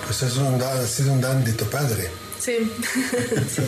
Pues 0.07 0.23
es 0.23 0.37
un, 0.37 0.61
ha 0.63 0.87
sido 0.87 1.13
un 1.13 1.21
dandy 1.21 1.53
tu 1.53 1.65
padre. 1.67 2.11
Sí. 2.41 2.71
Sí. 3.55 3.63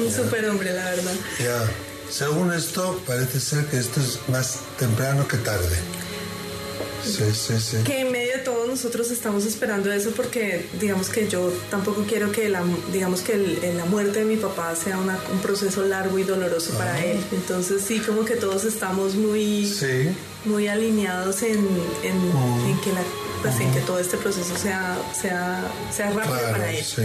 Un 0.00 0.12
superhombre, 0.12 0.72
la 0.74 0.84
verdad. 0.90 1.12
Ya. 1.38 1.70
Según 2.10 2.52
esto, 2.52 3.00
parece 3.06 3.38
ser 3.40 3.66
que 3.66 3.78
esto 3.78 4.00
es 4.00 4.18
más 4.28 4.56
temprano 4.78 5.26
que 5.28 5.36
tarde. 5.38 5.76
Sí, 7.06 7.24
sí, 7.34 7.54
sí. 7.60 7.76
Que 7.84 8.00
en 8.00 8.12
medio 8.12 8.32
de 8.32 8.38
todo 8.38 8.66
nosotros 8.66 9.10
estamos 9.10 9.44
esperando 9.46 9.92
eso 9.92 10.10
porque 10.10 10.66
digamos 10.80 11.08
que 11.08 11.28
yo 11.28 11.52
tampoco 11.70 12.04
quiero 12.08 12.32
que 12.32 12.48
la, 12.48 12.62
digamos 12.92 13.20
que 13.20 13.34
el- 13.34 13.76
la 13.76 13.84
muerte 13.84 14.20
de 14.20 14.24
mi 14.24 14.36
papá 14.36 14.74
sea 14.76 14.98
una- 14.98 15.18
un 15.32 15.38
proceso 15.40 15.82
largo 15.84 16.18
y 16.18 16.24
doloroso 16.24 16.72
para 16.74 17.02
él. 17.04 17.18
Entonces 17.32 17.82
sí, 17.86 18.00
como 18.00 18.24
que 18.24 18.36
todos 18.36 18.64
estamos 18.64 19.14
muy, 19.14 19.66
Sí. 19.66 20.08
muy 20.44 20.68
alineados 20.68 21.42
en, 21.42 21.58
en, 22.02 22.16
en 22.68 22.80
que 22.80 22.92
la, 22.92 23.02
pues, 23.42 23.58
en 23.60 23.72
que 23.72 23.80
todo 23.80 23.98
este 23.98 24.16
proceso 24.16 24.56
sea, 24.56 24.98
sea, 25.20 25.62
sea 25.94 26.10
rápido 26.10 26.34
Claro, 26.38 26.52
para 26.52 26.70
él. 26.72 26.84
sí. 26.84 27.02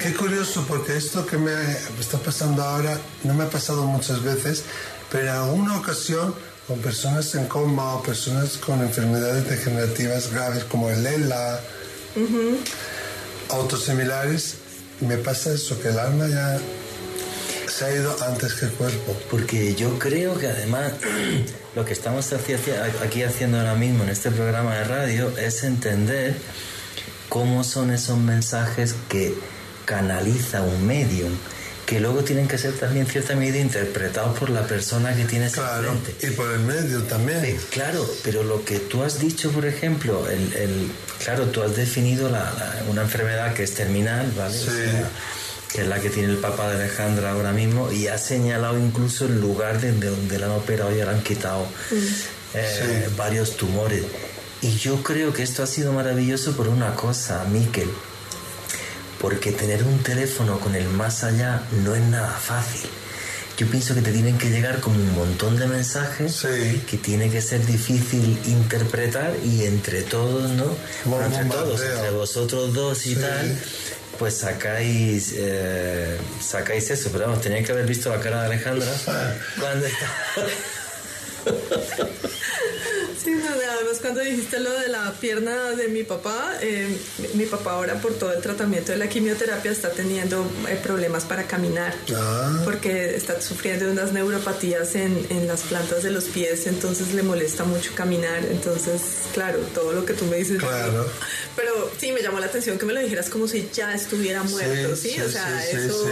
Qué 0.00 0.14
curioso, 0.14 0.64
porque 0.68 0.96
esto 0.96 1.26
que 1.26 1.36
me 1.38 1.52
está 2.00 2.18
pasando 2.18 2.62
ahora 2.62 2.98
no 3.24 3.34
me 3.34 3.44
ha 3.44 3.50
pasado 3.50 3.84
muchas 3.84 4.22
veces, 4.22 4.64
pero 5.10 5.24
en 5.24 5.28
alguna 5.36 5.76
ocasión 5.78 6.34
con 6.66 6.78
personas 6.80 7.34
en 7.34 7.46
coma 7.46 7.94
o 7.94 8.02
personas 8.02 8.56
con 8.56 8.80
enfermedades 8.82 9.48
degenerativas 9.48 10.32
graves 10.32 10.64
como 10.64 10.90
el 10.90 11.04
ELA, 11.04 11.60
autosimilares, 13.50 14.56
me 15.00 15.16
pasa 15.16 15.52
eso, 15.52 15.80
que 15.80 15.88
el 15.88 15.98
alma 15.98 16.28
ya 16.28 16.58
se 17.68 17.84
ha 17.84 17.94
ido 17.94 18.16
antes 18.24 18.54
que 18.54 18.66
el 18.66 18.72
cuerpo. 18.72 19.16
Porque 19.30 19.74
yo 19.74 19.98
creo 19.98 20.38
que 20.38 20.48
además 20.48 20.92
lo 21.74 21.84
que 21.84 21.92
estamos 21.92 22.32
aquí 22.32 23.22
haciendo 23.22 23.58
ahora 23.58 23.74
mismo 23.74 24.04
en 24.04 24.10
este 24.10 24.30
programa 24.30 24.76
de 24.76 24.84
radio 24.84 25.36
es 25.38 25.64
entender 25.64 26.36
cómo 27.28 27.64
son 27.64 27.90
esos 27.90 28.18
mensajes 28.18 28.94
que 29.08 29.34
canaliza 29.84 30.62
un 30.62 30.86
medium, 30.86 31.32
que 31.92 32.00
luego 32.00 32.24
tienen 32.24 32.48
que 32.48 32.56
ser 32.56 32.72
también 32.72 33.04
en 33.06 33.12
cierta 33.12 33.34
medida 33.36 33.58
interpretados 33.58 34.38
por 34.38 34.48
la 34.50 34.62
persona 34.66 35.14
que 35.14 35.24
tienes 35.26 35.52
Claro, 35.52 35.92
enfrente. 35.92 36.26
y 36.26 36.30
por 36.30 36.50
el 36.50 36.60
medio 36.60 37.02
también. 37.02 37.44
Eh, 37.44 37.58
claro, 37.70 38.08
pero 38.24 38.42
lo 38.42 38.64
que 38.64 38.78
tú 38.78 39.02
has 39.02 39.18
dicho, 39.20 39.50
por 39.50 39.66
ejemplo, 39.66 40.26
el, 40.30 40.52
el- 40.54 40.90
claro, 41.22 41.46
tú 41.46 41.62
has 41.62 41.76
definido 41.76 42.30
la- 42.30 42.50
la- 42.52 42.82
una 42.88 43.02
enfermedad 43.02 43.52
que 43.54 43.64
es 43.64 43.74
terminal, 43.74 44.32
¿vale? 44.36 44.58
O 44.58 44.64
sea, 44.64 45.10
que 45.72 45.80
es 45.82 45.86
la 45.86 46.00
que 46.00 46.08
tiene 46.10 46.30
el 46.32 46.38
Papa 46.38 46.70
de 46.70 46.76
Alejandra 46.82 47.32
ahora 47.32 47.52
mismo, 47.52 47.92
y 47.92 48.08
ha 48.08 48.16
señalado 48.18 48.78
incluso 48.78 49.26
el 49.26 49.40
lugar 49.40 49.80
desde 49.80 50.08
donde 50.08 50.38
la 50.38 50.46
han 50.46 50.52
operado 50.52 50.92
y 50.92 50.96
le 50.96 51.02
han 51.02 51.22
quitado 51.22 51.66
eh, 52.54 53.08
varios 53.16 53.56
tumores. 53.56 54.02
Y 54.60 54.76
yo 54.76 55.02
creo 55.02 55.32
que 55.32 55.42
esto 55.42 55.62
ha 55.62 55.66
sido 55.66 55.92
maravilloso 55.92 56.56
por 56.56 56.68
una 56.68 56.94
cosa, 56.94 57.44
Miquel, 57.50 57.88
porque 59.22 59.52
tener 59.52 59.84
un 59.84 60.02
teléfono 60.02 60.58
con 60.58 60.74
el 60.74 60.88
más 60.88 61.22
allá 61.22 61.62
no 61.84 61.94
es 61.94 62.02
nada 62.02 62.32
fácil. 62.32 62.90
Yo 63.56 63.68
pienso 63.68 63.94
que 63.94 64.02
te 64.02 64.10
tienen 64.10 64.36
que 64.36 64.50
llegar 64.50 64.80
como 64.80 64.96
un 64.96 65.14
montón 65.14 65.56
de 65.56 65.68
mensajes 65.68 66.44
que 66.90 66.96
tiene 66.96 67.30
que 67.30 67.40
ser 67.40 67.64
difícil 67.64 68.36
interpretar 68.46 69.32
y 69.44 69.64
entre 69.64 70.02
todos, 70.02 70.50
¿no? 70.50 70.76
Bueno, 71.04 71.26
entre 71.26 71.44
todos, 71.44 71.80
entre 71.80 72.10
vosotros 72.10 72.74
dos 72.74 73.06
y 73.06 73.14
tal, 73.14 73.56
pues 74.18 74.38
sacáis 74.38 75.34
eh, 75.36 76.18
sacáis 76.44 76.90
eso. 76.90 77.10
Pero 77.12 77.26
vamos, 77.26 77.42
teníais 77.42 77.64
que 77.64 77.72
haber 77.72 77.86
visto 77.86 78.10
la 78.10 78.18
cara 78.18 78.40
de 78.40 78.46
Alejandra 78.46 78.88
cuando 79.60 79.86
Sí, 83.22 83.30
no, 83.30 83.44
además 83.48 83.98
cuando 84.00 84.20
dijiste 84.20 84.58
lo 84.58 84.72
de 84.72 84.88
la 84.88 85.12
pierna 85.12 85.70
de 85.70 85.88
mi 85.88 86.02
papá, 86.02 86.54
eh, 86.60 86.96
mi 87.34 87.46
papá 87.46 87.72
ahora 87.72 88.00
por 88.00 88.14
todo 88.14 88.32
el 88.32 88.40
tratamiento 88.40 88.90
de 88.92 88.98
la 88.98 89.08
quimioterapia 89.08 89.70
está 89.70 89.90
teniendo 89.90 90.44
eh, 90.68 90.80
problemas 90.82 91.24
para 91.24 91.44
caminar, 91.44 91.94
porque 92.64 93.14
está 93.14 93.40
sufriendo 93.40 93.90
unas 93.90 94.12
neuropatías 94.12 94.96
en, 94.96 95.26
en 95.30 95.46
las 95.46 95.62
plantas 95.62 96.02
de 96.02 96.10
los 96.10 96.24
pies, 96.24 96.66
entonces 96.66 97.14
le 97.14 97.22
molesta 97.22 97.64
mucho 97.64 97.92
caminar, 97.94 98.44
entonces 98.44 99.00
claro, 99.32 99.58
todo 99.72 99.92
lo 99.92 100.04
que 100.04 100.14
tú 100.14 100.24
me 100.26 100.38
dices. 100.38 100.58
Claro. 100.58 101.06
Pero 101.54 101.90
sí, 101.98 102.10
me 102.12 102.22
llamó 102.22 102.40
la 102.40 102.46
atención 102.46 102.78
que 102.78 102.86
me 102.86 102.92
lo 102.92 103.00
dijeras 103.00 103.30
como 103.30 103.46
si 103.46 103.68
ya 103.72 103.94
estuviera 103.94 104.42
muerto, 104.42 104.96
¿sí? 104.96 105.10
sí, 105.10 105.20
o 105.20 105.28
sea, 105.28 105.62
sí, 105.62 105.76
eso 105.76 106.06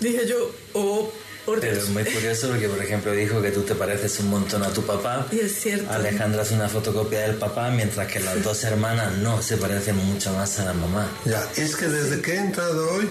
dije 0.00 0.26
yo, 0.26 0.54
oh, 0.74 1.12
por 1.48 1.60
Pero 1.60 1.72
Dios. 1.72 1.84
es 1.84 1.90
muy 1.94 2.04
curioso 2.04 2.48
porque, 2.48 2.68
por 2.68 2.82
ejemplo, 2.82 3.12
dijo 3.12 3.40
que 3.40 3.50
tú 3.50 3.62
te 3.62 3.74
pareces 3.74 4.20
un 4.20 4.28
montón 4.28 4.62
a 4.62 4.68
tu 4.68 4.82
papá. 4.82 5.26
Y 5.32 5.40
es 5.40 5.58
cierto. 5.58 5.90
Alejandra 5.90 6.42
es 6.42 6.50
una 6.50 6.68
fotocopia 6.68 7.20
del 7.20 7.36
papá, 7.36 7.70
mientras 7.70 8.06
que 8.06 8.20
las 8.20 8.42
dos 8.44 8.62
hermanas 8.64 9.16
no 9.16 9.40
se 9.40 9.56
parecen 9.56 9.96
mucho 9.96 10.30
más 10.34 10.58
a 10.58 10.66
la 10.66 10.74
mamá. 10.74 11.08
Ya, 11.24 11.42
es 11.56 11.74
que 11.74 11.88
desde 11.88 12.20
que 12.20 12.34
he 12.34 12.36
entrado 12.36 12.90
hoy, 12.92 13.08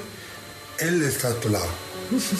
él 0.77 1.01
está 1.01 1.29
a 1.29 1.33
tu 1.33 1.49
lado. 1.49 1.65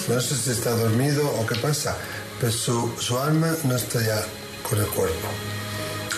No 0.07 0.21
sé 0.21 0.35
si 0.35 0.51
está 0.51 0.69
dormido 0.75 1.27
o 1.27 1.47
qué 1.47 1.55
pasa, 1.55 1.97
pero 2.39 2.51
su, 2.51 2.93
su 2.99 3.17
alma 3.17 3.55
no 3.63 3.75
está 3.75 3.99
ya 3.99 4.23
con 4.69 4.79
el 4.79 4.87
cuerpo. 4.89 5.27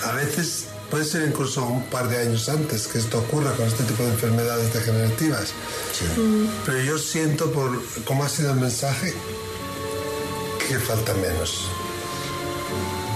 A 0.04 0.12
veces 0.12 0.66
puede 0.92 1.06
ser 1.06 1.26
incluso 1.26 1.66
un 1.66 1.84
par 1.84 2.10
de 2.10 2.18
años 2.18 2.50
antes 2.50 2.86
que 2.88 2.98
esto 2.98 3.20
ocurra 3.20 3.54
con 3.54 3.66
este 3.66 3.86
tipo 3.86 4.04
de 4.04 4.10
enfermedades 4.10 4.74
degenerativas. 4.74 5.54
Pero 6.66 6.82
yo 6.82 6.98
siento 6.98 7.50
por 7.54 7.82
cómo 8.04 8.26
ha 8.26 8.30
sido 8.30 8.52
el 8.52 8.60
mensaje 8.60 9.14
que 10.70 10.80
falta 10.80 11.14
menos. 11.16 11.66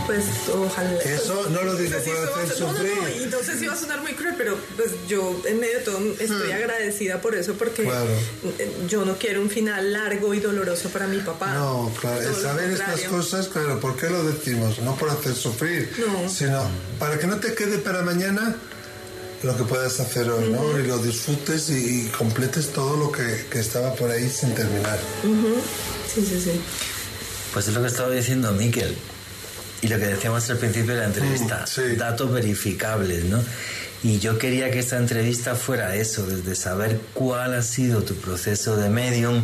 Pues 0.05 0.25
ojalá. 0.53 0.91
Eso 1.01 1.47
no 1.49 1.61
lo 1.63 1.75
digo 1.75 1.91
Pues 1.93 2.03
por 2.03 2.17
a 2.17 2.41
hacer 2.43 2.57
ser- 2.57 2.59
no, 2.59 2.73
no, 2.73 2.73
no, 2.73 2.77
sufrir. 2.79 3.21
y 3.21 3.25
no 3.27 3.39
sé 3.41 3.57
si 3.57 3.67
va 3.67 3.73
a 3.73 3.77
sonar 3.77 4.01
muy 4.01 4.11
cruel, 4.13 4.35
pero 4.37 4.57
pues 4.75 4.89
yo 5.07 5.39
en 5.45 5.61
medio 5.61 5.77
de 5.79 5.83
todo 5.85 5.99
estoy 6.19 6.51
agradecida 6.51 7.21
por 7.21 7.35
eso 7.35 7.53
porque 7.53 7.83
Claro. 7.83 8.09
yo 8.89 9.05
no 9.05 9.17
quiero 9.17 9.41
un 9.41 9.49
final 9.49 9.93
largo 9.93 10.33
y 10.33 10.41
doloroso 10.41 10.89
para 10.89 11.07
mi 11.07 11.19
papá. 11.19 11.53
No, 11.53 11.89
claro, 12.01 12.21
Todo 12.21 12.41
saber 12.41 12.71
estas 12.71 12.99
cosas, 13.03 13.47
claro, 13.47 13.79
¿por 13.79 13.95
qué 13.95 14.09
lo 14.09 14.23
decimos? 14.25 14.79
No 14.79 14.93
por 14.97 15.09
hacer 15.09 15.35
sufrir, 15.35 15.89
No. 15.97 16.27
sino 16.29 16.69
para 16.99 17.17
que 17.17 17.25
no 17.27 17.37
te 17.39 17.53
quede 17.53 17.77
para 17.77 18.01
mañana 18.01 18.57
lo 19.41 19.55
que 19.55 19.63
puedas 19.63 20.01
hacer 20.01 20.29
hoy, 20.29 20.49
¿no? 20.49 20.77
Y 20.79 20.83
lo 20.85 20.97
disfrutes 20.97 21.69
y, 21.69 22.01
y 22.01 22.07
completes 22.09 22.73
todo 22.73 22.97
lo 22.97 23.09
que, 23.09 23.45
que 23.49 23.59
estaba 23.59 23.93
por 23.95 24.11
ahí 24.11 24.29
sin 24.29 24.53
terminar. 24.53 24.99
Ujú. 25.23 25.61
Sí, 26.13 26.25
sí, 26.25 26.41
sí. 26.41 26.61
Pues 27.53 27.67
es 27.67 27.73
lo 27.73 27.81
que 27.81 27.87
estaba 27.87 28.09
diciendo 28.09 28.51
Miquel. 28.51 28.95
Y 29.81 29.87
lo 29.87 29.97
que 29.99 30.05
decíamos 30.05 30.49
al 30.49 30.57
principio 30.57 30.93
de 30.93 31.01
la 31.01 31.05
entrevista, 31.07 31.65
datos 31.97 32.31
verificables, 32.31 33.25
¿no? 33.25 33.43
Y 34.01 34.19
yo 34.19 34.37
quería 34.37 34.71
que 34.71 34.79
esta 34.79 34.97
entrevista 34.97 35.55
fuera 35.55 35.95
eso, 35.95 36.25
desde 36.25 36.55
saber 36.55 36.99
cuál 37.13 37.53
ha 37.53 37.61
sido 37.61 38.01
tu 38.03 38.15
proceso 38.15 38.75
de 38.77 38.89
medium, 38.89 39.41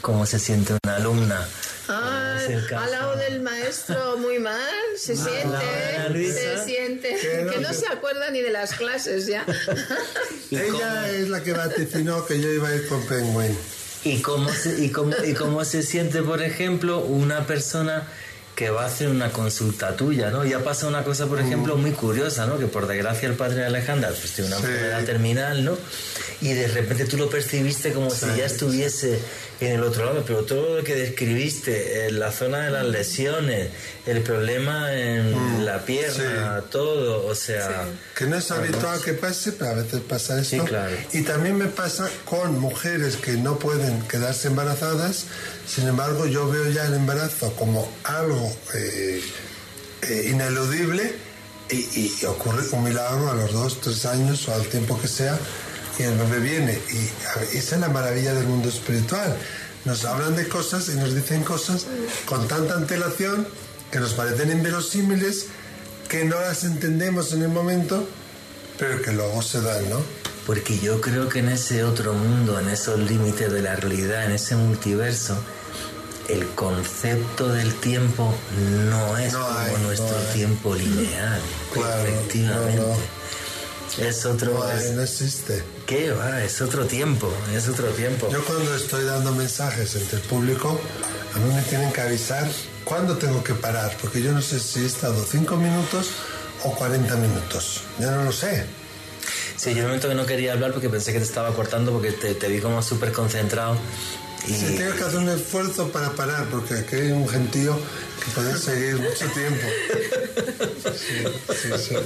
cómo 0.00 0.26
se 0.26 0.38
siente 0.38 0.74
una 0.84 0.96
alumna. 0.96 1.46
Ah, 1.88 2.38
al 2.78 2.90
lado 2.90 3.16
del 3.16 3.42
maestro 3.42 4.16
muy 4.16 4.38
mal, 4.38 4.56
se 4.96 5.16
siente, 5.16 6.08
risa. 6.08 6.38
se 6.58 6.64
siente, 6.64 7.16
Que 7.20 7.42
no, 7.44 7.50
que 7.52 7.60
no 7.60 7.68
que- 7.68 7.74
se 7.74 7.86
acuerda 7.88 8.30
ni 8.30 8.40
de 8.40 8.50
las 8.50 8.72
clases 8.74 9.26
ya. 9.26 9.44
Ella 10.50 11.10
es 11.10 11.28
la 11.28 11.42
que 11.42 11.52
vaticinó 11.52 12.24
que 12.26 12.40
yo 12.40 12.48
iba 12.50 12.68
a 12.68 12.74
ir 12.74 12.86
con 12.88 13.04
Penguin. 13.06 13.56
¿Y 14.04 14.20
cómo, 14.20 14.50
se, 14.52 14.84
y, 14.84 14.90
cómo, 14.90 15.12
¿Y 15.26 15.32
cómo 15.34 15.64
se 15.64 15.82
siente, 15.82 16.22
por 16.22 16.42
ejemplo, 16.42 17.00
una 17.00 17.46
persona 17.46 18.06
que 18.54 18.70
va 18.70 18.82
a 18.84 18.86
hacer 18.86 19.08
una 19.08 19.30
consulta 19.32 19.96
tuya, 19.96 20.30
¿no? 20.30 20.44
Ya 20.44 20.60
pasa 20.62 20.86
una 20.86 21.02
cosa, 21.02 21.26
por 21.26 21.40
ejemplo, 21.40 21.76
muy 21.76 21.90
curiosa, 21.90 22.46
¿no? 22.46 22.56
Que 22.58 22.66
por 22.66 22.86
desgracia 22.86 23.28
el 23.28 23.34
padre 23.34 23.56
de 23.56 23.66
Alejandra 23.66 24.10
pues, 24.10 24.30
tiene 24.32 24.48
una 24.48 24.58
Sí. 24.58 24.66
enfermedad 24.66 25.04
terminal, 25.04 25.64
¿no? 25.64 25.76
Y 26.40 26.52
de 26.52 26.68
repente 26.68 27.04
tú 27.06 27.16
lo 27.16 27.28
percibiste 27.28 27.92
como 27.92 28.10
si 28.10 28.26
ya 28.36 28.46
estuviese 28.46 29.18
en 29.60 29.72
el 29.72 29.82
otro 29.82 30.04
lado, 30.04 30.24
pero 30.26 30.44
todo 30.44 30.78
lo 30.78 30.84
que 30.84 30.94
describiste, 30.94 32.06
en 32.08 32.18
la 32.18 32.32
zona 32.32 32.64
de 32.64 32.70
las 32.70 32.84
lesiones, 32.86 33.70
el 34.06 34.20
problema 34.22 34.92
en 34.92 35.64
la 35.64 35.84
pierna, 35.84 36.62
todo, 36.70 37.26
o 37.26 37.34
sea... 37.34 37.84
Que 38.16 38.26
no 38.26 38.36
es 38.36 38.50
habitual 38.50 39.00
que 39.00 39.12
pase, 39.14 39.52
pero 39.52 39.70
a 39.70 39.74
veces 39.74 40.00
pasa 40.00 40.40
esto. 40.40 40.56
Sí, 40.56 40.60
claro. 40.68 40.94
Y 41.12 41.22
también 41.22 41.56
me 41.56 41.66
pasa 41.66 42.10
con 42.24 42.58
mujeres 42.58 43.16
que 43.16 43.32
no 43.32 43.58
pueden 43.58 44.02
quedarse 44.02 44.48
embarazadas. 44.48 45.26
Sin 45.66 45.86
embargo, 45.88 46.26
yo 46.26 46.48
veo 46.50 46.68
ya 46.70 46.86
el 46.86 46.94
embarazo 46.94 47.52
como 47.54 47.90
algo 48.04 48.54
eh, 48.74 49.22
eh, 50.02 50.28
ineludible 50.30 51.14
y- 51.70 52.12
y 52.20 52.24
ocurre 52.26 52.62
un 52.72 52.84
milagro 52.84 53.30
a 53.30 53.34
los 53.34 53.52
dos, 53.52 53.80
tres 53.80 54.04
años 54.04 54.46
o 54.48 54.54
al 54.54 54.66
tiempo 54.66 55.00
que 55.00 55.08
sea 55.08 55.38
y 55.98 56.02
el 56.02 56.16
bebé 56.16 56.40
viene. 56.40 56.78
Y 56.92 57.56
esa 57.56 57.74
es 57.76 57.80
la 57.80 57.88
maravilla 57.88 58.34
del 58.34 58.46
mundo 58.46 58.68
espiritual. 58.68 59.36
Nos 59.84 60.04
hablan 60.04 60.34
de 60.36 60.48
cosas 60.48 60.88
y 60.88 60.96
nos 60.96 61.14
dicen 61.14 61.42
cosas 61.42 61.86
con 62.26 62.48
tanta 62.48 62.74
antelación 62.74 63.46
que 63.90 64.00
nos 64.00 64.14
parecen 64.14 64.50
inverosímiles, 64.50 65.46
que 66.08 66.24
no 66.24 66.40
las 66.40 66.64
entendemos 66.64 67.32
en 67.32 67.42
el 67.42 67.50
momento, 67.50 68.08
pero 68.78 69.00
que 69.02 69.12
luego 69.12 69.42
se 69.42 69.60
dan, 69.60 69.88
¿no? 69.90 70.00
Porque 70.46 70.78
yo 70.78 71.00
creo 71.00 71.28
que 71.28 71.38
en 71.38 71.48
ese 71.48 71.84
otro 71.84 72.12
mundo, 72.12 72.58
en 72.58 72.68
esos 72.68 72.98
límites 72.98 73.52
de 73.52 73.62
la 73.62 73.76
realidad, 73.76 74.24
en 74.24 74.32
ese 74.32 74.56
multiverso, 74.56 75.36
el 76.28 76.46
concepto 76.50 77.48
del 77.48 77.74
tiempo 77.80 78.34
no 78.90 79.18
es 79.18 79.32
No 79.32 79.46
como 79.46 79.78
nuestro 79.78 80.18
no 80.18 80.32
tiempo 80.32 80.74
lineal. 80.74 81.40
Claro, 81.72 82.02
efectivamente. 82.02 82.82
Es 83.98 84.24
otro. 84.24 84.54
No, 84.54 84.64
hay, 84.64 84.90
no 84.92 85.02
existe. 85.02 85.62
¿Qué 85.86 86.12
va? 86.12 86.42
Es 86.42 86.62
otro 86.62 86.86
tiempo. 86.86 87.30
Es 87.54 87.68
otro 87.68 87.88
tiempo. 87.88 88.30
Yo 88.30 88.42
cuando 88.44 88.74
estoy 88.74 89.04
dando 89.04 89.32
mensajes 89.32 89.94
entre 89.96 90.18
el 90.18 90.22
público, 90.24 90.80
a 91.34 91.38
mí 91.38 91.54
me 91.54 91.62
tienen 91.62 91.92
que 91.92 92.00
avisar 92.00 92.48
cuándo 92.84 93.18
tengo 93.18 93.44
que 93.44 93.54
parar, 93.54 93.94
porque 94.00 94.22
yo 94.22 94.32
no 94.32 94.40
sé 94.40 94.60
si 94.60 94.80
he 94.82 94.86
estado 94.86 95.22
5 95.24 95.56
minutos 95.56 96.10
o 96.62 96.74
40 96.74 97.16
minutos. 97.16 97.82
Ya 97.98 98.12
no 98.12 98.24
lo 98.24 98.32
sé. 98.32 98.64
Sí, 99.56 99.70
yo 99.70 99.76
en 99.76 99.78
un 99.78 99.84
momento 99.86 100.08
que 100.08 100.14
no 100.14 100.26
quería 100.26 100.54
hablar 100.54 100.72
porque 100.72 100.88
pensé 100.88 101.12
que 101.12 101.18
te 101.18 101.24
estaba 101.24 101.54
cortando 101.54 101.92
porque 101.92 102.12
te, 102.12 102.34
te 102.34 102.48
vi 102.48 102.60
como 102.60 102.82
súper 102.82 103.12
concentrado. 103.12 103.76
Y... 104.46 104.54
Sí, 104.54 104.74
tengo 104.76 104.94
que 104.94 105.04
hacer 105.04 105.18
un 105.18 105.28
esfuerzo 105.28 105.88
para 105.88 106.10
parar, 106.12 106.46
porque 106.50 106.74
aquí 106.74 106.96
hay 106.96 107.12
un 107.12 107.28
gentío 107.28 107.78
que 108.24 108.30
puede 108.34 108.56
seguir 108.58 108.96
mucho 108.96 109.26
tiempo. 109.32 109.66
Sí, 110.94 111.24
sí, 111.62 111.68
sí. 111.78 111.96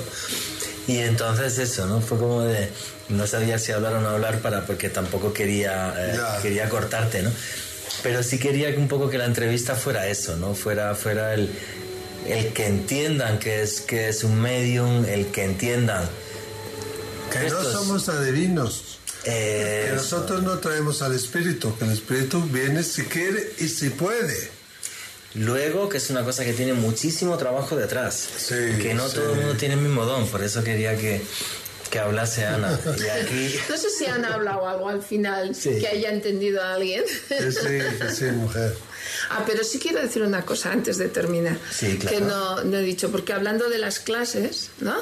Y 0.88 0.98
entonces 0.98 1.58
eso, 1.58 1.86
¿no? 1.86 2.00
Fue 2.00 2.18
como 2.18 2.42
de... 2.42 2.68
No 3.10 3.26
sabía 3.26 3.58
si 3.60 3.70
hablar 3.72 3.92
o 3.94 4.00
no 4.00 4.08
hablar 4.08 4.40
para 4.40 4.66
porque 4.66 4.88
tampoco 4.90 5.32
quería, 5.32 5.94
eh, 5.96 6.14
Ya. 6.16 6.42
quería 6.42 6.68
cortarte, 6.68 7.22
¿no? 7.22 7.30
Pero 8.02 8.22
sí 8.22 8.38
quería 8.38 8.70
que 8.74 8.78
un 8.78 8.88
poco 8.88 9.08
que 9.08 9.18
la 9.18 9.24
entrevista 9.26 9.74
fuera 9.76 10.06
eso, 10.08 10.36
¿no? 10.36 10.54
Fuera, 10.54 10.94
fuera 10.96 11.32
el, 11.34 11.50
el 12.26 12.52
que 12.52 12.66
entiendan 12.66 13.38
que 13.38 13.62
es, 13.62 13.80
que 13.82 14.08
es 14.08 14.24
un 14.24 14.40
medium, 14.40 15.04
el 15.04 15.26
que 15.28 15.44
entiendan... 15.44 16.08
Que 17.32 17.38
no 17.40 17.46
estos- 17.46 17.72
somos 17.72 18.08
adivinos. 18.08 18.98
Eh, 19.24 19.86
Que 19.90 19.96
nosotros 19.96 20.42
no 20.42 20.58
traemos 20.58 21.02
al 21.02 21.14
espíritu, 21.14 21.76
que 21.76 21.84
el 21.84 21.92
espíritu 21.92 22.40
viene 22.44 22.82
si 22.82 23.02
quiere 23.02 23.52
y 23.58 23.68
si 23.68 23.90
puede. 23.90 24.50
Luego, 25.38 25.88
que 25.88 25.98
es 25.98 26.10
una 26.10 26.24
cosa 26.24 26.44
que 26.44 26.52
tiene 26.52 26.72
muchísimo 26.74 27.36
trabajo 27.36 27.76
detrás. 27.76 28.28
que 28.48 28.94
no 28.94 29.08
sí. 29.08 29.14
todo 29.16 29.32
el 29.32 29.40
mundo 29.40 29.54
tiene 29.56 29.74
el 29.74 29.80
mismo 29.80 30.04
don, 30.04 30.26
por 30.28 30.42
eso 30.42 30.62
quería 30.64 30.96
que, 30.96 31.20
que 31.90 31.98
hablase 31.98 32.44
Ana. 32.44 32.78
Y 32.98 33.08
aquí... 33.08 33.54
No 33.68 33.76
sé 33.76 33.90
si 33.90 34.06
han 34.06 34.24
hablado 34.24 34.66
algo 34.68 34.88
al 34.88 35.02
final 35.02 35.54
Sí. 35.54 35.78
que 35.78 35.88
haya 35.88 36.10
entendido 36.10 36.62
a 36.62 36.74
alguien. 36.74 37.04
Sí, 37.28 37.78
que 38.00 38.10
sí, 38.14 38.24
mujer. 38.26 38.74
Ah, 39.30 39.42
pero 39.46 39.64
sí 39.64 39.78
quiero 39.78 40.00
decir 40.00 40.22
una 40.22 40.44
cosa 40.44 40.72
antes 40.72 40.98
de 40.98 41.08
terminar. 41.08 41.56
Sí, 41.70 41.96
claro. 41.98 42.16
Que 42.16 42.22
no, 42.24 42.64
no 42.64 42.78
he 42.78 42.82
dicho, 42.82 43.10
porque 43.10 43.32
hablando 43.32 43.68
de 43.68 43.78
las 43.78 44.00
clases, 44.00 44.70
¿no? 44.80 44.94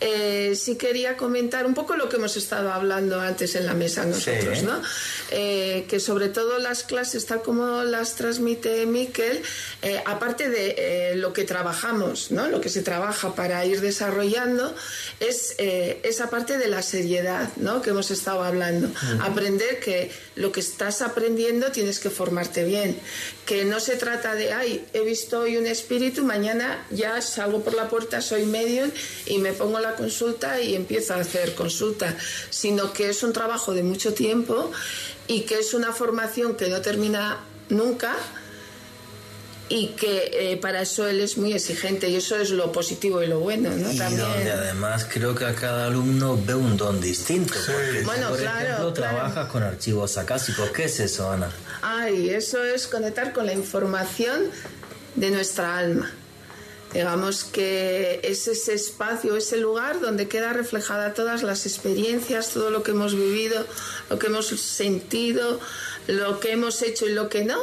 Eh, 0.00 0.54
sí 0.56 0.76
quería 0.76 1.16
comentar 1.16 1.66
un 1.66 1.74
poco 1.74 1.94
lo 1.94 2.08
que 2.08 2.16
hemos 2.16 2.36
estado 2.36 2.72
hablando 2.72 3.20
antes 3.20 3.54
en 3.54 3.66
la 3.66 3.74
mesa 3.74 4.04
nosotros, 4.06 4.58
Sí. 4.60 4.64
¿no? 4.64 4.80
Eh, 5.30 5.84
que 5.88 6.00
sobre 6.00 6.28
todo 6.30 6.58
las 6.58 6.82
clases, 6.84 7.26
tal 7.26 7.42
como 7.42 7.82
las 7.82 8.14
transmite 8.16 8.86
Miquel, 8.86 9.42
eh, 9.82 10.02
aparte 10.06 10.48
de 10.48 10.74
eh, 10.78 11.16
lo 11.16 11.32
que 11.32 11.44
trabajamos, 11.44 12.30
¿no? 12.30 12.48
Lo 12.48 12.60
que 12.60 12.68
se 12.70 12.82
trabaja 12.82 13.34
para 13.34 13.64
ir 13.66 13.80
desarrollando, 13.80 14.74
es 15.20 15.54
eh, 15.58 16.00
esa 16.02 16.30
parte 16.30 16.56
de 16.56 16.68
la 16.68 16.80
seriedad, 16.82 17.50
¿no? 17.56 17.82
Que 17.82 17.90
hemos 17.90 18.10
estado 18.10 18.42
hablando. 18.42 18.88
Ujú. 18.88 19.22
Aprender 19.22 19.80
que 19.80 20.10
lo 20.36 20.50
que 20.50 20.60
estás 20.60 21.02
aprendiendo 21.02 21.70
tienes 21.72 21.98
que 21.98 22.08
formarte 22.10 22.64
bien. 22.64 22.98
Que 23.44 23.64
no 23.64 23.80
se 23.80 23.96
trata 23.96 24.34
de, 24.34 24.52
ay, 24.52 24.84
he 24.94 25.00
visto 25.00 25.40
hoy 25.40 25.56
un 25.56 25.66
espíritu, 25.66 26.24
mañana 26.24 26.86
ya 26.90 27.20
salgo 27.20 27.62
por 27.62 27.74
la 27.74 27.88
puerta, 27.88 28.22
soy 28.22 28.46
medium 28.46 28.90
y 29.26 29.38
me 29.38 29.52
pongo 29.52 29.78
la 29.80 29.89
consulta 29.94 30.60
y 30.60 30.74
empiezo 30.74 31.14
a 31.14 31.18
hacer 31.18 31.54
consulta. 31.54 32.16
Sino 32.50 32.92
que 32.92 33.10
es 33.10 33.22
un 33.22 33.32
trabajo 33.32 33.72
de 33.74 33.82
mucho 33.82 34.12
tiempo 34.14 34.70
y 35.26 35.42
que 35.42 35.58
es 35.58 35.74
una 35.74 35.92
formación 35.92 36.56
que 36.56 36.68
no 36.68 36.80
termina 36.80 37.38
nunca 37.68 38.14
y 39.68 39.88
que 39.90 40.30
eh, 40.52 40.56
para 40.56 40.82
eso 40.82 41.06
él 41.06 41.20
es 41.20 41.36
muy 41.38 41.52
exigente 41.52 42.08
y 42.08 42.16
eso 42.16 42.34
es 42.36 42.50
lo 42.50 42.72
positivo 42.72 43.22
y 43.22 43.28
lo 43.28 43.38
bueno, 43.38 43.70
¿no? 43.70 43.92
Y 43.92 43.96
También. 43.96 44.26
donde 44.28 44.50
además 44.50 45.06
creo 45.08 45.32
que 45.36 45.44
a 45.44 45.54
cada 45.54 45.86
alumno 45.86 46.36
ve 46.44 46.54
un 46.56 46.76
don 46.76 47.00
distinto. 47.00 47.54
porque 47.54 48.02
Bueno, 48.04 48.30
por 48.30 48.38
claro, 48.40 48.58
ejemplo, 48.66 48.92
claro. 48.94 49.14
trabajas 49.16 49.46
con 49.48 49.62
archivos 49.62 50.18
acásicos. 50.18 50.70
¿Qué 50.70 50.86
es 50.86 50.98
eso, 50.98 51.30
Ana? 51.30 51.52
Ay, 51.82 52.30
eso 52.30 52.64
es 52.64 52.88
conectar 52.88 53.32
con 53.32 53.46
la 53.46 53.52
información 53.52 54.40
de 55.14 55.30
nuestra 55.30 55.78
alma. 55.78 56.10
Digamos 56.92 57.44
que 57.44 58.20
es 58.24 58.48
ese 58.48 58.74
espacio, 58.74 59.36
ese 59.36 59.58
lugar 59.58 60.00
donde 60.00 60.26
queda 60.26 60.52
reflejada 60.52 61.14
todas 61.14 61.44
las 61.44 61.64
experiencias, 61.64 62.50
todo 62.50 62.70
lo 62.70 62.82
que 62.82 62.90
hemos 62.90 63.14
vivido, 63.14 63.64
lo 64.08 64.18
que 64.18 64.26
hemos 64.26 64.48
sentido, 64.48 65.60
lo 66.08 66.40
que 66.40 66.52
hemos 66.52 66.82
hecho 66.82 67.06
y 67.06 67.12
lo 67.12 67.28
que 67.28 67.44
no, 67.44 67.58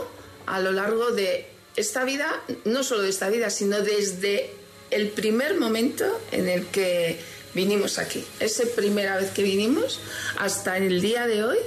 a 0.46 0.62
lo 0.62 0.72
largo 0.72 1.12
de 1.12 1.46
esta 1.76 2.06
vida, 2.06 2.42
no 2.64 2.84
solo 2.84 3.02
de 3.02 3.10
esta 3.10 3.30
vida, 3.30 3.50
sino 3.50 3.82
desde 3.82 4.50
el 4.92 5.10
primer 5.10 5.58
momento 5.58 6.06
en 6.32 6.48
el 6.48 6.66
que 6.68 7.20
vinimos 7.54 8.00
aquí. 8.00 8.26
Esa 8.40 8.64
primera 8.76 9.18
vez 9.18 9.32
que 9.32 9.44
vinimos 9.44 10.00
hasta 10.40 10.78
el 10.78 11.02
día 11.02 11.28
de 11.28 11.44
hoy, 11.44 11.58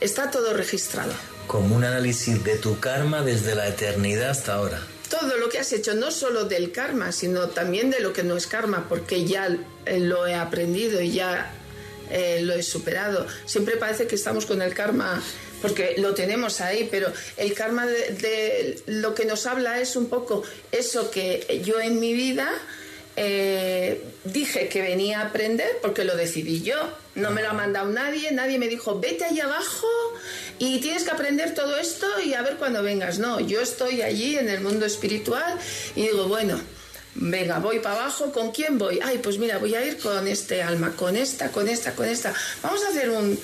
está 0.00 0.30
todo 0.30 0.52
registrado. 0.52 1.12
Como 1.46 1.74
un 1.74 1.84
análisis 1.84 2.44
de 2.44 2.56
tu 2.56 2.78
karma 2.78 3.22
desde 3.22 3.54
la 3.54 3.68
eternidad 3.68 4.30
hasta 4.30 4.54
ahora. 4.54 4.82
Todo 5.08 5.36
lo 5.36 5.48
que 5.48 5.58
has 5.58 5.72
hecho, 5.72 5.94
no 5.94 6.10
solo 6.10 6.44
del 6.44 6.72
karma, 6.72 7.12
sino 7.12 7.48
también 7.48 7.90
de 7.90 8.00
lo 8.00 8.12
que 8.12 8.22
no 8.22 8.36
es 8.36 8.46
karma, 8.46 8.86
porque 8.88 9.24
ya 9.24 9.48
eh, 9.86 10.00
lo 10.00 10.26
he 10.26 10.34
aprendido 10.34 11.00
y 11.00 11.12
ya 11.12 11.52
eh, 12.10 12.40
lo 12.42 12.54
he 12.54 12.62
superado. 12.62 13.26
Siempre 13.46 13.76
parece 13.76 14.06
que 14.06 14.14
estamos 14.14 14.46
con 14.46 14.62
el 14.62 14.74
karma, 14.74 15.22
porque 15.62 15.96
lo 15.98 16.14
tenemos 16.14 16.60
ahí, 16.60 16.88
pero 16.90 17.12
el 17.36 17.54
karma 17.54 17.86
de, 17.86 18.10
de 18.14 18.82
lo 18.86 19.14
que 19.14 19.24
nos 19.24 19.46
habla 19.46 19.80
es 19.80 19.96
un 19.96 20.08
poco 20.08 20.42
eso 20.72 21.10
que 21.10 21.62
yo 21.64 21.80
en 21.80 22.00
mi 22.00 22.12
vida 22.12 22.50
eh, 23.20 24.00
dije 24.22 24.68
que 24.68 24.80
venía 24.80 25.20
a 25.20 25.26
aprender 25.26 25.78
porque 25.82 26.04
lo 26.04 26.16
decidí 26.16 26.62
yo. 26.62 26.76
No 27.16 27.32
me 27.32 27.42
lo 27.42 27.50
ha 27.50 27.52
mandado 27.52 27.90
nadie, 27.90 28.30
nadie 28.30 28.60
me 28.60 28.68
dijo, 28.68 29.00
vete 29.00 29.24
allá 29.24 29.46
abajo 29.46 29.88
y 30.60 30.78
tienes 30.78 31.02
que 31.02 31.10
aprender 31.10 31.52
todo 31.52 31.76
esto 31.78 32.06
y 32.24 32.34
a 32.34 32.42
ver 32.42 32.58
cuando 32.58 32.80
vengas. 32.80 33.18
No, 33.18 33.40
yo 33.40 33.60
estoy 33.60 34.02
allí 34.02 34.38
en 34.38 34.48
el 34.48 34.60
mundo 34.60 34.86
espiritual 34.86 35.58
y 35.96 36.02
digo, 36.02 36.28
bueno, 36.28 36.60
venga, 37.20 37.58
voy 37.58 37.80
para 37.80 38.02
abajo, 38.02 38.32
¿con 38.32 38.52
quién 38.52 38.78
voy? 38.78 39.00
Ay, 39.02 39.18
pues 39.18 39.38
mira, 39.38 39.58
voy 39.58 39.74
a 39.74 39.84
ir 39.84 39.98
con 39.98 40.26
este 40.28 40.62
alma, 40.62 40.92
con 40.94 41.16
esta, 41.16 41.50
con 41.50 41.68
esta, 41.68 41.94
con 41.94 42.06
esta. 42.06 42.32
Vamos 42.62 42.84
a 42.84 42.88
hacer 42.88 43.10
un, 43.10 43.38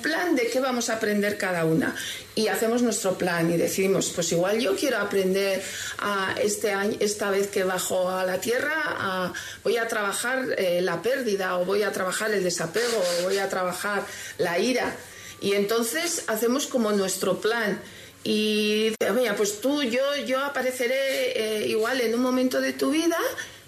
plan 0.00 0.34
de 0.34 0.48
qué 0.48 0.60
vamos 0.60 0.88
a 0.90 0.94
aprender 0.94 1.36
cada 1.36 1.64
una. 1.64 1.94
Y 2.34 2.48
hacemos 2.48 2.82
nuestro 2.82 3.16
plan 3.16 3.50
y 3.52 3.56
decidimos, 3.56 4.10
pues 4.10 4.30
igual 4.32 4.60
yo 4.60 4.76
quiero 4.76 4.98
aprender 4.98 5.62
a 5.98 6.34
este 6.40 6.72
año, 6.72 6.96
esta 7.00 7.30
vez 7.30 7.48
que 7.48 7.64
bajo 7.64 8.10
a 8.10 8.24
la 8.24 8.40
tierra, 8.40 9.32
voy 9.64 9.76
a 9.76 9.88
trabajar 9.88 10.44
eh, 10.58 10.80
la 10.82 11.02
pérdida 11.02 11.56
o 11.58 11.64
voy 11.64 11.82
a 11.82 11.92
trabajar 11.92 12.30
el 12.32 12.44
desapego 12.44 13.02
o 13.20 13.22
voy 13.24 13.38
a 13.38 13.48
trabajar 13.48 14.04
la 14.38 14.58
ira. 14.58 14.94
Y 15.40 15.52
entonces 15.52 16.24
hacemos 16.28 16.66
como 16.66 16.92
nuestro 16.92 17.40
plan. 17.40 17.80
Y 18.28 18.88
dice, 18.98 19.12
mira, 19.12 19.36
pues 19.36 19.60
tú, 19.60 19.82
yo, 19.84 20.02
yo 20.26 20.40
apareceré 20.40 21.60
eh, 21.62 21.66
igual 21.68 22.00
en 22.00 22.12
un 22.12 22.20
momento 22.22 22.60
de 22.60 22.72
tu 22.72 22.90
vida 22.90 23.16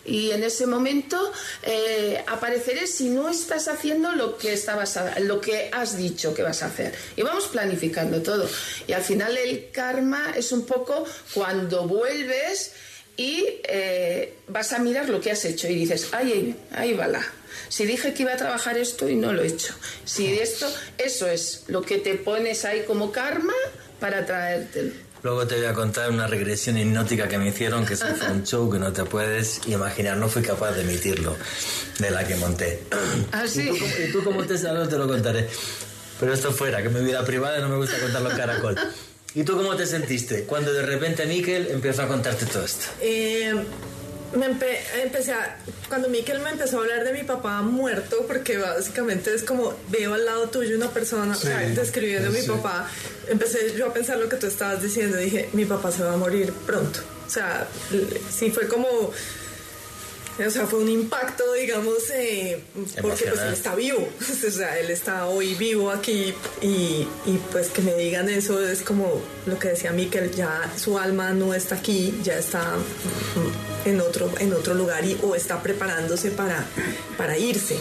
y 0.05 0.33
en 0.33 0.43
ese 0.43 0.67
momento 0.67 1.33
eh, 1.63 2.25
apareceré 2.27 2.89
si 2.89 3.09
no 3.11 3.29
estás 3.29 3.69
haciendo 3.69 4.11
lo 4.13 4.37
que 4.37 4.53
estabas 4.55 4.97
a- 4.97 5.21
lo 5.21 5.41
que 5.41 5.69
has 5.71 5.97
dicho 5.97 6.35
que 6.35 6.43
vas 6.43 6.63
a 6.65 6.67
hacer 6.67 6.93
y 7.15 7.23
vamos 7.23 7.47
planificando 7.47 8.21
todo. 8.21 8.49
Y 8.89 8.95
al 8.95 9.03
final 9.05 9.37
el 9.37 9.71
karma 9.71 10.33
es 10.37 10.51
un 10.51 10.67
poco 10.67 11.05
cuando 11.35 11.87
vuelves 11.87 12.73
y 13.17 13.45
eh, 13.63 14.35
vas 14.49 14.73
a 14.73 14.81
mirar 14.81 15.09
lo 15.09 15.21
que 15.21 15.31
has 15.31 15.45
hecho 15.45 15.69
y 15.69 15.75
dices 15.75 16.09
ay 16.13 16.57
ahí 16.73 16.95
va 16.95 17.07
la 17.09 17.25
si 17.69 17.85
dije 17.85 18.15
que 18.15 18.23
iba 18.23 18.33
a 18.33 18.37
trabajar 18.37 18.79
esto 18.79 19.09
y 19.09 19.15
no 19.17 19.33
lo 19.33 19.43
he 19.43 19.47
hecho. 19.49 19.75
Si 20.05 20.33
esto 20.39 20.67
eso 20.97 21.29
es 21.29 21.65
lo 21.69 21.83
que 21.83 21.99
te 21.99 22.15
pones 22.15 22.65
ahí 22.65 22.83
como 22.87 23.13
karma 23.13 23.53
para 24.01 24.25
traértelo 24.25 25.09
Luego 25.23 25.47
te 25.49 25.57
voy 25.57 25.67
a 25.67 25.75
contar 25.75 26.11
una 26.11 26.29
regresión 26.29 26.79
hipnótica 26.79 27.27
que 27.27 27.39
me 27.39 27.49
hicieron, 27.49 27.85
que 27.85 27.95
eso 27.95 28.07
fue 28.07 28.31
un 28.31 28.45
show 28.45 28.71
que 28.71 28.79
no 28.79 28.93
te 28.93 29.05
puedes 29.05 29.61
imaginar, 29.67 30.17
no 30.17 30.29
fui 30.29 30.43
capaz 30.43 30.73
de 30.73 30.83
emitirlo, 30.83 31.37
de 31.99 32.11
la 32.11 32.25
que 32.25 32.37
monté. 32.37 32.85
¿Ah, 33.33 33.45
¿Y 33.45 33.49
sí? 33.49 33.69
tú, 33.69 33.75
y 33.75 34.13
tú 34.13 34.23
cómo 34.23 34.45
te 34.45 34.57
sabes? 34.57 34.89
Te 34.89 34.97
lo 34.97 35.09
contaré. 35.09 35.49
Pero 36.21 36.33
esto 36.33 36.53
fuera, 36.53 36.83
que 36.83 36.89
mi 36.89 37.01
vida 37.01 37.25
privada 37.25 37.59
no 37.59 37.69
me 37.69 37.77
gusta 37.77 37.99
contarlo 37.99 38.31
en 38.31 38.37
caracol. 38.37 38.77
¿Y 39.35 39.43
tú 39.43 39.57
cómo 39.57 39.75
te 39.75 39.87
sentiste 39.87 40.45
cuando 40.45 40.73
de 40.73 40.87
repente 40.87 41.27
Miquel 41.27 41.67
empezó 41.69 42.03
a 42.03 42.09
contarte 42.09 42.47
todo 42.47 42.65
esto? 42.65 42.87
Eh, 43.01 43.55
me 44.35 44.47
empe- 44.47 44.79
empecé 45.03 45.33
a, 45.33 45.57
cuando 45.89 46.09
Miquel 46.09 46.41
me 46.41 46.51
empezó 46.51 46.79
a 46.79 46.83
hablar 46.83 47.05
de 47.05 47.13
mi 47.13 47.23
papá 47.25 47.63
muerto, 47.63 48.25
porque 48.27 48.59
básicamente 48.59 49.35
es 49.35 49.43
como 49.43 49.75
veo 49.91 50.15
al 50.15 50.25
lado 50.25 50.49
tuyo 50.49 50.77
una 50.77 50.91
persona 50.91 51.35
Sí, 51.35 51.49
describiendo 51.75 52.29
a 52.29 52.33
mi 52.33 52.43
papá, 52.43 52.89
empecé 53.29 53.75
yo 53.77 53.87
a 53.87 53.93
pensar 53.95 54.19
lo 54.19 54.29
que 54.29 54.37
tú 54.37 54.47
estabas 54.47 54.83
diciendo, 54.83 55.17
dije, 55.17 55.49
mi 55.53 55.65
papá 55.65 55.91
se 55.93 56.03
va 56.03 56.15
a 56.15 56.17
morir 56.17 56.53
pronto. 56.67 57.01
O 57.27 57.31
sea, 57.31 57.67
sí 58.31 58.51
fue 58.51 58.69
como, 58.69 58.87
o 60.47 60.51
sea, 60.51 60.67
fue 60.67 60.79
un 60.81 60.89
impacto, 60.89 61.53
digamos, 61.55 62.11
eh, 62.15 62.61
porque 63.03 63.25
pues 63.27 63.41
él 63.43 63.53
está 63.53 63.75
vivo, 63.75 64.09
o 64.49 64.51
sea, 64.51 64.79
él 64.79 64.91
está 64.91 65.27
hoy 65.27 65.55
vivo 65.55 65.91
aquí 65.91 66.33
y, 66.63 67.07
y, 67.27 67.41
pues 67.51 67.69
que 67.69 67.83
me 67.83 67.95
digan 67.95 68.29
eso 68.29 68.61
es 68.67 68.83
como 68.83 69.21
lo 69.47 69.59
que 69.59 69.69
decía 69.69 69.91
Miquel, 69.93 70.31
ya 70.33 70.73
su 70.77 70.99
alma 70.99 71.33
no 71.33 71.55
está 71.55 71.75
aquí, 71.77 72.15
ya 72.23 72.39
está 72.39 72.63
mm, 72.77 73.89
en 73.89 74.01
otro, 74.01 74.31
en 74.39 74.53
otro 74.53 74.75
lugar 74.75 75.05
y, 75.05 75.19
o 75.23 75.35
está 75.35 75.63
preparándose 75.63 76.31
para, 76.31 76.65
para 77.17 77.37
irse. 77.37 77.77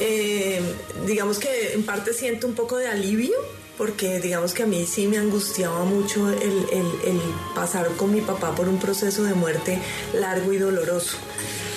Eh, 0.00 0.60
digamos 1.06 1.38
que 1.38 1.74
en 1.74 1.82
parte 1.82 2.14
siento 2.14 2.46
un 2.46 2.54
poco 2.54 2.76
de 2.78 2.86
alivio 2.88 3.34
porque 3.76 4.18
digamos 4.20 4.52
que 4.54 4.62
a 4.62 4.66
mí 4.66 4.86
sí 4.86 5.06
me 5.06 5.18
angustiaba 5.18 5.84
mucho 5.84 6.28
el, 6.30 6.42
el- 6.42 7.00
el 7.10 7.20
pasar 7.54 7.88
con 7.96 8.12
mi 8.12 8.20
papá 8.22 8.54
por 8.54 8.68
un 8.68 8.78
proceso 8.78 9.24
de 9.24 9.32
muerte 9.34 9.78
largo 10.14 10.52
y 10.52 10.58
doloroso, 10.58 11.16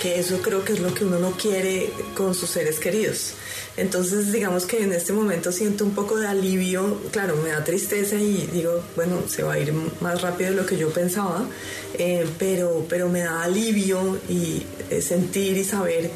que 0.03 0.19
eso 0.19 0.41
creo 0.41 0.65
que 0.65 0.73
es 0.73 0.81
lo 0.81 0.93
que 0.93 1.05
uno 1.05 1.17
no 1.17 1.31
quiere 1.31 1.89
con 2.13 2.35
sus 2.35 2.49
seres 2.49 2.77
queridos. 2.77 3.35
Entonces 3.77 4.33
digamos 4.33 4.65
que 4.65 4.83
en 4.83 4.91
este 4.91 5.13
momento 5.13 5.53
siento 5.53 5.85
un 5.85 5.91
poco 5.91 6.17
de 6.17 6.27
alivio, 6.27 6.99
claro, 7.13 7.37
me 7.37 7.51
da 7.51 7.63
tristeza 7.63 8.17
y 8.17 8.49
digo, 8.51 8.81
bueno, 8.97 9.23
se 9.29 9.43
va 9.43 9.53
a 9.53 9.59
ir 9.59 9.73
más 10.01 10.21
rápido 10.21 10.49
de 10.49 10.57
lo 10.57 10.65
que 10.65 10.75
yo 10.75 10.89
pensaba, 10.89 11.45
eh, 11.93 12.27
pero, 12.37 12.85
pero 12.89 13.07
me 13.07 13.21
da 13.21 13.43
alivio 13.43 14.19
y 14.27 14.63
eh, 14.89 15.01
sentir 15.01 15.55
y 15.55 15.63
saber 15.63 16.11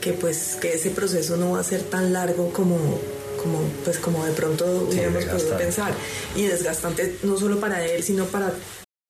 que 0.00 0.14
pues 0.14 0.58
que 0.60 0.74
ese 0.74 0.90
proceso 0.90 1.36
no 1.36 1.52
va 1.52 1.60
a 1.60 1.64
ser 1.64 1.82
tan 1.82 2.12
largo 2.12 2.52
como 2.52 2.76
como 3.40 3.60
pues 3.84 3.98
como 3.98 4.24
de 4.24 4.32
pronto 4.32 4.64
hubiéramos 4.64 5.24
podido 5.24 5.38
desgastante. 5.38 5.64
pensar 5.64 5.92
y 6.34 6.42
desgastante 6.42 7.18
no 7.22 7.38
solo 7.38 7.60
para 7.60 7.84
él 7.84 8.02
sino 8.02 8.24
para 8.24 8.52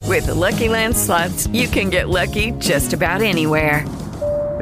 With 0.07 0.27
the 0.27 0.35
Lucky 0.35 0.69
Land 0.69 0.97
slots, 0.97 1.47
you 1.49 1.69
can 1.69 1.91
get 1.91 2.09
lucky 2.09 2.53
just 2.53 2.95
about 2.95 3.21
anywhere. 3.21 3.85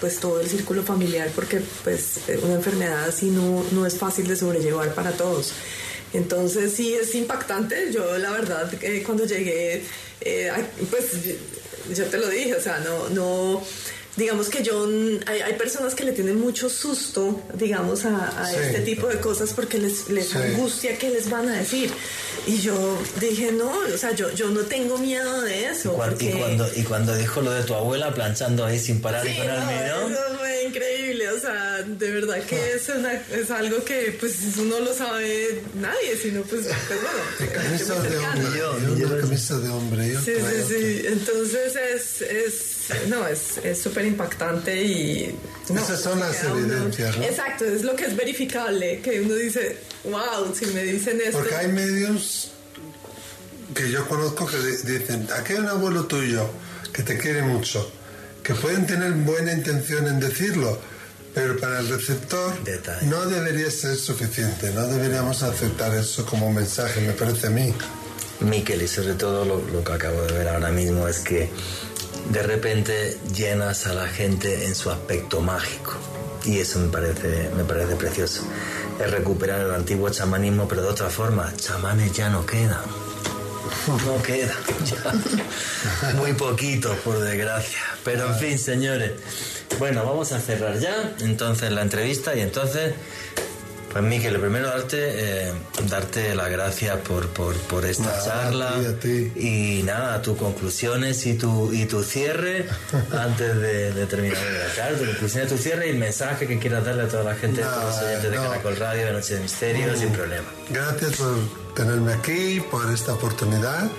Pues 0.00 0.18
todo 0.18 0.40
el 0.40 0.48
círculo 0.48 0.82
familiar 0.82 1.30
porque 1.34 1.60
pues 1.84 2.28
eh, 2.28 2.40
una 2.42 2.54
enfermedad 2.54 3.04
así 3.04 3.30
no, 3.30 3.64
no 3.72 3.86
es 3.86 3.96
fácil 3.96 4.26
de 4.26 4.36
sobrellevar 4.36 4.94
para 4.94 5.12
todos. 5.12 5.52
Entonces 6.12 6.72
sí 6.74 6.94
es 6.94 7.14
impactante. 7.14 7.92
Yo 7.92 8.18
la 8.18 8.30
verdad 8.30 8.72
eh, 8.82 9.02
cuando 9.04 9.24
llegué, 9.24 9.82
eh, 10.20 10.50
pues 10.90 11.12
yo 11.94 12.04
te 12.06 12.18
lo 12.18 12.28
dije, 12.28 12.54
o 12.54 12.60
sea, 12.60 12.78
no, 12.80 13.08
no, 13.10 13.62
digamos 14.16 14.48
que 14.48 14.62
yo, 14.62 14.86
mm, 14.86 15.20
hay, 15.26 15.40
hay 15.40 15.54
personas 15.54 15.94
que 15.94 16.04
le 16.04 16.12
tienen 16.12 16.38
mucho 16.38 16.68
susto, 16.68 17.40
digamos, 17.54 18.04
a, 18.04 18.28
a 18.42 18.46
Sí. 18.50 18.56
este 18.60 18.80
tipo 18.80 19.06
de 19.08 19.18
cosas 19.20 19.52
porque 19.54 19.78
les, 19.78 20.08
les 20.10 20.28
Sí. 20.28 20.36
angustia 20.38 20.98
qué 20.98 21.10
les 21.10 21.30
van 21.30 21.48
a 21.48 21.56
decir. 21.58 21.90
Y 22.46 22.58
yo 22.58 22.98
dije, 23.20 23.52
no, 23.52 23.70
o 23.70 23.96
sea, 23.96 24.12
yo, 24.12 24.30
yo 24.32 24.48
no 24.50 24.60
tengo 24.62 24.98
miedo 24.98 25.40
de 25.42 25.66
eso. 25.66 25.92
Cuan- 25.94 26.10
porque- 26.10 26.30
y, 26.30 26.32
cuando, 26.32 26.68
y 26.76 26.82
cuando 26.82 27.16
dijo 27.16 27.40
lo 27.40 27.52
de 27.52 27.62
tu 27.62 27.74
abuela 27.74 28.12
planchando 28.14 28.64
ahí 28.64 28.78
sin 28.78 29.00
parar 29.00 29.26
y 29.26 29.30
Sí, 29.30 29.36
con 29.38 29.46
el 29.48 29.56
no, 29.60 30.41
sea, 31.42 31.82
de 31.82 32.10
verdad 32.10 32.42
que 32.44 32.72
es, 32.74 32.88
una- 32.88 33.12
es 33.14 33.50
algo 33.50 33.84
que 33.84 34.16
pues 34.18 34.56
no 34.58 34.80
lo 34.80 34.94
sabe 34.94 35.62
nadie, 35.74 36.16
sino 36.16 36.42
pues, 36.42 36.62
pues 36.88 37.00
bueno, 37.00 37.52
de 37.78 37.92
hombre. 37.92 38.10
cercana. 38.10 38.56
Yo 38.56 39.06
una 39.08 39.20
camisa 39.20 39.58
de 39.58 39.68
hombre. 39.68 40.12
Yo 40.12 40.20
Sí, 40.20 40.32
sí, 40.36 40.62
sí, 40.68 41.02
entonces 41.06 41.76
es, 41.76 42.22
es 42.22 43.08
no, 43.08 43.26
es 43.28 43.58
es 43.62 43.80
súper 43.82 44.04
impactante 44.06 44.82
y... 44.82 45.36
no, 45.70 45.80
Esas 45.82 46.00
son 46.00 46.18
las 46.20 46.36
queda 46.36 46.52
uno- 46.52 46.60
evidencias, 46.74 47.16
¿no? 47.18 47.24
Exacto, 47.24 47.64
es 47.64 47.82
lo 47.82 47.94
que 47.96 48.04
es 48.06 48.16
verificable, 48.16 49.00
que 49.00 49.20
uno 49.20 49.34
dice, 49.34 49.76
wow, 50.04 50.54
si 50.54 50.66
me 50.66 50.82
dicen 50.84 51.20
esto... 51.20 51.38
Porque 51.38 51.54
hay 51.54 51.68
medios 51.68 52.50
que 53.74 53.90
yo 53.90 54.06
conozco 54.08 54.46
que 54.46 54.56
di- 54.58 54.98
dicen, 54.98 55.28
aquí 55.36 55.54
hay 55.54 55.60
un 55.60 55.68
abuelo 55.68 56.04
tuyo 56.06 56.48
que 56.92 57.02
te 57.02 57.16
quiere 57.16 57.42
mucho, 57.42 57.90
que 58.42 58.54
pueden 58.54 58.86
tener 58.86 59.12
buena 59.12 59.52
intención 59.52 60.06
en 60.08 60.20
decirlo, 60.20 60.78
pero 61.34 61.56
para 61.58 61.80
el 61.80 61.88
receptor 61.88 62.52
no 63.02 63.26
debería 63.26 63.70
ser 63.70 63.96
suficiente, 63.96 64.70
no 64.72 64.86
deberíamos 64.86 65.42
aceptar 65.42 65.94
eso 65.94 66.26
como 66.26 66.48
un 66.48 66.54
mensaje, 66.54 67.00
me 67.00 67.12
parece 67.12 67.46
a 67.46 67.50
mí. 67.50 67.74
Miquel, 68.40 68.82
y 68.82 68.88
sobre 68.88 69.14
todo 69.14 69.44
lo, 69.44 69.62
lo 69.70 69.84
que 69.84 69.92
acabo 69.92 70.20
de 70.22 70.32
ver 70.32 70.48
ahora 70.48 70.70
mismo 70.70 71.06
es 71.06 71.20
que 71.20 71.48
de 72.30 72.42
repente 72.42 73.18
llenas 73.34 73.86
a 73.86 73.94
la 73.94 74.08
gente 74.08 74.66
en 74.66 74.74
su 74.74 74.90
aspecto 74.90 75.40
mágico. 75.40 75.94
Y 76.44 76.58
eso 76.58 76.80
me 76.80 76.88
parece, 76.88 77.50
me 77.56 77.64
parece 77.64 77.94
precioso. 77.94 78.42
Es 78.98 79.10
recuperar 79.10 79.60
el 79.60 79.72
antiguo 79.72 80.10
chamanismo, 80.10 80.66
pero 80.66 80.82
de 80.82 80.88
otra 80.88 81.08
forma. 81.08 81.52
Chamanes 81.56 82.12
ya 82.12 82.30
no 82.30 82.44
quedan. 82.44 82.82
No 84.06 84.22
quedan. 84.22 84.56
ya. 84.84 86.12
Muy 86.14 86.32
poquitos, 86.32 86.96
por 86.98 87.20
desgracia. 87.20 87.78
Pero 88.04 88.28
en 88.28 88.38
fin, 88.38 88.58
señores. 88.58 89.12
Bueno, 89.78 90.04
vamos 90.04 90.32
a 90.32 90.40
cerrar 90.40 90.78
ya 90.78 91.14
entonces 91.20 91.70
la 91.72 91.82
entrevista 91.82 92.34
y 92.36 92.40
entonces 92.40 92.94
pues 93.90 94.02
Miquel, 94.04 94.32
lo 94.32 94.40
primero 94.40 94.68
darte, 94.68 94.96
eh, 95.48 95.52
darte 95.86 96.34
las 96.34 96.48
gracias 96.50 96.96
por, 97.00 97.28
por, 97.28 97.54
por 97.54 97.84
esta 97.84 98.04
Nada, 98.04 98.24
charla 98.24 98.68
a 98.70 98.92
ti, 98.98 99.30
a 99.36 99.38
y 99.38 99.82
nada, 99.84 100.22
tus 100.22 100.38
conclusiones 100.38 101.26
y 101.26 101.34
tu, 101.34 101.70
y 101.74 101.84
tu 101.84 102.02
cierre 102.02 102.66
antes 103.12 103.54
de, 103.54 103.92
de 103.92 104.06
terminar 104.06 104.38
de 104.38 104.58
grabar, 104.76 104.94
tu 104.98 105.04
conclusión 105.04 105.44
y 105.44 105.48
tu 105.50 105.58
cierre 105.58 105.88
y 105.88 105.90
el 105.90 105.98
mensaje 105.98 106.46
que 106.46 106.58
quieras 106.58 106.86
darle 106.86 107.02
a 107.02 107.08
toda 107.08 107.24
la 107.24 107.34
gente, 107.34 107.62
a 107.62 107.68
todos 107.70 107.84
los 107.84 108.02
oyentes 108.04 108.30
de 108.30 108.36
no. 108.38 108.42
Caracol 108.44 108.76
Radio, 108.76 109.06
de 109.06 109.12
Noche 109.12 109.34
de 109.34 109.40
Misterio, 109.40 109.92
Mm. 109.92 109.96
sin 109.98 110.08
problema. 110.12 110.46
Gracias 110.70 111.12
por 111.16 111.34
tenerme 111.74 112.14
aquí, 112.14 112.62
por 112.70 112.90
esta 112.90 113.12
oportunidad. 113.12 113.90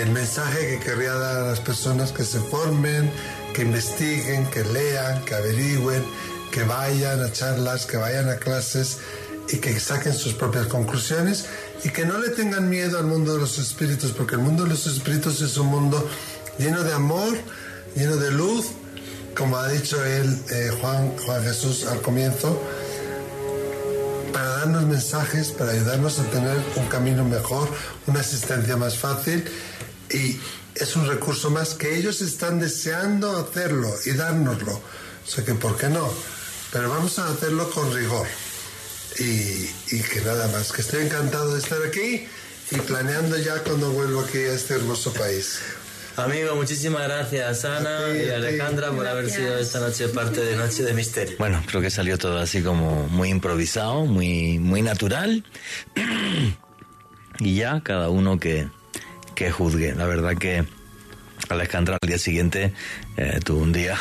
El 0.00 0.10
mensaje 0.10 0.66
que 0.66 0.78
querría 0.80 1.12
dar 1.14 1.36
a 1.44 1.46
las 1.46 1.60
personas 1.60 2.10
que 2.10 2.24
se 2.24 2.40
formen, 2.40 3.08
que 3.52 3.62
investiguen, 3.62 4.46
que 4.46 4.64
lean, 4.64 5.24
que 5.24 5.34
averigüen, 5.34 6.04
que 6.50 6.64
vayan 6.64 7.22
a 7.22 7.32
charlas, 7.32 7.86
que 7.86 7.96
vayan 7.96 8.28
a 8.28 8.36
clases 8.36 8.98
y 9.48 9.58
que 9.58 9.78
saquen 9.78 10.14
sus 10.14 10.34
propias 10.34 10.66
conclusiones 10.66 11.46
y 11.84 11.90
que 11.90 12.04
no 12.04 12.18
le 12.18 12.30
tengan 12.30 12.68
miedo 12.68 12.98
al 12.98 13.06
mundo 13.06 13.34
de 13.34 13.40
los 13.40 13.58
espíritus, 13.58 14.12
porque 14.12 14.36
el 14.36 14.40
mundo 14.40 14.64
de 14.64 14.70
los 14.70 14.86
espíritus 14.86 15.40
es 15.40 15.56
un 15.56 15.66
mundo 15.66 16.08
lleno 16.58 16.82
de 16.84 16.92
amor, 16.92 17.36
lleno 17.96 18.16
de 18.16 18.30
luz, 18.30 18.66
como 19.36 19.56
ha 19.56 19.68
dicho 19.68 20.04
él, 20.04 20.38
eh, 20.50 20.70
Juan, 20.80 21.16
Juan 21.24 21.42
Jesús 21.42 21.86
al 21.86 22.00
comienzo, 22.02 22.60
para 24.32 24.48
darnos 24.58 24.84
mensajes, 24.84 25.50
para 25.50 25.72
ayudarnos 25.72 26.18
a 26.18 26.24
tener 26.24 26.56
un 26.76 26.86
camino 26.86 27.24
mejor, 27.24 27.68
una 28.06 28.20
asistencia 28.20 28.76
más 28.76 28.96
fácil 28.96 29.44
y 30.10 30.38
es 30.74 30.96
un 30.96 31.06
recurso 31.06 31.50
más 31.50 31.74
que 31.74 31.96
ellos 31.96 32.20
están 32.20 32.60
deseando 32.60 33.36
hacerlo 33.36 33.88
y 34.06 34.12
dárnoslo. 34.12 34.72
O 34.72 35.28
sea 35.28 35.44
que, 35.44 35.54
¿por 35.54 35.76
qué 35.76 35.88
no? 35.88 36.12
Pero 36.72 36.88
vamos 36.88 37.18
a 37.18 37.28
hacerlo 37.28 37.70
con 37.70 37.92
rigor. 37.94 38.26
Y, 39.18 39.68
y 39.94 40.02
que 40.02 40.22
nada 40.24 40.48
más, 40.48 40.72
que 40.72 40.80
estoy 40.80 41.04
encantado 41.04 41.52
de 41.52 41.60
estar 41.60 41.82
aquí 41.86 42.26
y 42.70 42.76
planeando 42.80 43.36
ya 43.36 43.62
cuando 43.62 43.90
vuelvo 43.92 44.20
aquí 44.20 44.38
a 44.38 44.54
este 44.54 44.74
hermoso 44.74 45.12
país. 45.12 45.60
Amigo, 46.16 46.54
muchísimas 46.56 47.04
gracias 47.04 47.64
Ana 47.64 48.06
A 48.06 48.12
ti, 48.12 48.18
y. 48.18 48.30
Alejandra 48.30 48.90
por 48.90 49.06
haber 49.06 49.30
sido 49.30 49.58
esta 49.58 49.80
noche 49.80 50.08
parte 50.08 50.42
de 50.42 50.56
Noche 50.56 50.82
de 50.82 50.92
Misterio. 50.92 51.36
Bueno, 51.38 51.62
creo 51.66 51.80
que 51.80 51.90
salió 51.90 52.18
todo 52.18 52.38
así 52.38 52.62
como 52.62 53.08
muy 53.08 53.30
improvisado, 53.30 54.04
muy, 54.04 54.58
muy 54.58 54.82
natural. 54.82 55.44
y 57.38 57.56
ya 57.56 57.80
cada 57.82 58.10
uno 58.10 58.38
que, 58.38 58.68
que 59.42 59.50
juzgue. 59.50 59.94
La 59.94 60.06
verdad 60.06 60.36
que 60.36 60.64
Alejandra 61.48 61.98
al 62.00 62.08
día 62.08 62.18
siguiente 62.18 62.72
eh, 63.16 63.40
tuvo 63.44 63.60
un 63.62 63.72
día 63.72 63.96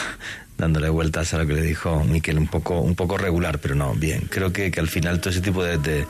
dándole 0.57 0.89
vueltas 0.89 1.33
a 1.33 1.39
lo 1.39 1.47
que 1.47 1.53
le 1.53 1.61
dijo 1.63 2.03
Miquel, 2.03 2.37
un 2.37 2.47
poco, 2.47 2.79
un 2.79 2.93
poco 2.95 3.17
regular, 3.17 3.57
pero 3.59 3.73
no, 3.73 3.95
bien. 3.95 4.27
Creo 4.29 4.53
que, 4.53 4.69
que 4.69 4.79
al 4.79 4.87
final 4.87 5.19
todo 5.19 5.31
ese 5.31 5.41
tipo 5.41 5.63
de, 5.63 5.79
de, 5.79 6.05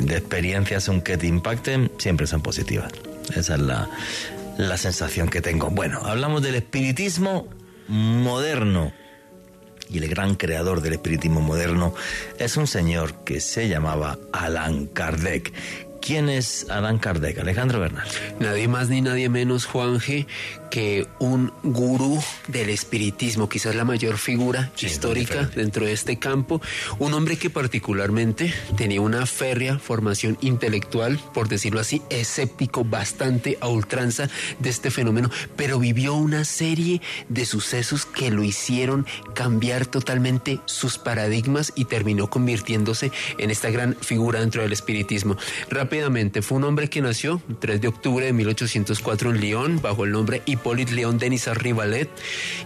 de- 0.00 0.16
experiencias, 0.16 0.88
aunque 0.88 1.16
te 1.16 1.26
impacten, 1.26 1.90
siempre 1.98 2.28
son 2.28 2.40
positivas. 2.42 2.92
Esa 3.34 3.54
es 3.56 3.60
la, 3.60 3.88
la 4.56 4.76
sensación 4.76 5.28
que 5.28 5.40
tengo. 5.40 5.70
Bueno, 5.70 6.00
hablamos 6.04 6.40
del 6.42 6.54
espiritismo 6.54 7.48
moderno. 7.88 8.92
y 9.90 9.98
el 9.98 10.08
gran 10.08 10.36
creador 10.36 10.80
del 10.80 10.92
espiritismo 10.92 11.40
moderno 11.40 11.94
es 12.38 12.56
un 12.56 12.66
señor 12.68 13.24
que 13.24 13.40
se 13.40 13.68
llamaba 13.68 14.18
Alan 14.32 14.86
Kardec. 14.86 15.52
¿Quién 16.04 16.28
es 16.28 16.66
Alan 16.68 16.98
Kardec? 16.98 17.38
Alejandro 17.38 17.80
Bernal. 17.80 18.06
Nadie 18.38 18.68
más 18.68 18.90
ni 18.90 19.00
nadie 19.00 19.30
menos, 19.30 19.64
Juan 19.64 20.00
G., 20.00 20.26
que 20.70 21.06
un 21.18 21.50
gurú 21.62 22.20
del 22.48 22.68
espiritismo, 22.68 23.48
quizás 23.48 23.74
la 23.74 23.84
mayor 23.84 24.18
figura 24.18 24.70
histórica 24.78 25.48
dentro 25.54 25.86
de 25.86 25.92
este 25.92 26.18
campo, 26.18 26.60
un 26.98 27.14
hombre 27.14 27.38
que 27.38 27.48
particularmente 27.48 28.52
tenía 28.76 29.00
una 29.00 29.24
férrea 29.24 29.78
formación 29.78 30.36
intelectual, 30.42 31.18
por 31.32 31.48
decirlo 31.48 31.80
así, 31.80 32.02
escéptico 32.10 32.84
bastante 32.84 33.56
a 33.60 33.68
ultranza 33.68 34.28
de 34.58 34.68
este 34.68 34.90
fenómeno, 34.90 35.30
pero 35.56 35.78
vivió 35.78 36.14
una 36.14 36.44
serie 36.44 37.00
de 37.28 37.46
sucesos 37.46 38.04
que 38.04 38.30
lo 38.30 38.42
hicieron 38.42 39.06
cambiar 39.32 39.86
totalmente 39.86 40.60
sus 40.66 40.98
paradigmas 40.98 41.72
y 41.76 41.84
terminó 41.86 42.28
convirtiéndose 42.28 43.12
en 43.38 43.50
esta 43.50 43.70
gran 43.70 43.94
figura 43.94 44.40
dentro 44.40 44.62
del 44.62 44.72
espiritismo. 44.72 45.36
Fue 46.42 46.56
un 46.56 46.64
hombre 46.64 46.90
que 46.90 47.00
nació 47.00 47.40
el 47.48 47.56
3 47.56 47.80
de 47.80 47.86
octubre 47.86 48.26
de 48.26 48.32
1804 48.32 49.30
en 49.30 49.40
Lyon 49.40 49.80
bajo 49.80 50.04
el 50.04 50.10
nombre 50.10 50.42
Hippolyte 50.44 50.92
León 50.92 51.18
Denis 51.18 51.46
Rivalet 51.46 52.10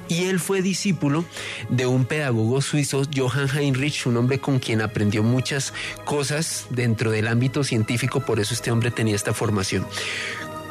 y 0.08 0.24
él 0.24 0.40
fue 0.40 0.62
discípulo 0.62 1.26
de 1.68 1.84
un 1.84 2.06
pedagogo 2.06 2.62
suizo, 2.62 3.02
Johann 3.14 3.50
Heinrich, 3.54 4.06
un 4.06 4.16
hombre 4.16 4.38
con 4.38 4.58
quien 4.58 4.80
aprendió 4.80 5.22
muchas 5.22 5.74
cosas 6.06 6.68
dentro 6.70 7.10
del 7.10 7.28
ámbito 7.28 7.64
científico, 7.64 8.20
por 8.20 8.40
eso 8.40 8.54
este 8.54 8.70
hombre 8.70 8.90
tenía 8.90 9.14
esta 9.14 9.34
formación. 9.34 9.86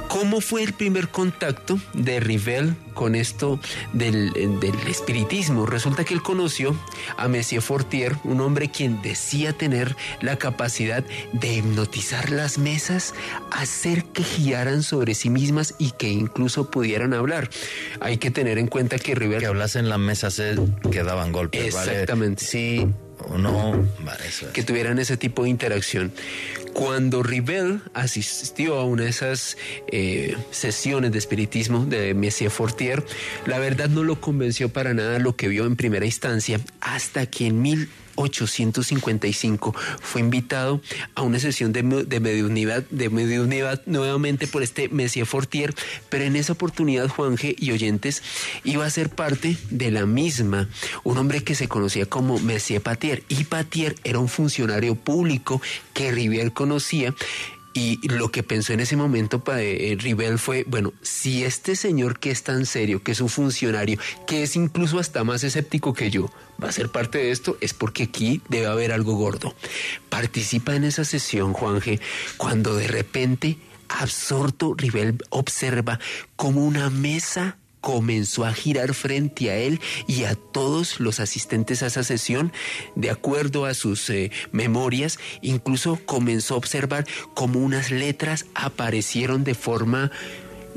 ¿Cómo 0.08 0.42
fue 0.42 0.64
el 0.64 0.74
primer 0.74 1.10
contacto 1.10 1.80
de 1.94 2.20
Rivel 2.20 2.76
con 2.94 3.16
esto 3.16 3.60
del, 3.94 4.32
del, 4.34 4.76
espiritismo? 4.88 5.66
Resulta 5.66 6.04
que 6.04 6.14
él 6.14 6.22
conoció 6.22 6.76
a 7.18 7.28
Monsieur 7.28 7.62
Fortier, 7.62 8.16
un 8.24 8.42
hombre 8.42 8.70
quien 8.72 9.02
decía 9.02 9.54
tener 9.54 9.96
la 10.22 10.38
capacidad 10.38 11.04
de 11.34 11.54
hipnotizar 11.56 12.32
las 12.32 12.58
mesas, 12.58 13.14
hacer 13.52 14.06
que 14.06 14.24
giraran 14.24 14.84
sobre 14.84 15.14
sí 15.14 15.30
mismas 15.30 15.76
y 15.78 15.92
que 15.92 16.10
incluso 16.10 16.72
pudieran 16.72 17.14
hablar. 17.14 17.50
Hay 18.00 18.18
que 18.18 18.32
tener 18.32 18.58
en 18.58 18.68
cuenta 18.68 18.98
que 19.00 19.14
Rivel... 19.14 19.40
Que 19.40 19.48
hablasen 19.48 19.90
las 19.90 20.00
mesas 20.00 20.40
eh, 20.40 20.56
que 20.92 21.04
daban 21.04 21.32
golpes. 21.32 21.66
Exactamente. 21.66 22.44
¿vale? 22.44 22.52
Sí 22.52 22.88
o 23.30 23.38
no, 23.38 23.88
vale, 24.00 24.28
eso 24.28 24.48
es. 24.48 24.54
que 24.54 24.64
tuvieran 24.64 25.00
ese 25.00 25.18
tipo 25.18 25.44
de 25.44 25.50
interacción. 25.50 26.12
Cuando 26.78 27.24
Rivel 27.24 27.82
asistió 27.95 28.76
a 28.76 28.86
una 28.86 29.06
de 29.06 29.10
esas 29.10 29.58
eh, 29.88 30.38
sesiones 30.52 31.12
de 31.12 31.18
espiritismo 31.18 31.88
de 31.88 32.14
Messier 32.14 32.52
Fortier, 32.52 33.04
la 33.48 33.58
verdad 33.58 33.90
no 33.90 34.04
lo 34.04 34.22
convenció 34.22 34.70
para 34.70 34.94
nada 34.94 35.18
lo 35.18 35.36
que 35.36 35.48
vio 35.48 35.66
en 35.66 35.76
primera 35.76 36.06
instancia, 36.06 36.60
hasta 36.80 37.26
que 37.26 37.48
en 37.48 37.64
1855 38.18 39.76
fue 40.02 40.22
invitado 40.22 40.81
a 41.15 41.22
una 41.22 41.39
sesión 41.39 41.72
de, 41.73 41.84
de 41.84 42.19
mediunidad, 42.19 42.84
de 42.89 43.10
mediunidad 43.10 43.81
nuevamente 43.85 44.48
por 44.48 44.64
este 44.64 44.89
Messier 44.89 45.26
Fortier, 45.26 45.73
pero 46.10 46.23
en 46.26 46.35
esa 46.35 46.53
oportunidad 46.53 47.07
Juan 47.07 47.38
G. 47.38 47.56
y 47.57 47.72
oyentes 47.72 48.23
iba 48.64 48.85
a 48.85 48.89
ser 48.89 49.10
parte 49.10 49.57
de 49.69 49.91
la 49.91 50.06
misma, 50.06 50.69
un 51.03 51.18
hombre 51.18 51.44
que 51.44 51.56
se 51.56 51.68
conocía 51.68 52.06
como 52.06 52.39
Messier 52.39 52.81
Patier, 52.81 53.23
y 53.30 53.44
Patier 53.45 53.95
era 54.03 54.19
un 54.19 54.30
funcionario 54.30 54.95
público 54.95 55.61
que 55.94 56.11
Rivière 56.11 56.52
conocía 56.52 57.14
y 57.78 58.08
lo 58.08 58.32
que 58.32 58.41
pensó 58.41 58.74
en 58.74 58.80
ese 58.80 58.95
momento 58.95 59.44
para 59.44 59.62
eh, 59.62 59.95
Rivel 59.99 60.40
fue, 60.40 60.64
bueno, 60.68 60.94
si 61.04 61.44
este 61.44 61.76
señor 61.76 62.18
que 62.18 62.32
es 62.32 62.41
tan 62.41 62.66
serio, 62.66 63.04
que 63.04 63.12
es 63.12 63.22
un 63.22 63.30
funcionario, 63.30 63.99
que 64.26 64.41
es 64.41 64.56
incluso 64.56 64.98
hasta 64.98 65.24
más 65.24 65.44
escéptico 65.44 65.94
que 65.94 66.10
yo, 66.10 66.32
va 66.62 66.70
a 66.70 66.72
ser 66.72 66.90
parte 66.90 67.20
de 67.20 67.30
esto, 67.30 67.56
es 67.62 67.76
porque 67.76 68.04
aquí 68.04 68.41
debe 68.49 68.66
haber 68.66 68.91
algo 68.91 69.14
gordo. 69.14 69.54
Participa 70.10 70.76
en 70.76 70.86
esa 70.86 71.06
sesión, 71.06 71.54
Juanje, 71.54 71.99
cuando 72.38 72.76
de 72.76 72.88
repente, 72.88 73.60
absorto, 73.90 74.74
Rivel 74.76 75.20
observa 75.30 75.99
como 76.36 76.66
una 76.66 76.90
mesa 76.90 77.58
comenzó 77.88 78.44
a 78.44 78.52
girar 78.52 78.94
frente 78.94 79.50
a 79.50 79.56
él 79.56 79.80
y 80.08 80.26
a 80.26 80.36
todos 80.36 81.00
los 81.00 81.22
asistentes 81.22 81.84
a 81.84 81.86
esa 81.86 82.04
sesión, 82.04 82.52
de 82.96 83.10
acuerdo 83.10 83.64
a 83.64 83.74
sus 83.74 84.10
eh, 84.10 84.30
memorias, 84.52 85.20
incluso 85.42 85.98
comenzó 86.06 86.56
a 86.56 86.58
observar 86.58 87.08
cómo 87.34 87.62
unas 87.62 87.90
letras 87.90 88.46
aparecieron 88.56 89.46
de 89.46 89.56
forma 89.56 90.12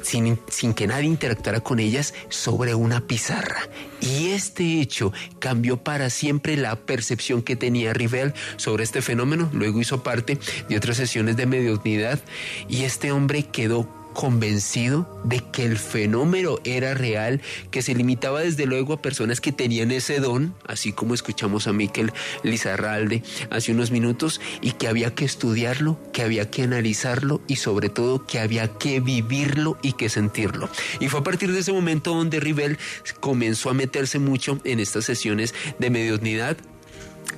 sin, 0.05 0.39
sin, 0.49 0.73
que 0.73 0.87
nadie 0.87 1.09
interactuara 1.09 1.59
con 1.59 1.81
ellas 1.81 2.15
sobre 2.29 2.77
una 2.77 3.01
pizarra. 3.01 3.59
Y 4.01 4.29
este 4.29 4.81
hecho 4.81 5.13
cambió 5.41 5.79
para 5.79 6.11
siempre 6.11 6.57
la 6.57 6.77
percepción 6.77 7.43
que 7.43 7.57
tenía 7.57 7.93
Rivel 7.93 8.35
sobre 8.57 8.85
este 8.85 9.03
fenómeno. 9.03 9.51
Luego 9.53 9.81
hizo 9.81 10.05
parte 10.05 10.39
de 10.69 10.77
otras 10.77 10.97
sesiones 10.97 11.37
de 11.37 11.47
mediunidad 11.47 12.21
y 12.69 12.85
este 12.85 13.11
hombre 13.11 13.43
quedó 13.43 14.00
convencido 14.13 15.21
de 15.25 15.41
que 15.53 15.65
el 15.65 15.79
fenómeno 15.79 16.59
era 16.65 16.95
real, 16.95 17.41
que 17.71 17.83
se 17.83 17.95
limitaba 17.95 18.41
desde 18.41 18.67
luego 18.67 18.93
a 18.93 19.03
personas 19.03 19.41
que 19.41 19.53
tenían 19.53 19.91
ese 19.91 20.21
don, 20.21 20.55
así 20.67 20.93
como 20.93 21.15
escuchamos 21.15 21.67
a 21.67 21.73
Miquel 21.73 22.13
Lizarralde 22.43 23.23
hace 23.51 23.73
unos 23.73 23.91
minutos, 23.91 24.41
y 24.61 24.73
que 24.73 24.89
había 24.89 25.15
que 25.15 25.25
estudiarlo, 25.25 25.99
que 26.13 26.23
había 26.23 26.51
que 26.51 26.63
analizarlo 26.63 27.41
y 27.47 27.57
sobre 27.57 27.89
todo 27.89 28.27
que 28.27 28.39
había 28.39 28.69
que 28.69 29.01
vivirlo 29.01 29.79
y 29.83 29.93
que 29.93 30.09
sentirlo. 30.09 30.69
Y 31.01 31.09
fue 31.09 31.21
a 31.21 31.25
partir 31.25 31.53
de 31.53 31.61
ese 31.61 31.73
momento 31.73 32.15
donde 32.15 32.41
Rivel 32.41 32.79
comenzó 33.21 33.71
a 33.71 33.75
meterse 33.75 34.19
mucho 34.19 34.61
en 34.65 34.81
estas 34.81 35.05
sesiones 35.05 35.55
de 35.79 35.91
mediunidad 35.91 36.57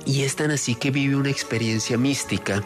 y 0.05 0.23
es 0.23 0.35
tan 0.35 0.51
así 0.51 0.75
que 0.75 0.91
vive 0.91 1.15
una 1.15 1.29
experiencia 1.29 1.97
mística 1.97 2.63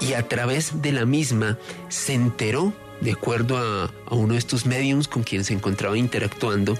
y 0.00 0.14
a 0.14 0.28
través 0.28 0.82
de 0.82 0.92
la 0.92 1.06
misma 1.06 1.58
se 1.88 2.14
enteró 2.14 2.72
de 3.02 3.12
acuerdo 3.12 3.58
a, 3.58 3.84
a, 4.06 4.14
uno 4.14 4.34
de 4.34 4.38
estos 4.38 4.64
mediums 4.64 5.08
con 5.08 5.24
quien 5.24 5.44
se 5.44 5.52
encontraba 5.52 5.98
interactuando, 5.98 6.76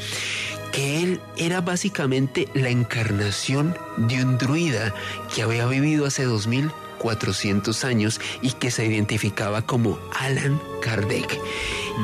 que 0.72 1.02
él 1.02 1.20
era 1.36 1.60
básicamente 1.60 2.48
la 2.54 2.70
encarnación 2.70 3.76
de 3.96 4.24
un 4.24 4.38
druida 4.38 4.94
que 5.34 5.42
había 5.42 5.66
vivido 5.66 6.06
hace 6.06 6.24
2400 6.24 7.84
años 7.84 8.20
y 8.40 8.52
que 8.52 8.70
se 8.70 8.86
identificaba 8.86 9.62
como 9.62 9.98
Alan 10.18 10.60
Kardec. 10.80 11.38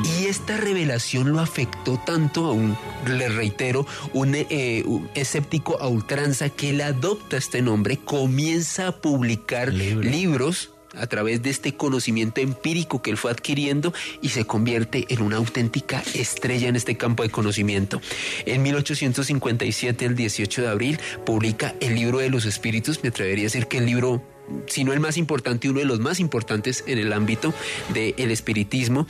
Y 0.03 0.25
esta 0.27 0.57
revelación 0.57 1.31
lo 1.31 1.39
afectó 1.39 1.99
tanto 2.05 2.45
a 2.45 2.51
un, 2.51 2.77
le 3.07 3.29
reitero, 3.29 3.87
un, 4.13 4.35
eh, 4.35 4.83
un 4.85 5.09
escéptico 5.15 5.81
a 5.81 5.87
ultranza 5.87 6.49
que 6.49 6.69
él 6.69 6.81
adopta 6.81 7.37
este 7.37 7.61
nombre, 7.61 7.97
comienza 7.97 8.87
a 8.87 9.01
publicar 9.01 9.73
Libro. 9.73 10.07
libros 10.07 10.71
a 10.95 11.07
través 11.07 11.41
de 11.41 11.49
este 11.49 11.75
conocimiento 11.75 12.41
empírico 12.41 13.01
que 13.01 13.11
él 13.11 13.17
fue 13.17 13.31
adquiriendo 13.31 13.93
y 14.21 14.29
se 14.29 14.45
convierte 14.45 15.05
en 15.09 15.21
una 15.21 15.37
auténtica 15.37 16.03
estrella 16.13 16.67
en 16.67 16.75
este 16.75 16.97
campo 16.97 17.23
de 17.23 17.29
conocimiento. 17.29 18.01
En 18.45 18.61
1857, 18.63 20.05
el 20.05 20.15
18 20.15 20.61
de 20.61 20.67
abril, 20.67 20.99
publica 21.25 21.75
el 21.79 21.95
libro 21.95 22.19
de 22.19 22.29
los 22.29 22.45
espíritus, 22.45 23.03
me 23.03 23.09
atrevería 23.09 23.43
a 23.43 23.45
decir 23.45 23.67
que 23.67 23.77
el 23.77 23.85
libro 23.85 24.23
si 24.67 24.83
no 24.83 24.93
el 24.93 24.99
más 24.99 25.17
importante, 25.17 25.69
uno 25.69 25.79
de 25.79 25.85
los 25.85 25.99
más 25.99 26.19
importantes 26.19 26.83
en 26.87 26.97
el 26.97 27.13
ámbito 27.13 27.53
del 27.93 28.31
espiritismo. 28.31 29.07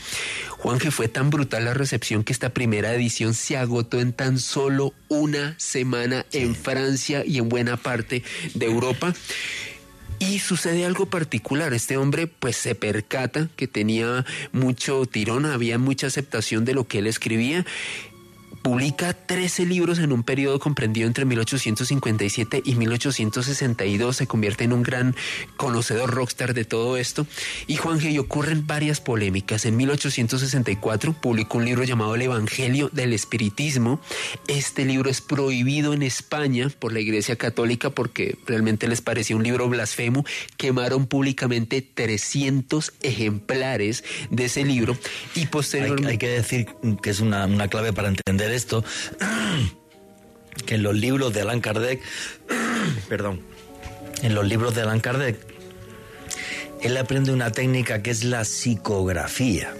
Juan 0.50 0.80
que 0.80 0.92
fue 0.92 1.08
tan 1.08 1.30
brutal 1.30 1.66
la 1.66 1.74
recepción 1.74 2.24
que 2.24 2.34
esta 2.34 2.50
primera 2.50 2.94
edición 2.94 3.34
se 3.34 3.58
agotó 3.58 4.00
en 4.00 4.14
tan 4.14 4.40
solo 4.40 4.94
una 5.08 5.56
semana 5.58 6.26
en 6.32 6.56
Francia 6.56 7.24
y 7.26 7.38
en 7.38 7.50
buena 7.50 7.78
parte 7.78 8.24
de 8.54 8.66
Europa. 8.66 9.14
Y 10.20 10.40
sucede 10.40 10.86
algo 10.86 11.06
particular. 11.06 11.74
Este 11.74 11.96
hombre 11.96 12.28
pues 12.28 12.58
se 12.58 12.76
percata 12.76 13.48
que 13.56 13.68
tenía 13.68 14.26
mucho 14.52 15.06
tirón, 15.06 15.46
había 15.46 15.78
mucha 15.78 16.08
aceptación 16.08 16.66
de 16.66 16.74
lo 16.74 16.88
que 16.88 17.00
él 17.00 17.08
escribía. 17.08 17.66
Publica 18.62 19.14
13 19.14 19.66
libros 19.66 20.00
en 20.00 20.12
un 20.12 20.24
periodo 20.24 20.60
comprendido 20.60 21.08
entre 21.08 21.24
1857 21.24 22.62
y 22.66 22.76
1862. 22.76 24.18
Se 24.18 24.28
convierte 24.28 24.66
en 24.66 24.74
un 24.74 24.84
gran 24.84 25.16
conocedor 25.56 26.12
rockstar 26.12 26.54
de 26.54 26.66
todo 26.66 26.98
esto. 26.98 27.26
Y 27.68 27.78
Juan 27.78 28.00
G. 28.00 28.20
ocurren 28.20 28.68
varias 28.68 29.00
polémicas. 29.00 29.66
En 29.66 29.78
1864 29.78 31.14
publicó 31.14 31.58
un 31.58 31.66
libro 31.66 31.84
llamado 31.84 32.16
El 32.16 32.24
Evangelio 32.24 32.90
del 32.92 33.14
Espiritismo. 33.14 34.02
Este 34.48 34.84
libro 34.84 35.10
es 35.10 35.22
prohibido 35.22 35.94
en 35.94 36.04
España 36.04 36.70
por 36.80 36.92
la 36.92 37.00
Iglesia 37.00 37.38
Católica 37.38 37.90
porque 37.92 38.38
realmente 38.46 38.88
les 38.88 39.02
parecía 39.02 39.38
un 39.38 39.44
libro 39.44 39.70
blasfemo. 39.70 40.26
Quemaron 40.58 41.08
públicamente 41.08 41.82
300 41.82 42.94
ejemplares 43.04 44.04
de 44.30 44.46
ese 44.46 44.66
libro. 44.66 44.98
Y 45.36 45.46
posteriormente. 45.48 46.08
Hay, 46.08 46.12
hay 46.14 46.18
que 46.18 46.30
decir 46.30 46.68
que 47.02 47.10
es 47.10 47.22
una, 47.22 47.46
una 47.46 47.70
clave 47.70 47.94
para 47.94 48.10
entender 48.10 48.49
esto, 48.52 48.84
que 50.66 50.76
en 50.76 50.84
los 50.84 50.96
libros 50.96 51.34
de 51.34 51.42
Allan 51.42 51.62
Kardec, 51.62 52.02
perdón, 53.10 53.42
en 54.22 54.36
los 54.36 54.46
libros 54.48 54.76
de 54.76 54.82
Allan 54.82 55.00
Kardec, 55.00 55.38
él 56.82 56.98
aprende 56.98 57.32
una 57.32 57.52
técnica 57.52 58.02
que 58.02 58.12
es 58.12 58.24
la 58.24 58.46
psicografía. 58.46 59.74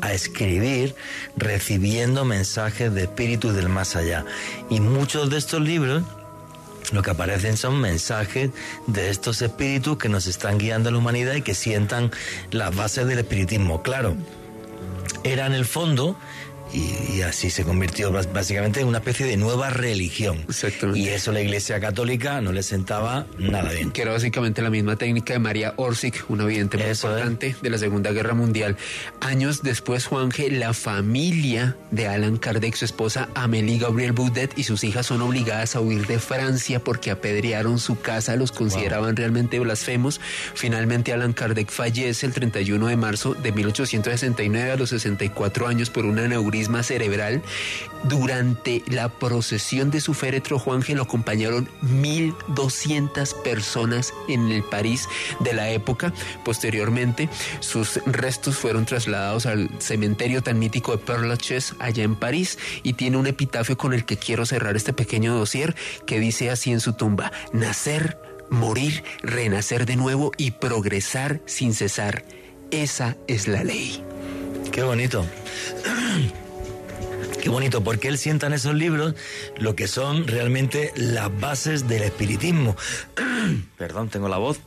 a 0.00 0.12
escribir 0.12 0.94
recibiendo 1.36 2.24
mensajes 2.24 2.92
de 2.94 3.02
espíritus 3.02 3.54
del 3.54 3.68
más 3.68 3.96
allá. 3.96 4.24
Y 4.70 4.80
muchos 4.80 5.30
de 5.30 5.38
estos 5.38 5.60
libros 5.60 6.02
lo 6.92 7.02
que 7.02 7.10
aparecen 7.10 7.56
son 7.56 7.80
mensajes 7.80 8.50
de 8.86 9.10
estos 9.10 9.40
espíritus 9.40 9.96
que 9.96 10.08
nos 10.08 10.26
están 10.26 10.58
guiando 10.58 10.88
a 10.88 10.92
la 10.92 10.98
humanidad 10.98 11.34
y 11.34 11.42
que 11.42 11.54
sientan 11.54 12.10
las 12.50 12.74
bases 12.74 13.06
del 13.06 13.20
espiritismo. 13.20 13.82
Claro, 13.82 14.14
era 15.24 15.46
en 15.46 15.54
el 15.54 15.64
fondo 15.64 16.18
y, 16.72 17.16
y, 17.16 17.22
así 17.22 17.50
se 17.50 17.64
convirtió 17.64 18.10
básicamente 18.12 18.80
en 18.80 18.86
una 18.86 18.98
especie 18.98 19.26
de 19.26 19.36
nueva 19.36 19.70
religión. 19.70 20.44
Exactamente. 20.48 21.00
Y 21.00 21.08
eso 21.08 21.32
la 21.32 21.40
Iglesia 21.40 21.80
Católica 21.80 22.40
no 22.40 22.52
le 22.52 22.62
sentaba 22.62 23.26
nada 23.38 23.72
bien. 23.72 23.90
Que 23.90 24.02
era 24.02 24.12
básicamente 24.12 24.62
la 24.62 24.70
misma 24.70 24.96
técnica 24.96 25.34
de 25.34 25.38
María 25.38 25.74
Orsic, 25.76 26.24
una 26.28 26.44
vidente 26.44 26.78
muy 26.78 26.86
Eso, 26.86 27.08
importante 27.08 27.56
de 27.60 27.70
la 27.70 27.78
Segunda 27.78 28.12
Guerra 28.12 28.34
Mundial. 28.34 28.76
Años 29.20 29.62
después, 29.62 30.06
Juanje, 30.06 30.50
la 30.50 30.72
familia 30.72 31.76
de 31.90 32.08
Alan 32.08 32.38
Kardec, 32.38 32.74
su 32.74 32.84
esposa 32.84 33.28
Amélie 33.34 33.78
Gabriel 33.78 34.12
Boudet 34.12 34.58
y 34.58 34.64
sus 34.64 34.84
hijas 34.84 35.06
son 35.06 35.20
obligadas 35.22 35.76
a 35.76 35.80
huir 35.80 36.06
de 36.06 36.18
Francia 36.18 36.82
porque 36.82 37.10
apedrearon 37.10 37.78
su 37.78 38.00
casa, 38.00 38.36
los 38.36 38.52
consideraban 38.52 39.16
realmente 39.16 39.58
blasfemos. 39.58 40.20
Finalmente, 40.54 41.12
Alan 41.12 41.32
Kardec 41.32 41.70
fallece 41.70 42.26
el 42.26 42.32
31 42.32 42.86
de 42.86 42.96
marzo 42.96 43.34
de 43.34 43.52
1869 43.52 44.72
a 44.72 44.76
los 44.76 44.90
64 44.90 45.66
años 45.66 45.90
por 45.90 46.06
una 46.06 46.22
cerebral. 46.82 47.42
Durante 48.04 48.82
la 48.88 49.08
procesión 49.08 49.90
de 49.90 50.00
su 50.00 50.12
féretro, 50.12 50.58
Juanje 50.58 50.94
lo 50.94 51.02
acompañaron 51.02 51.68
1.200 51.82 53.42
personas 53.42 54.12
en 54.28 54.50
el 54.50 54.64
París 54.64 55.08
de 55.40 55.52
la 55.52 55.70
época. 55.70 56.12
Posteriormente, 56.44 57.28
sus 57.60 58.00
restos 58.06 58.56
fueron 58.56 58.86
trasladados 58.86 59.46
al 59.46 59.70
cementerio 59.78 60.42
tan 60.42 60.58
mítico 60.58 60.96
de 60.96 60.98
Père 60.98 61.22
allá 61.78 62.02
en 62.02 62.16
París, 62.16 62.58
y 62.82 62.94
tiene 62.94 63.16
un 63.18 63.26
epitafio 63.26 63.76
con 63.76 63.92
el 63.92 64.04
que 64.04 64.16
quiero 64.16 64.46
cerrar 64.46 64.76
este 64.76 64.92
pequeño 64.92 65.34
dossier 65.34 65.76
que 66.06 66.18
dice 66.18 66.50
así 66.50 66.72
en 66.72 66.80
su 66.80 66.94
tumba: 66.94 67.30
Nacer, 67.52 68.18
morir, 68.50 69.04
renacer 69.22 69.86
de 69.86 69.96
nuevo 69.96 70.32
y 70.36 70.52
progresar 70.52 71.40
sin 71.46 71.74
cesar. 71.74 72.24
Esa 72.70 73.16
es 73.28 73.48
la 73.48 73.62
ley. 73.64 74.02
Qué 74.72 74.82
bonito. 74.82 75.26
Qué 77.42 77.48
bonito, 77.48 77.82
porque 77.82 78.06
él 78.06 78.18
sienta 78.18 78.46
en 78.46 78.52
esos 78.52 78.72
libros 78.72 79.16
lo 79.58 79.74
que 79.74 79.88
son 79.88 80.28
realmente 80.28 80.92
las 80.94 81.40
bases 81.40 81.88
del 81.88 82.04
espiritismo. 82.04 82.76
Perdón, 83.76 84.10
tengo 84.10 84.28
la 84.28 84.36
voz 84.36 84.60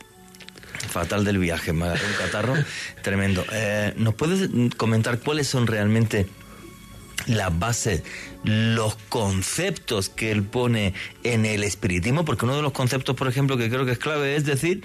fatal 0.89 1.23
del 1.23 1.38
viaje, 1.38 1.72
me 1.72 1.85
agarré 1.85 2.06
un 2.06 2.14
catarro 2.15 2.53
tremendo. 3.02 3.45
Eh, 3.53 3.93
¿Nos 3.95 4.14
puedes 4.15 4.49
comentar 4.76 5.19
cuáles 5.19 5.47
son 5.47 5.68
realmente 5.68 6.27
las 7.27 7.57
bases, 7.57 8.03
los 8.43 8.97
conceptos 9.07 10.10
que 10.10 10.31
él 10.31 10.43
pone 10.43 10.93
en 11.23 11.45
el 11.45 11.64
espiritismo? 11.64 12.26
Porque 12.26 12.43
uno 12.43 12.57
de 12.57 12.61
los 12.61 12.73
conceptos, 12.73 13.15
por 13.15 13.30
ejemplo, 13.30 13.56
que 13.56 13.69
creo 13.69 13.85
que 13.85 13.93
es 13.93 13.99
clave 13.99 14.35
es 14.35 14.43
decir 14.43 14.84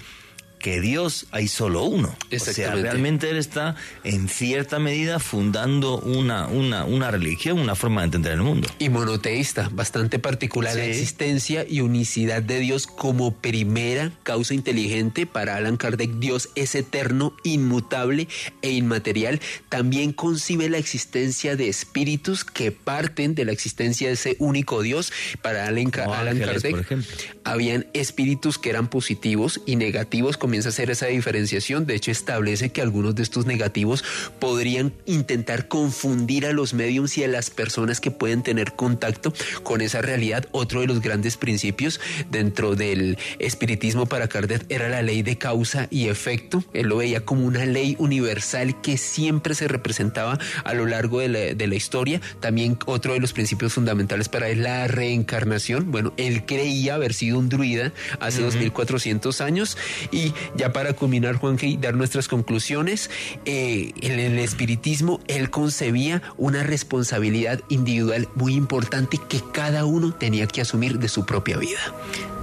que 0.61 0.79
Dios 0.79 1.25
hay 1.31 1.47
solo 1.47 1.83
uno. 1.83 2.15
O 2.31 2.39
sea, 2.39 2.75
realmente 2.75 3.29
él 3.29 3.37
está 3.37 3.75
en 4.03 4.29
cierta 4.29 4.79
medida 4.79 5.19
fundando 5.19 5.99
una, 5.99 6.47
una, 6.47 6.85
una 6.85 7.09
religión, 7.09 7.59
una 7.59 7.75
forma 7.75 8.01
de 8.01 8.05
entender 8.05 8.33
el 8.33 8.43
mundo. 8.43 8.69
Y 8.77 8.89
monoteísta, 8.89 9.69
bastante 9.71 10.19
particular, 10.19 10.75
la 10.75 10.85
existencia 10.85 11.65
y 11.67 11.81
unicidad 11.81 12.43
de 12.43 12.59
Dios 12.59 12.85
como 12.85 13.33
primera 13.33 14.11
causa 14.23 14.53
inteligente 14.53 15.25
para 15.25 15.55
Alan 15.55 15.77
Kardec. 15.77 16.11
Dios 16.19 16.49
es 16.55 16.75
eterno, 16.75 17.35
inmutable 17.43 18.27
e 18.61 18.71
inmaterial. 18.71 19.41
También 19.69 20.13
concibe 20.13 20.69
la 20.69 20.77
existencia 20.77 21.55
de 21.55 21.69
espíritus 21.69 22.45
que 22.45 22.71
parten 22.71 23.33
de 23.33 23.45
la 23.45 23.51
existencia 23.51 24.07
de 24.07 24.13
ese 24.13 24.35
único 24.37 24.81
Dios. 24.83 25.11
Para 25.41 25.65
Alan, 25.65 25.89
Como 25.89 26.13
Alan 26.13 26.35
ángeles, 26.37 26.61
Kardec, 26.61 26.71
por 26.71 26.79
ejemplo. 26.81 27.15
habían 27.43 27.87
espíritus 27.93 28.59
que 28.59 28.69
eran 28.69 28.89
positivos 28.89 29.61
y 29.65 29.75
negativos. 29.75 30.37
Comienza 30.51 30.67
a 30.67 30.71
hacer 30.71 30.91
esa 30.91 31.05
diferenciación. 31.05 31.85
De 31.85 31.95
hecho, 31.95 32.11
establece 32.11 32.71
que 32.71 32.81
algunos 32.81 33.15
de 33.15 33.23
estos 33.23 33.45
negativos 33.45 34.03
podrían 34.37 34.91
intentar 35.05 35.69
confundir 35.69 36.45
a 36.45 36.51
los 36.51 36.73
mediums 36.73 37.17
y 37.17 37.23
a 37.23 37.29
las 37.29 37.49
personas 37.49 38.01
que 38.01 38.11
pueden 38.11 38.43
tener 38.43 38.73
contacto 38.73 39.31
con 39.63 39.79
esa 39.79 40.01
realidad. 40.01 40.45
Otro 40.51 40.81
de 40.81 40.87
los 40.87 40.99
grandes 40.99 41.37
principios 41.37 42.01
dentro 42.29 42.75
del 42.75 43.17
espiritismo 43.39 44.07
para 44.07 44.27
Kardec 44.27 44.65
era 44.67 44.89
la 44.89 45.01
ley 45.01 45.21
de 45.21 45.37
causa 45.37 45.87
y 45.89 46.09
efecto. 46.09 46.65
Él 46.73 46.87
lo 46.87 46.97
veía 46.97 47.21
como 47.23 47.45
una 47.45 47.65
ley 47.65 47.95
universal 47.97 48.81
que 48.81 48.97
siempre 48.97 49.55
se 49.55 49.69
representaba 49.69 50.37
a 50.65 50.73
lo 50.73 50.85
largo 50.85 51.19
de 51.19 51.29
la, 51.29 51.39
de 51.53 51.67
la 51.67 51.75
historia. 51.75 52.19
También 52.41 52.77
otro 52.87 53.13
de 53.13 53.21
los 53.21 53.31
principios 53.31 53.71
fundamentales 53.71 54.27
para 54.27 54.49
él, 54.49 54.63
la 54.63 54.85
reencarnación. 54.89 55.91
Bueno, 55.93 56.11
él 56.17 56.45
creía 56.45 56.95
haber 56.95 57.13
sido 57.13 57.39
un 57.39 57.47
druida 57.47 57.93
hace 58.19 58.39
Ujú. 58.39 58.47
2400 58.47 59.39
años. 59.39 59.77
Y 60.11 60.33
ya 60.55 60.71
para 60.73 60.93
culminar, 60.93 61.35
Juanje, 61.35 61.67
y 61.67 61.77
dar 61.77 61.95
nuestras 61.95 62.27
conclusiones, 62.27 63.09
eh, 63.45 63.91
en 64.01 64.19
el 64.19 64.39
espiritismo 64.39 65.19
él 65.27 65.49
concebía 65.49 66.21
una 66.37 66.63
responsabilidad 66.63 67.61
individual 67.69 68.27
muy 68.35 68.53
importante 68.53 69.19
que 69.29 69.41
cada 69.53 69.85
uno 69.85 70.13
tenía 70.13 70.47
que 70.47 70.61
asumir 70.61 70.99
de 70.99 71.07
su 71.07 71.25
propia 71.25 71.57
vida. 71.57 71.79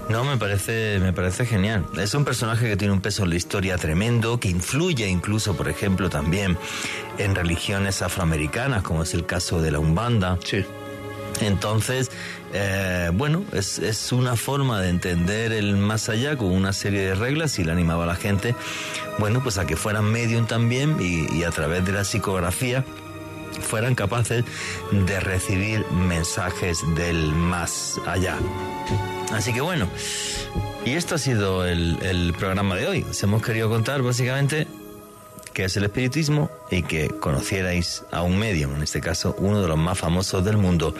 No, 0.08 0.24
me 0.24 0.38
parece, 0.38 0.98
me 1.00 1.12
parece 1.12 1.44
genial. 1.44 1.84
Es 1.98 2.14
un 2.14 2.24
personaje 2.24 2.66
que 2.66 2.76
tiene 2.78 2.94
un 2.94 3.02
peso 3.02 3.24
en 3.24 3.30
la 3.30 3.36
historia 3.36 3.76
tremendo, 3.76 4.40
que 4.40 4.48
influye 4.48 5.06
incluso, 5.06 5.54
por 5.54 5.68
ejemplo, 5.68 6.08
también 6.08 6.56
en 7.18 7.34
religiones 7.34 8.00
afroamericanas, 8.00 8.82
como 8.82 9.02
es 9.02 9.12
el 9.12 9.26
caso 9.26 9.60
de 9.60 9.70
la 9.70 9.80
Umbanda. 9.80 10.38
Sí. 10.42 10.64
Entonces, 11.40 12.10
eh, 12.52 13.10
bueno, 13.12 13.44
es, 13.52 13.78
es 13.78 14.12
una 14.12 14.36
forma 14.36 14.80
de 14.80 14.88
entender 14.88 15.52
el 15.52 15.76
más 15.76 16.08
allá 16.08 16.36
con 16.36 16.48
una 16.48 16.72
serie 16.72 17.00
de 17.00 17.14
reglas 17.14 17.58
y 17.58 17.64
le 17.64 17.72
animaba 17.72 18.04
a 18.04 18.06
la 18.06 18.16
gente, 18.16 18.54
bueno, 19.18 19.42
pues 19.42 19.58
a 19.58 19.66
que 19.66 19.76
fueran 19.76 20.04
medium 20.04 20.46
también 20.46 20.96
y, 21.00 21.42
a 21.44 21.50
través 21.50 21.84
de 21.84 21.92
la 21.92 22.04
psicografía 22.04 22.84
fueran 23.60 23.94
capaces 23.94 24.44
de 24.92 25.20
recibir 25.20 25.84
mensajes 25.90 26.82
del 26.94 27.32
más 27.32 28.00
allá. 28.06 28.36
Así 29.32 29.52
que 29.52 29.60
bueno, 29.60 29.88
y 30.84 30.92
esto 30.92 31.14
ha 31.16 31.18
sido 31.18 31.66
el, 31.66 31.98
el 32.02 32.34
programa 32.34 32.76
de 32.76 32.86
hoy. 32.86 33.06
Os 33.08 33.22
hemos 33.22 33.42
querido 33.42 33.68
contar 33.68 34.02
básicamente 34.02 34.66
qué 35.52 35.64
es 35.64 35.76
el 35.76 35.84
espiritismo 35.84 36.50
y 36.70 36.82
que 36.82 37.08
conocierais 37.08 38.02
a 38.10 38.22
un 38.22 38.38
medium, 38.38 38.74
en 38.76 38.82
este 38.82 39.00
caso 39.00 39.34
uno 39.38 39.62
de 39.62 39.68
los 39.68 39.78
más 39.78 39.98
famosos 39.98 40.44
del 40.44 40.56
mundo, 40.56 40.94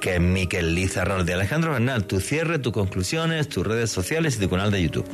que 0.00 0.14
es 0.14 0.20
Miquel 0.20 0.74
Lizarralde. 0.74 1.34
Alejandro 1.34 1.72
Bernal, 1.72 2.04
tu 2.04 2.20
cierre, 2.20 2.58
tus 2.58 2.72
conclusiones, 2.72 3.48
tus 3.48 3.66
redes 3.66 3.90
sociales 3.90 4.36
y 4.36 4.40
tu 4.40 4.48
canal 4.48 4.70
de 4.70 4.82
YouTube. 4.82 5.06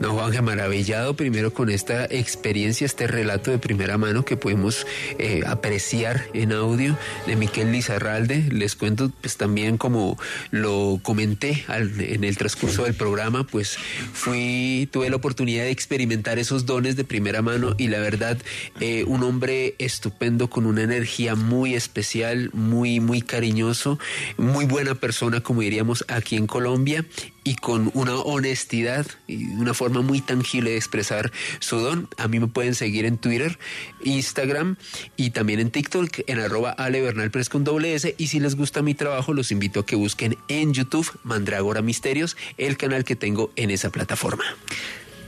No, 0.00 0.12
Juanje, 0.14 0.42
maravillado 0.42 1.14
primero 1.14 1.52
con 1.52 1.70
esta 1.70 2.04
experiencia, 2.06 2.84
este 2.84 3.06
relato 3.06 3.50
de 3.50 3.58
primera 3.58 3.98
mano 3.98 4.24
que 4.24 4.36
podemos 4.36 4.86
eh, 5.18 5.42
apreciar 5.46 6.24
en 6.34 6.52
audio 6.52 6.96
de 7.26 7.36
Miquel 7.36 7.70
Lizarralde. 7.72 8.44
Les 8.50 8.74
cuento, 8.74 9.10
pues 9.20 9.36
también 9.36 9.76
como 9.78 10.18
lo 10.50 10.98
comenté 11.02 11.64
al- 11.68 12.00
en 12.00 12.24
el 12.24 12.36
transcurso 12.36 12.84
del 12.84 12.94
programa, 12.94 13.44
pues 13.46 13.76
fui, 14.12 14.88
tuve 14.92 15.08
la 15.10 15.16
oportunidad 15.16 15.64
de 15.64 15.70
experimentar 15.70 16.38
esos 16.38 16.66
dones 16.66 16.96
de 16.96 17.04
primera 17.04 17.42
mano 17.42 17.74
y 17.78 17.88
la 17.88 17.98
verdad, 18.00 18.38
eh, 18.80 19.04
un 19.06 19.22
hombre 19.22 19.51
estupendo 19.78 20.48
con 20.48 20.66
una 20.66 20.82
energía 20.82 21.34
muy 21.34 21.74
especial, 21.74 22.50
muy, 22.52 23.00
muy 23.00 23.22
cariñoso, 23.22 23.98
muy 24.36 24.64
buena 24.64 24.94
persona, 24.94 25.40
como 25.40 25.60
diríamos 25.60 26.04
aquí 26.08 26.36
en 26.36 26.46
Colombia, 26.46 27.04
y 27.44 27.56
con 27.56 27.90
una 27.94 28.16
honestidad 28.16 29.06
y 29.26 29.44
una 29.44 29.74
forma 29.74 30.00
muy 30.02 30.20
tangible 30.20 30.70
de 30.70 30.76
expresar 30.76 31.32
su 31.58 31.78
don. 31.78 32.08
A 32.16 32.28
mí 32.28 32.38
me 32.38 32.46
pueden 32.46 32.74
seguir 32.74 33.04
en 33.04 33.18
Twitter, 33.18 33.58
Instagram 34.04 34.76
y 35.16 35.30
también 35.30 35.60
en 35.60 35.70
TikTok 35.70 36.20
en 36.26 36.38
arroba 36.38 36.70
Ale 36.70 37.00
Bernal 37.00 37.30
Pérez 37.30 37.48
con 37.48 37.64
doble 37.64 37.94
S. 37.94 38.14
Y 38.18 38.28
si 38.28 38.40
les 38.40 38.54
gusta 38.54 38.82
mi 38.82 38.94
trabajo, 38.94 39.32
los 39.32 39.50
invito 39.50 39.80
a 39.80 39.86
que 39.86 39.96
busquen 39.96 40.36
en 40.48 40.72
YouTube 40.72 41.10
Mandrágora 41.24 41.82
Misterios, 41.82 42.36
el 42.58 42.76
canal 42.76 43.04
que 43.04 43.16
tengo 43.16 43.52
en 43.56 43.70
esa 43.70 43.90
plataforma. 43.90 44.44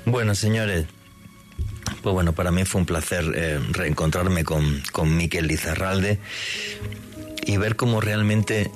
Bueno, 0.06 0.34
señores, 0.34 0.86
pues 2.02 2.12
bueno, 2.12 2.32
para 2.32 2.50
mí 2.50 2.64
fue 2.64 2.80
un 2.80 2.86
placer 2.86 3.32
eh, 3.34 3.60
reencontrarme 3.70 4.44
con, 4.44 4.82
con 4.92 5.16
Miquel 5.16 5.46
Lizarralde 5.46 6.18
y 7.46 7.56
ver 7.56 7.76
cómo 7.76 8.00
realmente 8.00 8.70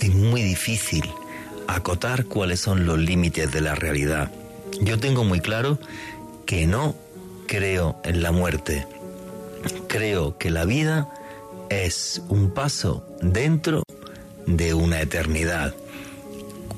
es 0.00 0.14
muy 0.14 0.42
difícil 0.42 1.04
acotar 1.66 2.26
cuáles 2.26 2.60
son 2.60 2.86
los 2.86 2.98
límites 2.98 3.50
de 3.52 3.60
la 3.60 3.74
realidad. 3.74 4.30
Yo 4.80 4.98
tengo 4.98 5.24
muy 5.24 5.40
claro 5.40 5.78
que 6.46 6.66
no 6.66 6.94
creo 7.46 8.00
en 8.04 8.22
la 8.22 8.32
muerte. 8.32 8.86
Creo 9.88 10.36
que 10.38 10.50
la 10.50 10.64
vida 10.64 11.08
es 11.70 12.22
un 12.28 12.52
paso 12.52 13.06
dentro 13.22 13.82
de 14.46 14.74
una 14.74 15.00
eternidad. 15.00 15.74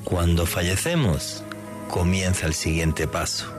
Cuando 0.03 0.45
fallecemos, 0.45 1.43
comienza 1.89 2.45
el 2.45 2.53
siguiente 2.53 3.07
paso. 3.07 3.56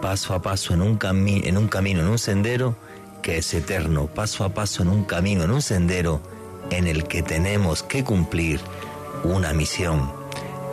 Paso 0.00 0.34
a 0.34 0.42
paso 0.42 0.74
en 0.74 0.82
un, 0.82 0.98
en 1.02 1.58
un 1.58 1.68
camino, 1.68 2.00
en 2.00 2.08
un 2.08 2.18
sendero 2.18 2.76
que 3.22 3.38
es 3.38 3.54
eterno, 3.54 4.06
paso 4.06 4.44
a 4.44 4.50
paso 4.50 4.82
en 4.82 4.88
un 4.88 5.04
camino, 5.04 5.44
en 5.44 5.50
un 5.50 5.62
sendero 5.62 6.20
en 6.70 6.86
el 6.86 7.04
que 7.04 7.22
tenemos 7.22 7.82
que 7.82 8.04
cumplir 8.04 8.60
una 9.24 9.52
misión. 9.52 10.12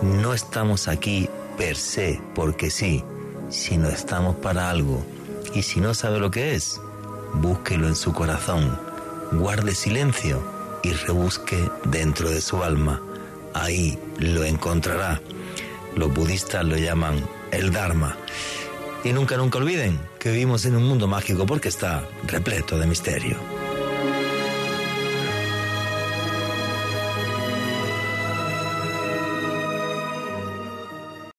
No 0.01 0.33
estamos 0.33 0.87
aquí 0.87 1.29
per 1.57 1.75
se, 1.75 2.21
porque 2.35 2.69
sí, 2.69 3.03
sino 3.49 3.89
estamos 3.89 4.35
para 4.35 4.69
algo. 4.69 5.03
Y 5.53 5.63
si 5.63 5.79
no 5.79 5.93
sabe 5.93 6.19
lo 6.19 6.31
que 6.31 6.55
es, 6.55 6.79
búsquelo 7.33 7.87
en 7.87 7.95
su 7.95 8.13
corazón, 8.13 8.77
guarde 9.31 9.75
silencio 9.75 10.43
y 10.83 10.91
rebusque 10.91 11.69
dentro 11.85 12.29
de 12.29 12.41
su 12.41 12.63
alma. 12.63 13.01
Ahí 13.53 13.97
lo 14.17 14.43
encontrará. 14.43 15.21
Los 15.95 16.13
budistas 16.13 16.65
lo 16.65 16.75
llaman 16.77 17.23
el 17.51 17.71
Dharma. 17.71 18.17
Y 19.03 19.11
nunca, 19.11 19.38
nunca 19.38 19.57
olviden 19.57 19.99
que 20.19 20.31
vivimos 20.31 20.65
en 20.65 20.75
un 20.75 20.84
mundo 20.84 21.07
mágico 21.07 21.45
porque 21.45 21.69
está 21.69 22.07
repleto 22.25 22.77
de 22.77 22.88
misterio. 22.88 23.38